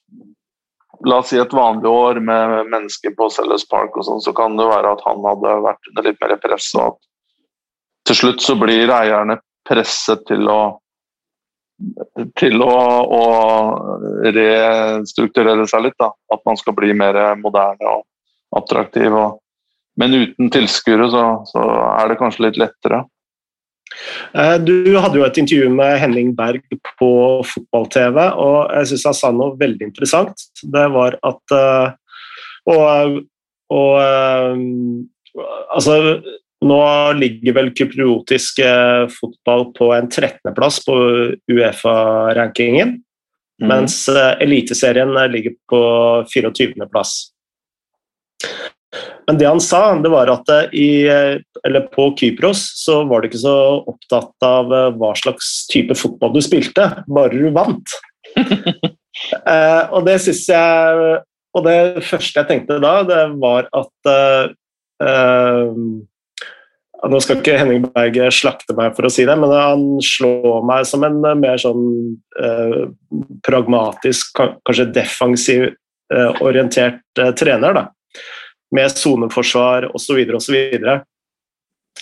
la 1.06 1.20
oss 1.20 1.32
si 1.32 1.40
et 1.40 1.56
vanlig 1.56 1.90
år 1.90 2.20
med 2.24 2.70
mennesker 2.72 3.16
på 3.18 3.30
Sellers 3.34 3.66
Park, 3.70 3.98
og 3.98 4.06
sånn, 4.08 4.22
så 4.24 4.34
kan 4.36 4.56
det 4.60 4.70
være 4.70 4.94
at 4.96 5.04
han 5.08 5.26
hadde 5.26 5.58
vært 5.66 5.92
under 5.92 6.08
litt 6.08 6.22
mer 6.24 6.38
press. 6.44 6.70
og 6.78 6.94
at 6.94 7.10
Til 8.10 8.20
slutt 8.20 8.44
så 8.44 8.56
blir 8.60 8.92
eierne 8.92 9.40
presset 9.68 10.26
til 10.28 10.48
å 10.52 10.62
til 12.40 12.62
å, 12.64 12.76
å 13.04 13.24
restrukturere 14.36 15.66
seg 15.68 15.88
litt. 15.88 15.98
Da. 16.00 16.12
At 16.34 16.44
man 16.48 16.60
skal 16.60 16.76
bli 16.78 16.94
mer 16.96 17.18
moderne 17.40 17.98
og 17.98 18.06
attraktiv. 18.60 19.16
Og, 19.18 19.40
men 20.00 20.16
uten 20.16 20.52
tilskuere 20.54 21.10
så, 21.12 21.26
så 21.50 21.66
er 21.98 22.12
det 22.12 22.20
kanskje 22.22 22.48
litt 22.48 22.62
lettere. 22.62 23.04
Eh, 24.34 24.58
du 24.66 24.96
hadde 24.98 25.20
jo 25.20 25.26
et 25.26 25.40
intervju 25.42 25.70
med 25.74 25.98
Henning 26.02 26.32
Berg 26.38 26.64
på 27.00 27.12
fotball-TV, 27.50 28.20
og 28.42 28.74
jeg 28.80 28.92
syns 28.92 29.08
han 29.10 29.18
sa 29.20 29.32
noe 29.36 29.58
veldig 29.60 29.90
interessant. 29.92 30.48
Det 30.64 30.88
var 30.94 31.20
at 31.22 31.58
eh, 31.58 32.00
Og, 32.64 33.18
og 33.76 33.96
eh, 34.00 34.60
altså 35.76 35.96
nå 36.64 36.78
ligger 37.20 37.58
vel 37.58 37.74
kypriotisk 37.76 38.62
fotball 39.12 39.66
på 39.76 39.90
en 39.92 40.08
13.-plass 40.08 40.78
på 40.86 40.96
Uefa-rankingen, 41.52 42.94
mm. 43.60 43.68
mens 43.68 43.98
Eliteserien 44.08 45.12
ligger 45.34 45.58
på 45.68 45.82
24.-plass. 46.32 47.18
Men 49.28 49.38
det 49.40 49.48
han 49.48 49.62
sa, 49.64 49.96
det 50.02 50.12
var 50.12 50.30
at 50.32 50.50
eh, 50.52 50.76
i, 50.78 50.90
eller 51.66 51.88
på 51.94 52.10
Kypros 52.20 52.64
så 52.78 53.02
var 53.10 53.22
du 53.22 53.30
ikke 53.30 53.44
så 53.46 53.58
opptatt 53.90 54.48
av 54.48 54.74
eh, 54.74 54.90
hva 55.00 55.14
slags 55.18 55.66
type 55.72 55.96
fotball 55.98 56.36
du 56.36 56.42
spilte, 56.44 56.90
bare 57.08 57.34
du 57.34 57.50
vant. 57.56 57.96
eh, 58.40 59.84
og 59.94 60.02
det 60.08 60.18
syns 60.24 60.48
jeg 60.50 61.20
Og 61.54 61.66
det 61.68 62.02
første 62.08 62.40
jeg 62.40 62.50
tenkte 62.50 62.80
da, 62.82 62.94
det 63.06 63.20
var 63.38 63.68
at 63.70 64.10
eh, 64.10 64.56
eh, 65.06 65.76
Nå 67.04 67.20
skal 67.20 67.42
ikke 67.42 67.58
Henning 67.60 67.84
Berg 67.92 68.16
slakte 68.32 68.74
meg 68.78 68.96
for 68.96 69.06
å 69.06 69.12
si 69.12 69.26
det, 69.28 69.36
men 69.36 69.52
han 69.52 69.82
slår 70.02 70.64
meg 70.64 70.86
som 70.88 71.04
en 71.04 71.18
mer 71.36 71.60
sånn 71.60 71.84
eh, 72.40 72.78
pragmatisk, 73.44 74.40
kanskje 74.40 74.88
defensiv 74.96 75.66
orientert 76.46 77.02
trener. 77.36 77.76
da 77.76 77.84
med 78.74 78.98
soneforsvar 78.98 79.90
osv. 79.96 80.22
osv. 80.38 80.56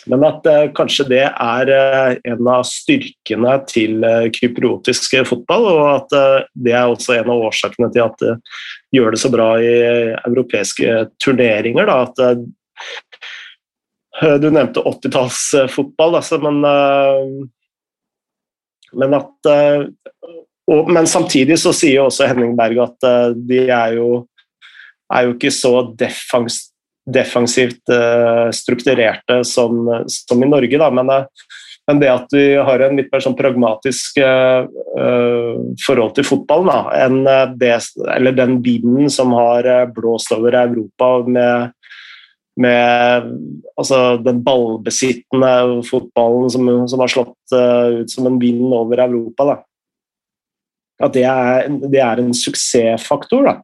Men 0.10 0.24
at 0.26 0.46
eh, 0.50 0.70
kanskje 0.74 1.06
det 1.12 1.26
er 1.30 1.72
eh, 1.76 2.16
en 2.32 2.48
av 2.50 2.64
styrkene 2.66 3.58
til 3.70 4.04
eh, 4.08 4.30
kypriotisk 4.34 5.20
fotball, 5.30 5.68
og 5.70 5.82
at 5.92 6.16
eh, 6.18 6.48
det 6.66 6.74
er 6.74 6.90
også 6.90 7.18
en 7.18 7.30
av 7.34 7.44
årsakene 7.50 7.92
til 7.94 8.06
at 8.08 8.18
det 8.24 8.34
gjør 8.98 9.14
det 9.14 9.22
så 9.22 9.30
bra 9.34 9.50
i 9.62 9.74
europeiske 10.24 10.88
turneringer. 11.22 11.86
Da, 11.92 11.96
at, 12.08 12.18
eh, 14.22 14.38
du 14.42 14.50
nevnte 14.50 14.84
80-tallsfotball, 14.86 16.18
altså, 16.22 16.40
men, 16.42 16.64
eh, 16.66 17.22
men 19.02 19.20
at 19.22 19.52
og, 20.72 20.88
Men 20.92 21.08
samtidig 21.10 21.58
så 21.60 21.72
sier 21.76 22.06
også 22.06 22.28
Henning 22.30 22.54
Berg 22.56 22.78
at 22.84 23.06
de 23.36 23.58
er 23.66 23.96
jo 23.98 24.22
er 25.12 25.28
jo 25.28 25.36
ikke 25.36 25.52
så 25.54 25.74
defens, 26.00 26.62
defensivt 27.10 27.92
uh, 27.92 28.50
strukturerte 28.56 29.42
som, 29.48 29.84
som, 30.08 30.44
i 30.44 30.50
Norge. 30.50 30.80
Da. 30.80 30.90
Men, 30.94 31.10
uh, 31.10 31.50
men, 31.90 32.02
det 32.02 32.12
at 32.14 32.36
vi 32.36 32.46
har 32.56 32.86
en 32.86 33.00
litt 33.00 33.12
mer 33.12 33.24
sånn 33.24 33.38
pragmatisk 33.38 34.22
uh, 34.22 34.64
forhold 35.86 36.16
til 36.18 36.28
fotballen 36.28 36.92
enn 36.96 37.58
det, 37.60 37.76
eller 38.16 38.38
den 38.38 38.60
vinden 38.64 39.12
som 39.12 39.34
har 39.36 39.68
blåst 39.96 40.32
over 40.36 40.56
Europa 40.62 41.10
med, 41.26 41.74
med 42.62 43.32
altså 43.80 44.22
den 44.22 44.44
ballbesittende 44.46 45.82
fotballen 45.88 46.54
som, 46.54 46.70
som 46.92 47.04
har 47.04 47.12
slått 47.12 47.56
ut 47.56 48.14
som 48.14 48.30
en 48.30 48.40
vind 48.40 48.70
over 48.76 49.02
Europa. 49.08 49.50
Da. 49.50 49.58
At 51.08 51.18
det 51.18 51.26
er, 51.26 51.68
det 51.90 52.04
er 52.04 52.22
en 52.22 52.34
suksessfaktor. 52.38 53.48
da 53.50 53.58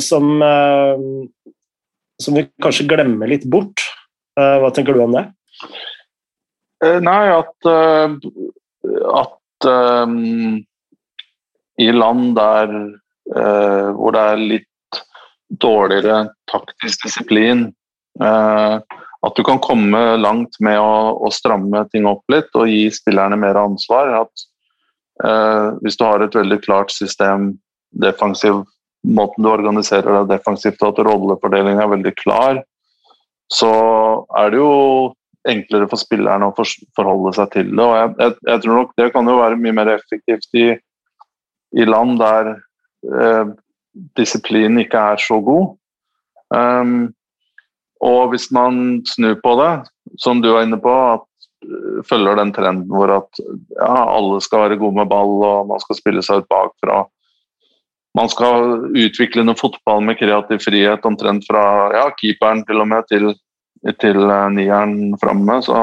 som, 0.00 0.30
uh, 0.42 0.96
som 2.22 2.38
vi 2.38 2.46
kanskje 2.62 2.86
glemmer 2.88 3.28
litt 3.28 3.44
bort. 3.50 3.82
Uh, 4.38 4.62
hva 4.62 4.70
tenker 4.74 4.96
du 4.96 5.04
om 5.04 5.16
det? 5.18 5.26
nei, 6.84 7.20
at, 7.32 7.66
at 9.16 9.66
um, 9.70 10.58
i 11.80 11.86
land 11.94 12.34
der 12.36 12.74
hvor 13.24 14.12
det 14.12 14.24
er 14.34 14.42
litt 14.42 14.98
dårligere 15.64 16.18
taktisk 16.50 17.06
disiplin 17.06 17.70
at 19.24 19.36
du 19.36 19.44
kan 19.44 19.60
komme 19.62 20.00
langt 20.20 20.58
med 20.60 20.78
å, 20.80 21.16
å, 21.16 21.30
stramme 21.32 21.84
ting 21.92 22.06
opp 22.08 22.24
litt 22.32 22.50
og 22.58 22.68
gi 22.68 22.88
spillerne 22.92 23.38
mer 23.40 23.56
ansvar. 23.56 24.12
At 24.24 24.44
eh, 25.24 25.68
Hvis 25.84 25.98
du 26.00 26.04
har 26.04 26.24
et 26.24 26.36
veldig 26.36 26.60
klart 26.64 26.92
system, 26.92 27.54
defensiv, 28.04 28.64
måten 29.04 29.44
du 29.44 29.50
organiserer 29.50 30.20
deg 30.20 30.30
defensivt 30.32 30.82
og 30.82 30.94
at 30.94 31.04
rollefordelingen 31.06 31.82
er 31.82 31.92
veldig 31.92 32.14
klar, 32.16 32.62
så 33.52 33.72
er 34.40 34.52
det 34.52 34.60
jo 34.62 34.72
enklere 35.48 35.88
for 35.90 36.00
spillerne 36.00 36.48
å 36.48 36.54
forholde 36.56 37.34
seg 37.36 37.50
til 37.52 37.68
det. 37.74 37.84
og 37.84 37.96
jeg, 37.98 38.12
jeg, 38.18 38.36
jeg, 38.48 38.62
tror 38.62 38.78
nok 38.78 38.94
Det 38.96 39.10
kan 39.12 39.28
jo 39.28 39.40
være 39.42 39.60
mye 39.60 39.76
mer 39.76 39.90
effektivt 39.92 40.56
i, 40.56 40.70
i 41.76 41.84
land 41.88 42.16
der 42.22 42.54
eh, 42.54 43.52
disiplinen 44.16 44.80
ikke 44.82 45.02
er 45.12 45.20
så 45.20 45.38
god. 45.44 45.74
Um, 46.54 47.12
og 48.04 48.32
hvis 48.32 48.50
man 48.52 49.02
snur 49.08 49.36
på 49.42 49.54
det, 49.60 49.72
som 50.20 50.42
du 50.42 50.50
er 50.52 50.64
inne 50.64 50.80
på, 50.80 50.92
at 50.92 51.26
eh, 51.64 52.00
følger 52.08 52.40
den 52.40 52.52
trenden 52.56 52.88
hvor 52.88 53.12
at 53.20 53.42
ja, 53.44 54.00
alle 54.16 54.40
skal 54.44 54.66
være 54.66 54.80
gode 54.80 55.00
med 55.00 55.12
ball 55.12 55.36
og 55.42 55.70
man 55.72 55.82
skal 55.84 56.00
spille 56.00 56.24
seg 56.24 56.42
ut 56.42 56.50
bakfra. 56.52 57.04
Man 58.14 58.30
skal 58.30 58.84
utvikle 58.94 59.42
noe 59.42 59.58
fotball 59.58 60.04
med 60.06 60.18
kreativ 60.20 60.62
frihet 60.62 61.06
omtrent 61.08 61.46
fra 61.48 61.64
ja, 61.94 62.04
keeperen 62.20 62.62
til 62.68 62.82
og 62.84 62.90
med 62.92 63.08
til, 63.10 63.32
til 64.02 64.20
uh, 64.22 64.46
nieren 64.54 65.16
framme. 65.22 65.58
Så, 65.66 65.80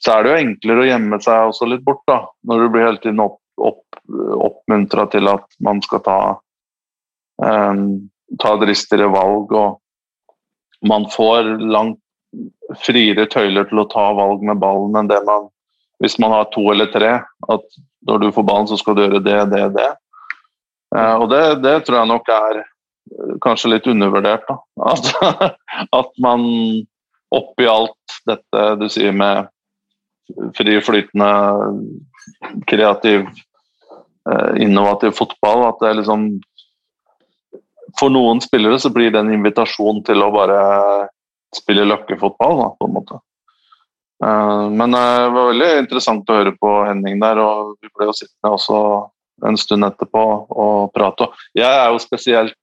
så, 0.00 0.14
er 0.14 0.24
det 0.24 0.32
jo 0.32 0.40
enklere 0.46 0.84
å 0.84 0.88
gjemme 0.88 1.20
seg 1.24 1.50
også 1.50 1.68
litt 1.68 1.84
bort, 1.84 2.00
da, 2.08 2.22
når 2.48 2.64
du 2.64 2.72
blir 2.72 2.88
hele 2.88 3.02
tiden 3.02 3.20
opp, 3.24 3.38
opp, 3.60 3.84
oppmuntra 4.48 5.06
til 5.12 5.28
at 5.28 5.44
man 5.60 5.84
skal 5.84 6.04
ta, 6.06 6.18
um, 7.44 7.86
ta 8.40 8.56
dristigere 8.62 9.12
valg 9.12 9.52
og 9.52 10.88
man 10.88 11.04
får 11.12 11.52
langt 11.60 12.00
friere 12.82 13.26
tøyler 13.30 13.68
til 13.68 13.82
å 13.82 13.88
ta 13.92 14.08
valg 14.16 14.42
med 14.46 14.60
ballen 14.62 14.96
enn 14.98 15.10
det 15.10 15.20
man 15.28 15.50
Hvis 16.02 16.16
man 16.18 16.32
har 16.34 16.48
to 16.50 16.64
eller 16.72 16.88
tre, 16.90 17.10
at 17.22 17.76
når 18.08 18.18
du 18.18 18.32
får 18.34 18.42
ballen, 18.42 18.66
så 18.66 18.74
skal 18.80 18.96
du 18.96 19.04
gjøre 19.04 19.20
det, 19.22 19.36
det, 19.52 19.66
det. 19.76 19.90
Eh, 20.96 21.14
og 21.14 21.28
det, 21.30 21.42
det 21.64 21.76
tror 21.86 22.00
jeg 22.00 22.10
nok 22.10 22.30
er 22.34 22.60
eh, 22.60 23.34
kanskje 23.44 23.74
litt 23.74 23.88
undervurdert. 23.88 24.44
da. 24.48 24.58
At, 24.92 25.56
at 25.92 26.12
man 26.22 26.44
oppi 27.32 27.66
alt 27.68 28.18
dette 28.28 28.64
du 28.80 28.88
sier 28.92 29.14
med 29.16 29.48
fri 30.56 30.76
flytende, 30.84 31.30
kreativ, 32.68 33.26
eh, 34.28 34.62
innovativ 34.64 35.16
fotball, 35.16 35.66
at 35.70 35.80
det 35.82 35.96
liksom 35.98 36.28
for 37.98 38.12
noen 38.12 38.40
spillere 38.40 38.78
så 38.80 38.92
blir 38.92 39.10
det 39.12 39.20
en 39.20 39.32
invitasjon 39.34 40.00
til 40.06 40.22
å 40.24 40.30
bare 40.32 40.60
spille 41.52 41.84
løkkefotball, 41.88 42.54
da, 42.60 42.68
på 42.78 42.88
en 42.88 42.94
måte. 42.94 43.18
Men 44.22 44.94
det 44.94 45.02
var 45.34 45.48
veldig 45.50 45.68
interessant 45.82 46.30
å 46.30 46.36
høre 46.38 46.54
på 46.56 46.70
Henning 46.86 47.18
der, 47.20 47.40
og 47.42 47.74
vi 47.82 47.90
ble 47.90 48.06
jo 48.08 48.14
sittende 48.16 48.54
også 48.54 48.78
en 49.48 49.58
stund 49.58 49.86
etterpå 49.86 50.24
og 50.50 50.92
prate. 50.94 51.28
Jeg 51.58 51.68
er 51.68 51.90
jo 51.92 52.02
spesielt 52.02 52.58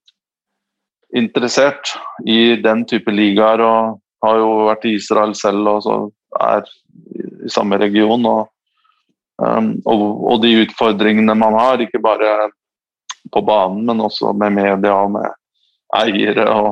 interessert 1.16 1.96
i 2.28 2.56
den 2.62 2.84
type 2.88 3.12
ligaer 3.12 3.62
og 3.64 3.98
har 4.24 4.38
jo 4.40 4.50
vært 4.68 4.86
i 4.86 4.94
Israel 4.98 5.34
selv 5.38 5.68
og 5.72 5.82
så 5.84 5.96
er 6.40 6.68
i 7.46 7.50
samme 7.50 7.78
region. 7.80 8.26
Og, 8.28 8.50
um, 9.42 9.72
og, 9.88 10.04
og 10.32 10.44
de 10.44 10.54
utfordringene 10.64 11.34
man 11.38 11.56
har, 11.58 11.82
ikke 11.82 12.02
bare 12.02 12.50
på 13.32 13.42
banen, 13.46 13.84
men 13.88 14.04
også 14.04 14.32
med 14.36 14.56
media 14.56 14.94
og 15.04 15.12
med 15.16 15.36
eiere 16.00 16.46
og 16.50 16.70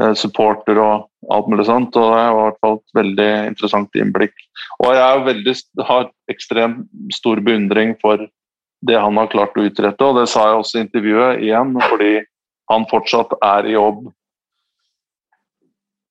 eh, 0.00 0.12
supporter 0.18 0.78
og 0.80 1.08
alt 1.32 1.48
mulig 1.50 1.66
sånt. 1.68 1.96
og 1.96 2.12
Det 2.12 2.12
var 2.12 2.28
i 2.28 2.36
hvert 2.38 2.68
et 2.68 2.98
veldig 3.00 3.30
interessant 3.50 3.98
innblikk. 3.98 4.34
Og 4.80 4.94
jeg 4.96 5.24
veldig, 5.26 5.56
har 5.88 6.10
ekstremt 6.32 6.86
stor 7.14 7.42
beundring 7.44 7.96
for 8.02 8.24
det 8.86 8.98
han 8.98 9.18
har 9.20 9.30
klart 9.30 9.56
å 9.56 9.64
utrette, 9.66 10.04
og 10.04 10.18
det 10.18 10.26
sa 10.30 10.48
jeg 10.48 10.58
også 10.58 10.78
i 10.78 10.82
intervjuet 10.86 11.44
igjen, 11.46 11.76
fordi 11.86 12.12
han 12.72 12.86
fortsatt 12.90 13.34
er 13.44 13.68
i 13.68 13.76
jobb 13.76 14.04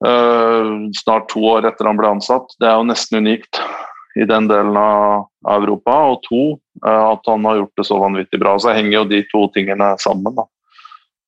uh, 0.06 0.88
snart 1.02 1.30
to 1.32 1.44
år 1.52 1.68
etter 1.70 1.90
han 1.90 2.00
ble 2.00 2.14
ansatt. 2.16 2.54
Det 2.62 2.70
er 2.70 2.78
jo 2.80 2.88
nesten 2.90 3.22
unikt 3.26 3.62
i 4.20 4.28
den 4.28 4.48
delen 4.52 4.78
av 4.78 5.28
Europa. 5.56 5.98
Og 6.14 6.24
to, 6.28 6.42
uh, 6.86 7.12
at 7.14 7.28
han 7.30 7.46
har 7.50 7.62
gjort 7.62 7.82
det 7.82 7.88
så 7.90 8.00
vanvittig 8.02 8.42
bra. 8.42 8.58
Så 8.60 8.76
henger 8.76 9.02
jo 9.02 9.06
de 9.12 9.22
to 9.32 9.46
tingene 9.56 9.94
sammen. 10.04 10.36
da. 10.38 10.48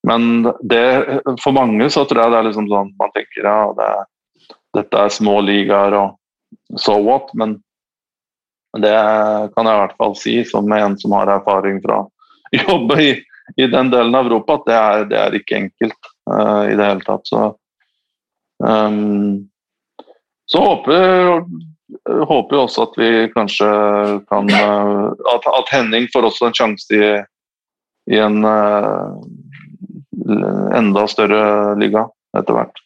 Men 0.07 0.49
det, 0.59 0.85
for 1.43 1.55
mange 1.55 1.87
så 1.91 2.03
tror 2.07 2.25
jeg 2.25 2.33
det 2.33 2.41
er 2.41 2.49
liksom 2.49 2.67
sånn 2.71 2.95
man 2.99 3.13
tenker 3.15 3.45
ja, 3.47 3.59
det, 3.77 3.91
dette 4.75 5.05
er 5.05 5.13
små 5.15 5.37
ligaer 5.45 5.95
og 5.95 6.79
so 6.79 6.97
what, 7.05 7.31
men 7.39 7.55
det 8.81 8.93
kan 9.53 9.67
jeg 9.69 9.75
i 9.75 9.81
hvert 9.83 9.97
fall 9.99 10.15
si 10.17 10.35
som 10.49 10.71
en 10.73 10.97
som 10.97 11.13
har 11.17 11.29
erfaring 11.35 11.81
fra 11.83 12.01
å 12.53 12.61
jobbe 12.63 12.97
i, 13.01 13.11
i 13.57 13.67
den 13.69 13.91
delen 13.93 14.15
av 14.17 14.29
Europa, 14.29 14.59
at 14.59 14.65
det 14.69 14.77
er, 14.79 15.05
det 15.11 15.19
er 15.19 15.37
ikke 15.37 15.59
enkelt 15.59 16.09
uh, 16.31 16.63
i 16.69 16.77
det 16.77 16.87
hele 16.87 17.05
tatt. 17.05 17.27
Så, 17.29 17.45
um, 18.63 19.43
så 20.49 20.63
håper 20.63 21.45
håper 22.27 22.57
også 22.57 22.87
at 22.87 22.97
vi 22.97 23.09
kanskje 23.33 23.67
kan 24.31 24.49
uh, 24.49 25.11
At, 25.33 25.45
at 25.45 25.71
Henning 25.71 26.07
får 26.13 26.29
også 26.29 26.49
en 26.49 26.57
sjanse 26.57 26.97
i, 26.97 27.11
i 28.13 28.19
en 28.21 28.41
uh, 28.45 29.13
enda 30.73 31.05
større 31.11 31.75
liga 31.79 32.07
etter 32.37 32.57
hvert. 32.57 32.82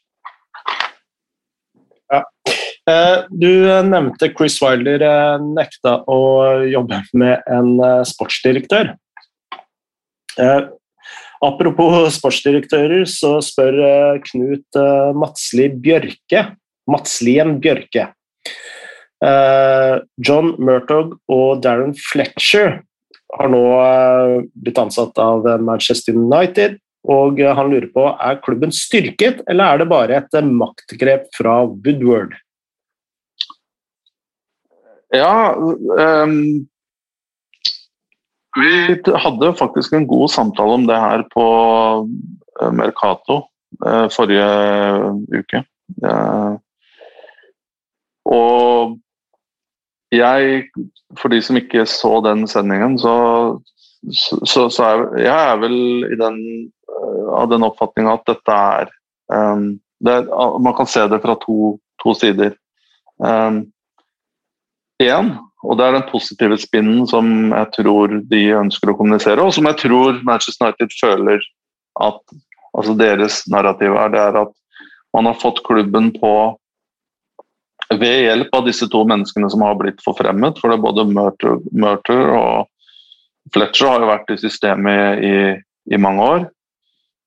Eh, 2.88 3.18
du 3.30 3.52
nevnte 3.88 4.32
Chris 4.32 4.62
Wilder 4.64 5.04
nekta 5.44 6.00
å 6.08 6.20
jobbe 6.72 7.02
med 7.20 7.44
en 7.52 7.74
sportsdirektør. 8.08 8.94
Apropos 11.44 12.14
sportsdirektører, 12.16 13.04
så 13.10 13.38
spør 13.46 14.22
Knut 14.26 14.80
Matsli 15.18 15.68
Bjørke 15.74 16.44
Matslien 16.88 17.58
Bjørke 17.62 18.06
Eh, 19.24 19.96
John 20.22 20.54
Murtog 20.62 21.16
og 21.32 21.62
Darren 21.64 21.96
Fletcher 21.98 22.82
har 23.38 23.50
nå 23.50 23.62
eh, 23.82 24.34
blitt 24.54 24.82
ansatt 24.82 25.18
av 25.22 25.48
Manchester 25.64 26.18
United. 26.18 26.78
Og 27.08 27.40
han 27.40 27.70
lurer 27.72 27.88
på 27.94 28.04
er 28.04 28.40
klubben 28.44 28.74
styrket, 28.76 29.40
eller 29.48 29.64
er 29.64 29.80
det 29.80 29.88
bare 29.88 30.18
et 30.18 30.34
maktgrep 30.44 31.30
fra 31.38 31.62
Woodward? 31.64 32.34
Ja 35.16 35.56
um, 35.56 36.68
Vi 38.58 38.72
hadde 39.16 39.54
faktisk 39.56 39.94
en 39.94 40.08
god 40.08 40.30
samtale 40.34 40.80
om 40.80 40.88
det 40.88 40.98
her 40.98 41.24
på 41.34 41.46
Mercato 42.74 43.44
uh, 43.86 44.08
forrige 44.12 44.48
uke. 45.38 45.62
Uh, 46.04 46.58
og 48.26 48.98
jeg, 50.12 50.64
for 51.20 51.32
de 51.32 51.42
som 51.44 51.60
ikke 51.60 51.86
så 51.86 52.18
den 52.26 52.48
sendingen, 52.48 52.98
så, 53.00 53.16
så, 54.12 54.68
så 54.70 54.84
er 54.84 55.06
jeg 55.22 55.52
er 55.52 55.62
vel 55.62 55.78
den, 56.20 56.40
av 57.38 57.50
den 57.52 57.66
oppfatning 57.68 58.10
at 58.12 58.26
dette 58.28 58.60
er, 58.82 58.92
um, 59.32 59.78
det, 60.04 60.20
Man 60.62 60.76
kan 60.78 60.90
se 60.90 61.08
det 61.10 61.22
fra 61.22 61.38
to, 61.42 61.78
to 62.04 62.14
sider. 62.14 62.56
Um, 63.18 63.68
en, 65.04 65.34
og 65.66 65.78
det 65.78 65.86
er 65.86 65.98
den 65.98 66.08
positive 66.12 66.58
spinnen 66.62 67.08
som 67.10 67.52
jeg 67.52 67.72
tror 67.76 68.14
de 68.32 68.44
ønsker 68.58 68.92
å 68.92 68.98
kommunisere, 68.98 69.44
og 69.44 69.54
som 69.56 69.68
jeg 69.70 69.80
tror 69.84 70.22
Manchester 70.28 70.70
United 70.70 70.96
føler 71.00 71.44
at 72.06 72.38
altså 72.78 72.94
deres 72.98 73.42
narrativ 73.52 73.98
er. 73.98 74.14
Det 74.14 74.22
er 74.22 74.40
at 74.44 74.54
man 75.16 75.30
har 75.30 75.40
fått 75.42 75.64
klubben 75.66 76.12
på 76.16 76.32
ved 77.98 78.26
hjelp 78.26 78.56
av 78.58 78.66
disse 78.68 78.88
to 78.92 79.04
menneskene 79.08 79.50
som 79.50 79.64
har 79.64 79.78
blitt 79.80 80.02
forfremmet, 80.04 80.60
for 80.60 80.70
det 80.70 80.78
er 80.78 80.84
både 80.84 81.08
Murter, 81.08 81.62
Murter 81.72 82.34
og 82.36 83.54
Fletcher 83.56 83.88
har 83.88 84.04
jo 84.04 84.10
vært 84.10 84.34
i 84.34 84.40
systemet 84.42 85.24
i, 85.24 85.36
i 85.96 86.00
mange 86.02 86.26
år, 86.26 86.48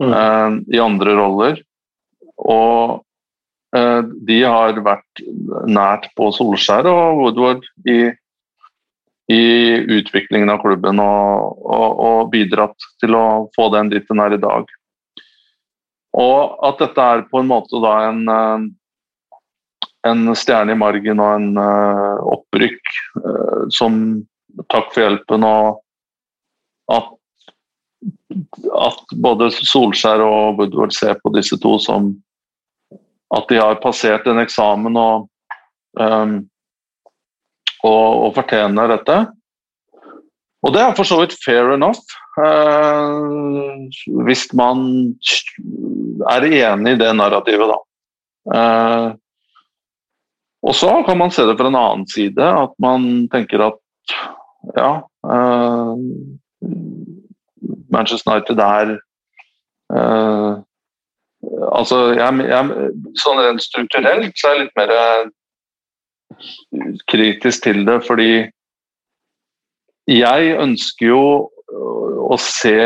mm. 0.03 0.11
eh, 0.11 0.59
i 0.77 0.83
andre 0.85 1.15
roller. 1.17 1.63
Og 2.41 3.01
de 3.71 4.39
har 4.43 4.81
vært 4.83 5.21
nært 5.71 6.09
på 6.19 6.31
Solskjær 6.35 6.89
og 6.91 7.21
Woodward 7.21 7.67
i, 7.87 8.11
i 9.31 9.43
utviklingen 10.01 10.51
av 10.51 10.59
klubben 10.65 10.99
og, 11.03 11.61
og, 11.63 12.01
og, 12.03 12.33
bidratt 12.33 12.89
til 13.03 13.15
å 13.15 13.25
få 13.55 13.69
den 13.77 13.93
dit 13.93 14.09
den 14.11 14.23
er 14.25 14.35
i 14.35 14.41
dag. 14.43 14.67
Og 16.19 16.59
at 16.67 16.83
dette 16.83 17.07
er 17.15 17.23
på 17.31 17.39
en 17.39 17.51
måte 17.53 17.79
da 17.85 17.95
en, 18.09 18.25
en 20.11 20.35
stjerne 20.35 20.75
i 20.75 20.81
margen 20.81 21.23
og 21.23 21.37
en 21.37 21.63
opprykk 22.35 22.91
som 23.71 24.03
takk 24.73 24.91
for 24.91 25.05
hjelpen, 25.05 25.47
og 25.47 25.79
at, 26.91 27.13
at 28.83 29.15
både 29.23 29.51
Solskjær 29.55 30.23
og 30.25 30.59
Woodward 30.59 30.95
ser 30.97 31.19
på 31.23 31.33
disse 31.37 31.59
to 31.63 31.77
som 31.83 32.13
at 33.37 33.51
de 33.51 33.61
har 33.61 33.83
passert 33.83 34.27
en 34.27 34.41
eksamen 34.43 34.97
og, 34.99 35.29
um, 36.01 36.39
og, 37.87 38.07
og 38.27 38.35
fortjener 38.39 38.91
dette. 38.97 39.19
Og 40.61 40.75
det 40.75 40.83
er 40.83 40.97
for 40.97 41.09
så 41.09 41.21
vidt 41.23 41.39
fair 41.41 41.73
enough. 41.73 42.03
Uh, 42.37 43.87
hvis 44.27 44.49
man 44.57 44.83
er 46.31 46.47
enig 46.51 46.97
i 46.97 47.01
det 47.01 47.11
narrativet, 47.17 47.71
da. 47.71 47.79
Uh, 48.51 49.09
og 50.61 50.75
så 50.77 50.91
kan 51.07 51.17
man 51.17 51.33
se 51.33 51.47
det 51.49 51.57
fra 51.57 51.71
en 51.71 51.79
annen 51.79 52.09
side, 52.11 52.45
at 52.45 52.75
man 52.83 53.07
tenker 53.33 53.63
at 53.71 53.79
ja 54.77 54.91
uh, 55.25 55.97
Manchester 57.91 58.35
United 58.35 58.61
er 58.61 58.91
Altså, 61.77 61.99
jeg, 62.19 62.47
jeg, 62.51 62.91
sånn 63.21 63.43
rent 63.43 63.63
strukturelt 63.63 64.39
så 64.39 64.51
er 64.51 64.57
jeg 64.57 64.65
litt 64.65 64.81
mer 64.81 64.93
kritisk 67.11 67.65
til 67.67 67.85
det, 67.87 67.99
fordi 68.07 68.33
jeg 70.11 70.55
ønsker 70.59 71.11
jo 71.11 71.25
å 72.31 72.39
se 72.43 72.79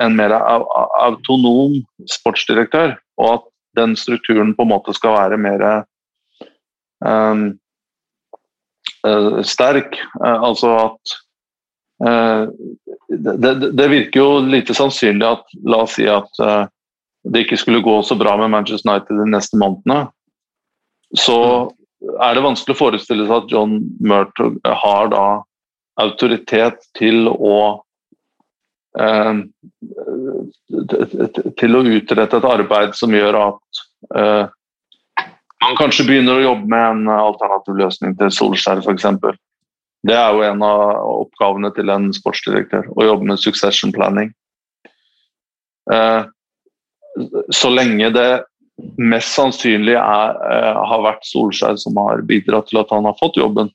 en 0.00 0.16
mer 0.16 0.34
autonom 0.34 1.80
sportsdirektør, 2.10 2.94
og 3.20 3.32
at 3.34 3.48
den 3.78 3.96
strukturen 3.98 4.54
på 4.56 4.66
en 4.66 4.72
måte 4.72 4.94
skal 4.96 5.16
være 5.16 5.38
mer 5.40 5.64
um, 7.04 7.44
sterk. 9.46 9.98
Altså 10.20 10.72
at 10.86 11.14
uh, 12.06 12.46
det, 13.10 13.54
det, 13.76 13.88
virker 13.92 14.20
jo 14.20 14.30
lite 14.46 14.76
sannsynlig 14.76 15.28
at 15.28 15.56
La 15.66 15.84
oss 15.84 15.96
si 15.98 16.08
at 16.10 16.42
uh, 16.42 16.64
det 17.28 17.44
ikke 17.44 17.58
skulle 17.60 17.84
gå 17.84 17.98
så 18.06 18.16
bra 18.18 18.36
med 18.40 18.52
Manchester 18.52 18.90
United 18.90 19.20
de 19.20 19.28
neste 19.30 19.58
månedene, 19.60 20.08
så 21.18 21.38
er 22.22 22.34
det 22.36 22.44
vanskelig 22.44 22.76
å 22.76 22.80
forestille 22.80 23.26
seg 23.26 23.36
at 23.42 23.52
John 23.52 23.80
Murtog 24.00 24.56
har 24.64 25.10
da 25.12 25.24
autoritet 26.00 26.80
til 26.96 27.28
å 27.28 27.58
eh, 28.98 29.42
til 31.60 31.76
å 31.76 31.84
utrette 31.98 32.40
et 32.40 32.48
arbeid 32.48 32.96
som 32.96 33.12
gjør 33.14 33.38
at 33.42 33.84
eh, 34.16 34.48
man 35.60 35.76
kanskje 35.76 36.06
begynner 36.08 36.40
å 36.40 36.46
jobbe 36.46 36.72
med 36.72 36.86
en 36.86 37.14
alternativ 37.18 37.76
løsning 37.82 38.16
til 38.18 38.32
Solskjær 38.32 38.80
f.eks. 38.80 39.06
Det 40.08 40.16
er 40.16 40.32
jo 40.32 40.44
en 40.46 40.62
av 40.64 40.82
oppgavene 41.26 41.68
til 41.76 41.92
en 41.92 42.08
sportsdirektør, 42.16 42.88
å 42.96 43.04
jobbe 43.04 43.28
med 43.28 43.42
succession 43.42 43.92
planning. 43.92 44.32
Eh, 45.92 46.22
så 47.54 47.70
lenge 47.72 48.10
det 48.14 48.30
mest 49.00 49.34
sannsynlig 49.36 49.96
er, 49.98 50.36
uh, 50.40 50.80
har 50.88 51.04
vært 51.04 51.26
Solskjær 51.28 51.78
som 51.80 51.98
har 52.00 52.24
bidratt 52.28 52.70
til 52.70 52.80
at 52.80 52.92
han 52.94 53.08
har 53.08 53.18
fått 53.20 53.38
jobben. 53.40 53.70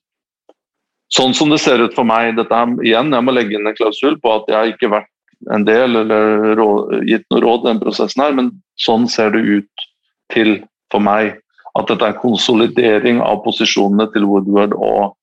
Sånn 1.13 1.35
som 1.37 1.51
det 1.53 1.61
ser 1.61 1.83
ut 1.83 1.93
for 1.95 2.07
meg, 2.07 2.33
dette 2.39 2.55
er, 2.55 2.71
igjen, 2.83 3.13
jeg 3.13 3.25
må 3.25 3.35
legge 3.35 3.57
inn 3.57 3.69
en 3.69 3.77
klausul 3.77 4.17
på 4.21 4.39
at 4.39 4.49
jeg 4.51 4.73
ikke 4.73 4.89
har 4.89 4.95
vært 4.99 5.11
en 5.53 5.65
del 5.67 5.99
eller 6.01 6.55
råd, 6.57 6.95
gitt 7.05 7.25
noe 7.29 7.43
råd 7.43 7.65
i 7.65 7.69
den 7.69 7.81
prosessen 7.83 8.23
her, 8.23 8.33
men 8.37 8.49
sånn 8.81 9.05
ser 9.11 9.35
det 9.35 9.43
ut 9.45 9.85
til 10.33 10.57
for 10.93 11.03
meg. 11.03 11.35
At 11.75 11.89
dette 11.91 12.07
er 12.07 12.17
konsolidering 12.21 13.19
av 13.21 13.43
posisjonene 13.45 14.07
til 14.13 14.25
Woodward 14.29 14.73
og 14.79 15.15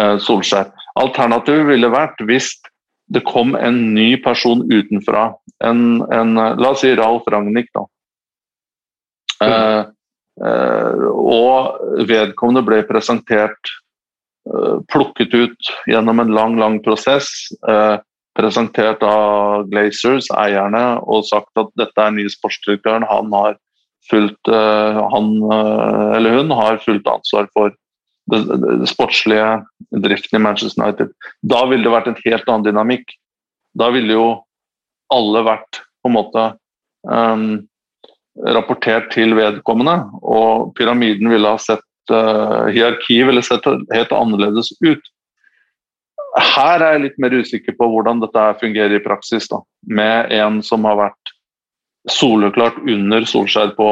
eh, 0.00 0.16
Solskjær. 0.24 0.72
Alternativet 0.98 1.68
ville 1.68 1.92
vært 1.92 2.22
hvis 2.26 2.54
det 3.06 3.22
kom 3.26 3.54
en 3.54 3.94
ny 3.94 4.16
person 4.22 4.64
utenfra. 4.72 5.30
En, 5.64 6.02
en, 6.12 6.34
la 6.34 6.72
oss 6.72 6.82
si 6.82 6.94
Ralf 6.98 7.26
Ragnhild, 7.30 7.70
da. 7.74 7.84
Mm. 9.36 9.52
Eh, 9.52 9.82
eh, 10.48 11.06
og 11.12 12.06
vedkommende 12.08 12.64
ble 12.66 12.80
presentert, 12.88 13.72
eh, 14.48 14.76
plukket 14.92 15.36
ut 15.36 15.72
gjennom 15.90 16.22
en 16.22 16.34
lang, 16.34 16.58
lang 16.58 16.80
prosess. 16.82 17.30
Eh, 17.68 17.96
presentert 18.36 19.00
av 19.06 19.68
Glazers, 19.70 20.28
eierne, 20.36 20.98
og 21.08 21.24
sagt 21.24 21.56
at 21.56 21.70
dette 21.80 22.02
er 22.02 22.12
ny 22.12 22.26
sportsdirektøren. 22.28 23.06
Han 23.08 23.32
har 23.32 23.56
fullt, 24.10 24.50
han 24.52 25.30
eller 26.14 26.36
hun 26.36 26.52
har 26.54 26.76
fullt 26.84 27.08
ansvar 27.10 27.48
for 27.56 27.72
det, 28.32 28.86
sportslige 28.90 29.62
driften 30.02 30.40
i 30.40 30.42
Manchester 30.42 30.82
United. 30.82 31.14
Da 31.42 31.64
ville 31.70 31.86
det 31.86 31.94
vært 31.94 32.10
en 32.10 32.20
helt 32.24 32.48
annen 32.48 32.66
dynamikk. 32.66 33.16
Da 33.78 33.90
ville 33.94 34.16
jo 34.16 34.28
alle 35.14 35.44
vært 35.46 35.82
på 36.02 36.10
en 36.10 36.16
måte 36.16 36.46
um, 37.06 37.48
rapportert 38.56 39.10
til 39.14 39.36
vedkommende, 39.38 40.00
og 40.22 40.72
pyramiden 40.78 41.30
ville 41.32 41.54
ha 41.54 41.60
sett 41.62 41.84
uh, 42.12 42.66
Hierarkiet 42.72 43.28
ville 43.28 43.44
sett 43.44 43.66
helt 43.66 44.12
annerledes 44.14 44.72
ut. 44.84 45.12
Her 46.36 46.82
er 46.82 46.96
jeg 46.96 47.04
litt 47.06 47.22
mer 47.22 47.36
usikker 47.38 47.76
på 47.78 47.88
hvordan 47.88 48.20
dette 48.20 48.42
fungerer 48.60 48.98
i 48.98 49.04
praksis, 49.04 49.48
da, 49.48 49.62
med 49.88 50.34
en 50.36 50.60
som 50.64 50.84
har 50.88 50.98
vært 51.00 51.32
soleklart 52.12 52.76
under 52.84 53.24
Solskjær 53.26 53.72
på 53.78 53.88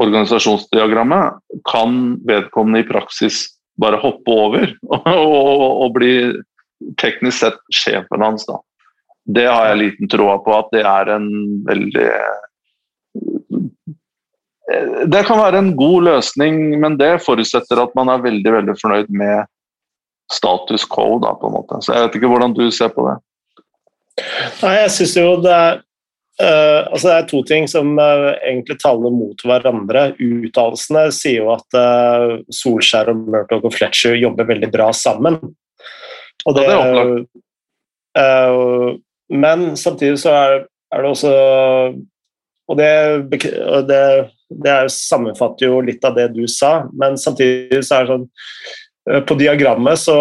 organisasjonsdiagrammet, 0.00 1.40
kan 1.68 2.18
vedkommende 2.26 2.80
i 2.80 2.88
praksis 2.88 3.44
bare 3.80 4.00
hoppe 4.00 4.30
over 4.32 4.66
og, 4.94 5.08
og, 5.08 5.64
og 5.84 5.94
bli 5.96 6.14
teknisk 7.00 7.44
sett 7.44 7.58
sjefen 7.74 8.24
hans. 8.24 8.46
da. 8.48 8.58
Det 9.24 9.46
har 9.46 9.70
jeg 9.70 9.82
liten 9.82 10.10
tro 10.10 10.30
på 10.44 10.54
at 10.56 10.72
det 10.74 10.82
er 10.82 11.12
en 11.16 11.28
veldig 11.68 12.08
Det 15.12 15.20
kan 15.28 15.38
være 15.38 15.58
en 15.58 15.72
god 15.76 16.08
løsning, 16.08 16.58
men 16.80 16.96
det 16.98 17.20
forutsetter 17.22 17.82
at 17.82 17.94
man 17.98 18.08
er 18.08 18.24
veldig 18.24 18.52
veldig 18.56 18.76
fornøyd 18.80 19.10
med 19.14 19.44
status 20.32 20.86
quo. 20.88 21.18
da 21.22 21.34
på 21.38 21.50
en 21.50 21.56
måte. 21.58 21.80
Så 21.82 21.92
Jeg 21.92 22.06
vet 22.06 22.18
ikke 22.18 22.30
hvordan 22.32 22.54
du 22.56 22.70
ser 22.70 22.88
på 22.94 23.04
det. 23.08 23.16
Nei, 24.62 24.74
jeg 24.80 24.90
synes 24.96 25.16
jo 25.16 25.28
det 25.44 25.52
er 25.52 25.82
Uh, 26.40 26.88
altså 26.88 27.10
det 27.10 27.14
er 27.14 27.26
to 27.28 27.42
ting 27.44 27.66
som 27.68 27.92
uh, 28.00 28.32
egentlig 28.40 28.78
taler 28.80 29.12
mot 29.12 29.44
hverandre. 29.46 30.08
Uttalelsene 30.16 31.06
sier 31.14 31.42
jo 31.42 31.52
at 31.54 31.76
uh, 31.76 32.38
Solskjær 32.48 33.12
og 33.12 33.26
Murdoch 33.26 33.68
og 33.68 33.74
Fletcher 33.76 34.16
jobber 34.16 34.48
veldig 34.48 34.70
bra 34.72 34.88
sammen. 34.96 35.38
Og 36.48 36.56
det, 36.56 36.64
ja, 36.66 36.78
det 36.82 38.22
er 38.22 38.98
men 39.32 39.76
samtidig 39.76 40.18
så 40.20 40.32
er, 40.36 40.54
er, 40.92 41.02
det 41.02 41.08
også 41.08 41.32
Og 42.68 42.76
det, 42.78 42.90
det, 43.88 44.02
det 44.64 44.76
sammenfatter 44.92 45.66
jo 45.70 45.80
litt 45.84 46.04
av 46.04 46.16
det 46.16 46.28
du 46.36 46.44
sa, 46.50 46.86
men 46.92 47.16
samtidig 47.20 47.82
så 47.84 47.98
er 47.98 48.06
det 48.06 48.12
sånn 48.12 48.26
på 49.02 49.34
diagrammet 49.34 49.98
så 49.98 50.16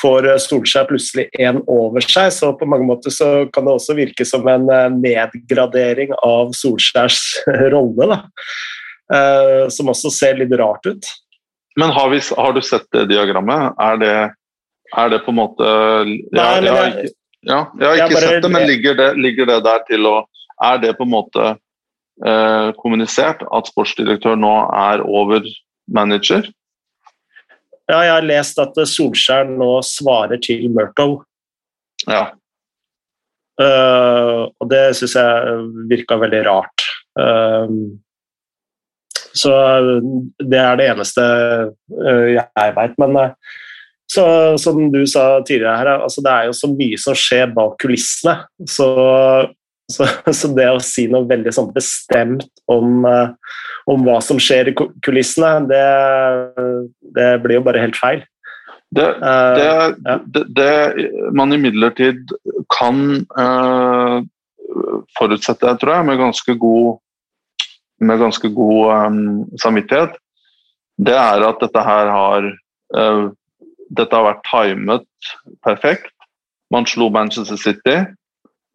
får 0.00 0.26
Solskjær 0.44 0.88
plutselig 0.90 1.28
én 1.40 1.62
over 1.64 2.04
seg, 2.04 2.28
så 2.36 2.50
på 2.58 2.66
mange 2.68 2.84
måter 2.88 3.14
så 3.14 3.28
kan 3.54 3.64
det 3.64 3.76
også 3.78 3.96
virke 3.96 4.26
som 4.28 4.44
en 4.52 4.68
eh, 4.68 4.90
nedgradering 4.92 6.12
av 6.20 6.52
Solskjærs 6.56 7.22
rolle. 7.74 8.10
Da. 8.12 8.18
Eh, 9.08 9.68
som 9.72 9.88
også 9.88 10.12
ser 10.12 10.36
litt 10.36 10.52
rart 10.60 10.84
ut. 10.84 11.08
Men 11.80 11.94
har, 11.96 12.10
vi, 12.12 12.20
har 12.36 12.52
du 12.52 12.60
sett 12.64 12.84
det 12.92 13.06
diagrammet? 13.08 13.78
Er 13.80 14.02
det, 14.02 14.16
er 14.92 15.14
det 15.14 15.22
på 15.24 15.32
en 15.32 15.38
måte 15.38 15.70
Nei, 16.04 16.18
jeg, 16.34 16.66
jeg, 16.66 17.12
ja, 17.48 17.62
jeg 17.78 17.86
har 17.86 18.02
ikke 18.02 18.18
bare, 18.18 18.28
sett 18.34 18.44
det, 18.44 18.50
men 18.52 18.66
ligger 18.68 18.98
det, 18.98 19.08
ligger 19.16 19.48
det, 19.48 19.58
der 19.64 19.84
til 19.88 20.08
å 20.10 20.16
Er 20.68 20.80
det 20.82 20.96
på 20.98 21.06
en 21.06 21.12
måte 21.14 21.44
eh, 21.54 22.68
kommunisert 22.82 23.44
at 23.46 23.70
sportsdirektør 23.70 24.36
nå 24.36 24.52
er 24.74 25.04
over 25.06 25.46
manager? 25.94 26.50
Ja, 27.88 28.02
jeg 28.04 28.12
har 28.12 28.26
lest 28.28 28.58
at 28.60 28.76
Solskjær 28.76 29.48
nå 29.48 29.78
svarer 29.86 30.40
til 30.44 30.66
Murtow. 30.74 31.22
Ja. 32.08 32.28
Uh, 33.58 34.46
og 34.60 34.68
det 34.70 34.82
syns 34.98 35.16
jeg 35.18 35.62
virka 35.90 36.18
veldig 36.20 36.42
rart. 36.46 36.84
Uh, 37.18 37.96
så 39.38 39.54
det 40.38 40.60
er 40.60 40.78
det 40.78 40.90
eneste 40.92 41.24
uh, 41.24 42.26
jeg 42.36 42.76
veit. 42.76 43.00
Men 43.00 43.18
så, 44.08 44.24
som 44.60 44.84
du 44.92 45.02
sa 45.08 45.40
tidligere 45.40 45.78
her, 45.80 45.94
altså 45.96 46.24
det 46.24 46.34
er 46.34 46.48
jo 46.48 46.58
så 46.60 46.70
mye 46.72 47.00
som 47.00 47.16
skjer 47.18 47.50
bak 47.56 47.80
kulissene. 47.82 48.36
Så 48.68 48.92
så, 49.92 50.06
så, 50.38 50.50
det 50.56 50.68
å 50.70 50.80
si 50.84 51.06
noe 51.10 51.28
veldig 51.28 51.54
sånn 51.54 51.72
bestemt 51.74 52.48
om, 52.70 53.04
uh, 53.08 53.32
om, 53.88 54.04
hva 54.04 54.18
som 54.24 54.40
skjer 54.42 54.70
i 54.70 54.74
kulissene, 54.76 55.68
det, 55.70 55.84
det 57.16 57.28
blir 57.44 57.58
jo 57.58 57.64
bare 57.68 57.82
helt 57.82 57.98
feil. 57.98 58.24
Det, 58.94 59.04
uh, 59.20 59.56
det, 59.56 59.68
ja. 60.04 60.16
det, 60.56 60.72
man 61.36 61.52
imidlertid 61.52 62.32
kan 62.72 63.02
uh, 63.36 64.20
forutsette, 65.18 65.66
jeg, 65.66 65.80
tror 65.80 65.94
jeg, 65.98 66.08
med 66.08 66.20
ganske 66.20 66.56
god, 66.60 67.00
med 68.00 68.22
ganske 68.22 68.52
god 68.56 68.94
um, 69.08 69.20
samvittighet, 69.60 70.16
det 70.98 71.14
er 71.14 71.44
at 71.46 71.60
dette 71.62 71.84
her 71.90 72.14
har 72.14 72.52
uh, 72.96 73.28
Dette 73.88 74.12
har 74.12 74.26
vært 74.26 74.42
timet 74.44 75.28
perfekt. 75.64 76.10
Man 76.68 76.84
slo 76.84 77.06
Manchester 77.08 77.56
City, 77.56 77.94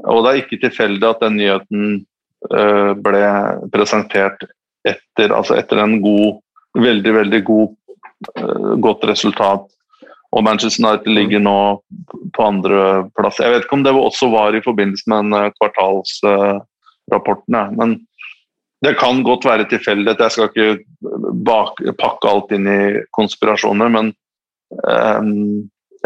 og 0.09 0.23
det 0.25 0.31
er 0.31 0.39
ikke 0.39 0.57
tilfeldig 0.63 1.05
at 1.05 1.21
den 1.21 1.35
nyheten 1.37 1.83
uh, 2.49 2.97
ble 2.97 3.27
presentert 3.75 4.41
etter, 4.87 5.31
altså 5.33 5.55
etter 5.57 5.79
en 5.83 5.99
god, 6.03 6.41
veldig, 6.79 7.13
veldig 7.19 7.41
god, 7.47 7.75
uh, 8.39 8.73
godt 8.83 9.07
resultat 9.09 9.69
og 10.33 10.41
Manchester 10.45 10.81
United 10.87 11.11
ligger 11.13 11.41
nå 11.45 11.57
på 12.33 12.45
andreplass. 12.45 13.39
Jeg 13.41 13.51
vet 13.53 13.63
ikke 13.67 13.77
om 13.77 13.83
det 13.85 13.93
også 13.93 14.29
var 14.33 14.55
i 14.57 14.65
forbindelse 14.65 15.05
med 15.11 15.17
den 15.21 15.33
eh, 15.37 15.51
kvartalsrapporten, 15.59 17.57
men 17.77 17.89
det 18.83 18.93
kan 18.99 19.23
godt 19.23 19.45
være 19.45 19.69
tilfeldighet. 19.69 20.19
Jeg 20.25 20.31
skal 20.33 20.49
ikke 20.49 20.79
bak, 21.45 21.73
pakke 22.01 22.27
alt 22.29 22.49
inn 22.55 22.67
i 22.67 22.81
konspirasjoner 23.15 23.89
men, 23.93 24.07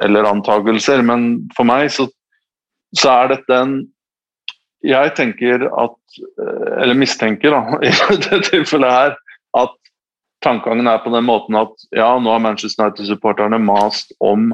eller 0.04 0.30
antakelser, 0.30 1.02
men 1.02 1.50
for 1.58 1.66
meg 1.66 1.90
så, 1.96 2.06
så 2.94 3.10
er 3.16 3.26
dette 3.34 3.54
en 3.56 3.74
Jeg 4.88 5.14
tenker 5.18 5.68
at 5.68 6.20
eh, 6.40 6.72
Eller 6.84 6.98
mistenker, 6.98 7.54
da, 7.54 7.80
i 7.88 7.92
dette 7.92 8.42
tilfellet 8.50 8.94
her, 8.94 9.18
at 9.58 9.76
tankegangen 10.46 10.88
er 10.90 11.02
på 11.04 11.12
den 11.14 11.26
måten 11.28 11.58
at 11.58 11.74
ja, 11.96 12.12
nå 12.22 12.32
har 12.32 12.44
Manchester 12.44 12.88
United-supporterne 12.88 13.60
mast 13.64 14.14
om 14.24 14.52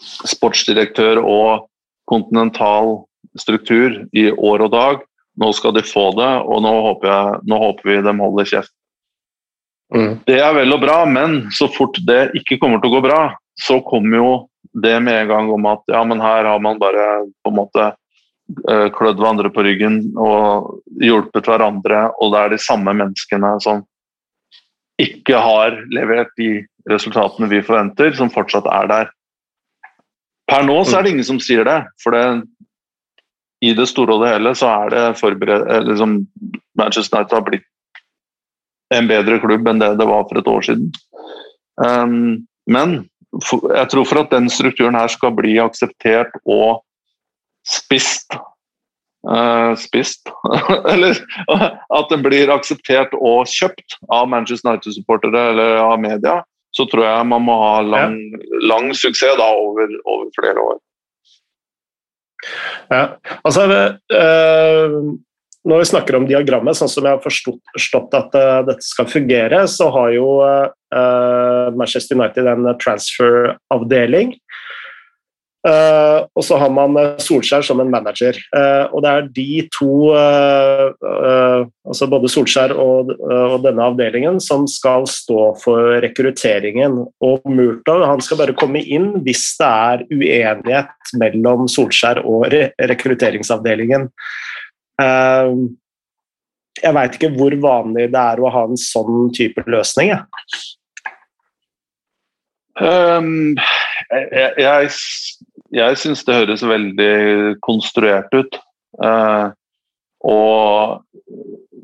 sportsdirektør 0.00 1.20
og 1.22 1.70
kontinental 2.10 3.00
struktur 3.38 4.02
i 4.16 4.28
år 4.32 4.66
og 4.66 4.74
dag. 4.74 5.00
Nå 5.40 5.52
skal 5.56 5.74
de 5.76 5.84
få 5.86 6.10
det, 6.18 6.30
og 6.44 6.62
nå 6.64 6.72
håper, 6.88 7.08
jeg, 7.08 7.40
nå 7.48 7.58
håper 7.62 7.88
vi 7.88 7.98
de 8.04 8.14
holder 8.18 8.48
kjeft. 8.52 8.74
Mm. 9.94 10.20
Det 10.26 10.38
er 10.38 10.52
vel 10.54 10.74
og 10.74 10.82
bra, 10.84 10.98
men 11.08 11.40
så 11.54 11.66
fort 11.72 11.98
det 12.06 12.30
ikke 12.38 12.60
kommer 12.62 12.82
til 12.82 12.92
å 12.92 12.98
gå 12.98 13.04
bra, 13.08 13.22
så 13.58 13.80
kommer 13.86 14.20
jo 14.20 14.30
det 14.82 14.96
med 15.02 15.24
en 15.24 15.30
gang 15.30 15.50
om 15.50 15.66
at 15.70 15.82
ja, 15.90 16.02
men 16.06 16.22
her 16.22 16.46
har 16.46 16.60
man 16.62 16.78
bare 16.78 17.06
på 17.42 17.50
en 17.50 17.58
måte 17.58 17.88
klødd 18.96 19.20
hverandre 19.20 19.50
på 19.54 19.62
ryggen 19.66 20.00
og 20.18 20.80
hjulpet 21.02 21.48
hverandre, 21.48 22.08
og 22.18 22.34
det 22.34 22.40
er 22.40 22.52
de 22.54 22.60
samme 22.62 22.94
menneskene 22.96 23.54
som 23.64 23.84
ikke 25.00 25.38
har 25.40 25.78
levert 25.94 26.32
de 26.40 26.60
resultatene 26.90 27.48
vi 27.50 27.62
forventer, 27.64 28.12
som 28.16 28.32
fortsatt 28.32 28.68
er 28.68 28.90
der. 28.90 29.12
Per 30.50 30.66
nå 30.66 30.80
så 30.84 30.98
er 30.98 31.06
det 31.06 31.14
ingen 31.14 31.28
som 31.28 31.40
sier 31.42 31.64
det, 31.68 31.78
for 32.02 32.16
det, 32.16 32.24
i 33.64 33.72
det 33.76 33.86
store 33.90 34.16
og 34.16 34.24
det 34.24 34.32
hele 34.34 34.54
så 34.58 34.70
er 34.84 34.94
det 34.94 35.04
forberedt 35.20 35.86
liksom, 35.88 36.18
Manchester 36.80 37.20
United 37.20 37.36
har 37.36 37.46
blitt 37.46 37.66
en 38.94 39.08
bedre 39.10 39.38
klubb 39.42 39.68
enn 39.70 39.82
det 39.82 39.92
det 40.00 40.08
var 40.08 40.24
for 40.26 40.40
et 40.40 40.48
år 40.50 40.66
siden. 40.66 40.88
Um, 41.78 42.46
men 42.66 42.96
for, 43.44 43.70
jeg 43.70 43.90
tror 43.92 44.08
for 44.08 44.24
at 44.24 44.32
den 44.34 44.50
strukturen 44.50 44.98
her 44.98 45.10
skal 45.12 45.34
bli 45.36 45.54
akseptert 45.62 46.34
og 46.42 46.80
spist 47.70 48.34
uh, 49.28 49.74
spist. 49.76 50.28
eller 50.92 51.18
at 51.88 52.12
den 52.12 52.24
blir 52.24 52.52
akseptert 52.52 53.14
og 53.18 53.48
kjøpt 53.50 53.98
av 54.12 54.28
Manchester 54.32 54.72
United-supportere 54.72 55.46
eller 55.52 55.80
av 55.84 55.98
media, 56.02 56.40
så 56.76 56.86
tror 56.90 57.06
jeg 57.06 57.30
man 57.32 57.44
må 57.48 57.56
ha 57.58 57.80
lang, 57.82 58.20
ja. 58.30 58.60
lang 58.70 58.92
suksess 58.94 59.38
da 59.40 59.48
over, 59.58 59.90
over, 60.04 60.30
flere 60.38 60.68
år. 60.72 60.78
Ja, 62.88 63.02
altså 63.44 63.66
uh, 63.68 64.94
Når 65.68 65.82
vi 65.82 65.88
snakker 65.90 66.16
om 66.16 66.24
diagrammet, 66.24 66.78
sånn 66.78 66.88
som 66.88 67.04
jeg 67.04 67.18
har 67.18 67.24
forstått 67.74 68.14
at 68.16 68.36
uh, 68.38 68.60
dette 68.70 68.86
skal 68.86 69.10
fungere, 69.10 69.66
så 69.68 69.90
har 69.92 70.14
jo 70.16 70.28
Manchester 70.90 72.16
United 72.18 72.48
en 72.50 72.64
transfer-avdeling. 72.82 74.32
Uh, 75.60 76.24
og 76.32 76.44
så 76.46 76.56
har 76.56 76.70
man 76.72 76.94
eh, 76.96 77.18
Solskjær 77.20 77.64
som 77.66 77.82
en 77.82 77.90
manager. 77.92 78.38
Uh, 78.48 78.88
og 78.96 79.02
det 79.04 79.10
er 79.10 79.26
de 79.36 79.48
to, 79.74 79.90
uh, 80.16 81.66
altså 81.84 82.08
både 82.08 82.30
Solskjær 82.32 82.72
og, 82.80 83.12
og, 83.20 83.58
denne 83.66 83.84
avdelingen, 83.90 84.38
som 84.40 84.64
skal 84.70 85.04
stå 85.10 85.50
for 85.60 85.98
rekrutteringen. 86.00 86.96
Og 87.20 87.44
Murtog 87.44 88.06
han 88.08 88.24
skal 88.24 88.40
bare 88.40 88.56
komme 88.56 88.80
inn 88.80 89.12
hvis 89.26 89.44
det 89.60 89.68
er 89.68 90.06
uenighet 90.08 91.14
mellom 91.20 91.68
Solskjær 91.68 92.22
og 92.24 92.48
re 92.54 92.70
rekrutteringsavdelingen. 92.90 94.08
jeg 96.80 96.94
veit 96.96 97.14
ikke 97.16 97.30
hvor 97.36 97.54
vanlig 97.60 98.08
det 98.12 98.20
er 98.20 98.40
å 98.40 98.52
ha 98.52 98.66
en 98.68 98.80
sånn 98.80 99.28
type 99.36 99.64
løsning. 99.68 100.14
Ja. 100.14 100.24
Um, 102.78 103.56
jeg, 104.10 104.90
jeg, 105.74 105.98
syns 105.98 106.22
det 106.26 106.36
høres 106.36 106.62
veldig 106.66 107.14
konstruert 107.64 108.30
ut. 108.34 108.58
Uh, 109.00 109.50
og 110.26 111.00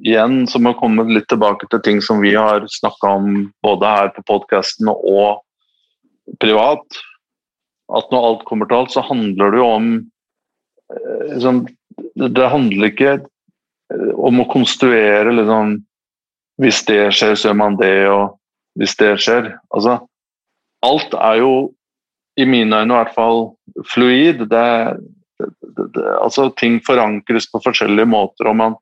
igjen 0.07 0.45
så 0.51 0.61
må 0.61 0.73
jeg 0.73 0.81
komme 0.83 1.07
litt 1.11 1.29
tilbake 1.31 1.69
til 1.73 1.83
ting 1.85 2.03
som 2.05 2.21
vi 2.23 2.35
har 2.37 2.67
snakka 2.71 3.15
om 3.19 3.31
både 3.65 3.93
her 3.97 4.13
på 4.15 4.25
podkasten 4.29 4.91
og 4.93 5.43
privat. 6.43 7.01
At 7.97 8.11
når 8.11 8.29
alt 8.31 8.47
kommer 8.49 8.69
til 8.69 8.81
alt, 8.81 8.95
så 8.95 9.05
handler 9.07 9.55
det 9.55 9.63
jo 9.63 9.71
om 9.71 9.89
uh, 10.93 11.25
liksom, 11.33 11.67
Det 12.17 12.49
handler 12.51 12.91
ikke 12.91 13.13
eh, 13.15 14.11
om 14.19 14.43
å 14.43 14.49
konstruere 14.51 15.31
liksom 15.33 15.77
Hvis 16.61 16.83
det 16.89 17.13
skjer, 17.15 17.37
så 17.37 17.51
gjør 17.51 17.59
man 17.61 17.77
det, 17.79 18.09
og 18.09 18.39
hvis 18.81 18.95
det 18.97 19.11
skjer. 19.21 19.51
Altså, 19.77 19.99
alt 20.87 21.15
er 21.19 21.43
jo 21.43 21.53
i 22.37 22.47
mine 22.49 22.83
øyne 22.83 22.93
i 22.93 22.99
hvert 22.99 23.15
fall 23.17 23.45
fluid. 23.93 24.47
Det, 24.51 24.67
det, 25.41 25.87
det, 25.95 26.09
altså 26.21 26.51
ting 26.61 26.79
forankres 26.87 27.49
på 27.53 27.63
forskjellige 27.65 28.09
måter, 28.09 28.51
og 28.51 28.59
man 28.61 28.77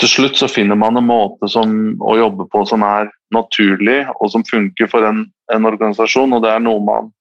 til 0.00 0.08
slutt 0.08 0.38
så 0.40 0.48
finner 0.50 0.78
man 0.78 0.96
en 0.98 1.06
måte 1.06 1.48
som, 1.52 1.72
å 2.00 2.16
jobbe 2.18 2.48
på 2.52 2.64
som 2.68 2.84
er 2.86 3.10
naturlig, 3.34 4.00
og 4.18 4.32
som 4.32 4.44
funker 4.48 4.88
for 4.90 5.04
en, 5.06 5.26
en, 5.52 5.68
organisasjon. 5.68 6.32
Og 6.32 6.42
det 6.44 6.52
er 6.54 6.64
noe 6.64 6.82
man 6.82 7.12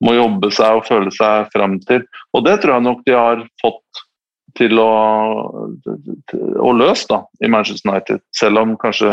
må 0.00 0.14
jobbe 0.16 0.48
seg 0.54 0.78
og 0.78 0.86
føle 0.86 1.12
seg 1.12 1.50
frem 1.52 1.76
til. 1.88 2.06
Og 2.32 2.46
det 2.46 2.60
tror 2.62 2.78
jeg 2.78 2.86
nok 2.86 3.02
de 3.04 3.16
har 3.18 3.42
fått 3.60 4.04
til 4.58 4.80
å, 4.82 4.94
å 6.58 6.70
løse 6.74 7.10
da, 7.10 7.20
i 7.44 7.50
Manchester 7.52 7.90
United. 7.90 8.22
Selv 8.34 8.62
om 8.62 8.76
kanskje 8.80 9.12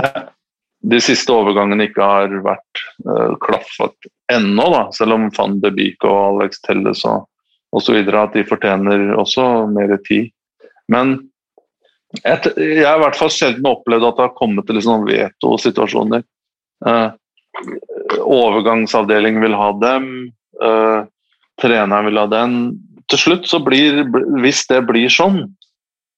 de 0.87 0.99
siste 1.03 1.33
overgangene 1.33 1.89
ikke 1.89 2.05
har 2.05 2.35
vært 2.45 2.83
uh, 3.07 3.33
klaffet 3.43 4.11
ennå, 4.31 4.67
da, 4.73 4.83
selv 4.95 5.17
om 5.17 5.27
van 5.35 5.57
de 5.63 5.71
Beek 5.75 6.05
og 6.07 6.17
Alex 6.41 6.61
Telles 6.63 7.03
og 7.07 7.27
osv. 7.75 7.97
at 7.99 8.35
de 8.35 8.45
fortjener 8.47 9.11
også 9.19 9.67
mer 9.71 9.97
tid. 10.07 10.31
Men 10.91 11.17
jeg, 12.23 12.53
jeg 12.55 12.85
har 12.87 12.99
i 12.99 13.03
hvert 13.03 13.19
fall 13.19 13.31
sjelden 13.33 13.67
opplevd 13.67 14.07
at 14.07 14.19
det 14.19 14.27
har 14.29 14.37
kommet 14.37 14.67
til 14.67 14.79
liksom 14.79 15.05
veto-situasjoner. 15.09 16.23
Uh, 16.85 17.11
overgangsavdelingen 18.23 19.43
vil 19.43 19.57
ha 19.57 19.71
dem, 19.81 20.09
uh, 20.63 21.03
treneren 21.61 22.07
vil 22.07 22.21
ha 22.21 22.27
den. 22.31 22.59
Til 23.11 23.23
slutt, 23.23 23.47
så 23.49 23.59
blir, 23.63 24.05
hvis 24.43 24.63
det 24.71 24.83
blir 24.87 25.11
sånn, 25.11 25.43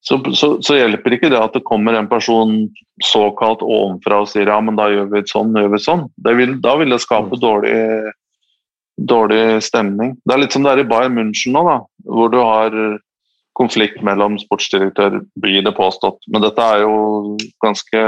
så, 0.01 0.19
så, 0.33 0.61
så, 0.63 0.77
hjelper 0.77 1.15
ikke 1.15 1.31
det 1.31 1.39
at 1.39 1.55
det 1.57 1.65
kommer 1.67 1.97
en 1.97 2.07
person 2.07 2.53
såkalt 3.03 3.63
ovenfra 3.65 4.21
og 4.23 4.29
sier 4.31 4.47
ja, 4.47 4.59
men 4.63 4.79
da 4.79 4.87
gjør 4.91 5.09
vi 5.11 5.25
sånn, 5.27 5.51
gjør 5.59 5.73
vi 5.73 5.81
sånn. 5.83 6.05
Vil, 6.23 6.55
da 6.63 6.77
vil 6.79 6.95
det 6.95 7.01
skape 7.03 7.35
mm. 7.35 7.41
dårlig, 7.43 7.75
dårlig, 9.11 9.43
stemning. 9.65 10.15
Det 10.23 10.35
er 10.35 10.43
litt 10.45 10.55
som 10.55 10.63
det 10.63 10.73
er 10.73 10.83
i 10.85 10.87
Bayern 10.87 11.17
München 11.19 11.55
nå, 11.55 11.65
da, 11.67 11.77
hvor 12.07 12.31
du 12.31 12.39
har 12.39 12.79
konflikt 13.59 13.99
mellom 14.07 14.37
sportsdirektør, 14.39 15.19
blir 15.43 15.65
det 15.65 15.75
påstått. 15.75 16.23
Men 16.31 16.45
dette 16.45 16.63
er 16.63 16.85
jo 16.85 17.35
ganske 17.63 18.03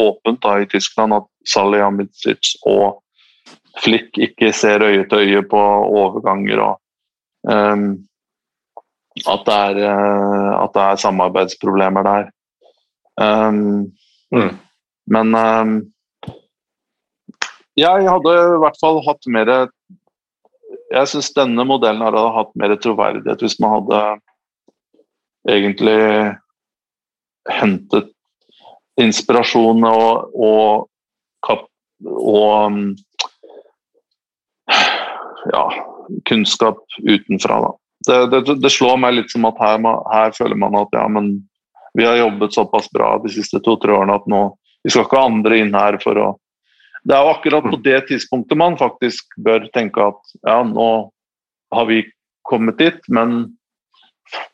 åpent 0.00 0.40
da, 0.46 0.56
i 0.62 0.68
Tyskland 0.70 1.12
at 1.18 1.28
Salihamidzic 1.50 2.54
og 2.64 3.02
Flick 3.82 4.16
ikke 4.22 4.52
ser 4.54 4.84
øye 4.86 5.04
til 5.10 5.28
øye 5.28 5.42
på 5.50 5.60
overganger. 6.00 6.62
og 6.62 7.52
um, 7.52 7.88
at 9.22 9.44
det 9.46 9.54
er, 9.54 9.80
eh, 9.86 10.52
at 10.58 10.74
det 10.74 10.82
er 10.82 11.02
samarbeidsproblemer 11.02 12.02
der. 12.06 12.30
Um, 13.14 13.92
mm. 14.34 14.56
Men 15.06 15.34
um, 15.38 15.74
jeg 17.78 18.08
hadde 18.10 18.32
i 18.34 18.60
hvert 18.62 18.78
fall 18.80 18.98
hatt 19.06 19.28
mer 19.30 19.50
Jeg 20.90 21.10
syns 21.10 21.30
denne 21.34 21.64
modellen 21.66 22.02
hadde 22.02 22.22
hatt 22.34 22.50
mer 22.58 22.74
troverdighet 22.78 23.40
hvis 23.42 23.56
man 23.62 23.76
hadde 23.76 24.00
egentlig 25.50 26.34
hentet 27.50 28.10
inspirasjon 29.00 29.84
og, 29.86 30.34
og, 30.34 31.64
og 32.02 32.50
um, 32.66 32.82
ja, 35.50 35.64
kunnskap 36.30 36.82
utenfra. 37.02 37.60
da 37.66 37.72
det, 38.06 38.40
det, 38.46 38.54
det, 38.60 38.70
slår 38.70 38.98
meg 39.00 39.16
litt 39.18 39.32
som 39.32 39.46
at 39.48 39.58
her, 39.62 39.80
her, 40.12 40.34
føler 40.36 40.58
man 40.60 40.76
at 40.78 40.92
ja, 40.96 41.04
men 41.08 41.36
vi 41.94 42.06
har 42.06 42.18
jobbet 42.18 42.56
såpass 42.56 42.90
bra 42.92 43.14
de 43.22 43.32
siste 43.32 43.60
to-tre 43.64 43.94
årene 43.94 44.16
at 44.18 44.26
nå 44.30 44.46
vi 44.84 44.92
skal 44.92 45.06
ikke 45.06 45.20
ha 45.20 45.28
andre 45.30 45.60
inn 45.62 45.76
her 45.76 45.96
for 46.02 46.20
å 46.20 46.30
Det 47.04 47.14
er 47.16 47.24
jo 47.24 47.32
akkurat 47.34 47.66
på 47.68 47.78
det 47.84 47.98
tidspunktet 48.08 48.56
man 48.56 48.78
faktisk 48.80 49.34
bør 49.44 49.66
tenke 49.76 50.00
at 50.00 50.36
ja, 50.40 50.62
nå 50.64 50.88
har 51.74 51.86
vi 51.90 51.98
kommet 52.48 52.78
dit, 52.80 53.00
men 53.08 53.56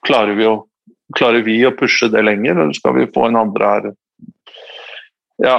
klarer 0.07 0.35
vi 0.39 0.49
å, 0.51 0.57
klarer 1.15 1.45
vi 1.47 1.61
å 1.67 1.75
pushe 1.79 2.09
det 2.11 2.25
lenger, 2.27 2.59
eller 2.59 2.75
skal 2.75 2.97
vi 2.97 3.07
få 3.15 3.29
en 3.29 3.39
andre 3.39 3.71
her? 3.71 3.87
Ja. 5.47 5.59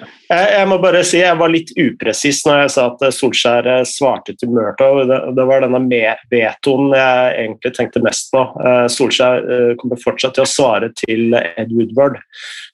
Jeg, 0.00 0.64
må 0.70 0.78
bare 0.80 1.02
si 1.04 1.18
jeg 1.20 1.36
var 1.36 1.50
litt 1.52 1.68
upresis 1.76 2.38
når 2.46 2.62
jeg 2.62 2.70
sa 2.72 2.84
at 2.88 3.02
Solskjær 3.12 3.66
eh, 3.68 3.82
svarte 3.88 4.32
til 4.40 4.48
Murtow. 4.54 5.02
Det, 5.08 5.18
det 5.36 5.44
var 5.48 5.60
denne 5.66 5.82
vetoen 6.32 6.94
jeg 6.96 7.34
egentlig 7.42 7.72
tenkte 7.76 8.00
mest 8.04 8.30
på. 8.32 8.40
Uh, 8.56 8.88
Solskjær 8.92 9.44
uh, 9.44 9.72
kommer 9.80 10.00
fortsatt 10.00 10.34
til 10.38 10.46
å 10.46 10.48
svare 10.48 10.88
til 10.96 11.36
Ed 11.36 11.74
Woodward, 11.76 12.16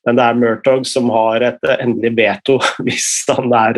men 0.07 0.19
det 0.19 0.25
er 0.29 0.39
Murtow 0.39 0.85
som 0.87 1.11
har 1.11 1.43
et 1.49 1.63
endelig 1.75 2.13
veto 2.21 2.55
hvis 2.87 3.09
han 3.33 3.51
er 3.57 3.75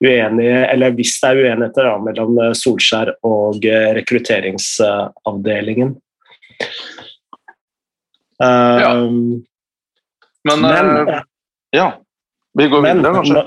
uenig, 0.00 0.48
eller 0.72 0.96
hvis 0.96 1.20
det 1.20 1.28
er 1.28 1.40
uenigheter 1.42 1.84
mellom 2.06 2.40
Solskjær 2.56 3.08
og 3.28 3.60
rekrutteringsavdelingen. 3.98 5.90
ja. 8.40 8.92
Men, 10.48 10.58
men 10.64 11.20
ja. 11.76 11.92
Vi 12.58 12.68
går 12.68 12.82
Men, 12.82 13.00
videre, 13.00 13.14
kanskje? 13.14 13.44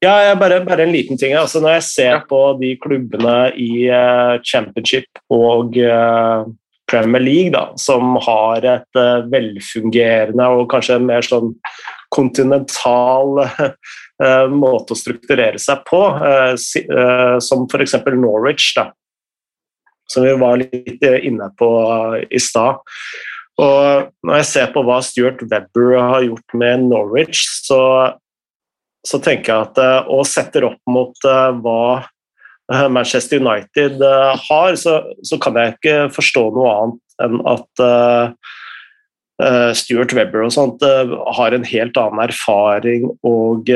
Ja, 0.00 0.34
bare, 0.36 0.62
bare, 0.64 0.82
en 0.82 0.92
liten 0.92 1.18
ting. 1.20 1.34
Altså, 1.36 1.60
når 1.60 1.76
jeg 1.76 1.86
ser 1.88 2.14
ja. 2.14 2.22
på 2.28 2.40
de 2.60 2.72
klubbene 2.80 3.50
i 3.60 3.84
uh, 3.92 4.40
championship 4.48 5.20
og 5.32 5.76
uh, 5.76 6.48
Premier 6.88 7.22
League 7.22 7.52
da, 7.52 7.66
som 7.80 8.16
har 8.24 8.64
et 8.64 9.00
uh, 9.00 9.26
velfungerende 9.28 10.46
og 10.56 10.70
kanskje 10.72 10.96
en 10.96 11.08
mer 11.10 11.26
sånn 11.26 11.52
kontinental 12.10 13.44
måte 14.64 14.96
å 14.96 14.98
strukturere 14.98 15.60
seg 15.62 15.84
på, 15.86 16.00
si, 16.58 16.82
som 17.40 17.62
f.eks. 17.70 17.94
Norwich, 18.18 18.72
da, 18.74 18.88
som 20.10 20.26
vi 20.26 20.32
var 20.42 20.58
litt 20.58 21.06
inne 21.22 21.46
på 21.56 21.70
i 22.26 22.40
stad. 22.42 22.82
Og 23.58 24.10
når 24.24 24.40
jeg 24.40 24.48
ser 24.48 24.70
på 24.74 24.82
hva 24.86 25.00
Stuart 25.04 25.42
Webber 25.50 25.96
har 25.98 26.24
gjort 26.24 26.56
med 26.56 26.86
Norwich, 26.88 27.42
så, 27.66 27.80
så 29.06 29.20
tenker 29.22 29.52
jeg 29.52 29.68
at 29.68 29.82
eh, 29.82 30.10
og 30.12 30.24
setter 30.28 30.68
opp 30.70 30.80
mot 30.90 31.26
uh, 31.26 31.50
hva 31.60 31.82
eh, 32.00 32.86
Manchester 32.92 33.42
United 33.42 34.00
uh, 34.04 34.32
har, 34.48 34.78
så, 34.80 35.00
så, 35.26 35.40
kan 35.42 35.58
jeg 35.60 35.76
ikke 35.76 35.98
forstå 36.14 36.46
noe 36.56 36.74
annet 36.76 37.24
enn 37.26 37.40
at 37.50 37.84
uh, 37.84 38.56
Stuart 39.76 40.12
Webber 40.12 40.44
og 40.44 40.52
sånt 40.52 40.82
har 40.84 41.54
en 41.56 41.62
helt 41.64 41.96
annen 41.96 42.20
erfaring 42.26 43.06
og 43.24 43.70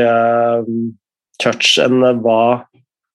touch 1.41 1.79
enn 1.81 2.05
hva, 2.21 2.41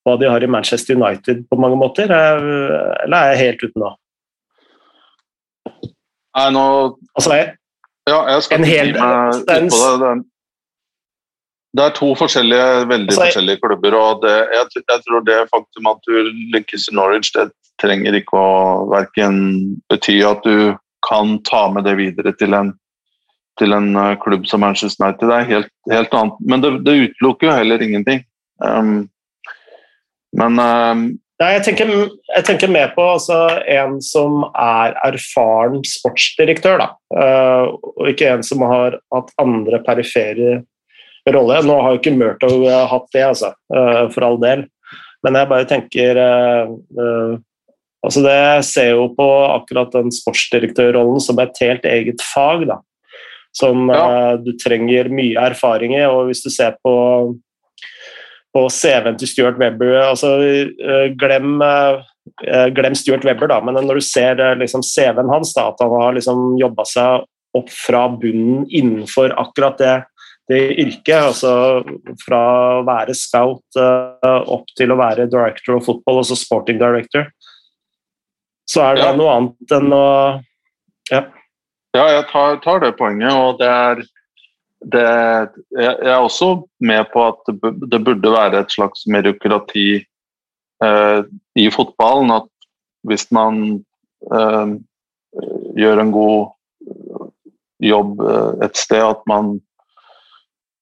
hva, 0.01 0.15
de 0.17 0.25
har 0.25 0.41
i 0.41 0.49
Manchester 0.49 0.97
United 0.97 1.43
på 1.45 1.59
mange 1.61 1.77
måter. 1.77 2.09
Eller 2.09 3.17
er 3.19 3.35
jeg 3.35 3.41
helt 3.43 3.67
uten 3.67 3.85
nå? 3.85 3.91
Nei, 6.37 6.49
nå 6.53 6.65
altså, 7.17 7.37
jeg, 7.37 7.53
Ja, 8.09 8.19
jeg 8.33 8.43
skal 8.45 8.63
ikke 8.63 8.73
hel 8.73 8.91
på 8.97 9.07
det. 10.01 10.11
det. 11.77 11.85
Er 11.85 11.93
to 11.93 12.09
forskjellige, 12.17 12.67
veldig 12.89 13.11
altså, 13.13 13.25
forskjellige 13.27 13.61
klubber. 13.63 13.95
og 13.95 14.23
det, 14.25 14.35
jeg, 14.55 14.83
jeg, 14.89 15.01
tror 15.07 15.25
det 15.25 15.39
faktum 15.53 15.89
at 15.91 15.99
du 16.07 16.29
lykkes 16.55 16.89
i 16.89 16.95
Norwich, 16.97 17.31
det 17.35 17.49
trenger 17.81 18.17
ikke 18.17 18.37
å 18.37 18.87
verken 18.91 19.37
bety 19.91 20.19
at 20.25 20.41
du 20.43 20.75
kan 21.05 21.37
ta 21.47 21.67
med 21.71 21.85
det 21.87 21.95
videre 21.99 22.33
til 22.35 22.55
en, 22.57 22.73
til 23.61 23.75
en 23.75 23.93
uh, 23.95 24.17
klubb 24.19 24.47
som 24.49 24.65
Manchester 24.65 25.05
United. 25.05 25.29
Det 25.29 25.37
er 25.37 25.51
helt, 25.53 25.71
helt 25.93 26.17
annet. 26.17 26.41
Men 26.41 26.65
det, 26.65 26.73
det, 26.87 26.97
utelukker 27.05 27.49
jo 27.49 27.57
heller 27.61 27.85
ingenting. 27.85 28.25
Um, 28.65 29.07
men 30.37 30.59
um, 30.59 31.05
Nei, 31.39 31.53
jeg 31.55 31.69
tenker, 31.69 31.91
jeg 32.33 32.45
tenker 32.49 32.71
mer 32.71 32.89
på 32.91 33.03
altså, 33.13 33.37
en 33.71 33.95
som 34.03 34.41
er 34.49 34.97
erfaren 35.07 35.79
sportsdirektør, 35.87 36.81
da. 36.81 36.89
Uh, 37.15 37.77
og 37.95 38.09
ikke 38.11 38.33
en 38.33 38.43
som 38.43 38.65
har 38.67 38.97
hatt 39.15 39.31
andre 39.39 39.79
perifere 39.85 40.57
roller. 41.31 41.63
Nå 41.63 41.77
har 41.79 41.95
jo 41.95 42.01
ikke 42.01 42.15
Murtow 42.17 42.65
uh, 42.67 42.83
hatt 42.91 43.07
det, 43.15 43.23
altså, 43.29 43.53
uh, 43.71 44.11
for 44.11 44.27
all 44.27 44.35
del. 44.43 44.65
Men 45.23 45.35
jeg 45.35 45.51
bare 45.51 45.67
tenker 45.67 46.17
altså 47.99 48.21
det, 48.23 48.35
ser 48.63 48.93
jo 48.93 49.09
på 49.17 49.25
akkurat 49.51 49.91
den 49.91 50.13
sportsdirektørrollen 50.15 51.19
som 51.19 51.41
et 51.43 51.59
helt 51.59 51.87
eget 51.87 52.23
fag. 52.23 52.63
da. 52.69 52.77
Som 53.55 53.91
ja. 53.91 54.37
du 54.39 54.53
trenger 54.59 55.11
mye 55.11 55.43
erfaring 55.51 55.97
i. 55.97 56.05
og 56.07 56.29
Hvis 56.29 56.45
du 56.45 56.47
ser 56.55 56.79
på 56.79 56.93
på 58.55 58.65
CV-en 58.73 59.17
til 59.19 59.29
Stuart 59.29 59.59
Webber 59.61 59.95
altså, 60.01 60.33
eh, 60.41 61.09
glem, 61.19 61.59
eh, 61.61 62.67
glem, 62.75 62.95
Stuart 62.97 63.25
Webber, 63.27 63.51
da, 63.51 63.59
men 63.61 63.77
når 63.77 63.99
du 63.99 64.05
ser 64.05 64.41
eh, 64.41 64.55
liksom, 64.57 64.83
CV-en 64.85 65.29
hans, 65.29 65.53
da, 65.57 65.69
at 65.69 65.83
han 65.83 65.93
har 65.93 66.15
liksom, 66.17 66.55
jobba 66.61 66.85
seg 66.89 67.27
opp 67.57 67.69
fra 67.73 68.05
bunnen 68.13 68.65
innenfor 68.65 69.33
akkurat 69.41 69.79
det, 69.81 69.95
det 70.49 70.61
yrket, 70.81 71.29
altså 71.31 71.53
fra 72.23 72.41
å 72.79 72.83
være 72.85 73.13
scout 73.17 73.77
opp 73.79 74.69
til 74.77 74.93
å 74.93 74.97
være 74.97 75.29
director 75.29 75.77
of 75.77 75.85
football, 75.85 76.21
altså 76.21 76.37
sporting 76.37 76.77
director, 76.81 77.25
så 78.69 78.85
er 78.85 78.99
det 78.99 79.07
ja. 79.07 79.17
noe 79.17 79.33
annet 79.33 79.75
enn 79.79 79.93
å 79.97 80.05
Ja, 81.09 81.23
ja 81.97 82.05
jeg 82.13 82.25
tar, 82.29 82.59
tar 82.61 82.81
det 82.83 82.95
poenget, 82.97 83.33
og 83.33 83.57
det 83.61 83.69
er 83.69 84.03
det, 84.79 85.07
jeg 85.75 85.95
er 86.07 86.15
også 86.15 86.53
med 86.79 87.09
på 87.13 87.25
at 87.27 87.51
det 87.91 87.99
burde 88.05 88.31
være 88.31 88.61
et 88.63 88.71
slags 88.71 89.03
meritokrati 89.11 89.87
eh, 90.83 91.19
i 91.59 91.67
fotballen. 91.73 92.31
At 92.31 92.47
hvis 93.07 93.27
man 93.35 93.83
eh, 94.31 94.77
gjør 95.79 96.03
en 96.03 96.13
god 96.15 96.47
jobb 97.83 98.21
eh, 98.23 98.65
et 98.67 98.77
sted, 98.77 99.03
at 99.03 99.21
man, 99.27 99.57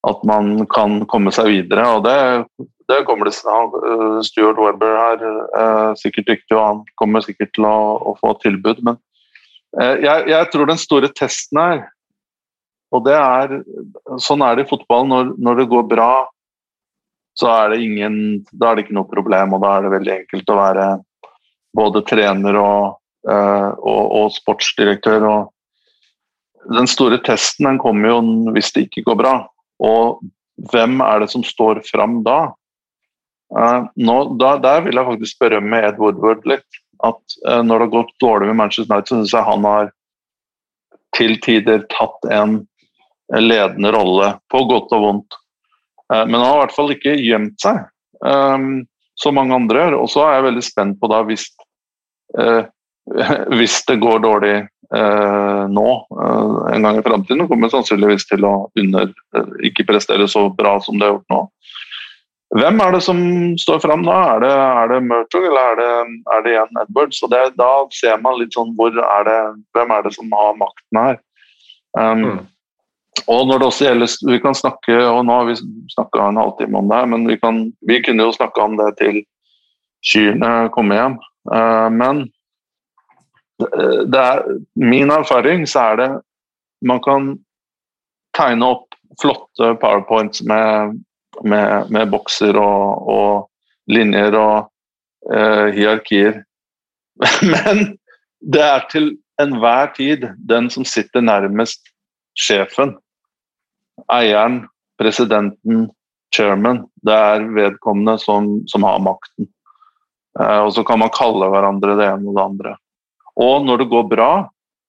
at 0.08 0.24
man 0.24 0.68
kan 0.74 1.02
komme 1.10 1.34
seg 1.34 1.50
videre. 1.52 1.90
Og 1.98 2.06
det, 2.06 2.68
det 2.88 3.04
kommer 3.08 3.28
det 3.28 3.36
uh, 3.44 4.22
Stuart 4.24 4.60
Webber 4.62 4.96
er 4.96 5.26
eh, 5.28 5.92
sikkert 6.00 6.30
dyktig, 6.32 6.56
og 6.56 6.64
han 6.64 6.82
kommer 7.00 7.26
sikkert 7.26 7.52
til 7.56 7.68
å, 7.68 7.78
å 8.00 8.16
få 8.22 8.38
tilbud. 8.44 8.82
Men 8.88 9.00
uh, 9.80 9.96
jeg, 10.00 10.28
jeg, 10.32 10.50
tror 10.54 10.70
den 10.70 10.82
store 10.82 11.12
testen 11.18 11.62
her 11.62 11.86
og 12.96 13.04
det 13.08 13.16
er, 13.18 13.58
Sånn 14.24 14.44
er 14.46 14.56
det 14.56 14.66
i 14.66 14.70
fotball. 14.70 15.08
Når, 15.10 15.34
når, 15.44 15.62
det 15.62 15.72
går 15.72 15.88
bra, 15.92 16.12
så 17.38 17.52
er 17.52 17.74
det 17.74 17.84
ingen, 17.84 18.16
da 18.54 18.72
er 18.72 18.78
det 18.78 18.86
ikke 18.86 18.98
noe 18.98 19.10
problem, 19.10 19.56
og 19.56 19.64
da 19.66 19.76
er 19.76 19.86
det 19.86 19.94
veldig 19.98 20.14
enkelt 20.16 20.54
å 20.54 20.60
være 20.62 20.88
både 21.78 22.04
trener 22.10 22.58
og, 22.62 22.98
uh, 23.30 23.72
og, 23.76 24.04
og 24.22 24.32
sportsdirektør. 24.38 25.28
Og 25.28 26.78
den 26.78 26.90
store 26.90 27.20
testen 27.26 27.70
den 27.70 27.82
kommer 27.82 28.16
jo 28.16 28.22
hvis 28.56 28.72
det 28.76 28.88
ikke 28.88 29.06
går 29.12 29.20
bra. 29.22 29.36
Og 29.84 30.24
hvem 30.72 31.02
er 31.06 31.22
det 31.22 31.30
som 31.36 31.46
står 31.46 31.84
fram 31.86 32.22
da? 32.26 32.40
Uh, 33.54 33.86
nå, 34.00 34.18
da 34.40 34.56
der 34.64 34.82
vil 34.88 34.98
jeg 34.98 35.12
faktisk 35.12 35.44
berømme 35.44 35.84
Ed 35.92 36.02
Woodward 36.02 36.48
litt. 36.50 36.82
At 37.06 37.22
uh, 37.46 37.62
når 37.62 37.84
det 37.84 37.86
har 37.86 37.96
gått 38.00 38.18
dårlig 38.24 38.50
med 38.50 38.60
Manchester 38.64 38.90
United, 38.90 39.12
så 39.12 39.20
syns 39.20 39.36
jeg 39.36 39.50
han 39.52 39.68
har 39.68 39.94
til 41.18 41.38
tider 41.44 41.86
tatt 41.94 42.28
en 42.34 42.60
ledende 43.36 43.92
rolle, 43.92 44.32
på 44.52 44.64
godt 44.70 44.94
og 44.96 45.04
vondt. 45.04 45.38
Eh, 46.14 46.24
men 46.26 46.40
han 46.40 46.46
har 46.46 46.56
i 46.56 46.64
hvert 46.66 46.78
fall 46.78 46.96
ikke 46.96 47.18
gjemt 47.20 47.60
seg, 47.64 47.84
um, 48.24 48.86
som 49.20 49.38
mange 49.38 49.56
andre 49.58 49.84
gjør. 49.84 50.00
Og 50.02 50.10
så 50.14 50.26
er 50.26 50.38
jeg 50.38 50.48
veldig 50.50 50.66
spent 50.66 51.00
på 51.02 51.12
da 51.12 51.22
hvis, 51.28 51.48
uh, 52.40 52.64
hvis 53.58 53.82
det 53.90 54.02
går 54.04 54.26
dårlig 54.26 54.58
nå, 54.88 55.90
en 56.72 56.86
gang 56.86 56.96
i 56.96 57.02
framtiden, 57.04 57.42
kommer 57.50 57.68
sannsynligvis 57.68 58.24
til 58.30 58.46
å 58.48 58.70
under, 58.80 59.10
ikke 59.68 59.84
prestere 59.84 60.30
så 60.32 60.46
bra 60.56 60.78
som 60.80 60.96
det 60.96 61.10
har 61.10 61.18
gjort 61.18 61.34
nå. 61.34 61.40
Hvem 62.56 62.80
er 62.80 62.94
det 62.96 63.02
som 63.04 63.20
står 63.60 63.82
fram 63.84 64.06
da? 64.08 64.16
Er 64.38 64.44
det, 64.46 64.52
det 64.94 65.00
Murtog 65.10 65.44
eller 65.50 65.74
er 65.74 65.80
det, 65.82 65.90
er 66.32 66.46
det 66.46 66.54
igjen 66.54 66.80
Edwards? 66.86 67.20
Og 67.26 67.34
det, 67.34 67.42
da 67.60 67.72
ser 67.92 68.22
man 68.24 68.40
litt 68.40 68.56
sånn 68.56 68.72
hvor 68.80 68.96
er 68.96 69.28
det, 69.28 69.40
hvem 69.76 69.92
er 69.92 70.08
det 70.08 70.14
som 70.16 70.32
har 70.40 70.56
makten 70.62 71.02
her. 71.02 71.20
Um, 72.00 72.24
mm. 72.24 72.40
Og 73.26 73.48
når 73.48 73.60
det 73.60 73.68
også 73.68 73.88
gjelder, 73.88 74.14
vi 74.32 74.40
kan 74.44 74.56
snakke, 74.56 74.96
og 75.10 75.26
Nå 75.26 75.40
har 75.40 75.50
vi 75.50 75.58
snakka 75.94 76.30
en 76.30 76.40
halvtime 76.42 76.78
om 76.80 76.92
det, 76.92 77.02
men 77.12 77.26
vi, 77.28 77.38
kan, 77.42 77.64
vi 77.88 78.02
kunne 78.06 78.28
jo 78.28 78.36
snakka 78.36 78.68
om 78.68 78.78
det 78.80 78.92
til 79.02 79.22
kyrne 80.06 80.70
kommer 80.76 81.02
hjem. 81.02 81.18
Uh, 81.48 81.90
men 81.94 82.26
det 83.58 84.22
er, 84.22 84.44
min 84.78 85.10
erfaring 85.10 85.64
så 85.66 85.80
er 85.92 85.96
det 85.98 86.10
Man 86.86 87.00
kan 87.02 87.32
tegne 88.38 88.68
opp 88.70 88.94
flotte 89.18 89.72
powerpoints 89.82 90.44
med, 90.46 91.00
med, 91.42 91.90
med 91.90 92.12
bokser 92.12 92.58
og, 92.62 93.08
og, 93.10 93.48
linjer 93.90 94.36
og 94.38 94.68
uh, 95.32 95.74
hierarkier. 95.74 96.44
Men 97.54 97.98
det 98.44 98.62
er 98.62 98.86
til 98.92 99.16
enhver 99.42 99.90
tid 99.96 100.28
den 100.50 100.70
som 100.70 100.86
sitter 100.86 101.24
nærmest 101.24 101.90
sjefen, 102.38 102.94
eieren, 104.14 104.62
presidenten, 105.00 105.88
chairman. 106.36 106.84
Det 107.06 107.14
er 107.14 107.48
vedkommende 107.56 108.18
som, 108.22 108.50
som 108.68 108.86
har 108.88 109.00
makten. 109.04 109.48
Eh, 110.40 110.60
og 110.66 110.74
så 110.76 110.84
kan 110.88 111.02
man 111.02 111.14
kalle 111.16 111.50
hverandre 111.52 111.98
det 112.00 112.08
ene 112.12 112.30
og 112.30 112.38
det 112.38 112.46
andre. 112.46 112.76
Og 113.38 113.66
når 113.66 113.84
det 113.84 113.92
går 113.92 114.08
bra, 114.12 114.32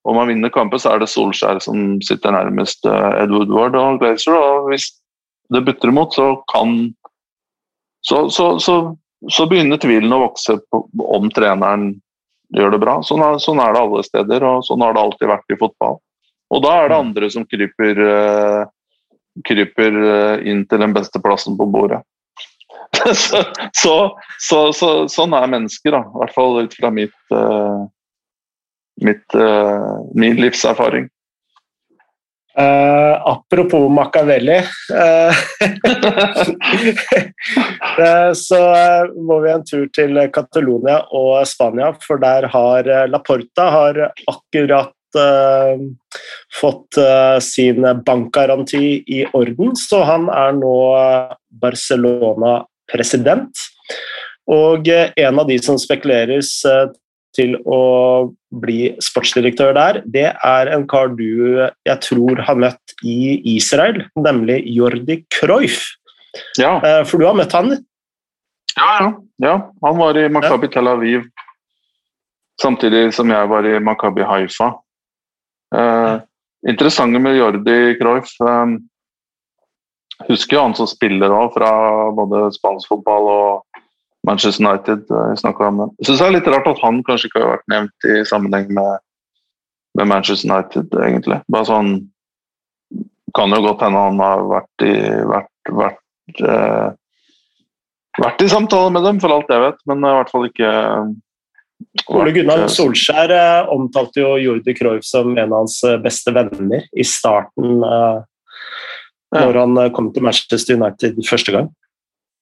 og 0.07 0.15
man 0.15 0.29
vinner 0.31 0.51
kamper, 0.53 0.81
så 0.81 0.93
er 0.93 1.01
det 1.01 1.11
Solskjær 1.11 1.59
som 1.63 1.99
sitter 2.05 2.33
nærmest 2.33 2.87
uh, 2.87 3.11
Ed 3.19 3.33
Woodward 3.35 3.75
og 3.77 3.99
Glazer. 4.01 4.37
Og 4.37 4.69
hvis 4.71 4.87
det 5.53 5.65
butter 5.67 5.91
imot, 5.91 6.15
så 6.15 6.31
kan 6.49 6.77
så, 8.05 8.29
så, 8.31 8.53
så, 8.63 8.75
så, 9.27 9.47
begynner 9.51 9.81
tvilen 9.81 10.13
å 10.15 10.21
vokse 10.23 10.55
på, 10.71 10.85
om 11.03 11.27
treneren 11.35 11.91
gjør 12.55 12.73
det 12.73 12.81
bra. 12.81 12.95
Sånn 13.05 13.21
er, 13.25 13.37
sånn 13.43 13.59
er, 13.61 13.75
det 13.75 13.83
alle 13.83 14.03
steder, 14.07 14.45
og 14.47 14.63
sånn 14.65 14.85
har 14.85 14.95
det 14.95 15.03
alltid 15.03 15.31
vært 15.33 15.53
i 15.53 15.59
fotball. 15.59 15.99
Og 16.49 16.63
da 16.63 16.71
er 16.79 16.89
det 16.89 16.95
mm. 16.97 17.03
andre 17.03 17.31
som 17.35 17.45
kryper, 17.45 17.99
uh, 17.99 18.61
kryper 19.45 19.99
uh, 19.99 20.47
inn 20.47 20.65
til 20.69 20.81
den 20.81 20.95
beste 20.95 21.21
plassen 21.23 21.57
på 21.59 21.67
bordet. 21.69 22.01
så, 23.81 23.95
sånn 24.41 25.37
er 25.37 25.51
mennesker, 25.51 25.93
da. 25.93 26.01
I 26.03 26.23
hvert 26.23 26.35
fall 26.35 26.63
ut 26.65 26.75
fra 26.75 26.91
mitt 26.93 27.33
uh, 27.33 27.85
mitt, 29.05 29.35
uh, 29.35 30.11
min 30.15 30.35
livserfaring. 30.35 31.09
Uh, 32.59 33.29
apropos 33.29 33.89
Machiavelli 33.89 34.57
Så 38.35 38.59
må 39.15 39.39
vi 39.39 39.51
en 39.53 39.63
tur 39.63 39.85
til 39.95 40.19
Catalonia 40.33 41.05
og 41.15 41.47
Spania, 41.47 41.93
for 42.03 42.17
der 42.19 42.49
har 42.51 43.07
Laporta 43.07 43.69
har 43.71 44.01
akkurat 44.09 44.91
fått 46.59 46.97
sin 47.41 47.85
bankgaranti 48.05 49.01
i 49.09 49.23
orden, 49.33 49.73
så 49.79 50.03
han 50.05 50.27
er 50.29 50.53
nå 50.57 50.75
Barcelona-president. 51.63 53.63
Og 54.49 54.89
en 54.89 55.41
av 55.41 55.49
de 55.49 55.57
som 55.61 55.77
spekuleres 55.81 56.51
til 57.37 57.55
å 57.69 57.81
bli 58.61 58.93
sportsdirektør 59.03 59.75
der, 59.77 60.01
det 60.09 60.29
er 60.33 60.71
en 60.73 60.85
kar 60.89 61.13
du 61.17 61.61
jeg 61.85 61.97
tror 62.05 62.41
har 62.47 62.59
møtt 62.59 62.95
i 63.05 63.37
Israel, 63.55 64.01
nemlig 64.17 64.61
Jordi 64.73 65.21
Cruyff. 65.33 65.83
Ja. 66.59 66.77
Eh, 66.81 67.03
for 67.07 67.21
du 67.21 67.27
har 67.29 67.37
møtt 67.37 67.53
han? 67.57 67.75
Ja, 68.75 68.89
ja. 69.01 69.11
ja. 69.45 69.55
Han 69.85 70.01
var 70.01 70.17
i 70.17 70.27
Makabi 70.31 70.71
Tel 70.73 70.89
Aviv 70.89 71.27
samtidig 72.59 73.09
som 73.15 73.29
jeg 73.31 73.49
var 73.49 73.67
i 73.67 73.77
Makabi 73.83 74.25
Haifa. 74.27 74.73
Eh, 75.75 76.21
interessante 76.69 77.19
med 77.19 77.37
Jordi 77.37 77.95
Cruyff 77.99 78.31
um, 78.41 78.79
Husker 80.27 80.57
jo 80.57 80.63
han 80.63 80.73
som 80.75 80.87
spiller 80.89 81.31
òg, 81.31 81.53
fra 81.55 81.69
både 82.11 82.49
spansk 82.51 82.89
fotball 82.91 83.29
og 83.31 83.83
Manchester 84.27 84.65
United. 84.65 85.05
Uh, 85.07 85.31
om 85.63 85.77
det. 85.79 85.87
Jeg 86.01 86.09
syns 86.09 86.19
det 86.19 86.25
er 86.25 86.33
litt 86.35 86.49
rart 86.51 86.67
at 86.67 86.81
han 86.83 86.99
kanskje 87.07 87.29
ikke 87.29 87.43
har 87.45 87.53
vært 87.53 87.69
nevnt 87.71 88.07
i 88.09 88.17
sammenheng 88.27 88.73
med, 88.75 89.05
med 89.95 90.09
Manchester 90.11 90.51
United, 90.51 90.91
egentlig. 90.99 91.39
Bare 91.47 91.69
sånn 91.69 91.93
Kan 93.37 93.53
jo 93.53 93.61
godt 93.61 93.83
hende 93.85 94.01
han 94.01 94.19
har 94.19 94.43
vært 94.49 94.83
i, 94.83 94.93
vært, 95.29 95.71
vært, 95.79 96.39
uh, 96.43 96.89
vært 98.17 98.41
i 98.41 98.51
samtale 98.51 98.91
med 98.91 99.05
dem, 99.05 99.19
for 99.23 99.31
alt 99.37 99.51
jeg 99.53 99.61
vet, 99.69 99.79
men 99.87 100.01
i 100.03 100.13
hvert 100.17 100.31
fall 100.33 100.47
ikke 100.49 100.71
Ole 102.09 102.33
Gunnar 102.35 102.65
Solskjær 102.71 103.31
eh, 103.33 103.69
omtalte 103.71 104.23
jo 104.23 104.33
Jordi 104.41 104.73
Cruyff 104.77 105.05
som 105.07 105.31
en 105.37 105.51
av 105.51 105.61
hans 105.61 105.77
eh, 105.87 105.99
beste 106.01 106.33
venner 106.35 106.87
i 106.91 107.05
starten 107.07 107.83
eh, 107.85 108.17
når 109.35 109.59
han 109.61 109.77
kom 109.93 110.09
til 110.13 110.25
Manchester 110.25 110.79
United 110.79 111.19
første 111.27 111.53
gang. 111.53 111.67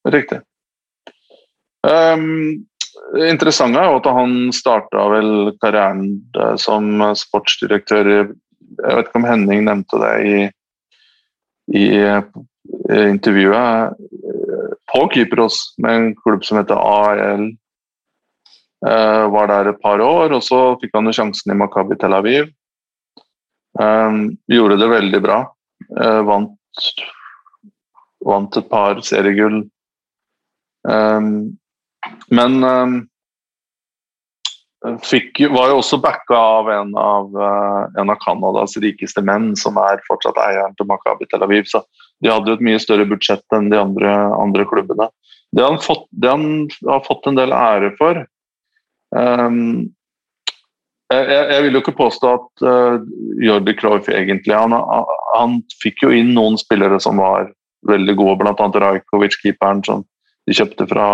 Riktig. 0.07 0.39
Um, 1.83 2.63
interessant 3.19 3.75
er 3.75 3.89
jo 3.89 3.99
at 3.99 4.07
han 4.15 4.37
starta 4.55 5.03
vel 5.11 5.51
karrieren 5.61 6.07
som 6.59 7.03
sportsdirektør 7.19 8.09
Jeg 8.15 8.95
vet 8.95 9.09
ikke 9.09 9.19
om 9.19 9.27
Henning 9.27 9.67
nevnte 9.67 9.99
det 9.99 10.13
i, 10.31 10.39
i, 11.75 11.85
i 12.07 13.03
intervjuet. 13.11 13.99
På 14.87 15.05
Kypros, 15.11 15.59
med 15.83 15.99
en 15.99 16.09
klubb 16.23 16.47
som 16.47 16.61
heter 16.61 16.79
AL. 16.79 17.49
Uh, 18.85 19.25
var 19.33 19.49
der 19.49 19.71
et 19.71 19.81
par 19.81 20.01
år, 20.05 20.35
og 20.37 20.43
så 20.45 20.77
fikk 20.81 20.93
han 20.93 21.09
sjansen 21.09 21.49
i 21.49 21.57
Makabi 21.57 21.97
Tel 21.97 22.13
Aviv. 22.13 22.51
Um, 23.77 24.37
gjorde 24.49 24.77
det 24.77 24.89
veldig 24.91 25.21
bra. 25.25 25.39
Uh, 25.97 26.21
vant, 26.27 26.91
vant 28.25 28.59
et 28.59 28.69
par 28.69 29.01
seriegull. 29.05 29.63
Men 30.87 32.53
fikk, 35.03 35.41
var 35.51 35.73
jo 35.73 35.81
også 35.81 35.97
backa 35.99 36.37
av 36.37 36.69
en 36.71 36.93
av, 37.01 37.33
en 37.99 38.13
av 38.13 38.19
Canadas 38.21 38.77
rikeste 38.79 39.19
menn, 39.25 39.49
som 39.59 39.75
er 39.81 39.99
fortsatt 40.07 40.39
eieren 40.39 40.77
til 40.79 40.87
Makabi 40.87 41.27
Tel 41.27 41.43
Aviv. 41.43 41.67
Så 41.67 41.81
de 42.23 42.31
hadde 42.31 42.53
jo 42.53 42.55
et 42.55 42.63
mye 42.63 42.79
større 42.79 43.09
budsjett 43.09 43.57
enn 43.57 43.67
de 43.73 43.81
andre, 43.81 44.13
andre 44.37 44.63
klubbene. 44.69 45.09
Det 45.51 45.65
han, 45.65 45.81
fått, 45.83 46.07
det 46.11 46.31
han, 46.31 46.47
har 46.87 47.03
fått 47.03 47.27
en 47.27 47.41
del 47.41 47.51
ære 47.57 47.91
for 47.99 48.23
um, 49.17 49.59
jeg, 51.13 51.25
jeg, 51.31 51.63
vil 51.63 51.77
jo 51.77 51.81
ikke 51.83 51.97
påstå 51.97 52.33
at 52.35 52.65
uh, 52.67 52.97
Jordi 53.43 53.73
Cruyff 53.79 54.09
egentlig 54.11 54.55
han, 54.55 54.75
han, 55.33 55.59
fikk 55.83 56.03
jo 56.03 56.13
inn 56.13 56.33
noen 56.35 56.59
spillere 56.59 56.99
som 57.03 57.21
var 57.21 57.51
veldig 57.87 58.15
gode, 58.19 58.37
bl.a. 58.41 58.53
Rajkovic, 58.53 59.37
keeperen 59.41 59.83
som 59.87 60.03
de 60.47 60.55
kjøpte 60.57 60.87
fra 60.89 61.09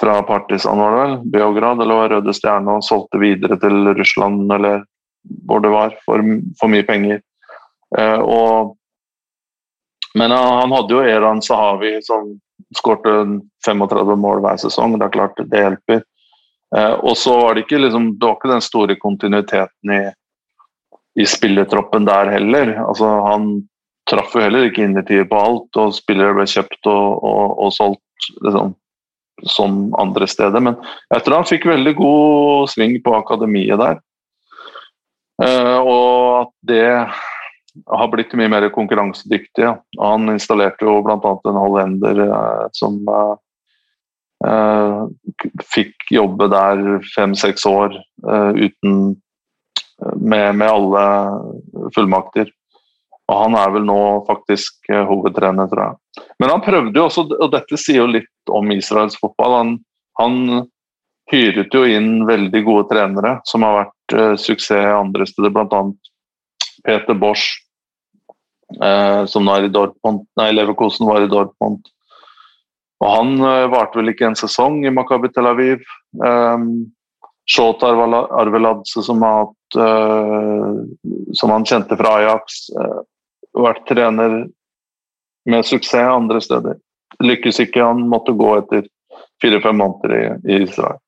fra 0.00 0.22
Partisan, 0.22 0.78
var 0.78 0.90
det 0.90 1.00
vel, 1.02 1.16
Beograd, 1.30 1.80
eller 1.82 2.08
Røde 2.08 2.32
Stjerne, 2.34 2.78
og 2.78 2.84
solgte 2.84 3.20
videre 3.20 3.58
til 3.60 3.90
Russland, 3.96 4.46
eller 4.52 4.84
hvor 5.48 5.60
det 5.60 5.72
var, 5.72 5.92
for, 6.06 6.24
for 6.60 6.72
mye 6.72 6.86
penger. 6.88 7.20
Uh, 7.92 8.20
og, 8.22 8.72
men 10.16 10.32
han 10.32 10.72
hadde 10.72 10.96
jo 10.96 11.04
Eran 11.04 11.42
Sahavi, 11.44 11.98
som 12.06 12.32
skårte 12.76 13.12
35 13.66 14.16
mål 14.20 14.42
hver 14.44 14.60
sesong. 14.62 14.96
Det 14.98 15.08
er 15.08 15.16
klart, 15.16 15.44
det 15.52 15.64
hjelper. 15.66 16.04
Eh, 16.76 16.94
og 17.06 17.16
så 17.18 17.36
var 17.40 17.54
det 17.54 17.66
ikke 17.66 17.82
liksom, 17.84 18.12
det 18.18 18.28
var 18.28 18.38
ikke 18.38 18.52
den 18.54 18.64
store 18.64 18.98
kontinuiteten 19.00 19.94
i, 19.94 20.02
i 21.20 21.26
spillertroppen 21.28 22.08
der 22.08 22.32
heller. 22.34 22.74
Altså, 22.84 23.10
han 23.28 23.50
traff 24.10 24.34
jo 24.36 24.44
heller 24.44 24.68
ikke 24.68 24.84
innertier 24.84 25.28
på 25.28 25.40
alt, 25.40 25.80
og 25.80 25.94
spillere 25.96 26.36
ble 26.36 26.48
kjøpt 26.50 26.90
og, 26.90 27.20
og, 27.24 27.60
og 27.66 27.76
solgt. 27.76 28.32
liksom 28.44 28.74
som 29.42 29.94
andre 29.98 30.26
steder. 30.30 30.60
Men 30.62 30.76
jeg 31.10 31.24
tror 31.24 31.40
han 31.40 31.48
fikk 31.48 31.66
veldig 31.68 31.94
god 31.98 32.70
sving 32.72 32.98
på 33.04 33.14
akademiet 33.18 33.80
der. 33.80 34.02
Uh, 35.42 35.78
og 35.82 36.42
at 36.44 36.52
det 36.70 36.86
har 37.90 38.10
blitt 38.12 38.34
mye 38.38 38.50
mer 38.52 38.68
konkurransedyktig. 38.72 39.64
Ja. 39.64 39.74
Han 39.98 40.30
installerte 40.30 40.86
jo 40.86 41.00
bl.a. 41.04 41.18
en 41.18 41.58
hollender 41.58 42.22
uh, 42.28 42.66
som 42.76 43.00
fikk 45.72 46.10
jobbe 46.12 46.48
der 46.52 46.82
fem-seks 47.14 47.64
år 47.68 47.94
uten 48.58 49.14
med, 50.20 50.56
med, 50.58 50.66
alle 50.68 51.04
fullmakter. 51.96 52.50
Og 53.30 53.40
han 53.40 53.56
er 53.56 53.72
vel 53.72 53.86
nå 53.88 53.98
faktisk 54.28 54.90
hovedtrener, 55.08 55.70
tror 55.70 55.84
jeg. 55.86 56.24
Men 56.42 56.52
han 56.52 56.64
prøvde 56.66 56.98
jo 56.98 57.06
også, 57.08 57.24
og 57.38 57.52
dette 57.54 57.78
sier 57.80 58.02
jo 58.02 58.10
litt 58.10 58.52
om 58.52 58.68
Israels 58.74 59.16
fotball. 59.20 59.56
Han, 59.56 59.74
han 60.20 60.66
hyret 61.32 61.74
jo 61.74 61.84
inn 61.88 62.24
veldig 62.28 62.62
gode 62.66 62.88
trenere 62.92 63.38
som 63.48 63.64
har 63.64 63.78
vært 63.82 64.16
uh, 64.16 64.34
suksess 64.40 64.92
andre 64.94 65.26
steder, 65.28 65.52
bl.a. 65.54 65.82
Peter 66.84 67.16
Bosch, 67.16 67.46
uh, 68.82 69.24
som 69.30 69.46
nå 69.46 69.56
er 69.56 69.68
i 69.68 69.72
Dortmund, 69.72 70.26
nei, 70.40 70.50
Leverkosen 70.52 71.08
var 71.08 71.24
i 71.24 71.30
Dortmund. 71.30 71.86
Og 73.04 73.10
han 73.10 73.34
uh, 73.42 73.70
varte 73.72 74.00
vel 74.00 74.14
ikke 74.14 74.30
en 74.30 74.38
sesong 74.38 74.80
i 74.86 74.92
Makabi 74.94 75.28
Tel 75.34 75.50
Aviv. 75.50 75.84
Um, 76.24 76.86
Shotar 77.44 77.98
Arveladze, 78.40 79.02
som, 79.04 79.20
uh, 79.20 80.70
som 81.36 81.52
han 81.52 81.66
kjente 81.68 81.98
fra 82.00 82.16
Ajax, 82.22 82.64
uh, 82.72 83.02
vært 83.60 83.84
trener 83.90 84.46
med 85.44 85.68
suksess 85.68 86.08
andre 86.08 86.40
steder 86.40 86.80
lykkes 87.22 87.60
ikke. 87.66 87.84
Han 87.84 88.06
måtte 88.10 88.34
gå 88.36 88.50
etter 88.58 88.86
fire-fem 89.42 89.78
måneder 89.78 90.14
i, 90.16 90.24
i, 90.52 90.60
Israel. 90.64 91.00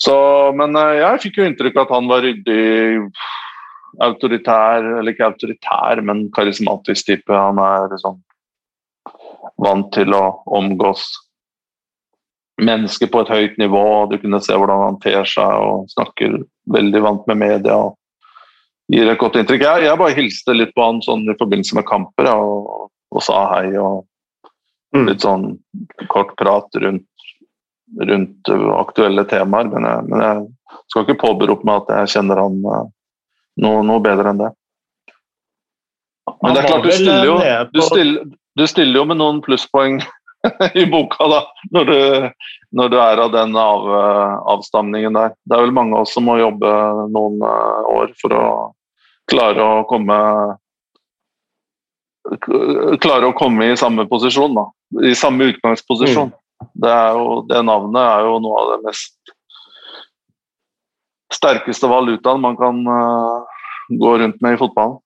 Så, 0.00 0.16
men 0.58 0.74
uh, 0.78 0.94
jeg 0.98 1.24
fikk 1.26 1.40
jo 1.40 1.48
inntrykk 1.48 1.78
av 1.78 1.86
at 1.86 1.96
han 1.98 2.10
var 2.10 2.24
ryddig, 2.24 3.08
autoritær 4.02 4.82
Eller 4.82 5.12
ikke 5.12 5.28
autoritær, 5.28 6.00
men 6.02 6.24
karismatisk 6.34 7.12
type. 7.12 7.30
Han 7.30 7.60
er 7.62 7.94
sånn 8.02 8.18
vant 9.60 9.90
til 9.94 10.14
å 10.16 10.24
omgås 10.46 11.06
mennesker 12.62 13.10
på 13.10 13.24
et 13.24 13.32
høyt 13.32 13.58
nivå. 13.58 13.84
Du 14.10 14.16
kunne 14.22 14.40
se 14.44 14.56
hvordan 14.56 14.82
han 14.84 14.98
ter 15.02 15.26
seg 15.28 15.58
og 15.58 15.90
snakker 15.94 16.40
veldig 16.74 17.02
vant 17.04 17.30
med 17.30 17.40
media. 17.42 17.76
og 17.76 17.98
gir 18.92 19.08
et 19.08 19.20
godt 19.20 19.38
inntrykk. 19.40 19.64
Jeg, 19.64 19.86
jeg 19.86 20.00
bare 20.00 20.16
hilste 20.18 20.56
litt 20.56 20.74
på 20.76 20.84
han 20.84 21.00
sånn 21.04 21.24
i 21.30 21.36
forbindelse 21.38 21.78
med 21.78 21.86
kamper 21.88 22.28
ja, 22.28 22.34
og, 22.36 22.90
og, 23.14 23.22
sa 23.24 23.46
hei. 23.54 23.70
og 23.80 24.04
mm. 24.96 25.06
Litt 25.08 25.24
sånn 25.24 25.46
kort 26.12 26.34
prat 26.40 26.80
rundt, 26.82 27.08
rundt 28.10 28.52
aktuelle 28.76 29.24
temaer. 29.30 29.70
Men 29.72 29.88
jeg, 29.88 30.10
men 30.10 30.26
jeg, 30.26 30.44
skal 30.90 31.06
ikke 31.06 31.22
påberope 31.22 31.66
meg 31.66 31.84
at 31.84 31.94
jeg 31.94 32.16
kjenner 32.16 32.42
han 32.42 32.60
uh, 32.66 32.84
noe, 33.62 33.82
noe 33.86 34.02
bedre 34.04 34.32
enn 34.32 34.40
det. 34.42 34.50
Men 36.42 36.56
det 36.56 36.60
er 36.60 36.66
klart, 36.68 36.84
du 36.84 36.92
stiller 36.92 37.28
jo, 37.28 37.36
du 37.72 37.80
stiller, 37.84 38.24
du 38.58 38.66
stiller 38.70 39.00
jo 39.00 39.06
med 39.10 39.18
noen 39.20 39.40
plusspoeng 39.44 40.00
i 40.80 40.84
boka 40.90 41.28
da, 41.30 41.40
når 41.74 41.88
du, 41.90 41.98
når 42.76 42.92
du 42.92 42.98
er 43.00 43.22
av 43.24 43.32
den 43.34 43.56
av, 43.58 43.86
avstamningen 44.54 45.16
der. 45.16 45.34
Det 45.44 45.56
er 45.56 45.64
vel 45.64 45.74
mange 45.76 45.96
av 45.96 46.06
oss 46.06 46.14
som 46.16 46.26
må 46.28 46.36
jobbe 46.40 46.72
noen 47.14 47.40
eh, 47.42 47.88
år 47.94 48.12
for 48.20 48.36
å 48.36 48.44
klare 49.30 49.64
å 49.64 49.84
komme 49.88 50.18
klare 53.04 53.28
å 53.28 53.36
komme 53.36 53.68
i 53.68 53.76
samme 53.76 54.06
posisjon, 54.08 54.54
da. 54.56 54.64
I 55.04 55.12
samme 55.18 55.50
utgangsposisjon. 55.52 56.30
Mm. 56.32 56.70
Det, 56.80 56.92
jo, 57.16 57.40
det 57.50 57.60
navnet 57.66 58.00
er 58.00 58.28
jo 58.28 58.38
noe 58.40 58.60
av 58.62 58.70
det 58.72 58.78
mest 58.86 59.34
sterkeste 61.34 61.90
valutaen 61.90 62.40
man 62.40 62.56
kan 62.56 62.78
uh, 62.86 63.42
gå 63.90 64.14
rundt 64.22 64.40
med 64.44 64.56
i 64.56 64.60
fotballen. 64.60 65.00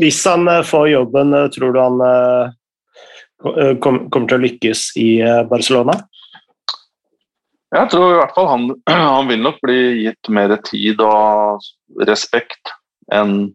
Hvis 0.00 0.20
han 0.28 0.48
uh, 0.48 0.62
får 0.66 0.90
jobben, 0.92 1.34
uh, 1.34 1.48
tror 1.52 1.72
du 1.72 1.80
han 1.80 2.00
Eh, 3.44 3.74
kommer 3.78 4.28
til 4.28 4.38
å 4.38 4.42
lykkes 4.42 4.82
i 5.00 5.08
eh, 5.20 5.42
Barcelona? 5.50 5.96
Jeg 7.74 7.90
tror 7.92 8.14
i 8.14 8.18
hvert 8.20 8.34
fall 8.36 8.48
han, 8.48 8.66
han 9.16 9.28
vil 9.28 9.44
nok 9.44 9.60
bli 9.64 9.78
gitt 10.06 10.32
mer 10.32 10.56
tid 10.64 11.02
og 11.04 11.64
respekt 12.08 12.72
enn 13.12 13.52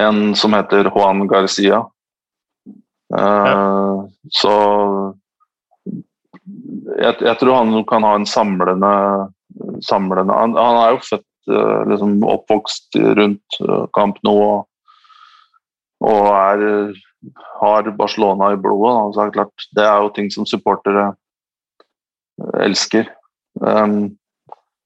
en 0.00 0.32
som 0.38 0.56
heter 0.56 0.88
Juan 0.88 1.26
Garcia. 1.28 1.82
Ja. 3.12 3.56
Så 4.32 4.52
jeg, 6.96 7.12
jeg, 7.20 7.34
tror 7.42 7.58
han 7.58 7.74
kan 7.90 8.06
ha 8.08 8.14
en 8.16 8.24
samlende, 8.24 8.92
samlende 9.84 10.32
han, 10.32 10.56
han, 10.56 10.78
er 10.80 10.94
jo 10.94 11.02
født, 11.10 11.28
liksom 11.90 12.24
oppvokst 12.24 12.96
rundt 13.18 13.60
Camp 13.92 14.16
Nou 14.24 14.38
og, 14.40 14.64
og 16.02 16.28
er 16.34 16.92
har 17.60 17.90
Barcelona 17.96 18.52
i 18.52 18.56
blodet. 18.56 18.96
Altså, 19.04 19.24
det, 19.24 19.34
klart, 19.36 19.66
det 19.76 19.84
er 19.86 20.02
jo 20.02 20.12
ting 20.16 20.30
som 20.34 20.46
supportere 20.48 21.12
elsker. 22.62 23.08
Um, 23.60 24.16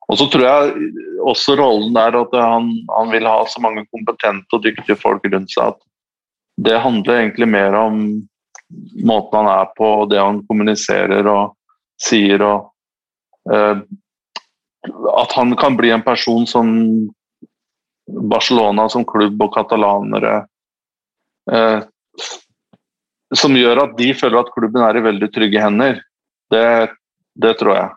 og 0.06 0.18
så 0.20 0.28
tror 0.30 0.44
jeg 0.44 0.93
også 1.26 1.56
rollen 1.59 1.94
der 1.97 2.18
at 2.20 2.34
han, 2.36 2.70
han, 2.93 3.10
vil 3.10 3.26
ha 3.26 3.40
så 3.48 3.62
mange 3.62 3.86
kompetente 3.90 4.55
og 4.55 4.62
dyktige 4.62 4.98
folk 4.98 5.24
rundt 5.32 5.51
seg 5.55 5.72
at 5.72 5.80
det 6.66 6.78
handler 6.80 7.20
egentlig 7.20 7.48
mer 7.51 7.74
om 7.78 7.98
måten 9.05 9.38
han 9.38 9.48
er 9.51 9.66
på, 9.76 9.88
og 10.02 10.10
det 10.10 10.20
han 10.20 10.40
kommuniserer 10.48 11.26
og 11.28 11.56
sier. 12.01 12.43
og 12.43 12.70
uh, 13.52 13.82
At 15.16 15.36
han 15.36 15.56
kan 15.59 15.76
bli 15.78 15.93
en 15.94 16.05
person 16.06 16.47
som 16.48 16.70
Barcelona 18.06 18.86
som 18.88 19.05
klubb 19.09 19.40
og 19.43 19.52
katalanere 19.56 20.44
uh, 21.52 21.82
som 23.36 23.56
gjør 23.59 23.82
at 23.85 23.97
de 23.98 24.12
føler 24.16 24.39
at 24.40 24.52
klubben 24.55 24.85
er 24.86 24.98
i 24.98 25.05
veldig 25.05 25.28
trygge 25.35 25.62
hender. 25.62 26.01
Det, 26.52 26.66
det 27.43 27.56
tror 27.60 27.74
jeg. 27.74 27.90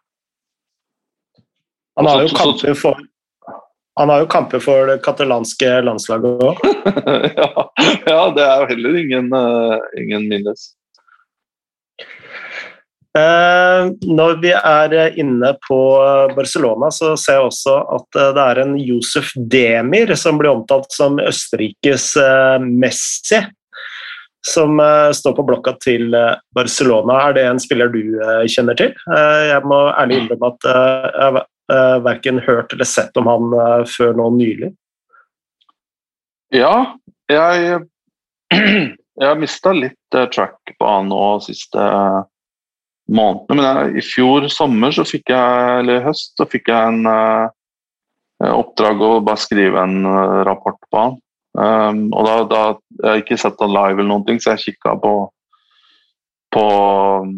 Han 1.99 2.07
har, 2.07 2.23
jo 2.23 2.35
kamper 2.37 2.75
for, 2.79 2.99
han 3.99 4.09
har 4.09 4.23
jo 4.23 4.27
kamper 4.31 4.61
for 4.63 4.87
det 4.87 5.01
katalanske 5.03 5.71
landslaget 5.83 6.43
òg. 6.47 6.61
ja, 7.41 7.49
ja, 8.07 8.21
det 8.35 8.45
er 8.45 8.63
jo 8.63 8.69
heller 8.71 8.99
ingen, 9.03 9.33
uh, 9.35 9.75
ingen 9.99 10.29
minus. 10.31 10.69
Uh, 13.17 13.89
når 14.05 14.35
vi 14.43 14.51
er 14.53 15.15
inne 15.17 15.53
på 15.65 15.79
Barcelona, 16.35 16.91
så 16.93 17.15
ser 17.17 17.39
jeg 17.39 17.47
også 17.47 17.77
at 17.95 18.19
det 18.37 18.43
er 18.43 18.61
en 18.63 18.75
Josef 18.77 19.31
Demir 19.49 20.13
som 20.19 20.37
blir 20.41 20.51
omtalt 20.51 20.91
som 20.93 21.17
Østerrikes 21.23 22.11
Messi 22.61 23.41
som 24.45 24.79
står 25.13 25.33
på 25.35 25.43
blokka 25.43 25.73
til 25.83 26.13
Barcelona. 26.55 27.17
Er 27.27 27.33
det 27.35 27.41
en 27.43 27.59
spiller 27.59 27.89
du 27.91 27.99
kjenner 28.47 28.77
til? 28.79 28.93
jeg 29.05 29.59
må 29.67 29.81
ærlig 29.91 30.21
innrømme 30.21 30.53
at 30.53 30.67
jeg 30.69 31.11
har 31.19 31.99
verken 32.05 32.39
hørt 32.45 32.71
eller 32.73 32.87
sett 32.87 33.19
om 33.19 33.27
han 33.27 33.57
før 33.91 34.15
nå 34.15 34.29
nylig. 34.37 34.71
Ja, 36.55 36.95
jeg, 37.29 37.81
jeg 39.19 39.27
har 39.27 39.37
mista 39.37 39.73
litt 39.75 40.17
track 40.33 40.73
på 40.79 40.87
han 40.87 41.11
nå 41.11 41.23
siste 41.45 41.83
månedene. 43.09 43.57
Men 43.57 43.65
jeg, 43.67 43.95
i 43.97 44.05
fjor 44.05 44.47
sommer, 44.53 44.93
så 44.95 45.05
fikk 45.07 45.33
jeg, 45.33 45.79
eller 45.81 45.99
i 45.99 46.05
høst, 46.05 46.35
så 46.37 46.47
fikk 46.49 46.69
jeg 46.71 46.93
en 46.93 47.49
oppdrag 48.39 49.01
å 49.03 49.15
bare 49.25 49.41
skrive 49.41 49.81
en 49.83 50.05
rapport 50.47 50.79
på 50.87 51.01
han. 51.01 51.17
Um, 51.57 52.09
og 52.13 52.27
da, 52.27 52.35
da, 52.45 52.63
Jeg 53.01 53.09
har 53.09 53.21
ikke 53.23 53.37
sett 53.41 53.61
han 53.63 53.73
live, 53.73 53.97
eller 53.97 54.09
noen 54.11 54.25
ting, 54.27 54.41
så 54.41 54.53
jeg 54.53 54.75
kikka 54.75 54.95
på, 55.01 55.13
på 56.53 56.65
um, 57.25 57.31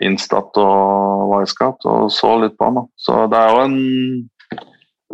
Instat 0.00 0.56
og 0.60 1.34
Wisecat 1.34 1.84
og 1.90 2.08
så 2.14 2.32
litt 2.40 2.56
på 2.56 2.70
han. 2.70 2.80
Da. 2.80 2.84
Så 2.96 3.18
det 3.30 3.40
er 3.40 3.52
jo 3.52 3.64
en 3.66 3.78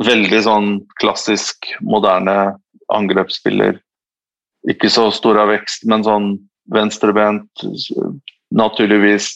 veldig 0.06 0.42
sånn 0.46 0.70
klassisk, 1.00 1.72
moderne 1.82 2.54
angrepsspiller. 2.94 3.80
Ikke 4.70 4.90
så 4.92 5.08
stor 5.14 5.40
av 5.42 5.50
vekst, 5.50 5.86
men 5.90 6.06
sånn 6.06 6.30
venstrebent, 6.74 7.66
naturligvis. 8.54 9.32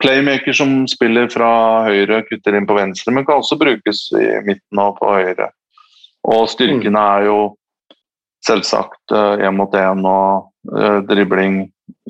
Playmaker 0.00 0.56
som 0.56 0.86
spiller 0.88 1.28
fra 1.32 1.50
høyre, 1.84 2.22
kutter 2.28 2.56
inn 2.56 2.68
på 2.68 2.76
venstre, 2.78 3.12
men 3.12 3.26
kan 3.28 3.42
også 3.42 3.58
brukes 3.60 4.06
i 4.16 4.28
midten 4.46 4.80
og 4.80 4.96
på 5.00 5.12
høyre. 5.12 5.50
Og 6.30 6.46
styrkene 6.52 7.02
er 7.16 7.26
jo 7.28 7.38
selvsagt 8.46 9.12
én 9.12 9.44
eh, 9.44 9.52
mot 9.52 9.74
én 9.76 10.04
og 10.08 10.48
uh, 10.72 11.00
dribling. 11.08 11.62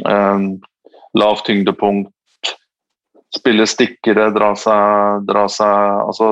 Um, 0.07 0.61
lavt 1.19 1.47
tyngdepunkt. 1.49 2.15
Spille 3.35 3.67
stikkere, 3.67 4.31
dra 4.35 4.53
seg, 4.59 5.23
dra 5.27 5.45
seg 5.51 6.01
Altså 6.03 6.31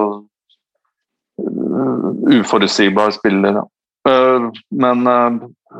uforutsigbare 1.38 2.40
uforutsigbar 2.40 3.12
spiller. 3.14 3.60
Uh, 4.06 4.48
men 4.70 5.06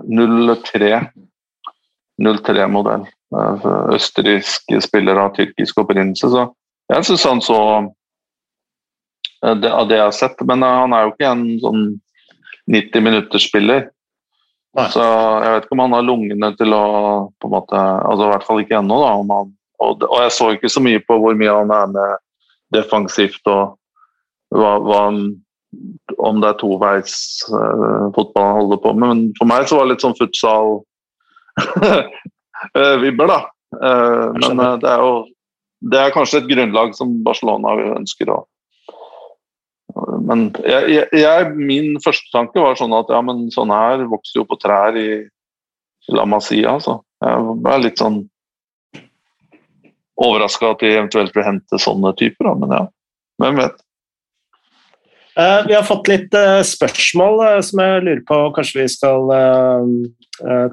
0-3 0.06 0.92
0-3-modell. 2.22 3.06
Østerriksk 3.94 4.72
spiller 4.80 5.20
av 5.20 5.34
tyrkisk 5.36 5.82
opprinnelse. 5.82 6.30
Så 6.32 6.46
jeg 6.88 7.08
syns 7.08 7.26
han 7.28 7.42
så 7.44 7.60
det, 9.42 9.70
av 9.70 9.88
det 9.88 9.98
jeg 9.98 10.06
har 10.06 10.16
sett. 10.16 10.40
Men 10.48 10.64
han 10.64 10.94
er 10.96 11.06
jo 11.06 11.14
ikke 11.14 11.32
en 11.32 11.46
sånn 11.62 11.82
90 12.72 13.04
minutters 13.04 13.48
spiller. 13.48 13.88
Så 14.92 15.02
jeg 15.02 15.52
vet 15.54 15.66
ikke 15.66 15.74
om 15.74 15.84
han 15.86 15.96
har 15.96 16.06
lungene 16.06 16.50
til 16.58 16.74
å 16.76 16.84
på 17.40 17.48
en 17.48 17.54
måte, 17.56 17.78
altså 17.78 18.26
I 18.26 18.32
hvert 18.32 18.46
fall 18.46 18.62
ikke 18.62 18.78
ennå. 18.78 19.00
da, 19.02 19.10
han, 19.16 19.52
og, 19.78 20.06
og, 20.06 20.16
jeg 20.22 20.34
så 20.36 20.50
ikke 20.54 20.70
så 20.70 20.82
mye 20.84 21.02
på 21.02 21.18
hvor 21.18 21.36
mye 21.38 21.56
han 21.56 21.72
er 21.74 21.92
med 21.94 22.24
defensivt 22.76 23.48
og 23.50 23.76
hva, 24.54 24.76
hva 24.84 25.02
om 26.24 26.40
det 26.40 26.48
er 26.48 26.58
toveis 26.60 27.14
uh, 27.52 28.08
fotball 28.16 28.46
han 28.46 28.58
holder 28.62 28.82
på 28.84 28.92
med. 28.94 29.08
Men 29.08 29.24
for 29.38 29.50
meg 29.50 29.68
så 29.68 29.78
var 29.78 29.86
det 29.86 29.96
litt 29.96 30.04
sånn 30.04 30.16
futsal 30.18 30.78
eh, 32.74 32.94
vibber, 33.02 33.30
da. 33.30 33.40
Uh, 33.68 34.30
men 34.38 34.62
uh, 34.62 34.76
det 34.80 34.88
er 34.88 35.02
jo 35.04 35.16
det 35.92 35.98
er 36.00 36.14
kanskje 36.14 36.40
et 36.40 36.48
grunnlag 36.50 36.94
som 36.96 37.10
Barcelona 37.22 37.74
ønsker 37.94 38.32
å 38.32 38.38
men 40.28 40.48
jeg, 40.68 41.06
jeg, 41.16 41.44
min 41.56 41.96
første 42.04 42.28
tanke 42.34 42.60
var 42.60 42.76
sånn 42.78 42.92
at 42.96 43.08
ja, 43.12 43.20
men 43.24 43.46
sånne 43.54 43.76
her 43.78 44.02
vokser 44.10 44.42
jo 44.42 44.44
på 44.48 44.58
trær 44.60 44.96
i 44.98 45.08
La 46.12 46.26
Masia. 46.28 46.74
Altså. 46.76 46.98
Jeg 47.24 47.54
ble 47.64 47.78
litt 47.82 48.02
sånn 48.02 48.20
overraska 50.18 50.74
at 50.74 50.84
de 50.84 50.92
eventuelt 50.92 51.34
vil 51.34 51.46
hente 51.46 51.80
sånne 51.80 52.12
typer, 52.18 52.50
da. 52.50 52.54
men 52.60 52.74
ja, 52.76 52.82
hvem 53.42 53.60
vet. 53.62 53.82
Uh, 55.38 55.62
vi 55.68 55.74
har 55.76 55.84
fått 55.86 56.08
litt 56.10 56.34
uh, 56.34 56.60
spørsmål 56.66 57.42
uh, 57.44 57.58
som 57.62 57.82
jeg 57.84 58.02
lurer 58.02 58.22
på 58.26 58.38
kanskje 58.56 58.82
vi 58.82 58.88
skal 58.90 59.34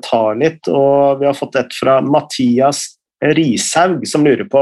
ta 0.06 0.22
litt. 0.38 0.68
og 0.70 1.22
Vi 1.22 1.26
har 1.26 1.38
fått 1.38 1.56
et 1.58 1.74
fra 1.74 1.98
Mathias 2.06 2.84
Rishaug, 3.34 4.04
som 4.06 4.26
lurer 4.26 4.46
på 4.46 4.62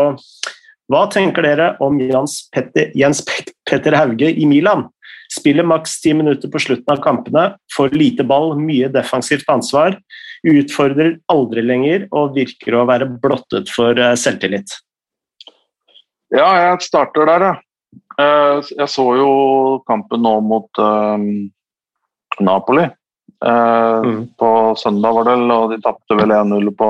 hva 0.91 1.05
tenker 1.11 1.43
dere 1.45 1.73
om 1.84 1.97
Jens 1.99 2.43
Petter, 2.53 2.91
Jens 2.95 3.23
Petter 3.67 3.95
Hauge 3.97 4.30
i 4.31 4.45
Milan? 4.47 4.85
Spiller 5.34 5.65
maks 5.65 5.97
ti 6.03 6.13
minutter 6.13 6.51
på 6.51 6.61
slutten 6.61 6.93
av 6.93 7.01
kampene, 7.03 7.45
får 7.73 7.95
lite 7.97 8.25
ball, 8.27 8.53
mye 8.59 8.89
defensivt 8.93 9.47
ansvar, 9.49 9.97
utfordrer 10.45 11.15
aldri 11.31 11.63
lenger 11.65 12.07
og 12.11 12.35
virker 12.38 12.77
å 12.77 12.85
være 12.89 13.07
blottet 13.23 13.71
for 13.71 13.97
eh, 13.97 14.15
selvtillit. 14.19 14.75
Ja, 16.34 16.49
jeg 16.59 16.84
starter 16.85 17.30
der, 17.30 17.47
jeg. 17.47 17.61
Uh, 18.19 18.61
jeg 18.69 18.90
så 18.91 19.06
jo 19.18 19.30
kampen 19.88 20.22
nå 20.26 20.35
mot 20.45 20.81
uh, 20.81 21.18
Napoli. 22.44 22.85
Uh, 23.44 23.99
mm. 24.06 24.22
På 24.40 24.49
søndag, 24.80 25.18
var 25.18 25.30
det, 25.30 25.38
og 25.56 25.73
de 25.73 25.81
tapte 25.84 26.18
vel 26.19 26.31
1-0 26.31 26.72
på 26.80 26.90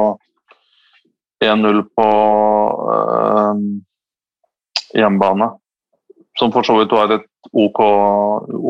1-0 1.44 1.82
på 1.98 2.08
hjemmebane. 4.94 5.50
Som 6.40 6.54
for 6.54 6.66
så 6.66 6.78
vidt 6.80 6.94
var 6.96 7.12
et 7.14 7.26
OK, 7.52 7.80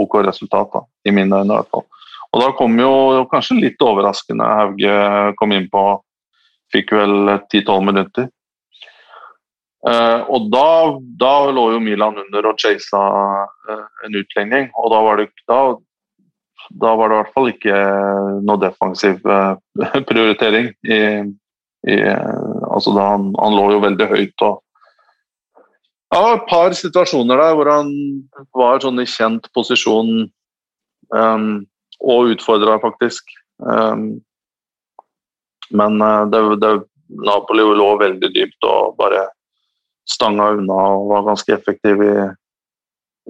OK 0.03 0.15
resultat, 0.25 0.71
da, 0.73 0.81
i 1.05 1.13
mine 1.13 1.43
øyne 1.43 1.53
i 1.53 1.57
hvert 1.57 1.69
fall. 1.71 1.85
Og 2.33 2.41
da 2.41 2.49
kom 2.57 2.79
jo 2.81 2.93
kanskje 3.29 3.59
litt 3.59 3.83
overraskende 3.85 4.47
Hauge 4.57 4.95
kom 5.37 5.53
inn 5.53 5.69
på 5.71 5.83
Fikk 6.73 6.95
vel 6.97 7.35
10-12 7.37 7.83
minutter. 7.85 8.29
Uh, 9.83 10.23
og 10.31 10.45
da, 10.47 10.67
da, 11.19 11.31
lå 11.51 11.65
jo 11.73 11.79
Milan 11.83 12.15
under 12.21 12.45
og 12.53 12.61
chasa 12.61 12.99
uh, 13.67 13.87
en 14.07 14.15
utligning. 14.15 14.69
Og 14.79 14.93
da 14.93 15.01
var, 15.03 15.19
det, 15.19 15.33
da, 15.49 15.57
da 16.79 16.93
var 16.99 17.11
det 17.11 17.17
i 17.17 17.19
hvert 17.19 17.33
fall 17.35 17.49
ikke 17.51 17.81
noe 18.47 18.61
defensiv 18.61 19.19
uh, 19.27 19.57
prioritering. 20.09 20.71
I, 20.87 20.99
i, 21.83 21.97
altså 22.71 22.95
han, 22.95 23.33
han, 23.35 23.57
lå 23.59 23.73
jo 23.73 23.83
veldig 23.83 24.07
høyt 24.13 24.45
og 24.47 24.61
Det 26.13 26.21
et 26.29 26.47
par 26.47 26.75
situasjoner 26.77 27.41
der 27.41 27.55
hvor 27.57 27.67
han 27.73 27.89
var 28.55 28.79
sånn 28.79 29.01
i 29.01 29.09
kjent 29.09 29.49
posisjon 29.57 30.29
um, 31.09 31.47
og 31.99 32.35
utfordra, 32.35 32.77
faktisk. 32.79 33.33
Um, 33.57 34.21
men 35.73 35.97
det, 36.29 36.43
det, 36.61 36.75
Napoli 37.25 37.65
lå 37.65 37.95
veldig 37.99 38.29
dypt 38.31 38.69
og 38.69 38.93
bare 39.01 39.25
stanga 40.09 40.49
unna 40.57 40.79
og 40.95 41.09
var 41.11 41.27
ganske 41.29 41.53
effektiv 41.55 42.01
i, 42.03 42.15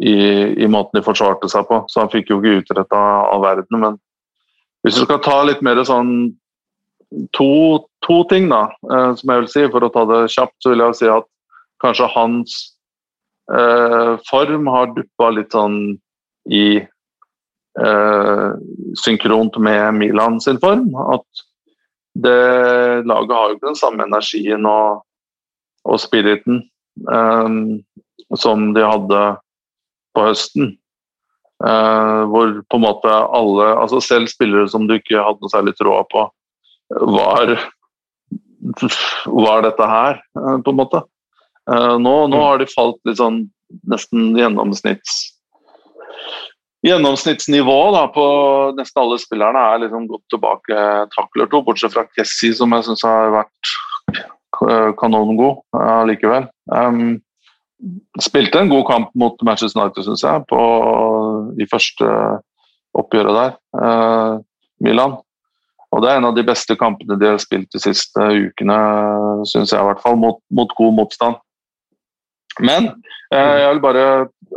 i, 0.01 0.15
i, 0.63 0.67
måten 0.67 0.99
de 0.99 1.05
forsvarte 1.05 1.49
seg 1.51 1.67
på. 1.69 1.83
Så 1.89 2.01
han 2.01 2.11
fikk 2.13 2.31
jo 2.31 2.39
ikke 2.41 2.63
utretta 2.63 3.01
all 3.29 3.43
verden. 3.45 3.81
Men 3.81 3.99
hvis 4.83 4.97
du 4.97 5.05
skal 5.05 5.21
ta 5.23 5.37
litt 5.47 5.61
mer 5.65 5.81
sånn 5.87 6.33
to, 7.37 7.83
to 8.05 8.23
ting, 8.31 8.49
da, 8.51 8.65
eh, 8.89 9.11
som 9.19 9.33
jeg 9.33 9.43
vil 9.43 9.51
si, 9.51 9.67
for 9.73 9.85
å 9.85 9.91
ta 9.93 10.05
det 10.09 10.23
kjapt, 10.33 10.57
så 10.63 10.73
vil 10.73 10.85
jeg 10.87 10.99
si 11.01 11.11
at 11.13 11.29
kanskje 11.83 12.09
hans 12.15 12.57
eh, 13.53 14.13
form 14.29 14.67
har 14.71 14.93
duppa 14.95 15.29
litt 15.35 15.53
sånn 15.53 15.79
i 16.49 16.67
eh, 16.81 18.49
synkront 19.05 19.57
med 19.61 19.99
Milan 19.99 20.41
sin 20.43 20.59
form. 20.63 20.89
At 21.13 21.45
det 22.13 23.05
laget 23.09 23.35
har 23.37 23.49
jo 23.49 23.57
ikke 23.57 23.71
den 23.71 23.79
samme 23.79 24.05
energien 24.05 24.67
og 24.69 25.01
og 25.83 25.99
spiriten 26.01 26.63
um, 27.09 27.81
som 28.39 28.71
de 28.75 28.85
hadde 28.85 29.21
på 30.13 30.27
høsten. 30.29 30.73
Uh, 31.63 32.25
hvor 32.27 32.57
på 32.67 32.79
en 32.79 32.83
måte 32.83 33.11
alle, 33.11 33.69
altså 33.79 34.01
selv 34.03 34.31
spillere 34.31 34.67
som 34.71 34.87
du 34.89 34.97
ikke 34.97 35.21
hadde 35.21 35.43
noe 35.43 35.53
særlig 35.53 35.75
tråd 35.79 36.09
på, 36.11 36.27
var 37.13 37.55
var 39.43 39.63
dette 39.65 39.87
her, 39.87 40.21
uh, 40.39 40.57
på 40.63 40.73
en 40.73 40.79
måte. 40.79 41.03
Nå, 41.63 42.13
nå, 42.27 42.39
har 42.43 42.57
de 42.59 42.65
falt 42.67 42.97
litt 43.07 43.21
sånn 43.21 43.37
nesten 43.87 44.33
gjennomsnitts 44.35 45.13
Gjennomsnittsnivå 46.83 47.77
da, 47.95 48.01
på 48.11 48.23
nesten 48.75 48.99
alle 48.99 49.15
spillerne 49.21 49.61
er 49.71 49.85
liksom 49.85 50.09
gått 50.09 50.25
tilbake 50.33 50.81
takler 51.13 51.47
to, 51.47 51.61
bortsett 51.63 51.93
fra 51.93 52.03
Kessi, 52.11 52.49
som 52.57 52.75
jeg 52.75 52.83
syns 52.89 53.05
har 53.07 53.31
vært 53.31 53.71
Eh, 54.69 54.91
kanongod 54.99 55.61
uh, 55.75 56.03
likevel. 56.07 56.47
Um, 56.71 57.17
spilte 58.21 58.61
en 58.61 58.71
god 58.71 58.85
kamp 58.87 59.11
mot 59.19 59.41
Manchester 59.43 59.81
United, 59.81 60.05
syns 60.05 60.23
jeg, 60.23 60.43
på, 60.47 60.59
i 61.59 61.67
første 61.67 62.09
oppgjøret 62.95 63.39
der. 63.39 63.55
Uh, 63.75 64.43
Milan. 64.83 65.17
Og 65.93 66.01
det 66.01 66.09
er 66.09 66.19
en 66.19 66.29
av 66.29 66.37
de 66.37 66.45
beste 66.45 66.77
kampene 66.79 67.19
de 67.19 67.33
har 67.33 67.41
spilt 67.41 67.69
de 67.73 67.81
siste 67.81 68.17
ukene, 68.17 68.77
syns 69.49 69.73
jeg 69.73 69.81
i 69.81 69.89
hvert 69.89 70.01
fall, 70.01 70.15
mot, 70.17 70.39
mot 70.49 70.71
god 70.79 70.95
motstand. 70.97 71.37
Men 72.61 72.87
eh, 73.33 73.59
jeg 73.61 73.75
vil 73.75 73.81
bare 73.81 74.05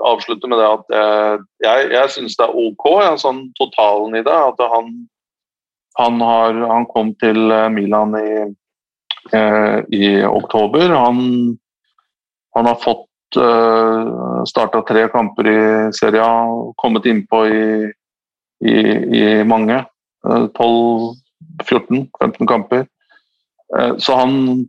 avslutte 0.05 0.49
med 0.49 0.61
det 0.61 0.69
at 0.69 0.97
eh, 0.97 1.35
jeg, 1.65 1.91
jeg 1.93 2.13
syns 2.15 2.39
det 2.41 2.47
er 2.47 2.57
OK, 2.57 2.87
ja, 3.05 3.13
sånn 3.21 3.43
totalen 3.61 4.17
i 4.17 4.25
det. 4.25 4.33
At 4.33 4.65
han, 4.73 4.89
han, 6.01 6.25
har, 6.25 6.57
han 6.73 6.89
kom 6.89 7.13
til 7.21 7.53
Milan 7.77 8.17
i 8.17 8.31
Eh, 8.41 8.66
i 9.35 10.25
oktober. 10.25 10.89
Han, 10.89 11.19
han, 12.55 12.67
har 12.67 12.79
fått 12.83 13.37
uh, 13.37 13.43
eh, 13.43 14.45
starta 14.49 14.83
tre 14.87 15.09
kamper 15.13 15.49
i 15.51 15.59
Serie 15.97 16.23
A, 16.25 16.73
kommet 16.77 17.07
innpå 17.07 17.47
i, 17.47 17.93
i, 18.65 18.77
i 19.21 19.45
mange. 19.45 19.85
12-14-15 20.27 22.07
eh, 22.25 22.47
kamper. 22.47 22.87
så 23.99 24.15
han 24.17 24.67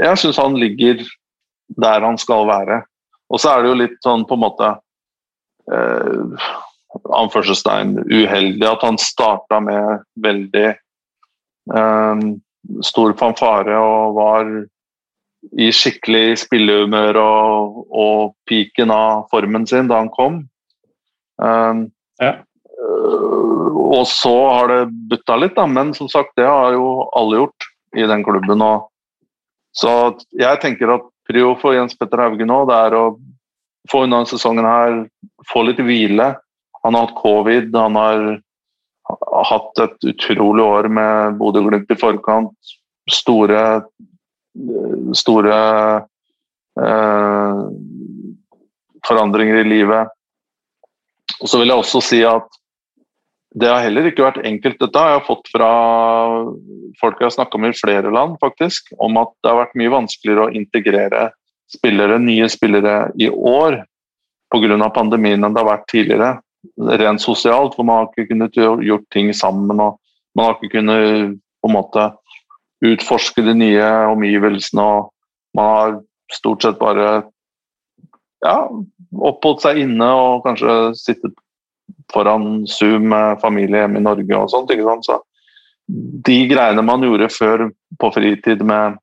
Jeg 0.00 0.18
syns 0.18 0.36
han 0.36 0.56
ligger 0.58 1.04
der 1.76 2.00
han 2.00 2.18
skal 2.18 2.46
være. 2.48 2.82
Og 3.28 3.40
så 3.40 3.52
er 3.52 3.62
det 3.62 3.70
jo 3.70 3.78
litt 3.82 3.96
sånn 4.04 4.24
på 4.28 4.36
en 4.36 4.42
måte 4.42 4.68
eh, 5.72 6.48
anførselstegn 7.18 7.98
uheldig 8.08 8.68
at 8.68 8.84
han 8.86 8.98
starta 9.00 9.60
med 9.64 10.04
veldig 10.24 10.68
eh, 10.72 12.22
stor 12.84 13.14
fanfare 13.18 13.78
og 13.80 14.16
var 14.18 14.50
i 15.58 15.70
skikkelig 15.72 16.40
spillehumør 16.42 17.18
og, 17.22 17.78
og 17.88 18.34
piken 18.48 18.92
av 18.92 19.28
formen 19.32 19.66
sin 19.70 19.88
da 19.90 20.02
han 20.02 20.10
kom. 20.12 20.42
Um, 21.38 21.86
ja. 22.20 22.34
Og 23.88 24.04
så 24.10 24.34
har 24.50 24.72
det 24.72 24.80
butta 25.10 25.38
litt, 25.38 25.54
da, 25.56 25.64
men 25.70 25.94
som 25.96 26.10
sagt, 26.10 26.34
det 26.36 26.46
har 26.46 26.74
jo 26.76 27.08
alle 27.16 27.40
gjort 27.40 27.68
i 27.96 28.04
den 28.10 28.24
klubben. 28.26 28.62
Og, 28.62 28.90
så 29.74 29.94
jeg 30.36 30.60
tenker 30.62 30.96
at 30.98 31.06
prio 31.28 31.54
for 31.60 31.76
Jens 31.76 31.96
Petter 31.96 32.24
Hauge 32.24 32.46
nå, 32.48 32.64
det 32.68 32.76
er 32.88 32.98
å 32.98 33.04
få 33.88 34.04
unna 34.04 34.24
sesongen 34.28 34.66
her, 34.68 35.00
få 35.48 35.64
litt 35.68 35.80
hvile. 35.80 36.34
Han 36.84 36.96
har 36.96 37.08
hatt 37.08 37.18
covid, 37.18 37.72
han 37.76 37.96
har 37.98 38.26
hatt 39.48 39.80
et 39.84 40.10
utrolig 40.12 40.64
år 40.64 40.88
med 40.92 41.38
Bodø-Glimt 41.40 41.90
i 41.92 41.98
forkant. 41.98 42.74
Store 43.08 43.62
store 45.16 45.56
eh, 46.80 47.58
forandringer 49.06 49.62
i 49.62 49.68
livet. 49.68 50.14
Og 51.38 51.50
så 51.50 51.60
vil 51.60 51.70
jeg 51.70 51.82
også 51.82 52.02
si 52.02 52.22
at 52.26 52.48
det 53.58 53.70
har 53.70 53.82
heller 53.82 54.10
ikke 54.10 54.26
vært 54.26 54.44
enkelt, 54.46 54.78
dette. 54.82 55.00
har 55.00 55.16
Jeg 55.16 55.26
fått 55.26 55.48
fra 55.54 55.70
folk 57.00 57.20
jeg 57.20 57.26
har 57.30 57.36
snakka 57.38 57.58
med 57.58 57.72
i 57.72 57.78
flere 57.78 58.12
land, 58.12 58.36
faktisk, 58.42 58.92
om 59.00 59.16
at 59.20 59.32
det 59.42 59.50
har 59.50 59.62
vært 59.62 59.78
mye 59.80 59.94
vanskeligere 59.94 60.46
å 60.46 60.52
integrere 60.54 61.30
spillere, 61.72 62.18
nye 62.20 62.48
spillere 62.52 63.08
i 63.20 63.30
år 63.30 63.80
pga. 64.52 64.90
pandemien 64.94 65.42
enn 65.42 65.56
det 65.56 65.62
har 65.62 65.70
vært 65.70 65.88
tidligere 65.90 66.30
rent 67.00 67.22
sosialt, 67.22 67.76
for 67.76 67.86
man 67.86 68.02
har 68.02 68.10
ikke 68.10 68.32
kunnet 68.32 68.58
gjort 68.58 69.06
ting 69.14 69.32
sammen. 69.34 69.80
og 69.80 69.98
Man 70.34 70.46
har 70.46 70.56
ikke 70.56 70.78
kunnet 70.78 71.38
på 71.62 71.70
en 71.70 71.74
måte 71.74 72.10
utforske 72.84 73.42
de 73.42 73.54
nye 73.54 73.88
omgivelsene. 74.12 74.82
og 74.82 75.12
Man 75.54 75.72
har 75.74 75.98
stort 76.32 76.62
sett 76.62 76.78
bare 76.78 77.08
ja, 78.44 78.56
oppholdt 79.18 79.64
seg 79.64 79.82
inne 79.82 80.08
og 80.14 80.44
kanskje 80.46 80.94
sittet 80.98 81.34
foran 82.12 82.66
Zoom 82.68 83.08
med 83.12 83.40
familie 83.42 83.82
hjemme 83.82 84.00
i 84.00 84.04
Norge 84.04 84.38
og 84.38 84.52
sånt. 84.52 84.70
ikke 84.70 84.86
sant? 84.86 85.08
Så 85.08 85.18
de 86.28 86.38
greiene 86.50 86.84
man 86.84 87.04
gjorde 87.04 87.30
før 87.32 87.68
på 88.00 88.10
fritid 88.12 88.62
med, 88.66 88.98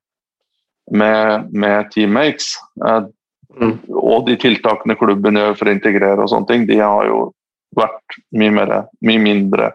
med, 0.90 1.50
med 1.50 1.90
teammates, 1.90 2.54
eh, 2.86 3.08
mm. 3.60 3.74
og 3.90 4.28
de 4.28 4.36
tiltakene 4.38 4.96
klubben 4.98 5.38
gjør 5.38 5.56
for 5.58 5.68
å 5.68 5.74
integrere 5.74 6.22
og 6.22 6.30
sånne 6.30 6.50
ting, 6.50 6.68
de 6.70 6.78
har 6.78 7.08
jo 7.10 7.24
vært 7.76 8.18
mye, 8.36 8.52
mer, 8.56 8.74
mye 9.04 9.22
mindre 9.22 9.70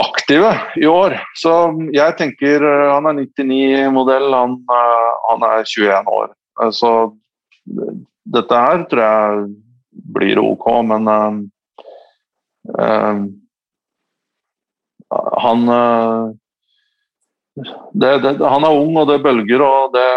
aktive 0.00 0.52
i 0.80 0.86
år. 0.86 1.18
Så 1.36 1.52
jeg 1.94 2.16
tenker 2.18 2.64
eh, 2.64 2.92
han 2.92 3.08
er 3.10 3.18
99-modell, 3.20 4.28
han, 4.32 4.56
eh, 4.72 5.10
han, 5.28 5.46
er 5.50 5.68
21 5.68 6.12
år. 6.18 6.32
Eh, 6.62 6.72
så 6.74 6.92
dette 8.34 8.64
her 8.66 8.86
tror 8.88 9.04
jeg 9.04 9.44
blir 10.14 10.40
ok, 10.40 10.64
men 10.88 11.06
uh, 11.08 11.36
han 15.44 15.60
det, 17.92 18.10
det, 18.24 18.32
Han 18.40 18.66
er 18.66 18.74
ung, 18.74 18.96
og 18.98 19.06
det 19.08 19.20
bølger, 19.22 19.62
og 19.62 19.94
det, 19.94 20.08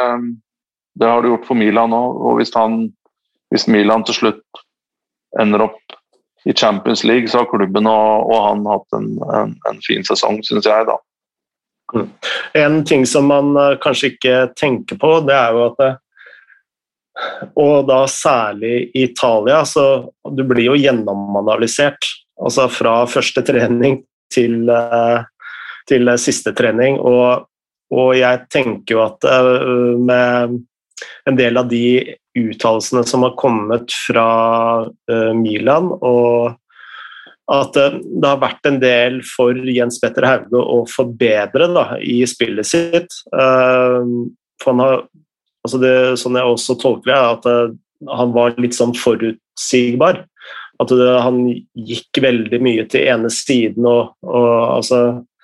det 0.98 1.12
har 1.12 1.22
det 1.22 1.30
gjort 1.30 1.46
for 1.52 1.60
Milan 1.60 1.94
òg. 1.94 2.18
Og 2.18 2.40
hvis, 2.40 2.54
han, 2.58 2.80
hvis 3.54 3.68
Milan 3.70 4.08
til 4.08 4.18
slutt 4.18 4.64
ender 5.42 5.66
opp 5.68 5.98
i 6.48 6.54
Champions 6.54 7.04
League, 7.04 7.28
så 7.28 7.42
har 7.42 7.52
klubben 7.52 7.90
og, 7.92 8.32
og 8.32 8.44
han 8.46 8.66
hatt 8.70 8.98
en, 8.98 9.08
en, 9.36 9.54
en 9.68 9.80
fin 9.84 10.06
sesong, 10.08 10.40
syns 10.48 10.70
jeg. 10.70 10.88
da. 10.88 10.98
Mm. 11.96 12.10
En 12.60 12.78
ting 12.88 13.06
som 13.08 13.28
man 13.32 13.54
uh, 13.58 13.76
kanskje 13.84 14.14
ikke 14.14 14.36
tenker 14.60 15.00
på, 15.00 15.18
det 15.28 15.36
er 15.36 15.56
jo 15.56 15.66
at 15.70 15.84
uh, 15.84 15.96
og 17.58 17.88
da 17.88 18.04
særlig 18.10 18.92
i 18.94 19.04
Italia, 19.08 19.64
så 19.66 20.10
du 20.30 20.44
blir 20.48 20.70
jo 20.70 20.78
gjennomanalysert. 20.78 22.10
Altså 22.38 22.68
fra 22.70 23.00
første 23.10 23.42
trening 23.46 24.04
til, 24.34 24.70
eh, 24.70 25.24
til 25.90 26.12
siste 26.22 26.54
trening. 26.54 27.00
Og, 27.00 27.48
og, 27.94 28.12
jeg 28.18 28.46
tenker 28.54 28.98
jo 28.98 29.04
at 29.08 29.26
eh, 29.26 29.98
med 29.98 30.60
en 31.30 31.40
del 31.40 31.58
av 31.58 31.70
de 31.72 31.88
uttalelsene 32.38 33.04
som 33.08 33.26
har 33.26 33.36
kommet 33.40 33.94
fra 34.06 34.30
uh, 34.88 35.34
Milan, 35.38 35.92
og 35.96 36.56
at 37.52 37.80
uh, 37.80 38.00
det 38.00 38.28
har 38.28 38.42
vært 38.42 38.70
en 38.70 38.80
del 38.82 39.20
for 39.28 39.58
Jens 39.72 40.00
Petter 40.04 40.28
Hauge 40.28 40.62
å 40.62 40.82
forbedre 40.92 41.70
da, 41.74 41.86
i 42.02 42.22
spillet 42.30 42.70
sitt. 42.70 43.20
Uh, 43.34 44.28
for 44.62 44.74
han 44.74 44.84
har, 44.84 45.06
altså 45.66 45.82
det, 45.82 45.96
sånn 46.22 46.40
jeg 46.40 46.56
også 46.56 46.78
tolker 46.82 47.14
det, 47.14 47.22
at 47.38 48.18
han 48.18 48.34
var 48.36 48.58
litt 48.62 48.78
sånn 48.78 48.96
forutsigbar. 48.98 50.26
At 50.78 50.92
det, 50.94 51.14
han 51.26 51.42
gikk 51.50 52.20
veldig 52.22 52.60
mye 52.62 52.86
til 52.90 53.08
ene 53.10 53.32
siden 53.34 53.88
og, 53.90 54.14
og 54.22 54.52
altså 54.78 55.00
Eh, 55.18 55.37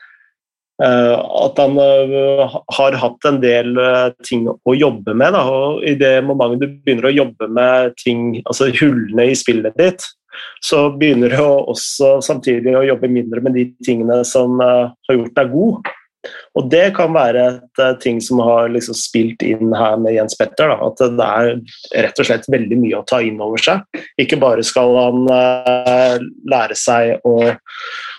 at 0.81 1.59
han 1.61 1.77
eh, 1.77 2.57
har 2.77 2.97
hatt 2.97 3.27
en 3.29 3.39
del 3.43 3.77
eh, 3.77 4.09
ting 4.25 4.47
å 4.49 4.75
jobbe 4.75 5.13
med. 5.13 5.35
Da. 5.35 5.43
og 5.45 5.85
I 5.85 5.93
det 5.99 6.15
momentet 6.25 6.63
du 6.63 6.77
begynner 6.83 7.09
å 7.11 7.13
jobbe 7.13 7.49
med 7.53 7.97
ting, 8.01 8.41
altså 8.43 8.71
hullene 8.73 9.29
i 9.29 9.37
spillet 9.37 9.77
ditt, 9.77 10.05
så 10.65 10.87
begynner 10.97 11.29
du 11.29 11.41
også 11.43 12.15
samtidig 12.25 12.73
å 12.73 12.85
jobbe 12.87 13.11
mindre 13.11 13.43
med 13.45 13.53
de 13.53 13.67
tingene 13.85 14.23
som 14.25 14.57
har 14.59 15.13
gjort 15.13 15.35
deg 15.37 15.51
god. 15.53 15.91
Og 16.57 16.69
det 16.71 16.87
kan 16.97 17.13
være 17.13 17.43
et 17.51 17.81
ting 18.01 18.17
som 18.23 18.39
har 18.41 18.71
liksom 18.73 18.95
spilt 18.97 19.43
inn 19.45 19.75
her 19.77 19.99
med 20.01 20.15
Jens 20.15 20.33
Petter. 20.39 20.71
Da. 20.71 20.87
At 20.87 21.03
det 21.19 21.27
er 21.27 22.07
rett 22.07 22.23
og 22.23 22.29
slett 22.29 22.49
veldig 22.49 22.79
mye 22.81 22.97
å 22.97 23.05
ta 23.05 23.19
inn 23.21 23.37
over 23.43 23.61
seg. 23.61 23.85
Ikke 24.17 24.39
bare 24.41 24.65
skal 24.65 24.97
han 24.97 25.21
lære 26.49 26.79
seg 26.79 27.19
å 27.29 27.53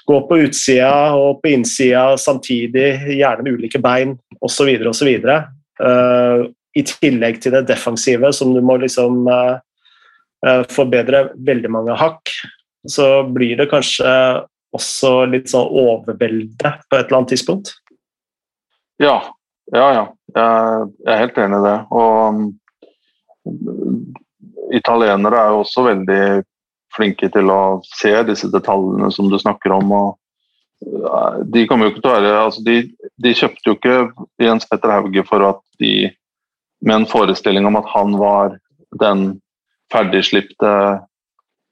gå 0.06 0.18
på 0.28 0.38
utsida 0.44 1.14
og 1.16 1.40
på 1.42 1.52
innsida 1.54 2.14
samtidig, 2.20 2.88
gjerne 3.16 3.44
med 3.44 3.58
ulike 3.58 3.80
bein 3.82 4.16
osv. 4.44 4.70
osv. 4.90 5.12
Uh, 5.80 6.48
I 6.76 6.84
tillegg 6.88 7.40
til 7.42 7.56
det 7.56 7.66
defensive, 7.70 8.32
som 8.36 8.52
du 8.54 8.60
må 8.64 8.76
liksom 8.82 9.24
uh, 9.28 9.56
forbedre 10.72 11.28
veldig 11.46 11.70
mange 11.72 11.96
hakk, 11.98 12.34
så 12.88 13.24
blir 13.32 13.56
det 13.60 13.70
kanskje 13.70 14.10
også 14.74 15.12
litt 15.30 15.48
sånn 15.52 15.70
overvelde 15.70 16.74
på 16.90 16.98
et 16.98 17.06
eller 17.06 17.20
annet 17.20 17.32
tidspunkt. 17.36 17.72
Ja, 19.00 19.22
ja, 19.72 19.86
ja. 19.94 20.04
Jeg, 20.34 20.88
er 21.06 21.20
helt 21.22 21.38
enig 21.40 21.60
i 21.60 21.64
det. 21.64 21.76
Og 21.94 22.34
um, 22.34 22.42
italienere 24.74 25.40
er 25.40 25.54
jo 25.54 25.62
også 25.62 25.86
veldig 25.86 26.24
flinke 26.94 27.30
til 27.32 27.50
å 27.50 27.62
se 27.86 28.12
disse 28.28 28.50
detaljene 28.52 29.10
som 29.14 29.30
du 29.30 29.38
snakker 29.40 29.74
om. 29.74 29.92
og 29.92 30.20
de 31.54 31.64
kommer 31.68 31.86
jo 31.86 31.94
ikke 31.94 32.02
til 32.02 32.10
å 32.10 32.16
være 32.18 32.32
altså 32.42 32.62
de, 32.66 32.76
de, 33.22 33.32
kjøpte 33.32 33.70
jo 33.70 33.76
ikke 33.76 33.96
Jens 34.42 34.66
Petter 34.68 34.92
Hauge 34.92 35.24
for 35.28 35.44
at 35.46 35.62
de 35.80 36.10
med 36.84 36.98
en 36.98 37.08
forestilling 37.08 37.64
om 37.64 37.78
at 37.80 37.88
han 37.94 38.16
var 38.20 38.58
den 39.00 39.22
ferdigslipte 39.92 40.72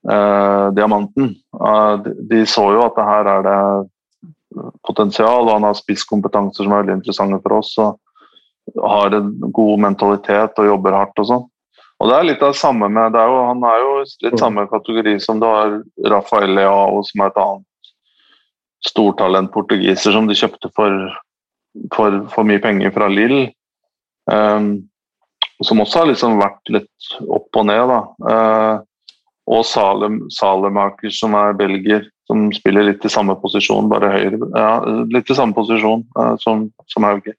eh, 0.08 0.66
diamanten. 0.76 1.34
Eh, 1.52 2.08
de, 2.30 2.44
så 2.48 2.70
jo 2.72 2.86
at 2.86 2.96
det 2.96 3.08
her 3.10 3.28
er 3.34 3.44
det 3.46 3.58
potensial, 4.86 5.44
og 5.44 5.56
han 5.58 5.68
har 5.68 5.76
spisskompetanser 5.76 6.64
som 6.64 6.72
er 6.72 6.84
veldig 6.84 6.98
interessante 7.00 7.40
for 7.44 7.58
oss. 7.58 7.74
og 7.82 8.80
Har 8.80 9.18
en 9.18 9.34
god 9.52 9.84
mentalitet 9.84 10.62
og 10.62 10.70
jobber 10.70 10.96
hardt 10.96 11.20
og 11.20 11.28
sånn. 11.28 11.46
Og 12.02 12.10
det 12.10 12.14
er 12.18 12.26
litt 12.26 12.42
av 12.42 12.56
samme 12.58 12.88
med 12.90 13.14
det 13.14 13.20
er 13.22 13.30
jo, 13.30 13.42
Han 13.46 13.66
er 13.66 13.76
jo 13.78 13.90
litt 14.26 14.40
samme 14.40 14.66
kategori 14.70 15.14
som 15.22 15.38
du 15.38 15.46
har 15.46 15.76
Rafael 16.10 16.50
Leao, 16.56 17.02
som 17.06 17.22
er 17.22 17.30
et 17.30 17.42
annet 17.44 17.68
stortalent 18.82 19.52
portugiser 19.54 20.14
som 20.16 20.26
de 20.26 20.34
kjøpte 20.34 20.72
for, 20.74 20.96
for, 21.94 22.24
for 22.32 22.48
mye 22.48 22.62
penger 22.62 22.90
fra 22.94 23.06
Lill. 23.12 23.44
Um, 24.26 24.88
som 25.62 25.78
også 25.82 26.02
har 26.02 26.10
liksom 26.10 26.40
vært 26.40 26.72
litt 26.74 27.12
opp 27.30 27.60
og 27.60 27.68
ned. 27.70 27.92
da. 27.92 28.00
Uh, 28.26 29.14
og 29.52 29.62
Salem, 29.66 30.24
Salemaker, 30.34 31.14
som 31.14 31.36
er 31.38 31.54
belgier, 31.58 32.08
som 32.26 32.48
spiller 32.54 32.86
litt 32.86 33.06
i 33.06 33.10
samme 33.12 33.36
posisjon, 33.38 33.90
bare 33.90 34.10
høyre. 34.16 34.42
Ja, 34.58 34.74
litt 35.14 35.30
i 35.30 35.38
samme 35.38 35.54
posisjon 35.54 36.02
uh, 36.18 36.34
som, 36.42 36.66
som 36.90 37.06
Hauge. 37.06 37.36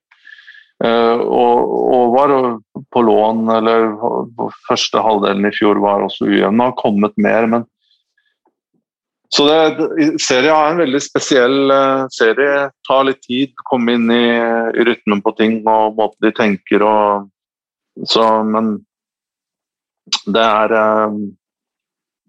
Uh, 0.84 1.20
og, 1.24 1.70
og, 1.96 2.06
var 2.12 2.32
på 2.92 3.02
lån, 3.08 3.46
eller 3.56 3.94
første 4.68 5.00
halvdelen 5.00 5.48
i 5.48 5.54
fjor 5.56 5.80
var 5.80 6.04
også 6.04 6.28
ujevn. 6.28 6.60
Har 6.60 6.74
kommet 6.80 7.16
mer, 7.16 7.48
men 7.48 7.64
så 9.34 9.46
det, 9.48 10.18
Serien 10.22 10.54
er 10.54 10.74
en 10.74 10.82
veldig 10.84 11.00
spesiell 11.02 11.72
uh, 11.72 12.04
serie. 12.14 12.68
Tar 12.86 13.08
litt 13.08 13.24
tid, 13.24 13.54
komme 13.66 13.96
inn 13.96 14.12
i, 14.14 14.26
i 14.76 14.86
rytmen 14.86 15.24
på 15.26 15.34
ting 15.40 15.62
og 15.64 15.96
måten 15.98 16.28
de 16.28 16.34
tenker 16.36 16.84
og 16.86 17.32
så, 18.10 18.28
Men 18.44 18.76
det 20.28 20.44
er 20.44 20.76
uh, 20.76 21.16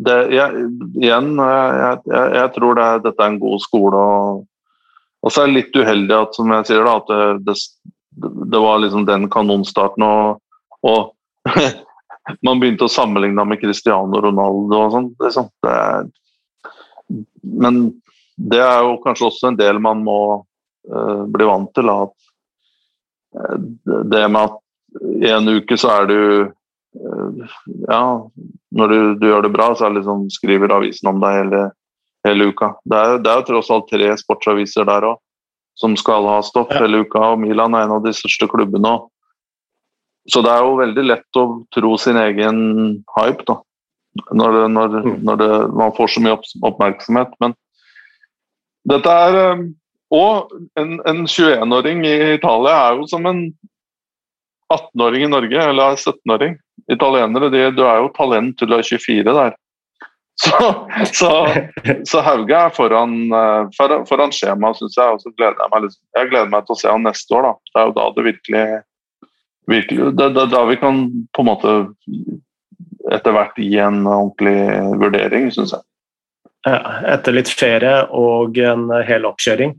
det, 0.05 0.17
jeg, 0.35 0.65
igjen, 1.03 1.35
jeg, 1.39 1.99
jeg, 2.07 2.31
jeg 2.39 2.55
tror 2.55 2.79
det, 2.79 2.89
dette 3.09 3.27
er 3.27 3.35
en 3.35 3.43
god 3.43 3.67
skole. 3.67 4.07
Og, 4.15 4.41
og 5.25 5.35
så 5.35 5.43
er 5.43 5.51
det 5.51 5.59
litt 5.59 5.77
uheldig 5.77 6.17
at, 6.23 6.39
som 6.39 6.55
jeg 6.55 6.71
sier 6.71 6.87
da, 6.87 6.97
at 7.03 7.45
det, 7.47 7.59
det, 8.15 8.59
var 8.59 8.79
liksom 8.79 9.05
den 9.07 9.29
kanonstarten. 9.31 10.03
Og, 10.03 10.41
og 10.83 11.13
man 12.47 12.61
begynte 12.61 12.89
å 12.89 12.93
sammenligne 12.93 13.45
med 13.49 13.61
Cristiano 13.63 14.21
Ronaldo 14.23 14.81
og 14.81 14.95
sånn. 14.95 15.11
Liksom. 15.21 15.51
men 17.61 17.85
det 18.37 18.61
er 18.63 18.83
jo 18.83 18.99
kanskje 19.05 19.29
også 19.29 19.51
en 19.51 19.59
del 19.59 19.79
man 19.83 20.03
må 20.07 20.19
uh, 20.91 21.23
bli 21.31 21.47
vant 21.47 21.71
til. 21.77 21.91
At 21.91 22.15
uh, 23.39 23.59
det 24.11 24.27
med 24.27 24.43
at 24.43 24.61
i 25.23 25.31
en 25.35 25.51
uke 25.51 25.79
så 25.79 25.91
er 26.01 26.11
du 26.11 26.21
uh, 26.47 27.55
Ja, 27.87 28.03
når 28.75 28.91
du, 28.91 28.99
du, 29.21 29.29
gjør 29.31 29.47
det 29.47 29.55
bra, 29.55 29.73
så 29.75 29.91
liksom, 29.93 30.29
skriver 30.35 30.75
avisen 30.75 31.11
om 31.11 31.21
deg 31.23 31.43
hele, 31.43 31.63
hele 32.27 32.51
uka. 32.51 32.75
Det 32.83 32.99
er, 32.99 33.21
det 33.23 33.31
er, 33.31 33.43
jo 33.43 33.49
tross 33.53 33.71
alt 33.75 33.91
tre 33.91 34.11
sportsaviser 34.19 34.89
der 34.91 35.11
òg 35.13 35.21
som 35.79 35.97
skal 35.99 36.27
ha 36.29 36.39
stoff 36.47 36.71
ja. 36.73 36.85
hele 36.85 37.03
uka, 37.05 37.33
og 37.35 37.43
Milan 37.43 37.75
er 37.75 37.87
en 37.87 37.97
av 37.97 38.05
de 38.05 38.13
største 38.15 38.49
klubbene. 38.51 38.97
Så 40.31 40.41
det 40.45 40.53
er 40.55 40.65
jo 40.65 40.79
veldig 40.79 41.05
lett 41.05 41.41
å 41.41 41.45
tro 41.75 41.95
sin 42.01 42.19
egen 42.21 42.59
hype, 43.19 43.45
da. 43.49 43.59
Når, 44.31 44.55
det, 44.55 44.67
når, 44.71 44.93
mm. 45.03 45.15
når 45.27 45.39
det, 45.41 45.51
man 45.75 45.95
får 45.97 46.13
så 46.15 46.23
mye 46.23 46.37
oppmerksomhet. 46.63 47.33
Men 47.43 47.57
dette 48.87 49.11
er 49.11 49.39
eh, 49.41 49.65
Og 50.15 50.53
en, 50.79 50.93
en 51.09 51.25
21-åring 51.27 52.05
i 52.07 52.15
Italia 52.37 52.75
er 52.85 53.01
jo 53.01 53.09
som 53.11 53.27
en 53.27 53.41
18-åring 54.71 55.25
i 55.27 55.33
Norge, 55.33 55.59
eller 55.59 55.99
17-åring. 55.99 56.55
Italienere, 56.93 57.51
de, 57.51 57.65
du 57.75 57.83
er 57.83 58.05
jo 58.05 58.13
talent 58.15 58.55
til 58.59 58.71
du 58.71 58.77
er 58.77 58.87
24 58.87 59.25
der. 59.27 59.57
Så, 60.35 60.89
så, 61.15 61.31
så 62.05 62.21
Hauge 62.27 62.57
er 62.59 62.73
foran, 62.75 63.13
eh, 63.33 63.69
foran, 64.09 64.33
skjemaet, 64.35 64.81
syns 64.81 64.97
jeg. 64.99 65.15
Og 65.15 65.23
så 65.23 65.31
gleder 65.37 65.61
jeg 65.63 65.73
meg, 65.73 65.87
liksom, 65.87 66.03
jeg 66.19 66.31
gleder 66.33 66.51
meg 66.51 66.67
til 66.67 66.75
å 66.75 66.81
se 66.81 66.91
han 66.91 67.07
neste 67.07 67.39
år. 67.39 67.47
Da. 67.47 67.55
Det 67.71 67.81
er 67.81 67.87
jo 67.87 67.95
da 67.99 68.09
det 68.17 68.27
virkelig, 68.29 68.65
virkelig 69.71 70.11
det, 70.19 70.29
det, 70.35 70.49
Da 70.55 70.65
vi 70.71 70.79
kan 70.83 71.05
på 71.31 71.45
en 71.45 71.51
måte 71.51 71.77
etter 73.15 73.37
hvert 73.37 73.61
gi 73.61 73.79
en 73.85 74.03
ordentlig 74.09 74.59
vurdering, 75.03 75.51
syns 75.55 75.77
jeg. 75.77 75.87
Ja, 76.65 76.81
etter 77.13 77.37
litt 77.37 77.51
ferie 77.53 77.97
og 78.17 78.57
en 78.57 78.89
hel 79.05 79.27
oppkjøring? 79.29 79.75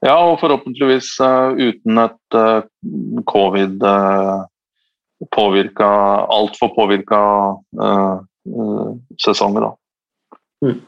Ja, 0.00 0.14
og 0.30 0.38
forhåpentligvis 0.40 1.12
uh, 1.20 1.52
uten 1.58 2.00
et 2.00 2.36
uh, 2.38 2.62
covid 3.28 3.82
uh, 3.84 4.46
påvirka 5.34 5.88
altfor 6.32 6.70
påvirka 6.76 7.20
uh, 7.76 8.22
sesonger. 9.20 9.68
Da. 9.68 9.72
Mm. 10.66 10.80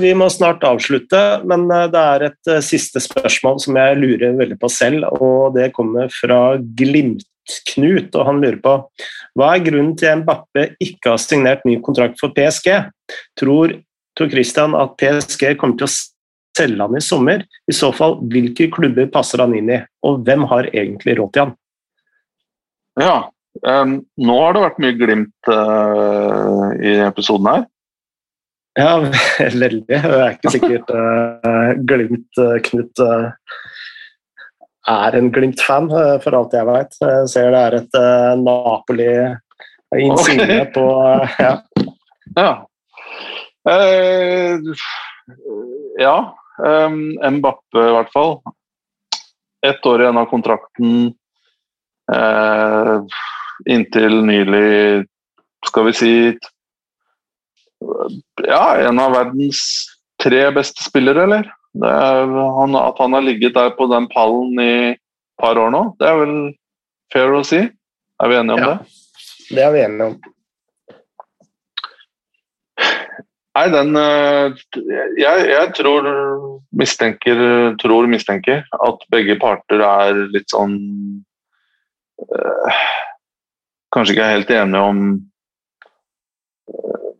Vi 0.00 0.10
må 0.18 0.26
snart 0.32 0.64
avslutte, 0.66 1.20
men 1.46 1.68
det 1.70 2.00
er 2.00 2.24
et 2.26 2.50
siste 2.66 3.02
spørsmål 3.02 3.60
som 3.62 3.76
jeg 3.78 4.00
lurer 4.00 4.34
veldig 4.40 4.58
på 4.58 4.70
selv. 4.72 5.06
og 5.20 5.54
Det 5.54 5.68
kommer 5.76 6.10
fra 6.10 6.56
Glimt-Knut, 6.58 8.10
og 8.16 8.26
han 8.26 8.40
lurer 8.42 8.58
på 8.64 8.74
hva 9.38 9.52
er 9.54 9.64
grunnen 9.66 9.94
til 9.98 10.10
at 10.10 10.20
Mbappe 10.22 10.68
ikke 10.82 11.14
har 11.14 11.22
signert 11.22 11.64
ny 11.66 11.80
kontrakt 11.82 12.20
for 12.22 12.34
PSG? 12.34 12.70
Tror 13.38 13.76
Tor 14.14 14.30
Christian 14.30 14.76
at 14.78 14.94
PSG 15.00 15.56
kommer 15.58 15.78
til 15.78 15.88
å 15.88 15.94
selge 16.54 16.86
han 16.86 16.98
i 16.98 17.02
sommer? 17.02 17.42
I 17.70 17.74
så 17.74 17.90
fall, 17.94 18.20
hvilke 18.30 18.68
klubber 18.74 19.10
passer 19.10 19.42
han 19.42 19.54
inn 19.58 19.72
i, 19.74 19.80
og 20.06 20.22
hvem 20.26 20.46
har 20.50 20.70
egentlig 20.70 21.16
råd 21.18 21.32
til 21.34 21.46
han? 21.46 21.54
Ja, 23.02 23.16
um, 23.62 24.00
nå 24.18 24.40
har 24.40 24.56
det 24.56 24.64
vært 24.64 24.82
mye 24.82 24.96
Glimt 24.98 25.50
uh, 25.50 26.74
i 26.80 26.96
episoden 27.04 27.50
her. 27.50 27.64
Ja, 28.74 28.96
veldig. 29.62 29.84
Det 29.86 30.00
er 30.02 30.34
ikke 30.34 30.54
sikkert 30.56 30.90
uh, 30.90 31.72
Glimt-Knut 31.86 33.04
uh, 33.04 33.30
er 34.90 35.16
en 35.16 35.30
Glimt-fan, 35.32 35.88
for 36.20 36.36
alt 36.36 36.56
jeg 36.56 36.68
vet. 36.68 36.98
Jeg 37.00 37.32
ser 37.32 37.54
det 37.54 37.60
er 37.62 37.76
et 37.78 37.98
Napoli 38.42 39.08
Insigne 39.94 40.44
okay. 40.44 40.72
på 40.74 40.86
Ja. 41.40 41.54
ja. 42.36 42.50
Uh, 43.64 44.74
ja. 45.98 46.16
Um, 46.58 47.16
Mbappe, 47.38 47.80
i 47.80 47.92
hvert 47.96 48.12
fall. 48.12 48.38
Ett 49.66 49.86
år 49.86 50.04
igjen 50.04 50.20
av 50.20 50.28
kontrakten. 50.30 51.14
Uh, 52.12 53.00
inntil 53.70 54.20
nylig, 54.26 55.04
skal 55.68 55.88
vi 55.88 55.94
si 56.00 56.14
Ja, 58.44 58.76
en 58.80 59.00
av 59.00 59.12
verdens 59.12 59.60
tre 60.22 60.46
beste 60.56 60.84
spillere, 60.86 61.26
eller? 61.26 61.48
Er, 61.84 62.30
han, 62.58 62.76
at 62.78 63.00
han 63.02 63.16
har 63.16 63.24
ligget 63.26 63.56
der 63.56 63.74
på 63.76 63.88
den 63.90 64.06
pallen 64.12 64.60
i 64.62 64.74
et 64.94 65.00
par 65.40 65.58
år 65.58 65.72
nå, 65.74 65.82
det 65.98 66.06
er 66.08 66.20
vel 66.20 66.36
fair 67.12 67.34
å 67.34 67.42
si? 67.46 67.64
Er 68.22 68.30
vi 68.30 68.38
enige 68.38 68.56
om 68.56 68.62
ja, 68.62 68.70
det? 68.70 68.78
Det 69.50 69.64
er 69.64 69.74
vi 69.74 69.82
enige 69.84 70.12
om. 70.12 70.16
Nei, 73.54 73.66
den 73.70 73.94
eh, 73.98 74.62
jeg, 75.20 75.44
jeg, 75.50 75.66
tror 75.78 76.08
mistenker, 76.74 77.38
tror 77.82 78.08
mistenker 78.10 78.64
at 78.82 79.04
begge 79.14 79.36
parter 79.42 79.84
er 79.86 80.24
litt 80.34 80.50
sånn 80.50 80.74
øh, 82.24 82.80
Kanskje 83.94 84.16
ikke 84.16 84.26
er 84.26 84.36
helt 84.36 84.50
enige 84.50 84.82
om 84.90 85.00
øh, 86.74 87.12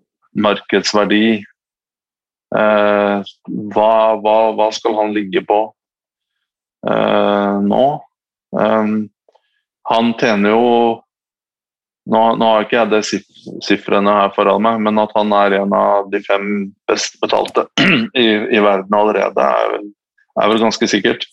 markedsverdi. 0.46 1.26
Eh, 2.54 3.32
hva, 3.74 3.92
hva, 4.22 4.36
hva, 4.58 4.68
skal 4.74 4.98
han 5.02 5.14
ligge 5.16 5.44
på 5.46 5.62
nå? 6.84 7.84
han 9.88 10.10
tjener 10.20 10.52
jo 10.52 10.66
nå, 12.10 12.20
nå, 12.36 12.44
har 12.44 12.66
ikke 12.66 12.76
jeg 12.76 12.90
det 12.92 13.02
sifrene 13.64 14.12
her 14.18 14.32
foran 14.36 14.62
meg, 14.64 14.80
men 14.84 15.00
at 15.00 15.12
han 15.16 15.32
er 15.36 15.58
en 15.60 15.72
av 15.76 16.10
de 16.12 16.20
fem 16.24 16.48
best 16.88 17.16
betalte 17.22 17.66
i, 18.24 18.26
i 18.52 18.60
verden 18.60 18.96
allerede, 18.98 19.40
er 19.40 19.70
vel, 19.72 19.86
er 20.42 20.52
vel 20.52 20.60
ganske 20.66 20.88
sikkert. 20.90 21.24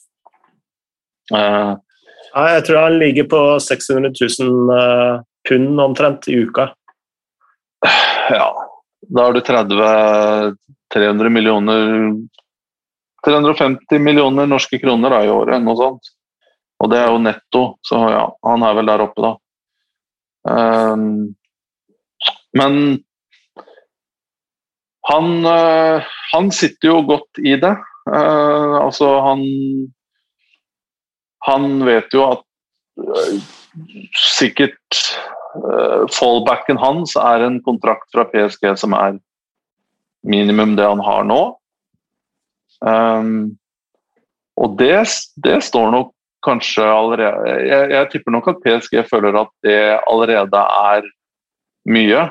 Uh, 1.31 1.76
jeg 2.31 2.63
tror 2.68 2.85
han 2.85 2.97
ligger 2.99 3.27
på 3.31 3.41
600 3.63 4.15
000 4.39 4.72
uh, 4.72 5.19
pund 5.49 5.81
omtrent 5.81 6.27
i 6.27 6.41
uka. 6.45 6.72
Ja, 8.31 8.47
da 9.01 9.23
har 9.26 9.34
du 9.34 9.41
30 9.41 10.55
300 10.93 11.30
millioner 11.30 12.13
350 13.26 13.99
millioner 13.99 14.47
norske 14.49 14.80
kroner 14.80 15.13
da, 15.13 15.22
i 15.26 15.30
året, 15.30 15.61
noe 15.63 15.77
sånt. 15.77 16.11
Og 16.81 16.89
det 16.89 16.97
er 16.97 17.11
jo 17.11 17.22
netto, 17.22 17.61
så 17.85 17.99
ja, 18.09 18.26
han 18.47 18.65
er 18.65 18.77
vel 18.80 18.89
der 18.89 19.03
oppe, 19.05 19.27
da. 19.27 19.31
Um, 20.41 21.35
men 22.57 22.77
han, 25.11 25.27
uh, 25.45 26.09
han, 26.31 26.49
sitter 26.55 26.89
jo 26.89 27.01
godt 27.05 27.41
i 27.45 27.53
det. 27.61 27.76
Uh, 28.09 28.81
altså, 28.81 29.13
han 29.27 29.43
Han 31.41 31.85
vet 31.85 32.13
jo 32.13 32.26
at 32.30 32.41
uh, 33.01 33.38
sikkert 34.18 35.02
fallbacken 36.15 36.80
hans 36.80 37.15
er 37.19 37.43
en 37.45 37.60
kontrakt 37.64 38.07
fra 38.14 38.26
PSG 38.31 38.72
som 38.80 38.95
er 38.95 39.18
minimum 40.27 40.76
det 40.77 40.88
han 40.88 41.02
har 41.03 41.26
nå. 41.27 41.41
Um, 42.81 43.57
og 44.61 44.77
det, 44.80 45.06
det, 45.43 45.60
står 45.64 45.91
nok 45.93 46.14
kanskje 46.45 46.85
allerede 46.85 47.52
jeg, 47.68 47.89
jeg, 47.93 48.07
tipper 48.11 48.34
nok 48.34 48.48
at 48.49 48.61
PSG 48.64 49.03
føler 49.10 49.38
at 49.43 49.52
det 49.65 49.81
allerede 50.10 50.64
er 50.95 51.10
mye. 51.89 52.26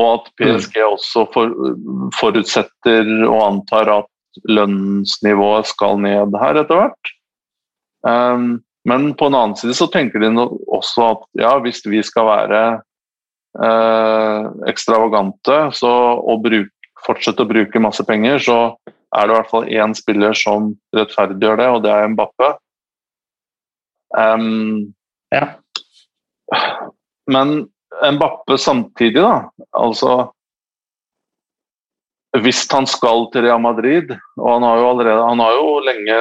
Og 0.00 0.08
at 0.14 0.32
PSG 0.40 0.80
mm. 0.80 0.88
også 0.94 1.26
for, 1.34 1.52
forutsetter 2.16 3.12
og 3.28 3.40
antar 3.44 3.92
at 3.98 4.42
lønnsnivået 4.48 5.68
skal 5.68 6.00
ned 6.00 6.36
her 6.40 6.62
etter 6.62 6.80
hvert. 6.80 7.14
Um, 8.06 8.60
men 8.88 9.10
på 9.14 9.28
en 9.28 9.36
annen 9.36 9.56
side 9.58 9.74
så 9.76 9.88
tenker 9.92 10.22
de 10.22 10.30
også 10.40 11.08
at 11.12 11.26
ja, 11.40 11.52
hvis 11.60 11.82
vi 11.84 12.00
skal 12.06 12.28
være 12.28 12.60
eh, 13.60 14.48
ekstravagante 14.70 15.58
så, 15.76 15.92
og 16.20 16.44
bruk, 16.46 16.72
fortsette 17.04 17.44
å 17.44 17.50
bruke 17.50 17.82
masse 17.82 18.04
penger, 18.08 18.40
så 18.40 18.58
er 19.16 19.26
det 19.26 19.34
i 19.34 19.36
hvert 19.36 19.52
fall 19.52 19.68
én 19.68 19.94
spiller 19.96 20.36
som 20.38 20.72
rettferdiggjør 20.96 21.60
det, 21.60 21.68
og 21.74 21.84
det 21.84 21.92
er 21.92 22.10
Mbappe. 22.12 22.50
Um, 24.16 24.92
ja. 25.34 25.44
Men 27.30 27.66
Mbappe 28.00 28.58
samtidig, 28.58 29.20
da. 29.20 29.50
Altså 29.76 30.30
Hvis 32.42 32.62
han 32.70 32.86
skal 32.86 33.26
til 33.32 33.44
Real 33.46 33.62
Madrid, 33.62 34.12
og 34.38 34.48
han 34.54 34.66
har 34.66 34.78
jo 34.78 34.88
allerede 34.92 35.28
Han 35.28 35.42
har 35.42 35.54
jo 35.58 35.68
lenge 35.86 36.18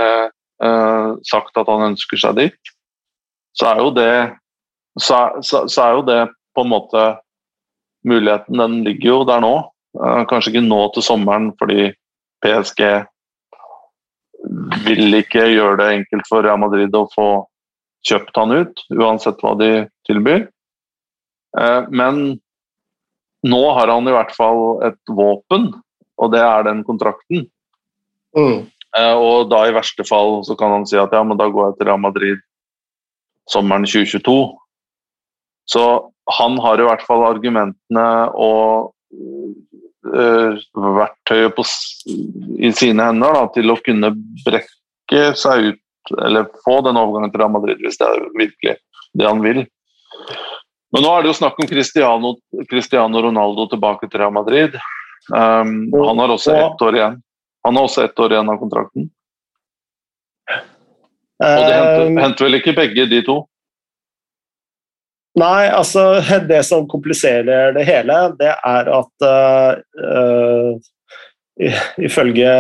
sagt 0.60 1.56
at 1.56 1.70
han 1.72 1.86
ønsker 1.94 2.20
seg 2.20 2.36
dit, 2.36 2.72
så 3.56 3.70
er 3.70 3.78
jo 3.80 3.92
det 3.96 4.14
så, 5.00 5.20
så, 5.40 5.62
så, 5.72 5.86
er 5.86 5.94
jo 5.96 6.02
det 6.04 6.20
på 6.56 6.66
en 6.66 6.72
måte 6.74 7.04
Muligheten 8.08 8.60
den 8.60 8.76
ligger 8.84 9.10
jo 9.10 9.20
der 9.28 9.42
nå. 9.44 9.54
Uh, 9.96 10.24
kanskje 10.28 10.54
ikke 10.54 10.66
nå 10.68 10.80
til 10.96 11.04
sommeren 11.04 11.50
fordi 11.60 11.90
PSG 12.44 12.82
vil 14.86 15.18
ikke 15.20 15.50
gjøre 15.52 15.80
det 15.82 15.88
enkelt 15.98 16.28
for 16.30 16.46
Real 16.46 16.60
Madrid 16.62 16.96
å 16.96 17.10
få 17.12 17.30
kjøpt 18.08 18.40
han 18.40 18.56
ut, 18.56 18.84
uansett 18.96 19.42
hva 19.44 19.56
de 19.60 19.72
tilbyr. 20.08 20.46
Eh, 21.60 21.82
men 21.92 22.22
nå 23.44 23.62
har 23.76 23.92
han 23.92 24.08
i 24.08 24.16
hvert 24.16 24.32
fall 24.36 24.80
et 24.88 25.00
våpen, 25.12 25.70
og 26.20 26.34
det 26.34 26.44
er 26.44 26.68
den 26.70 26.86
kontrakten. 26.88 27.48
Mm. 28.38 28.70
Eh, 28.98 29.14
og 29.14 29.50
da 29.52 29.66
i 29.68 29.76
verste 29.76 30.06
fall 30.08 30.40
så 30.48 30.56
kan 30.58 30.74
han 30.74 30.88
si 30.90 30.98
at 30.98 31.14
ja, 31.14 31.22
men 31.26 31.38
da 31.38 31.50
går 31.52 31.70
jeg 31.70 31.80
til 31.80 31.90
Real 31.92 32.02
Madrid 32.02 32.42
sommeren 33.50 33.86
2022. 33.86 34.38
Så 35.70 35.84
han 36.40 36.58
har 36.62 36.82
i 36.82 36.88
hvert 36.88 37.04
fall 37.06 37.26
argumentene 37.26 38.06
og 38.38 38.92
uh, 40.06 40.58
verktøyet 40.98 41.56
på, 41.58 41.66
i 42.62 42.72
sine 42.78 43.10
hender 43.10 43.38
da, 43.38 43.44
til 43.54 43.74
å 43.74 43.78
kunne 43.86 44.12
brekke 44.46 45.32
seg 45.38 45.72
ut 45.72 46.14
eller 46.26 46.50
få 46.66 46.80
den 46.86 46.98
overgangen 46.98 47.34
til 47.34 47.44
Real 47.44 47.54
Madrid 47.54 47.82
hvis 47.84 48.00
det 48.02 48.08
er 48.08 48.30
virkelig 48.38 48.76
det 49.18 49.28
han 49.28 49.42
vil. 49.46 49.64
Men 50.94 51.06
nå 51.06 51.14
er 51.14 51.26
det 51.26 51.30
jo 51.30 51.38
snakk 51.38 51.60
om 51.62 51.70
Cristiano, 51.70 52.36
Cristiano 52.70 53.22
Ronaldo 53.22 53.68
tilbake 53.70 54.10
til 54.10 54.22
Real 54.22 54.34
Madrid. 54.34 54.78
Um, 55.30 55.92
han 55.94 56.22
har 56.22 56.34
også 56.34 56.56
ett 56.56 56.82
år 56.86 56.98
igjen. 56.98 57.20
Han 57.68 57.76
har 57.76 57.88
også 57.88 58.04
ett 58.06 58.20
år 58.20 58.36
igjen 58.36 58.52
av 58.52 58.60
kontrakten. 58.62 59.10
Og 61.40 61.64
det 61.64 61.74
henter, 61.74 62.06
um, 62.06 62.20
henter 62.20 62.48
vel 62.48 62.60
ikke 62.60 62.76
begge, 62.76 63.08
de 63.08 63.22
to? 63.24 63.38
Nei, 65.40 65.70
altså 65.72 66.20
Det 66.50 66.62
som 66.68 66.88
kompliserer 66.90 67.76
det 67.76 67.86
hele, 67.88 68.16
det 68.40 68.54
er 68.56 68.90
at 68.96 69.28
uh, 69.28 70.80
Ifølge 72.00 72.52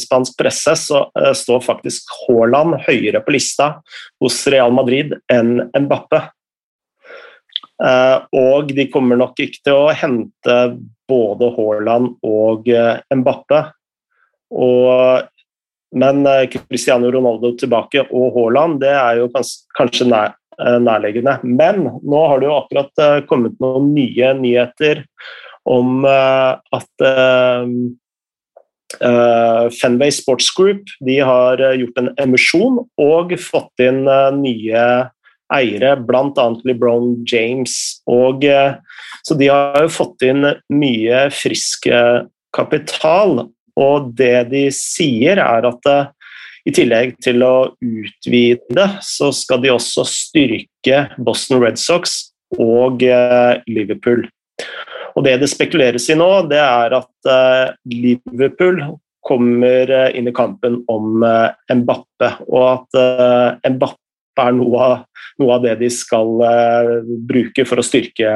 spansk 0.00 0.36
presse 0.40 0.72
så 0.80 1.04
uh, 1.12 1.32
står 1.36 1.64
faktisk 1.64 2.12
Haaland 2.22 2.78
høyere 2.86 3.20
på 3.24 3.34
lista 3.36 3.74
hos 4.20 4.40
Real 4.52 4.72
Madrid 4.72 5.12
enn 5.32 5.58
Mbappe. 5.76 6.22
Uh, 7.80 8.24
og 8.36 8.72
de 8.76 8.88
kommer 8.92 9.20
nok 9.20 9.40
ikke 9.40 9.60
til 9.64 9.76
å 9.76 9.92
hente 9.96 10.56
både 11.10 11.50
Haaland 11.56 12.14
og 12.26 12.68
eh, 12.70 13.00
Mbappe. 13.16 13.64
Og, 14.50 15.28
men 15.94 16.24
Cristiano 16.50 17.10
Ronaldo 17.12 17.52
tilbake 17.58 18.04
og 18.08 18.34
Haaland, 18.36 18.80
det 18.82 18.92
er 18.94 19.20
jo 19.20 19.30
kanskje 19.78 20.08
nær, 20.10 20.34
nærliggende. 20.58 21.38
Men 21.46 21.86
nå 21.86 22.24
har 22.30 22.42
det 22.42 22.50
jo 22.50 22.58
akkurat 22.58 23.24
kommet 23.30 23.56
noen 23.62 23.92
nye 23.94 24.34
nyheter 24.38 25.04
om 25.70 26.04
at 26.06 27.06
Fenway 29.78 30.10
Sports 30.14 30.50
Group 30.56 30.90
de 31.06 31.20
har 31.22 31.62
gjort 31.78 32.00
en 32.02 32.10
emisjon 32.22 32.82
og 33.00 33.34
fått 33.38 33.84
inn 33.86 34.02
nye 34.40 34.84
eiere, 35.50 35.94
bl.a. 36.06 36.46
LeBron 36.66 37.12
James. 37.28 38.02
Og, 38.10 38.44
så 39.26 39.38
de 39.38 39.50
har 39.50 39.86
jo 39.86 39.94
fått 39.94 40.26
inn 40.26 40.46
mye 40.74 41.24
frisk 41.34 41.88
kapital. 42.56 43.46
Og 43.78 44.10
det 44.18 44.48
de 44.50 44.64
sier, 44.74 45.40
er 45.42 45.68
at 45.68 45.90
i 46.68 46.72
tillegg 46.76 47.14
til 47.24 47.42
å 47.44 47.70
utvide, 47.80 48.86
så 49.04 49.30
skal 49.32 49.62
de 49.62 49.72
også 49.72 50.04
styrke 50.08 51.06
Boston 51.18 51.62
Red 51.62 51.80
Sox 51.80 52.34
og 52.58 53.04
Liverpool. 53.70 54.26
Og 55.16 55.24
Det 55.24 55.38
det 55.40 55.48
spekuleres 55.50 56.08
i 56.12 56.16
nå, 56.18 56.28
det 56.50 56.60
er 56.60 56.94
at 57.00 57.30
uh, 57.30 57.72
Liverpool 57.88 58.82
kommer 59.26 59.90
inn 60.16 60.30
i 60.30 60.34
kampen 60.34 60.78
om 60.88 61.20
Mbappe, 61.20 62.28
og 62.48 62.62
at 62.70 63.66
Mbappe 63.68 64.40
er 64.40 64.54
noe 64.56 64.80
av, 64.80 64.94
noe 65.42 65.58
av 65.58 65.66
det 65.66 65.74
de 65.82 65.90
skal 65.92 66.40
bruke 67.28 67.66
for 67.68 67.82
å 67.82 67.84
styrke, 67.84 68.30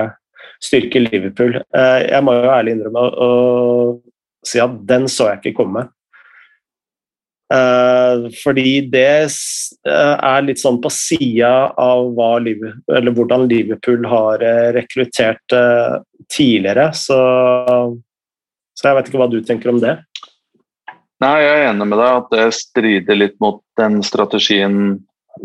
styrke 0.63 1.01
Liverpool. 1.07 1.57
Jeg 1.73 2.21
må 2.27 2.37
jo 2.37 2.53
ærlig 2.53 2.77
innrømme 2.77 3.01
å, 3.01 3.31
å 4.45 4.49
si 4.49 4.63
at 4.63 4.81
den 4.89 5.09
så 5.11 5.31
jeg 5.33 5.43
ikke 5.43 5.59
komme. 5.63 5.87
Eh, 7.55 8.29
fordi 8.41 8.71
det 8.93 9.29
er 9.85 10.47
litt 10.47 10.63
sånn 10.63 10.81
på 10.83 10.93
sida 10.93 11.53
av 11.81 12.17
Liverpool, 12.45 13.13
hvordan 13.19 13.49
Liverpool 13.51 14.09
har 14.09 14.45
rekruttert 14.77 15.57
tidligere. 16.33 16.91
Så, 16.97 17.19
så 18.75 18.89
jeg 18.89 18.99
vet 18.99 19.11
ikke 19.11 19.23
hva 19.23 19.31
du 19.33 19.41
tenker 19.45 19.75
om 19.75 19.83
det? 19.83 19.99
Nei, 21.23 21.37
Jeg 21.41 21.57
er 21.57 21.69
enig 21.71 21.87
med 21.89 22.01
deg 22.01 22.19
at 22.19 22.33
det 22.35 22.47
strider 22.57 23.17
litt 23.17 23.37
mot 23.41 23.63
den 23.81 24.03
strategien 24.05 24.99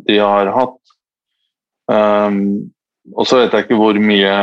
de 0.07 0.17
har 0.19 0.49
hatt. 0.53 0.77
Um, 1.89 2.69
og 3.15 3.27
så 3.27 3.39
vet 3.39 3.53
jeg 3.53 3.65
ikke 3.65 3.79
hvor 3.79 3.97
mye 4.01 4.33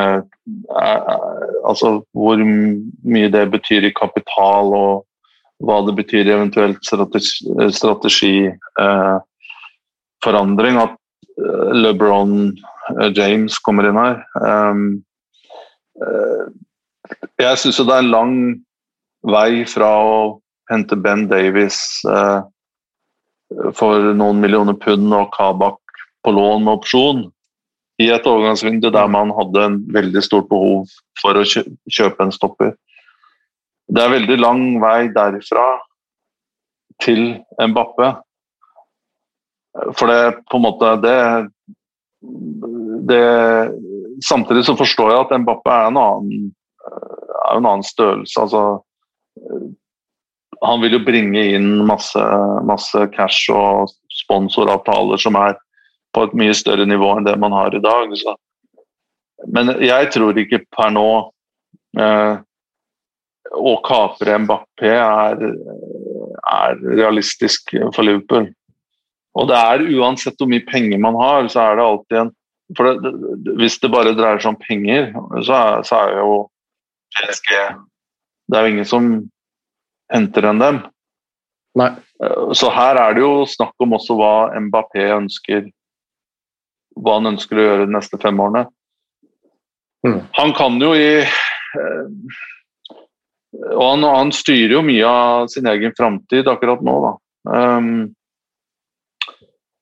altså 1.66 2.00
hvor 2.14 2.40
mye 2.40 3.30
det 3.32 3.44
betyr 3.50 3.88
i 3.88 3.94
kapital, 3.96 4.72
og 4.74 5.04
hva 5.66 5.80
det 5.86 5.96
betyr 5.98 6.26
i 6.26 6.34
eventuelt 6.34 6.82
strategiforandring. 6.84 7.72
Strategi, 7.72 8.36
eh, 8.80 9.16
at 10.26 10.94
uh, 10.96 11.72
LeBron 11.72 12.56
James 13.16 13.58
kommer 13.58 13.88
inn 13.88 13.98
her. 13.98 14.20
Um, 14.40 14.84
jeg 17.40 17.58
syns 17.58 17.78
det 17.78 17.94
er 17.94 18.10
lang 18.10 18.34
vei 19.26 19.64
fra 19.68 19.88
å 20.04 20.18
hente 20.70 20.98
Ben 20.98 21.26
Davies 21.30 21.78
eh, 22.10 22.40
for 23.78 24.12
noen 24.18 24.42
millioner 24.42 24.76
pund 24.76 25.14
og 25.14 25.30
Kabak 25.34 25.78
på 26.26 26.34
lån 26.34 26.66
med 26.66 26.74
opsjon 26.74 27.24
i 28.02 28.10
et 28.12 28.26
overgangsvindu 28.28 28.90
der 28.92 29.08
man 29.08 29.32
hadde 29.36 29.62
en 29.64 29.78
veldig 29.92 30.22
stort 30.24 30.48
behov 30.50 30.90
for 31.20 31.38
å 31.38 31.44
kjøpe 31.46 32.26
en 32.26 32.34
stopper. 32.34 32.74
Det 33.86 34.02
er 34.02 34.12
veldig 34.12 34.36
lang 34.40 34.62
vei 34.82 35.08
derfra 35.14 35.66
til 37.02 37.38
Mbappe. 37.60 38.10
For 39.96 40.10
det 40.10 40.20
på 40.50 40.58
en 40.58 40.64
måte 40.64 40.92
det, 41.04 41.18
det 43.10 43.24
Samtidig 44.24 44.62
så 44.64 44.72
forstår 44.78 45.10
jeg 45.12 45.24
at 45.26 45.32
Mbappe 45.42 45.68
er 45.68 45.90
en 45.90 45.98
annen, 46.00 46.46
er 46.88 47.58
en 47.58 47.66
annen 47.68 47.84
størrelse. 47.84 48.40
altså 48.40 48.62
han 50.64 50.80
vil 50.80 50.96
jo 50.96 51.02
bringe 51.04 51.42
inn 51.52 51.84
masse, 51.86 52.22
masse 52.64 53.02
cash 53.12 53.52
og 53.52 53.92
sponsoravtaler 54.22 55.20
som 55.20 55.36
er 55.36 55.58
på 56.16 56.24
et 56.24 56.36
mye 56.40 56.56
større 56.56 56.86
nivå 56.88 57.12
enn 57.18 57.28
det 57.28 57.36
man 57.40 57.54
har 57.54 57.74
i 57.76 57.82
dag. 57.84 58.12
Så. 58.16 58.34
Men 59.52 59.76
jeg 59.84 60.10
tror 60.14 60.38
ikke 60.40 60.64
per 60.72 60.92
nå 60.94 61.08
eh, 62.00 62.38
å 63.56 63.74
kapre 63.86 64.38
Mbappé 64.42 64.94
er, 64.96 65.44
er, 65.44 66.80
realistisk 66.88 67.76
for 67.92 68.06
Liverpool. 68.06 68.48
Og 69.36 69.50
det 69.50 69.60
er 69.60 69.84
uansett 70.00 70.40
hvor 70.40 70.48
mye 70.48 70.64
penger 70.64 71.00
man 71.02 71.18
har, 71.20 71.48
så 71.52 71.68
er 71.68 71.78
det 71.78 71.86
alltid 71.86 72.20
en 72.24 72.34
for 72.74 72.98
det, 72.98 73.12
Hvis 73.60 73.78
det 73.78 73.92
bare 73.92 74.14
dreier 74.16 74.40
seg 74.42 74.54
om 74.54 74.58
penger, 74.58 75.12
så 75.46 75.54
er, 75.54 75.84
så 75.86 76.00
er 76.00 76.16
jo 76.18 76.30
PSG 77.14 77.52
Det 78.50 78.58
er 78.58 78.66
jo 78.66 78.72
ingen 78.72 78.88
som 78.88 79.06
henter 80.10 80.48
enn 80.50 80.62
dem. 80.62 80.80
Nei. 81.78 81.92
Eh, 82.22 82.52
så 82.58 82.70
her 82.74 82.98
er 82.98 83.14
det 83.14 83.22
jo 83.22 83.46
snakk 83.50 83.74
om 83.82 83.94
også 83.98 84.16
hva 84.18 84.34
Mbappé 84.66 85.06
ønsker 85.14 85.68
Hva 86.96 87.18
han 87.18 87.32
ønsker 87.34 87.58
å 87.58 87.64
gjøre 87.66 87.86
de 87.86 87.94
neste 87.96 88.18
fem 88.22 88.38
årene. 88.40 88.66
Mm. 90.06 90.20
Han 90.38 90.52
kan 90.56 90.76
jo 90.80 90.92
i 90.94 91.08
eh, 91.22 92.36
Og 93.74 93.82
han, 93.82 94.04
han, 94.06 94.30
styrer 94.34 94.76
jo 94.76 94.84
mye 94.86 95.08
av 95.08 95.48
sin 95.52 95.66
egen 95.70 95.94
framtid 95.96 96.48
akkurat 96.48 96.84
nå, 96.84 96.96
da. 97.04 97.12
Um, 97.46 97.90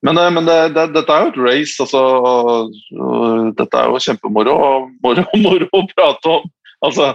men, 0.04 0.18
det, 0.20 0.24
men 0.36 0.48
det, 0.48 0.58
det, 0.76 0.88
dette 0.94 1.14
er 1.14 1.24
jo 1.24 1.32
et 1.32 1.40
race, 1.42 1.76
altså. 1.82 2.02
Og, 2.02 2.76
og, 2.98 3.48
dette 3.58 3.80
er 3.80 3.88
jo 3.90 4.02
kjempemoro 4.04 4.58
moro, 5.02 5.26
moro 5.46 5.70
å 5.72 5.82
prate 5.94 6.34
om. 6.36 6.52
Altså, 6.84 7.14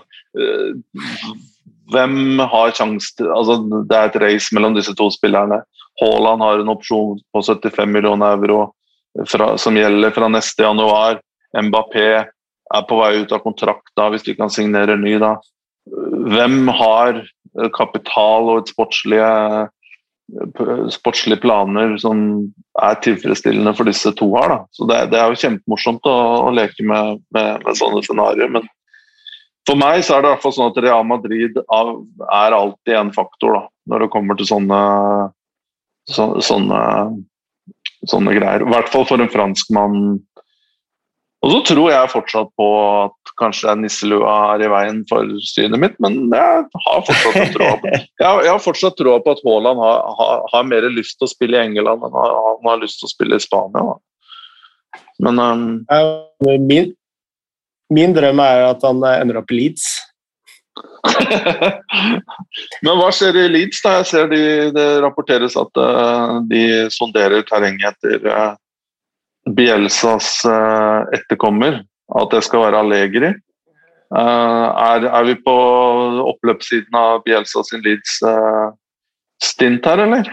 hvem 1.94 2.40
har 2.40 2.74
sjanse 2.78 3.14
til 3.18 3.30
altså, 3.34 3.60
Det 3.90 3.98
er 3.98 4.10
et 4.10 4.20
race 4.24 4.56
mellom 4.56 4.76
disse 4.78 4.94
to 4.98 5.10
spillerne. 5.14 5.62
Haaland 6.02 6.44
har 6.46 6.62
en 6.62 6.74
opsjon 6.74 7.20
på 7.34 7.44
75 7.44 7.90
millioner 7.92 8.38
euro 8.38 8.70
fra, 9.28 9.54
som 9.58 9.78
gjelder 9.78 10.14
fra 10.16 10.30
neste 10.32 10.66
januar. 10.66 11.20
Mbappé 11.56 12.08
er 12.70 12.86
på 12.90 13.00
vei 13.00 13.24
ut 13.24 13.34
av 13.34 13.44
kontrakt 13.44 13.92
da, 13.98 14.10
hvis 14.14 14.26
de 14.28 14.38
kan 14.38 14.52
signere 14.54 14.98
ny. 15.00 15.18
da. 15.22 15.36
Hvem 16.30 16.68
har 16.80 17.24
kapital 17.76 18.52
og 18.52 18.62
et 18.62 18.72
sportslige, 18.72 19.30
sportslige 20.94 21.42
planer 21.42 21.96
som 22.02 22.20
er 22.80 23.00
tilfredsstillende 23.04 23.74
for 23.78 23.90
disse 23.90 24.14
to 24.20 24.30
her? 24.38 24.54
da. 24.54 24.60
Så 24.72 24.90
Det, 24.90 25.00
det 25.14 25.22
er 25.22 25.32
jo 25.32 25.42
kjempemorsomt 25.46 26.06
å, 26.10 26.18
å 26.50 26.52
leke 26.54 26.86
med, 26.86 27.24
med, 27.36 27.66
med 27.66 27.80
sånne 27.80 28.04
scenarioer. 28.06 28.54
Men 28.60 28.70
for 29.68 29.80
meg 29.80 30.04
så 30.06 30.18
er 30.18 30.24
det 30.24 30.30
i 30.30 30.34
hvert 30.36 30.46
fall 30.46 30.56
sånn 30.56 30.72
at 30.72 30.80
Real 30.86 31.04
Madrid 31.06 31.58
er 31.58 32.56
alltid 32.58 32.96
en 32.98 33.12
faktor 33.14 33.58
da, 33.58 33.66
når 33.90 34.06
det 34.06 34.14
kommer 34.14 34.38
til 34.38 34.50
sånne, 34.50 34.80
så, 36.10 36.32
sånne, 36.46 36.80
sånne 38.08 38.36
greier. 38.38 38.64
I 38.64 38.72
hvert 38.72 38.92
fall 38.94 39.08
for 39.10 39.22
en 39.22 39.32
franskmann. 39.32 40.20
Og 41.40 41.54
så 41.54 41.60
tror 41.70 41.92
jeg 41.94 42.12
fortsatt 42.12 42.50
på 42.60 42.68
at 43.06 43.32
kanskje 43.40 43.72
nisselua 43.80 44.34
er 44.56 44.66
i 44.66 44.72
veien 44.72 45.00
for 45.08 45.28
synet 45.48 45.80
mitt, 45.80 45.96
men 46.04 46.18
jeg 46.36 46.66
har 46.84 47.06
fortsatt 47.08 47.54
troa 47.56 47.78
på, 47.80 47.94
jeg, 48.26 48.50
har 48.50 48.60
fortsatt 48.60 48.98
troa 49.00 49.22
på 49.24 49.38
at 49.38 49.44
Haaland 49.46 49.80
har, 49.80 50.02
har, 50.20 50.44
har, 50.52 50.68
mer 50.68 50.90
lyst 50.92 51.16
til 51.16 51.30
å 51.30 51.32
spille 51.32 51.56
i 51.56 51.70
England 51.70 52.04
enn 52.04 52.18
han 52.20 52.68
har 52.68 52.84
lyst 52.84 53.00
til 53.00 53.08
å 53.08 53.14
spille 53.14 53.40
i 53.40 53.46
Spania. 53.46 53.86
Da. 53.88 55.00
Men 55.24 55.40
um, 55.40 55.64
min, 56.68 56.92
Min 57.90 58.14
drøm 58.14 58.38
er 58.44 58.68
at 58.68 58.84
han 58.86 59.00
ender 59.02 59.40
opp 59.40 59.50
i 59.50 59.58
Leeds. 59.58 59.88
Men 62.84 62.98
hva 63.00 63.10
skjer 63.16 63.38
i 63.40 63.48
Leeds? 63.52 63.82
da? 63.84 63.90
Jeg 64.00 64.06
ser 64.12 64.26
de, 64.32 64.42
Det 64.76 64.88
rapporteres 65.04 65.56
at 65.60 65.72
uh, 65.80 66.40
de 66.50 66.64
sonderer 66.94 67.42
terrenget 67.48 67.94
etter 67.94 68.20
uh, 68.30 68.54
Bielsas 69.56 70.28
uh, 70.48 71.00
etterkommer. 71.16 71.74
At 72.20 72.30
det 72.34 72.42
skal 72.48 72.66
være 72.68 72.82
Allegri. 72.84 73.32
Er, 74.10 75.00
er, 75.06 75.24
vi 75.28 75.36
på 75.46 75.56
oppløpssiden 76.32 76.96
av 76.98 77.22
Bielsa 77.28 77.60
sin 77.68 77.84
Leeds-stint 77.86 79.84
her, 79.86 80.00
eller? 80.08 80.26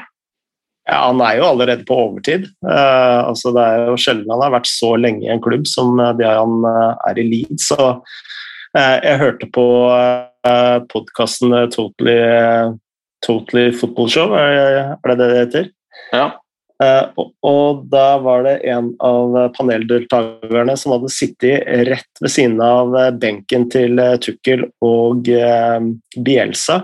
Ja, 0.88 0.98
Han 1.10 1.20
er 1.20 1.34
jo 1.36 1.50
allerede 1.50 1.84
på 1.84 1.98
overtid. 2.06 2.42
Altså 2.64 3.52
Det 3.52 3.62
er 3.66 3.76
jo 3.90 4.00
sjelden 4.00 4.32
han 4.32 4.44
har 4.46 4.56
vært 4.56 4.70
så 4.70 4.90
lenge 4.96 5.26
i 5.26 5.32
en 5.34 5.44
klubb 5.44 5.66
som 5.68 6.00
eh, 6.00 6.16
det 6.16 6.30
han 6.30 6.64
er 6.64 7.14
i 7.20 7.28
Leeds. 7.28 7.68
Så, 7.68 7.76
jeg 8.72 9.20
hørte 9.20 9.46
på 9.52 9.66
podkasten 10.92 11.54
totally, 11.72 12.18
totally, 13.26 13.72
Football 13.72 14.10
Show, 14.10 14.32
er, 14.32 14.96
det 15.02 15.16
det 15.16 15.28
det 15.30 15.38
heter? 15.38 15.70
Ja. 16.12 16.30
Uh, 16.76 17.08
og, 17.40 17.86
da 17.88 18.18
var 18.20 18.42
det 18.44 18.56
en 18.68 18.90
av 19.04 19.32
paneldeltakerne 19.56 20.74
som 20.76 20.92
hadde 20.92 21.08
sittet 21.12 21.64
rett 21.88 22.20
ved 22.20 22.32
siden 22.32 22.58
av 22.60 22.92
eh, 23.00 23.12
benken 23.16 23.64
til 23.72 23.96
uh, 23.96 24.18
Tukkel 24.20 24.66
og 24.84 25.28
Bielsa. 26.26 26.76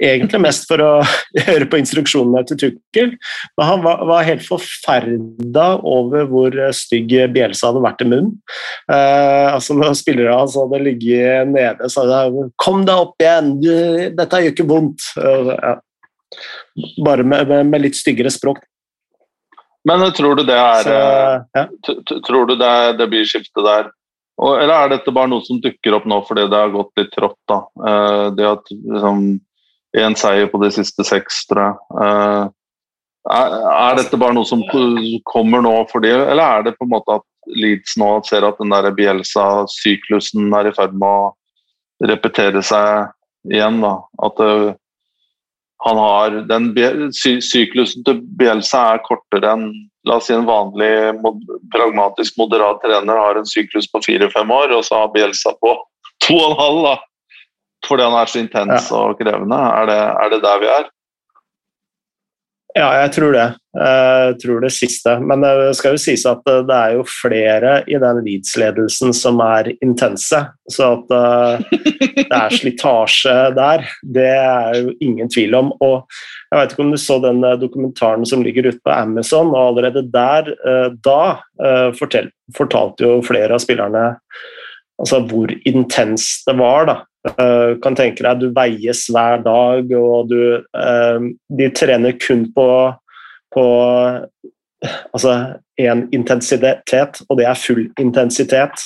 Egentlig 0.00 0.40
mest 0.40 0.64
for 0.70 0.80
å 0.80 0.90
høre 1.48 1.68
på 1.68 1.80
instruksjonene 1.82 2.46
til 2.48 2.60
Tukkel, 2.62 3.12
men 3.58 3.68
han 3.68 3.84
var, 3.84 4.04
var 4.08 4.28
helt 4.28 4.46
forferda 4.46 5.66
over 5.84 6.28
hvor 6.30 6.56
stygg 6.76 7.12
Bielsa 7.34 7.70
hadde 7.70 7.82
vært 7.84 8.04
i 8.04 8.08
munnen. 8.08 8.32
altså 8.88 9.76
Når 9.76 9.98
spillerne 9.98 10.38
hans 10.38 10.56
hadde 10.56 10.80
ligget 10.84 11.50
nede, 11.50 11.90
sa 11.92 12.06
de 12.08 12.46
'kom 12.62 12.86
deg 12.88 13.02
opp 13.04 13.20
igjen, 13.20 13.52
dette 14.16 14.40
gjør 14.42 14.54
ikke 14.54 14.70
vondt'. 14.70 15.10
Bare 17.04 17.24
med, 17.24 17.48
med, 17.48 17.68
med 17.72 17.84
litt 17.84 17.98
styggere 17.98 18.32
språk. 18.32 18.64
Men 19.86 20.02
eh, 20.02 20.10
tror 20.10 20.36
du 20.36 20.44
det 20.46 20.58
er 20.58 20.82
Så, 20.82 20.96
eh, 20.96 21.40
ja. 21.54 21.66
Tror 22.26 22.50
du 22.50 22.56
det, 22.58 22.74
det 22.98 23.08
blir 23.12 23.28
skifte 23.28 23.64
der? 23.64 23.90
Og, 24.36 24.58
eller 24.60 24.74
er 24.74 24.92
dette 24.96 25.14
bare 25.14 25.30
noe 25.32 25.44
som 25.46 25.60
dukker 25.62 25.96
opp 25.96 26.06
nå 26.10 26.20
fordi 26.28 26.44
det 26.52 26.58
har 26.60 26.74
gått 26.74 26.92
litt 27.00 27.12
trått? 27.14 27.38
da? 27.48 27.62
Uh, 27.80 28.26
det 28.36 28.48
at 28.50 28.72
liksom 28.74 29.28
Én 29.96 30.12
seier 30.18 30.50
på 30.52 30.58
de 30.60 30.68
siste 30.74 31.06
seks, 31.08 31.38
tror 31.48 31.62
jeg. 31.62 32.00
Er, 33.32 33.54
er, 33.64 33.94
dette 33.96 34.18
bare 34.20 34.36
noe 34.36 34.44
som 34.44 34.60
kommer 35.24 35.62
nå 35.64 35.72
for 35.88 36.04
de, 36.04 36.10
eller 36.12 36.42
er 36.42 36.66
det 36.66 36.74
på 36.76 36.84
en 36.84 36.90
måte 36.92 37.16
at 37.16 37.24
Leeds 37.56 37.94
nå 37.96 38.10
ser 38.26 38.44
at 38.44 38.60
den 38.60 38.74
der 38.74 38.90
Bielsa-syklusen 38.92 40.52
er 40.58 40.68
i 40.68 40.74
ferd 40.76 40.98
med 41.00 41.08
å 41.08 42.10
repetere 42.12 42.60
seg 42.66 43.08
igjen? 43.48 43.80
da? 43.86 43.94
At 44.26 44.36
det, 44.42 44.50
han 45.84 45.98
har 46.00 46.40
den 46.48 46.70
sy 47.14 47.36
Syklusen 47.44 48.04
til 48.06 48.22
Bielsa 48.38 48.94
er 48.94 49.04
kortere 49.04 49.52
enn 49.52 49.68
la 50.06 50.20
oss 50.20 50.28
si 50.30 50.34
en 50.36 50.46
vanlig 50.46 51.16
mod 51.18 51.42
pragmatisk 51.74 52.38
moderat 52.38 52.78
trener 52.84 53.18
har 53.18 53.38
en 53.38 53.48
syklus 53.48 53.88
på 53.90 54.00
fire-fem 54.04 54.50
år, 54.54 54.72
og 54.76 54.84
så 54.86 55.02
har 55.02 55.12
Bielsa 55.14 55.52
på 55.58 55.74
to 56.24 56.36
og 56.38 56.52
en 56.52 56.60
halv. 56.60 56.82
da, 56.86 56.94
Fordi 57.88 58.06
han 58.06 58.18
er 58.18 58.30
så 58.30 58.42
intens 58.42 58.90
ja. 58.90 59.00
og 59.00 59.18
krevende. 59.18 59.58
Er 59.80 59.90
det, 59.90 59.98
er 59.98 60.32
det 60.32 60.42
der 60.44 60.62
vi 60.62 60.70
er? 60.70 60.86
Ja, 62.76 62.90
jeg 63.00 63.12
tror 63.14 63.32
det. 63.32 63.44
Jeg 63.76 64.34
tror 64.42 64.60
det 64.60 64.70
siste. 64.76 65.14
Men 65.24 65.40
det 65.44 65.70
skal 65.78 65.94
jo 65.94 66.00
sies 66.00 66.26
at 66.28 66.42
det 66.44 66.76
er 66.76 66.96
jo 66.98 67.06
flere 67.08 67.78
i 67.88 67.96
den 68.02 68.20
Leeds-ledelsen 68.26 69.14
som 69.16 69.40
er 69.44 69.70
intense. 69.84 70.42
Så 70.72 70.90
at 70.98 71.14
eh, 71.16 71.78
det 72.18 72.26
er 72.26 72.52
slitasje 72.52 73.36
der, 73.56 73.86
det 74.04 74.28
er 74.28 74.76
jo 74.82 74.92
ingen 75.00 75.32
tvil 75.32 75.56
om. 75.56 75.72
Og 75.80 76.04
jeg 76.52 76.60
vet 76.60 76.74
ikke 76.74 76.84
om 76.84 76.92
du 76.92 77.00
så 77.00 77.16
den 77.24 77.40
eh, 77.48 77.56
dokumentaren 77.62 78.28
som 78.28 78.44
ligger 78.44 78.68
ute 78.68 78.82
på 78.84 78.92
Amazon, 78.92 79.54
og 79.54 79.70
allerede 79.70 80.04
der, 80.12 80.52
eh, 80.52 80.90
da, 81.04 81.20
fortalte 81.96 83.08
jo 83.08 83.18
flere 83.24 83.56
av 83.56 83.62
spillerne 83.64 84.10
altså 85.00 85.20
hvor 85.28 85.52
intenst 85.68 86.46
det 86.48 86.56
var. 86.58 86.86
da. 86.88 86.96
Uh, 87.26 87.74
kan 87.82 87.96
tenke 87.98 88.22
deg 88.22 88.42
Du 88.42 88.50
veies 88.54 89.06
hver 89.10 89.42
dag, 89.42 89.90
og 89.98 90.30
du 90.30 90.40
uh, 90.62 91.28
De 91.58 91.70
trener 91.74 92.14
kun 92.22 92.46
på, 92.54 92.66
på 93.54 93.64
altså 94.86 95.32
én 95.80 96.06
intensitet, 96.14 97.22
og 97.26 97.40
det 97.40 97.48
er 97.48 97.58
full 97.58 97.88
intensitet. 98.00 98.84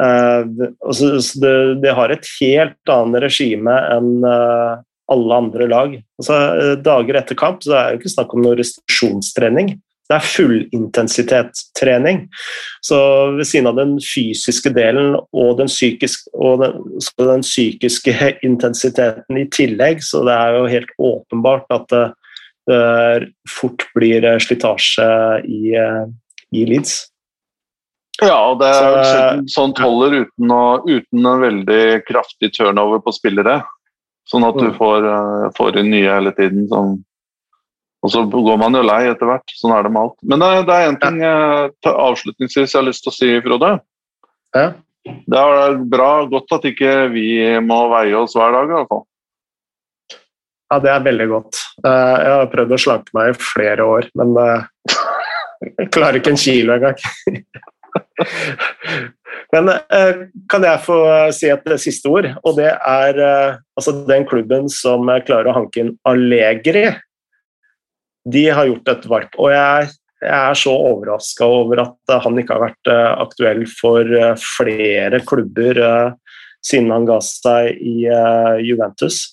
Uh, 0.00 0.46
altså, 0.86 1.12
det, 1.42 1.54
det, 1.84 1.92
har 1.98 2.14
et 2.14 2.30
helt 2.40 2.94
annet 2.94 3.26
regime 3.26 3.76
enn 3.92 4.24
alle 5.10 5.36
andre 5.42 5.66
lag. 5.68 5.94
Altså, 6.22 6.36
dager 6.80 7.18
etter 7.18 7.38
kamp 7.38 7.64
så 7.66 7.74
er 7.76 7.86
det 7.90 8.00
ikke 8.00 8.14
snakk 8.14 8.34
om 8.34 8.44
noe 8.46 8.58
restitusjonstrening. 8.58 9.74
Det 10.10 10.16
er 10.16 10.26
fullintensitetstrening. 10.26 12.24
Så 12.82 12.98
ved 13.36 13.46
siden 13.46 13.68
av 13.70 13.76
den 13.78 13.92
fysiske 14.02 14.72
delen 14.74 15.14
og 15.14 15.52
den, 15.60 15.70
psykiske, 15.70 16.32
og 16.34 16.64
den, 16.64 16.80
den 17.20 17.44
psykiske 17.46 18.14
intensiteten 18.46 19.38
i 19.38 19.46
tillegg, 19.54 20.02
så 20.02 20.24
det 20.26 20.34
er 20.34 20.56
jo 20.58 20.72
helt 20.72 20.90
åpenbart 20.98 21.70
at 21.76 21.86
det, 21.94 22.02
det 22.70 22.80
fort 23.50 23.86
blir 23.94 24.26
slitasje 24.42 25.06
i, 25.46 25.78
i 25.78 26.66
Leeds. 26.66 26.96
Ja, 28.20 28.36
og 28.50 28.58
det 28.60 28.68
er 28.68 29.04
så, 29.06 29.20
sånt 29.54 29.78
holder 29.80 30.24
uten, 30.24 30.50
å, 30.50 30.64
uten, 30.90 31.22
en 31.22 31.44
veldig 31.44 31.84
kraftig 32.08 32.50
turnover 32.56 32.98
på 33.04 33.14
spillere. 33.14 33.60
Sånn 34.28 34.44
at 34.46 34.58
du 34.58 34.66
mm. 34.68 34.74
får, 34.76 35.06
får 35.56 35.78
inn 35.80 35.94
nye 35.94 36.10
hele 36.10 36.34
tiden. 36.36 36.66
Sånn 36.70 36.98
og 38.00 38.12
så 38.12 38.22
går 38.32 38.56
man 38.60 38.76
jo 38.76 38.84
lei 38.86 39.02
etter 39.10 39.28
hvert. 39.28 39.52
Sånn 39.58 39.74
er 39.76 39.84
det 39.84 39.92
med 39.92 40.06
alt. 40.06 40.16
Men 40.24 40.40
det, 40.40 40.50
det 40.68 40.76
er 40.76 40.88
én 40.88 41.00
ting 41.02 41.18
jeg, 41.20 41.72
avslutningsvis 41.90 42.72
jeg 42.72 42.78
har 42.78 42.86
lyst 42.86 43.04
til 43.04 43.12
å 43.12 43.16
si, 43.16 43.28
Frode. 43.44 43.74
Ja. 44.56 44.66
Det 45.04 45.40
er 45.40 45.76
bra, 45.92 46.10
godt 46.30 46.56
at 46.56 46.66
ikke 46.70 46.94
vi 47.12 47.28
må 47.64 47.82
veie 47.92 48.16
oss 48.16 48.36
hver 48.36 48.56
dag, 48.56 48.72
i 48.72 48.76
hvert 48.78 48.90
fall. 48.92 49.04
Ja, 50.70 50.78
det 50.78 50.90
er 50.92 51.02
veldig 51.02 51.26
godt. 51.32 51.60
Eh, 51.82 52.16
jeg 52.22 52.34
har 52.36 52.50
prøvd 52.52 52.74
å 52.76 52.80
slanke 52.80 53.16
meg 53.16 53.32
i 53.32 53.38
flere 53.42 53.86
år, 53.90 54.06
men 54.20 54.36
eh, 54.38 54.92
jeg 55.66 55.90
klarer 55.96 56.20
ikke 56.20 56.36
en 56.36 56.44
kilo 56.44 56.76
engang. 56.76 57.00
Men 59.50 59.66
eh, 59.66 60.18
kan 60.46 60.62
jeg 60.62 60.82
få 60.84 60.96
si 61.34 61.48
et 61.50 61.64
siste 61.82 62.06
ord? 62.06 62.28
Og 62.46 62.54
det 62.54 62.68
er 62.70 63.16
altså 63.74 63.96
den 64.06 64.22
klubben 64.30 64.68
som 64.70 65.10
klarer 65.26 65.50
å 65.50 65.56
hanke 65.56 65.82
inn 65.82 65.90
Allegri 66.06 66.84
de 68.28 68.44
har 68.52 68.68
gjort 68.68 68.92
et 68.92 69.06
varp. 69.10 69.36
Og 69.40 69.52
jeg, 69.54 69.90
jeg 70.20 70.36
er 70.36 70.58
så 70.58 70.74
overraska 70.74 71.48
over 71.48 71.84
at 71.84 72.14
han 72.24 72.40
ikke 72.40 72.56
har 72.56 72.64
vært 72.68 72.90
uh, 72.92 73.12
aktuell 73.24 73.64
for 73.72 74.04
uh, 74.04 74.34
flere 74.56 75.22
klubber 75.26 75.80
siden 76.60 76.90
han 76.92 77.06
ga 77.08 77.16
seg 77.24 77.78
i 77.80 78.04
Juventus. 78.60 79.30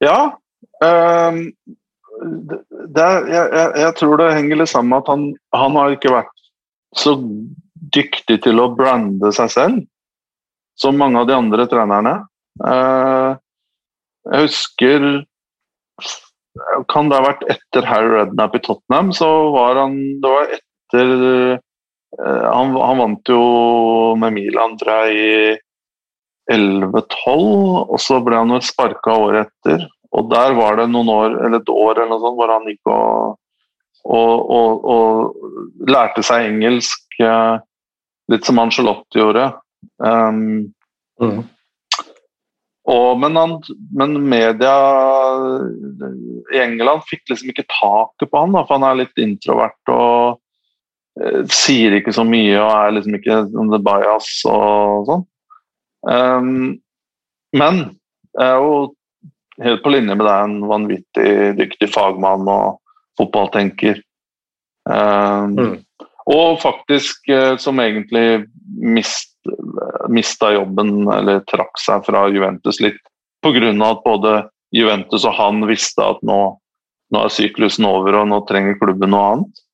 Ja. 0.00 0.38
Um, 0.80 1.50
det, 2.88 3.04
jeg, 3.28 3.42
jeg, 3.52 3.68
jeg, 3.82 3.92
tror 3.98 4.16
det 4.16 4.30
henger 4.32 4.62
litt 4.62 4.72
sammen 4.72 4.94
med 4.94 5.02
at 5.02 5.10
han, 5.12 5.26
han 5.52 5.76
har 5.76 5.92
ikke 5.92 6.14
vært 6.14 6.32
så 6.96 7.12
dyktig 7.92 8.38
til 8.46 8.62
å 8.62 8.70
brande 8.78 9.28
seg 9.36 9.52
selv 9.52 9.84
som 10.80 10.96
mange 10.96 11.20
av 11.20 11.28
de 11.28 11.36
andre 11.36 11.66
trenerne. 11.68 12.14
jeg 14.24 14.46
husker 14.46 15.06
kan 16.92 17.10
det 17.10 17.18
ha 17.18 17.26
vært 17.26 17.46
etter 17.52 17.86
Harry 17.88 18.10
Rednap 18.16 18.56
i 18.56 18.62
Tottenham, 18.64 19.12
så 19.16 19.28
var 19.54 19.80
han 19.82 19.96
Det 20.22 20.32
var 20.34 20.52
etter 20.58 21.14
uh, 21.24 21.64
han, 22.18 22.72
han, 22.72 23.00
vant 23.02 23.28
jo 23.28 23.42
med 24.18 24.32
Milan, 24.32 24.78
tror 24.80 25.08
jeg, 25.08 25.58
i 26.48 26.54
11-12, 26.56 27.02
og 27.84 27.98
så 28.00 28.22
ble 28.24 28.38
han 28.40 28.54
vel 28.54 28.62
sparka 28.64 29.16
året 29.26 29.50
etter. 29.50 29.84
Og 30.16 30.30
der 30.32 30.54
var 30.56 30.78
det 30.80 30.86
noen 30.88 31.10
år, 31.12 31.36
eller 31.44 31.60
et 31.60 31.68
år 31.68 31.98
eller 31.98 32.14
noe 32.14 32.22
sånt, 32.22 32.38
hvor 32.38 32.54
han 32.54 32.64
gikk 32.70 32.88
og, 32.94 33.36
og, 34.08 34.32
og, 34.56 34.88
og 34.88 35.90
lærte 35.92 36.24
seg 36.24 36.48
engelsk, 36.48 37.04
uh, 37.20 37.60
litt 38.32 38.48
som 38.48 38.60
Angelotti 38.64 39.20
gjorde. 39.20 39.50
Um, 40.00 40.72
mm. 41.20 41.44
Og, 42.88 43.18
men, 43.20 43.36
han, 43.36 43.56
men, 43.92 44.16
media 44.30 44.74
i 46.54 46.60
England 46.62 47.04
fikk 47.08 47.26
liksom 47.28 47.52
ikke 47.52 47.66
taket 47.68 48.30
på 48.30 48.40
han, 48.40 48.54
da, 48.56 48.64
for 48.64 48.78
han 48.78 48.86
er 48.88 49.00
litt 49.02 49.20
introvert 49.20 49.92
og 49.92 50.38
eh, 51.20 51.42
sier 51.52 51.98
ikke 51.98 52.14
så 52.16 52.24
mye 52.24 52.56
og 52.56 52.70
er 52.72 52.94
liksom 52.96 53.18
ikke 53.18 53.42
the 53.52 53.82
bias 53.90 54.30
og 54.48 55.10
sånn. 55.10 55.26
Um, 56.08 56.78
men 57.56 57.82
jeg 58.38 58.46
er 58.46 58.62
jo 58.62 58.72
helt 59.64 59.82
på 59.84 59.92
linje 59.92 60.14
med 60.14 60.24
deg, 60.24 60.44
en 60.46 60.58
vanvittig 60.70 61.32
dyktig 61.58 61.90
fagmann 61.92 62.48
og 62.48 62.78
fotballtenker. 63.18 64.00
Um, 64.88 65.58
mm. 65.58 65.76
Og 66.28 66.58
faktisk 66.60 67.28
eh, 67.32 67.56
som 67.60 67.80
egentlig 67.80 68.44
mist, 68.84 69.32
mista 70.12 70.52
jobben 70.52 71.08
eller 71.08 71.44
trakk 71.48 71.80
seg 71.80 72.04
fra 72.04 72.26
Juventus 72.32 72.82
litt 72.84 73.00
pga. 73.44 73.70
at 73.70 74.04
både 74.04 74.32
Juventus 74.74 75.24
og 75.24 75.36
han 75.38 75.64
visste 75.68 76.04
at 76.04 76.20
nå, 76.26 76.40
nå, 77.14 77.22
er 77.22 77.32
syklusen 77.32 77.86
over 77.88 78.20
og 78.20 78.28
nå 78.28 78.42
trenger 78.48 78.78
klubben 78.80 79.14
noe 79.14 79.32
annet. 79.32 79.64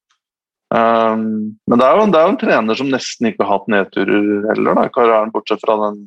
Um, 0.74 1.26
men 1.70 1.78
det 1.78 1.86
er, 1.86 1.98
jo, 1.98 2.06
det 2.10 2.18
er, 2.18 2.26
jo, 2.26 2.32
en 2.32 2.40
trener 2.40 2.78
som 2.78 2.90
nesten 2.90 3.28
ikke 3.30 3.44
har 3.44 3.58
hatt 3.58 3.70
nedturer 3.70 4.48
heller, 4.50 4.78
da, 4.78 4.88
karrieren, 4.94 5.30
bortsett 5.34 5.62
fra 5.62 5.76
den 5.82 6.00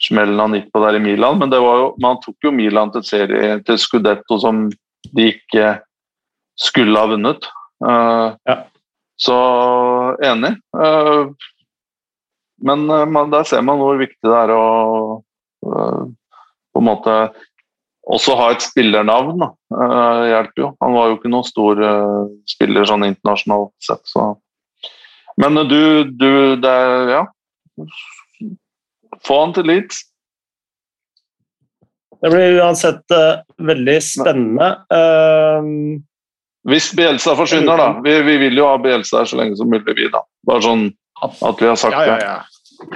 smellen 0.00 0.40
han 0.40 0.56
gikk 0.56 0.70
på 0.72 0.82
der 0.84 0.98
i 0.98 1.02
Milan. 1.04 1.38
Men 1.42 1.54
jo, 1.54 1.92
man 2.02 2.18
tok 2.24 2.46
jo 2.46 2.54
Milan 2.54 2.92
til, 2.94 3.04
serie, 3.06 3.58
til 3.66 3.78
Scudetto 3.78 4.40
som 4.42 4.68
de 5.16 5.30
ikke 5.34 5.74
skulle 6.60 6.98
ha 6.98 7.10
vunnet. 7.10 7.46
Uh, 7.84 8.36
ja. 8.48 8.62
Så 9.20 9.36
enig. 10.24 10.54
Uh, 10.76 11.32
men 12.64 12.90
uh, 12.90 13.04
man, 13.08 13.30
der 13.32 13.44
ser 13.48 13.62
man 13.64 13.80
hvor 13.80 14.00
viktig 14.00 14.24
det 14.24 14.36
er 14.36 14.52
å 14.54 14.64
uh, 15.20 16.02
på 16.70 16.80
en 16.80 16.86
måte 16.86 17.14
også 18.10 18.36
ha 18.38 18.50
et 18.54 18.64
spillernavn. 18.64 19.44
Uh, 19.74 20.22
hjelper 20.30 20.64
jo. 20.64 20.70
Han 20.84 20.96
var 20.96 21.10
jo 21.10 21.18
ikke 21.18 21.32
noen 21.32 21.48
stor 21.48 21.82
spiller 22.48 22.88
sånn 22.88 23.08
internasjonalt 23.08 23.74
sett, 23.84 24.02
så 24.08 24.32
Men 25.40 25.60
du, 25.68 26.04
du 26.04 26.56
det 26.60 26.78
Ja. 27.12 27.24
Få 29.26 29.36
han 29.42 29.52
til 29.52 29.66
Leeds. 29.68 30.04
Det 32.20 32.28
blir 32.32 32.60
uansett 32.60 33.14
veldig 33.60 33.96
spennende. 34.04 34.68
Hvis 36.68 36.90
Bielsa 36.96 37.34
forsvinner, 37.38 37.78
da. 37.80 37.88
Vi, 38.04 38.14
vi, 38.26 38.36
vil 38.42 38.58
jo 38.60 38.68
ha 38.68 38.78
Bielsa 38.80 39.24
så 39.26 39.38
lenge 39.38 39.56
som 39.56 39.70
mulig, 39.72 39.94
vi, 39.96 40.08
da. 40.12 40.22
Bare 40.46 40.64
sånn 40.64 40.88
at 41.24 41.60
vi 41.60 41.68
har 41.68 41.78
sagt 41.80 41.96
ja, 41.96 42.16
ja, 42.16 42.18
ja. 42.20 42.38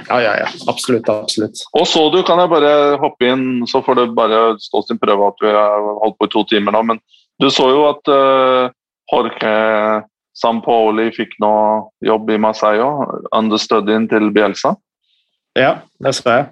Ja, 0.09 0.17
ja, 0.21 0.33
ja. 0.39 0.47
Absolutt. 0.67 1.09
absolutt. 1.09 1.61
Og 1.77 1.85
så 1.87 2.01
du, 2.13 2.21
kan 2.25 2.39
jeg 2.41 2.49
bare 2.49 2.71
hoppe 3.01 3.29
inn, 3.29 3.45
så 3.69 3.81
får 3.85 3.99
det 3.99 4.05
bare 4.17 4.39
stå 4.61 4.81
sin 4.85 4.99
prøve 5.01 5.29
at 5.29 5.43
vi 5.43 5.53
har 5.53 5.85
holdt 6.01 6.17
på 6.17 6.29
i 6.29 6.33
to 6.33 6.41
timer 6.49 6.73
nå. 6.73 6.81
Men 6.89 7.01
du 7.41 7.49
så 7.53 7.67
jo 7.69 7.85
at 7.91 8.09
uh, 8.09 8.73
Jorge 9.11 9.53
Sampaoli 10.35 11.11
fikk 11.15 11.37
nå 11.43 11.53
jobb 12.05 12.33
i 12.33 12.39
Marseille, 12.41 12.87
understudyen 13.35 14.09
til 14.11 14.31
Bielsa. 14.35 14.73
Ja, 15.55 15.77
det 16.03 16.15
så 16.17 16.33
jeg. 16.33 16.49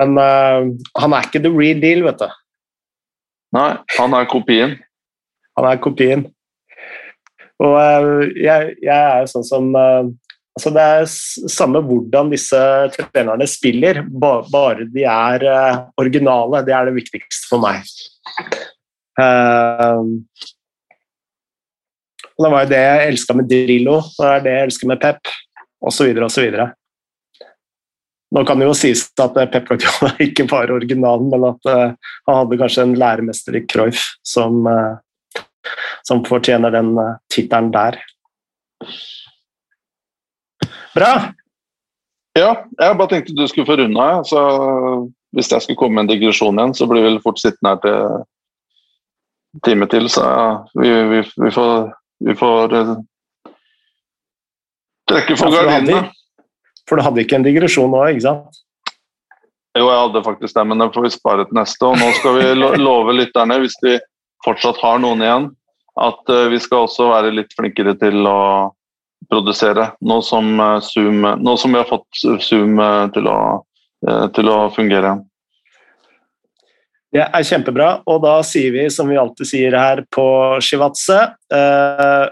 Men 0.00 0.16
uh, 0.18 0.72
han 0.98 1.14
er 1.14 1.28
ikke 1.28 1.44
the 1.44 1.52
real 1.52 1.82
deal, 1.82 2.02
vet 2.08 2.24
du. 2.24 2.40
Nei, 3.54 3.70
han 3.98 4.16
er 4.16 4.26
kopien. 4.30 4.78
Han 5.58 5.68
er 5.70 5.80
kopien. 5.82 6.26
Og 7.62 7.74
uh, 7.78 8.24
jeg, 8.34 8.74
jeg, 8.82 8.98
er 8.98 9.30
sånn 9.30 9.46
som 9.46 9.74
Altså 10.54 10.70
det 10.70 10.82
er 10.86 11.08
samme 11.50 11.80
hvordan 11.82 12.28
disse 12.30 12.58
trenerne 12.94 13.46
spiller, 13.50 14.04
bare 14.06 14.84
de 14.86 15.02
er 15.02 15.42
uh, 15.50 15.80
originale. 15.98 16.60
Det 16.62 16.74
er 16.76 16.86
det 16.86 16.94
viktigste 17.00 17.48
for 17.50 17.58
meg. 17.64 17.82
Og 22.34 22.44
det 22.44 22.50
var 22.50 22.64
jo 22.64 22.70
det 22.70 22.80
jeg 22.82 23.10
elska 23.12 23.36
med 23.38 23.50
Drillo, 23.50 24.00
det 24.16 24.30
er 24.30 24.40
det 24.44 24.54
jeg 24.54 24.68
elsker 24.68 24.90
med 24.90 25.02
Pep, 25.02 25.34
osv. 25.86 26.10
osv. 26.26 26.56
Nå 28.34 28.42
kan 28.46 28.58
det 28.58 28.66
jo 28.66 28.74
sies 28.74 29.04
at 29.22 29.36
Pep 29.52 29.68
Guardiola 29.68 30.10
ikke 30.26 30.48
var 30.50 30.72
originalen, 30.74 31.30
men 31.30 31.46
at 31.52 31.70
uh, 31.70 32.14
han 32.26 32.40
hadde 32.40 32.58
kanskje 32.62 32.86
en 32.88 32.96
læremester 32.98 33.58
i 33.60 33.62
Cruyff 33.70 34.02
som, 34.26 34.66
som 36.06 36.24
fortjener 36.26 36.74
den 36.74 36.94
tittelen 37.32 37.72
der. 37.74 37.98
Bra. 40.94 41.12
Ja, 42.34 42.50
jeg 42.80 42.96
bare 42.98 43.10
tenkte 43.10 43.36
du 43.36 43.46
skulle 43.50 43.66
få 43.68 43.76
runda. 43.78 44.08
Så 44.26 44.40
hvis 45.34 45.50
jeg 45.50 45.62
skulle 45.62 45.78
komme 45.78 45.98
med 45.98 46.06
en 46.06 46.12
digresjon 46.14 46.58
igjen, 46.58 46.74
så 46.74 46.88
blir 46.90 47.02
vi 47.02 47.12
vel 47.12 47.22
fort 47.22 47.40
sittende 47.42 47.74
her 47.74 47.82
til 47.84 47.98
en 49.54 49.64
time 49.66 49.88
til. 49.90 50.08
Så 50.10 50.24
ja, 50.26 50.48
vi, 50.78 50.90
vi, 51.12 51.22
vi, 51.44 51.54
får, 51.54 51.88
vi 52.26 52.36
får 52.38 52.74
uh, 52.74 52.92
trekke 55.10 55.38
for 55.38 55.54
gardinene. 55.54 56.10
For 56.88 57.00
du 57.00 57.06
hadde 57.06 57.22
ikke 57.24 57.38
en 57.38 57.46
digresjon 57.46 57.90
nå, 57.94 58.02
ikke 58.12 58.26
sant? 58.26 58.60
Jo, 59.74 59.88
jeg 59.88 59.98
hadde 59.98 60.22
faktisk 60.22 60.54
det, 60.54 60.64
men 60.70 60.82
det 60.82 60.90
får 60.94 61.06
vi 61.06 61.14
spare 61.14 61.46
til 61.48 61.58
neste. 61.58 61.86
Og 61.86 61.96
nå 61.98 62.10
skal 62.18 62.36
vi 62.38 62.50
lo 62.58 62.74
love 62.78 63.14
lytterne, 63.16 63.56
hvis 63.62 63.78
de 63.82 63.96
fortsatt 64.44 64.80
har 64.84 65.02
noen 65.02 65.24
igjen, 65.24 65.50
at 66.00 66.32
uh, 66.32 66.46
vi 66.52 66.60
skal 66.62 66.86
også 66.86 67.10
være 67.12 67.34
litt 67.34 67.52
flinkere 67.56 67.96
til 68.00 68.26
å 68.28 68.40
produsere. 69.30 69.92
Nå 70.00 70.22
som, 70.22 70.60
eh, 70.60 70.80
Zoom, 70.80 71.20
nå 71.20 71.56
som 71.58 71.72
vi 71.72 71.78
har 71.78 71.88
fått 71.88 72.24
Zoom 72.40 72.78
eh, 72.80 73.06
til 73.14 73.28
å, 73.28 73.38
eh, 74.06 74.26
til 74.36 74.50
å 74.50 74.58
fungere. 74.74 75.16
Det 77.14 77.22
er 77.22 77.46
kjempebra, 77.46 78.02
og 78.10 78.22
da 78.24 78.40
sier 78.42 78.72
vi 78.74 78.88
som 78.90 79.08
vi 79.08 79.18
alltid 79.20 79.46
sier 79.46 79.76
her 79.78 80.02
på 80.10 80.26
Shivatse 80.64 81.20
eh, 81.54 82.24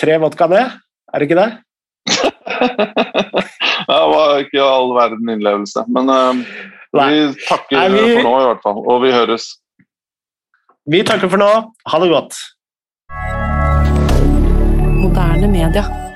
Tre 0.00 0.16
vodka 0.22 0.46
det, 0.48 0.60
er 1.12 1.20
det 1.20 1.26
ikke 1.26 1.40
det? 1.40 1.48
det 3.88 3.96
var 4.12 4.38
ikke 4.40 4.62
all 4.64 4.92
verden 4.96 5.32
innlevelse, 5.34 5.82
men 5.92 6.12
eh, 6.14 6.44
vi 6.94 7.24
takker 7.48 7.90
vi... 7.96 8.04
for 8.14 8.28
nå 8.28 8.36
i 8.38 8.46
hvert 8.46 8.62
fall, 8.64 8.80
og 8.86 9.02
vi 9.02 9.12
høres. 9.12 9.50
Vi 10.90 11.04
takker 11.06 11.30
for 11.30 11.38
nå. 11.38 11.50
Ha 11.92 11.98
det 12.02 12.08
godt 12.10 12.34
moderne 15.00 15.48
media. 15.48 16.09